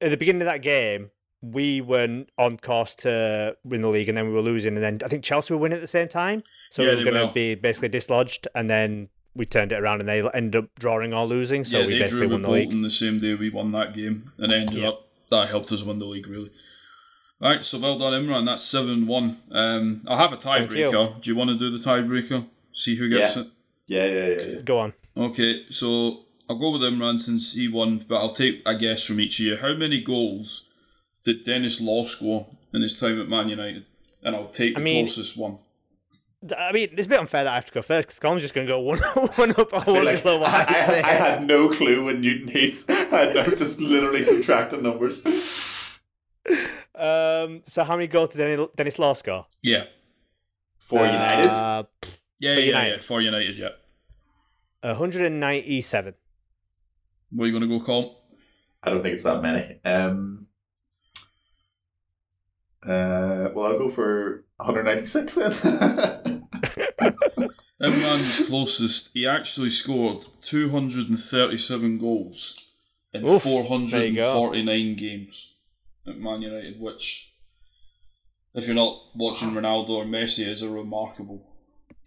At 0.00 0.10
the 0.10 0.16
beginning 0.16 0.42
of 0.42 0.46
that 0.46 0.62
game, 0.62 1.10
we 1.40 1.80
were 1.80 2.24
on 2.38 2.56
course 2.58 2.94
to 2.96 3.56
win 3.64 3.80
the 3.80 3.88
league, 3.88 4.08
and 4.08 4.16
then 4.16 4.26
we 4.28 4.32
were 4.32 4.42
losing, 4.42 4.74
and 4.76 4.82
then 4.84 5.00
I 5.04 5.08
think 5.08 5.24
Chelsea 5.24 5.54
were 5.54 5.58
winning 5.58 5.76
at 5.78 5.80
the 5.80 5.86
same 5.88 6.08
time, 6.08 6.42
so 6.70 6.82
Yeah, 6.82 6.90
we 6.94 7.04
were 7.04 7.10
going 7.10 7.26
to 7.28 7.34
be 7.34 7.54
basically 7.56 7.88
dislodged, 7.88 8.46
and 8.54 8.68
then 8.70 9.08
we 9.34 9.46
turned 9.46 9.72
it 9.72 9.76
around, 9.76 10.00
and 10.00 10.08
they 10.08 10.22
ended 10.34 10.62
up 10.64 10.70
drawing 10.78 11.12
or 11.14 11.26
losing, 11.26 11.64
so 11.64 11.80
yeah, 11.80 11.86
we 11.86 11.94
they 11.94 11.98
basically 12.00 12.26
drew 12.26 12.28
won 12.28 12.40
with 12.42 12.46
the 12.46 12.50
league. 12.52 12.64
Bolton 12.66 12.82
the 12.82 12.90
same 12.90 13.18
day 13.18 13.34
we 13.34 13.48
won 13.50 13.72
that 13.72 13.94
game, 13.94 14.30
and 14.38 14.52
ended 14.52 14.78
Yeah. 14.78 14.88
up 14.90 15.08
that 15.32 15.48
helped 15.48 15.72
us 15.72 15.82
win 15.82 15.98
the 15.98 16.04
league 16.06 16.28
really. 16.28 16.50
Right, 17.40 17.64
so 17.64 17.78
well 17.78 17.98
done, 17.98 18.12
Imran. 18.12 18.46
That's 18.46 18.62
seven 18.62 19.06
one. 19.08 19.38
Um, 19.50 20.02
I'll 20.06 20.16
have 20.18 20.32
a 20.32 20.36
Thank 20.36 20.70
you. 20.70 20.86
tiebreaker. 20.86 21.20
Do 21.20 21.30
you 21.30 21.36
want 21.36 21.50
to 21.50 21.58
do 21.58 21.76
the 21.76 21.82
tiebreaker? 21.84 22.46
See 22.72 22.94
who 22.94 23.08
gets 23.08 23.34
Yeah. 23.36 23.42
it. 23.42 23.48
Yeah, 23.88 24.06
yeah, 24.06 24.26
yeah. 24.28 24.54
yeah. 24.54 24.60
Go 24.62 24.78
on. 24.78 24.92
Okay, 25.16 25.64
so 25.70 26.20
I'll 26.48 26.56
go 26.58 26.70
with 26.72 26.82
Imran 26.82 27.18
since 27.18 27.52
he 27.52 27.66
won, 27.68 28.04
but 28.08 28.16
I'll 28.16 28.30
take 28.34 28.62
a 28.64 28.76
guess 28.76 29.02
from 29.04 29.18
each 29.20 29.40
of 29.40 29.46
you. 29.46 29.56
How 29.56 29.74
many 29.74 30.00
goals 30.00 30.68
did 31.24 31.42
Denis 31.44 31.80
Law 31.80 32.04
score 32.04 32.46
in 32.72 32.82
his 32.82 32.98
time 32.98 33.20
at 33.20 33.28
Man 33.28 33.48
United? 33.48 33.84
And 34.22 34.36
I'll 34.36 34.46
take 34.46 34.74
the 34.76 34.80
I 34.80 34.84
mean- 34.84 35.04
closest 35.04 35.36
one. 35.36 35.58
I 36.58 36.72
mean, 36.72 36.88
it's 36.92 37.06
a 37.06 37.08
bit 37.08 37.18
unfair 37.20 37.44
that 37.44 37.50
I 37.52 37.54
have 37.54 37.66
to 37.66 37.72
go 37.72 37.82
first 37.82 38.08
because 38.08 38.18
Colm's 38.18 38.42
just 38.42 38.52
going 38.54 38.66
to 38.66 38.72
go 38.72 38.80
one, 38.80 38.98
one 39.36 39.50
up 39.52 39.72
or 39.72 39.80
I, 39.88 39.90
one 39.92 40.04
like 40.04 40.24
what 40.24 40.42
I, 40.42 40.62
I, 40.62 40.64
I. 40.64 41.10
I 41.10 41.12
had 41.14 41.42
no 41.46 41.68
clue 41.68 42.04
when 42.06 42.20
Newton 42.20 42.48
Heath. 42.48 42.84
I 42.90 42.94
had 42.94 43.34
no 43.34 43.44
just 43.46 43.80
literally 43.80 44.24
subtracting 44.24 44.82
numbers. 44.82 45.20
Um, 46.94 47.62
so 47.64 47.84
how 47.84 47.94
many 47.96 48.08
goals 48.08 48.30
did 48.30 48.38
Denis, 48.38 48.66
Denis 48.76 48.98
Law 48.98 49.12
score? 49.12 49.46
Yeah. 49.62 49.84
For 50.78 51.04
United. 51.06 51.48
Uh, 51.50 51.84
Yeah, 52.40 52.54
For 52.54 52.60
yeah, 52.60 52.66
United. 52.66 52.90
yeah. 52.90 52.98
For 52.98 53.20
United, 53.22 53.58
yeah. 53.58 53.68
197. 54.82 56.14
Where 57.30 57.46
you 57.48 57.58
going 57.58 57.68
to 57.70 57.78
go, 57.78 57.84
Colin? 57.84 58.10
I 58.82 58.90
don't 58.90 59.02
think 59.02 59.14
it's 59.14 59.22
that 59.24 59.40
many. 59.42 59.78
Um, 59.84 60.48
uh, 62.84 63.48
well, 63.54 63.66
I'll 63.66 63.78
go 63.78 63.88
for 63.88 64.44
196 64.56 65.34
then. 65.34 65.52
Imran's 67.80 68.48
closest. 68.48 69.10
He 69.12 69.26
actually 69.26 69.70
scored 69.70 70.24
237 70.42 71.98
goals 71.98 72.70
in 73.12 73.26
Oof, 73.26 73.42
there 73.42 74.06
you 74.06 74.16
go. 74.16 74.32
449 74.32 74.96
games 74.96 75.54
at 76.06 76.16
Man 76.16 76.42
United, 76.42 76.80
which, 76.80 77.34
if 78.54 78.66
you're 78.66 78.74
not 78.74 78.96
watching 79.14 79.50
Ronaldo 79.50 79.90
or 79.90 80.04
Messi, 80.04 80.46
is 80.46 80.62
a 80.62 80.68
remarkable 80.68 81.44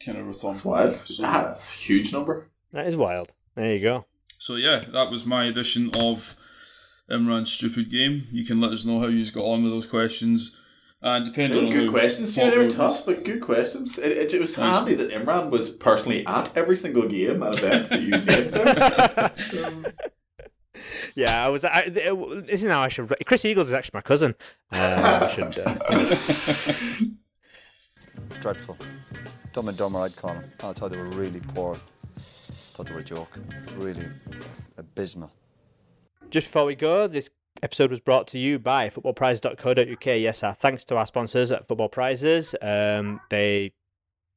kind 0.03 0.17
of 0.17 0.28
return. 0.28 0.51
That's 0.51 0.65
wild. 0.65 0.95
So, 0.95 1.23
that's 1.23 1.73
a 1.73 1.78
huge 1.78 2.13
number. 2.13 2.49
That 2.71 2.88
is 2.88 2.95
wild. 2.95 3.34
There 3.55 3.73
you 3.73 3.82
go. 3.82 4.05
so 4.38 4.55
yeah, 4.55 4.82
that 4.91 5.09
was 5.09 5.26
my 5.26 5.45
edition 5.45 5.89
of 5.95 6.36
Imran's 7.09 7.51
Stupid 7.51 7.89
Game. 7.89 8.28
You 8.32 8.45
can 8.45 8.59
let 8.59 8.71
us 8.71 8.86
know 8.86 8.99
how 8.99 9.07
you 9.07 9.30
got 9.32 9.43
on 9.43 9.63
with 9.63 9.71
those 9.71 9.88
questions. 9.88 10.51
And 11.08 11.26
They 11.26 11.30
depending 11.30 11.60
were 11.60 11.66
on 11.68 11.72
good 11.72 11.86
how 11.86 11.91
questions. 11.91 12.36
Yeah, 12.36 12.49
they 12.49 12.58
were 12.58 12.64
popular 12.66 12.86
was- 12.88 12.97
tough, 12.97 13.06
but 13.06 13.24
good 13.24 13.39
questions. 13.41 13.97
It, 13.99 14.12
it, 14.12 14.34
it 14.34 14.41
was 14.41 14.56
Thanks. 14.56 14.76
handy 14.78 14.95
that 14.95 15.12
Imran 15.12 15.51
was 15.51 15.70
personally 15.70 16.26
at 16.26 16.51
every 16.58 16.76
single 16.76 17.08
game 17.08 17.43
and 17.43 17.58
event 17.60 17.89
that 17.89 18.01
you 18.01 18.10
named 18.10 18.26
there. 18.53 19.93
Yeah, 21.16 21.45
I 21.45 21.49
was. 21.49 21.64
I, 21.64 21.80
it, 21.82 22.45
this 22.47 22.62
is 22.64 22.70
how 22.70 22.82
I 22.82 22.89
should. 22.89 23.12
Chris 23.26 23.45
Eagles 23.45 23.68
is 23.68 23.74
actually 23.74 23.91
my 23.97 24.01
cousin. 24.01 24.36
Uh, 24.72 25.20
I 25.30 25.34
should. 25.34 25.58
Uh, 25.58 25.70
Dreadful. 28.41 28.78
Dumb 29.53 29.70
and 29.70 29.78
Dumber, 29.78 29.99
I'd 29.99 30.16
call 30.16 30.34
them. 30.34 30.43
I 30.60 30.74
thought 30.74 30.91
they 30.91 30.97
were 30.97 31.06
really 31.06 31.39
poor. 31.39 31.78
thought 32.18 32.88
they 32.88 32.93
were 32.93 32.99
a 32.99 33.03
joke. 33.03 33.39
Really 33.78 34.06
abysmal. 34.78 35.32
just 36.30 36.47
before 36.47 36.66
we 36.66 36.76
go, 36.76 37.08
this 37.08 37.30
episode 37.64 37.91
was 37.91 37.99
brought 37.99 38.28
to 38.28 38.39
you 38.39 38.60
by 38.60 38.89
footballprizes.co.uk. 38.89 40.06
Yes, 40.06 40.43
our 40.43 40.53
thanks 40.53 40.86
to 40.86 40.97
our 40.97 41.08
sponsors 41.08 41.51
at 41.51 41.68
Football 41.68 41.89
Prizes. 41.89 42.56
Um, 42.62 43.22
they 43.30 43.74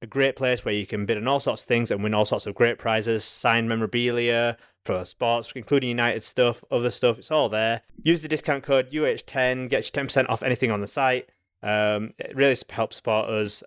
a 0.02 0.06
great 0.06 0.36
place 0.36 0.64
where 0.64 0.74
you 0.74 0.86
can 0.86 1.06
bid 1.06 1.16
on 1.16 1.26
all 1.26 1.40
sorts 1.40 1.62
of 1.62 1.68
things 1.68 1.90
and 1.90 2.02
win 2.02 2.14
all 2.14 2.24
sorts 2.24 2.46
of 2.46 2.54
great 2.54 2.78
prizes, 2.78 3.24
signed 3.24 3.68
memorabilia 3.68 4.56
for 4.84 5.04
sports, 5.04 5.52
including 5.56 5.88
United 5.88 6.22
stuff, 6.22 6.62
other 6.70 6.90
stuff. 6.90 7.18
It's 7.18 7.30
all 7.30 7.48
there. 7.48 7.82
Use 8.02 8.22
the 8.22 8.28
discount 8.28 8.62
code 8.62 8.90
UH10, 8.90 9.68
gets 9.68 9.88
you 9.88 10.02
10% 10.02 10.28
off 10.28 10.42
anything 10.42 10.70
on 10.70 10.80
the 10.80 10.86
site. 10.86 11.28
Um, 11.62 12.14
it 12.18 12.36
really 12.36 12.56
helps 12.70 12.96
support 12.96 13.28
us 13.28 13.62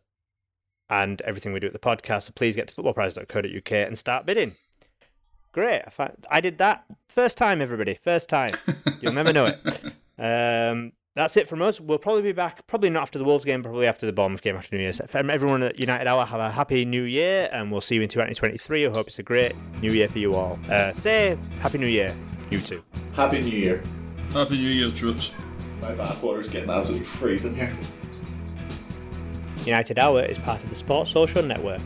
and 0.89 1.21
everything 1.21 1.53
we 1.53 1.59
do 1.59 1.67
at 1.67 1.73
the 1.73 1.79
podcast. 1.79 2.23
So 2.23 2.33
please 2.33 2.55
get 2.55 2.67
to 2.69 2.73
footballprizes.co.uk 2.73 3.71
and 3.71 3.97
start 3.97 4.25
bidding. 4.25 4.55
Great. 5.51 5.81
I, 5.85 5.89
find, 5.89 6.25
I 6.29 6.41
did 6.41 6.57
that 6.59 6.85
first 7.07 7.37
time, 7.37 7.61
everybody. 7.61 7.95
First 7.95 8.29
time. 8.29 8.53
You'll 9.01 9.13
never 9.13 9.33
know 9.33 9.47
it. 9.47 9.93
Um, 10.21 10.91
that's 11.15 11.35
it 11.35 11.47
from 11.47 11.63
us. 11.63 11.81
We'll 11.81 11.97
probably 11.97 12.21
be 12.21 12.31
back, 12.31 12.67
probably 12.67 12.91
not 12.91 13.01
after 13.01 13.17
the 13.17 13.25
Wolves 13.25 13.43
game, 13.43 13.63
probably 13.63 13.87
after 13.87 14.05
the 14.05 14.13
Bournemouth 14.13 14.43
game 14.43 14.55
after 14.55 14.75
New 14.75 14.83
Year's. 14.83 15.01
For 15.07 15.17
everyone 15.17 15.63
at 15.63 15.79
United 15.79 16.07
Hour, 16.07 16.25
have 16.25 16.39
a 16.39 16.51
happy 16.51 16.85
New 16.85 17.03
Year, 17.03 17.49
and 17.51 17.71
we'll 17.71 17.81
see 17.81 17.95
you 17.95 18.01
in 18.01 18.07
2023. 18.07 18.85
I 18.85 18.89
hope 18.91 19.07
it's 19.07 19.17
a 19.17 19.23
great 19.23 19.53
New 19.81 19.91
Year 19.91 20.07
for 20.07 20.19
you 20.19 20.35
all. 20.35 20.59
Uh, 20.69 20.93
say 20.93 21.37
Happy 21.59 21.79
New 21.79 21.87
Year, 21.87 22.15
you 22.51 22.61
too. 22.61 22.83
Happy 23.13 23.41
New 23.41 23.49
Year. 23.49 23.83
Happy 24.31 24.57
New 24.57 24.69
Year, 24.69 24.91
troops. 24.91 25.31
My 25.81 25.93
bathwater's 25.93 26.47
getting 26.47 26.69
absolutely 26.69 27.05
freezing 27.05 27.55
here. 27.55 27.75
United 29.65 29.99
Hour 29.99 30.23
is 30.23 30.37
part 30.37 30.63
of 30.63 30.69
the 30.69 30.75
Sports 30.75 31.11
Social 31.11 31.43
Network, 31.43 31.81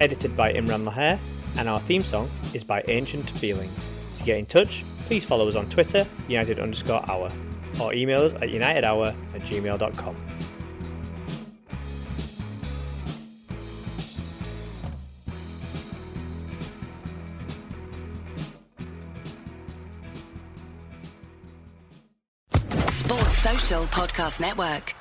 edited 0.00 0.36
by 0.36 0.52
Imran 0.52 0.84
Laher, 0.84 1.18
and 1.58 1.68
our 1.68 1.80
theme 1.80 2.04
song 2.04 2.30
is 2.54 2.64
by 2.64 2.82
Ancient 2.88 3.28
Feelings. 3.32 3.72
To 4.16 4.22
get 4.22 4.38
in 4.38 4.46
touch, 4.46 4.84
please 5.06 5.24
follow 5.24 5.46
us 5.48 5.56
on 5.56 5.68
Twitter, 5.68 6.06
United 6.28 6.60
underscore 6.60 7.04
hour, 7.10 7.30
or 7.80 7.92
email 7.92 8.22
us 8.22 8.32
at 8.34 8.42
unitedhour 8.48 9.14
at 9.34 9.40
gmail.com. 9.42 10.16
Sports 22.88 23.38
Social 23.38 23.82
Podcast 23.84 24.40
Network. 24.40 24.97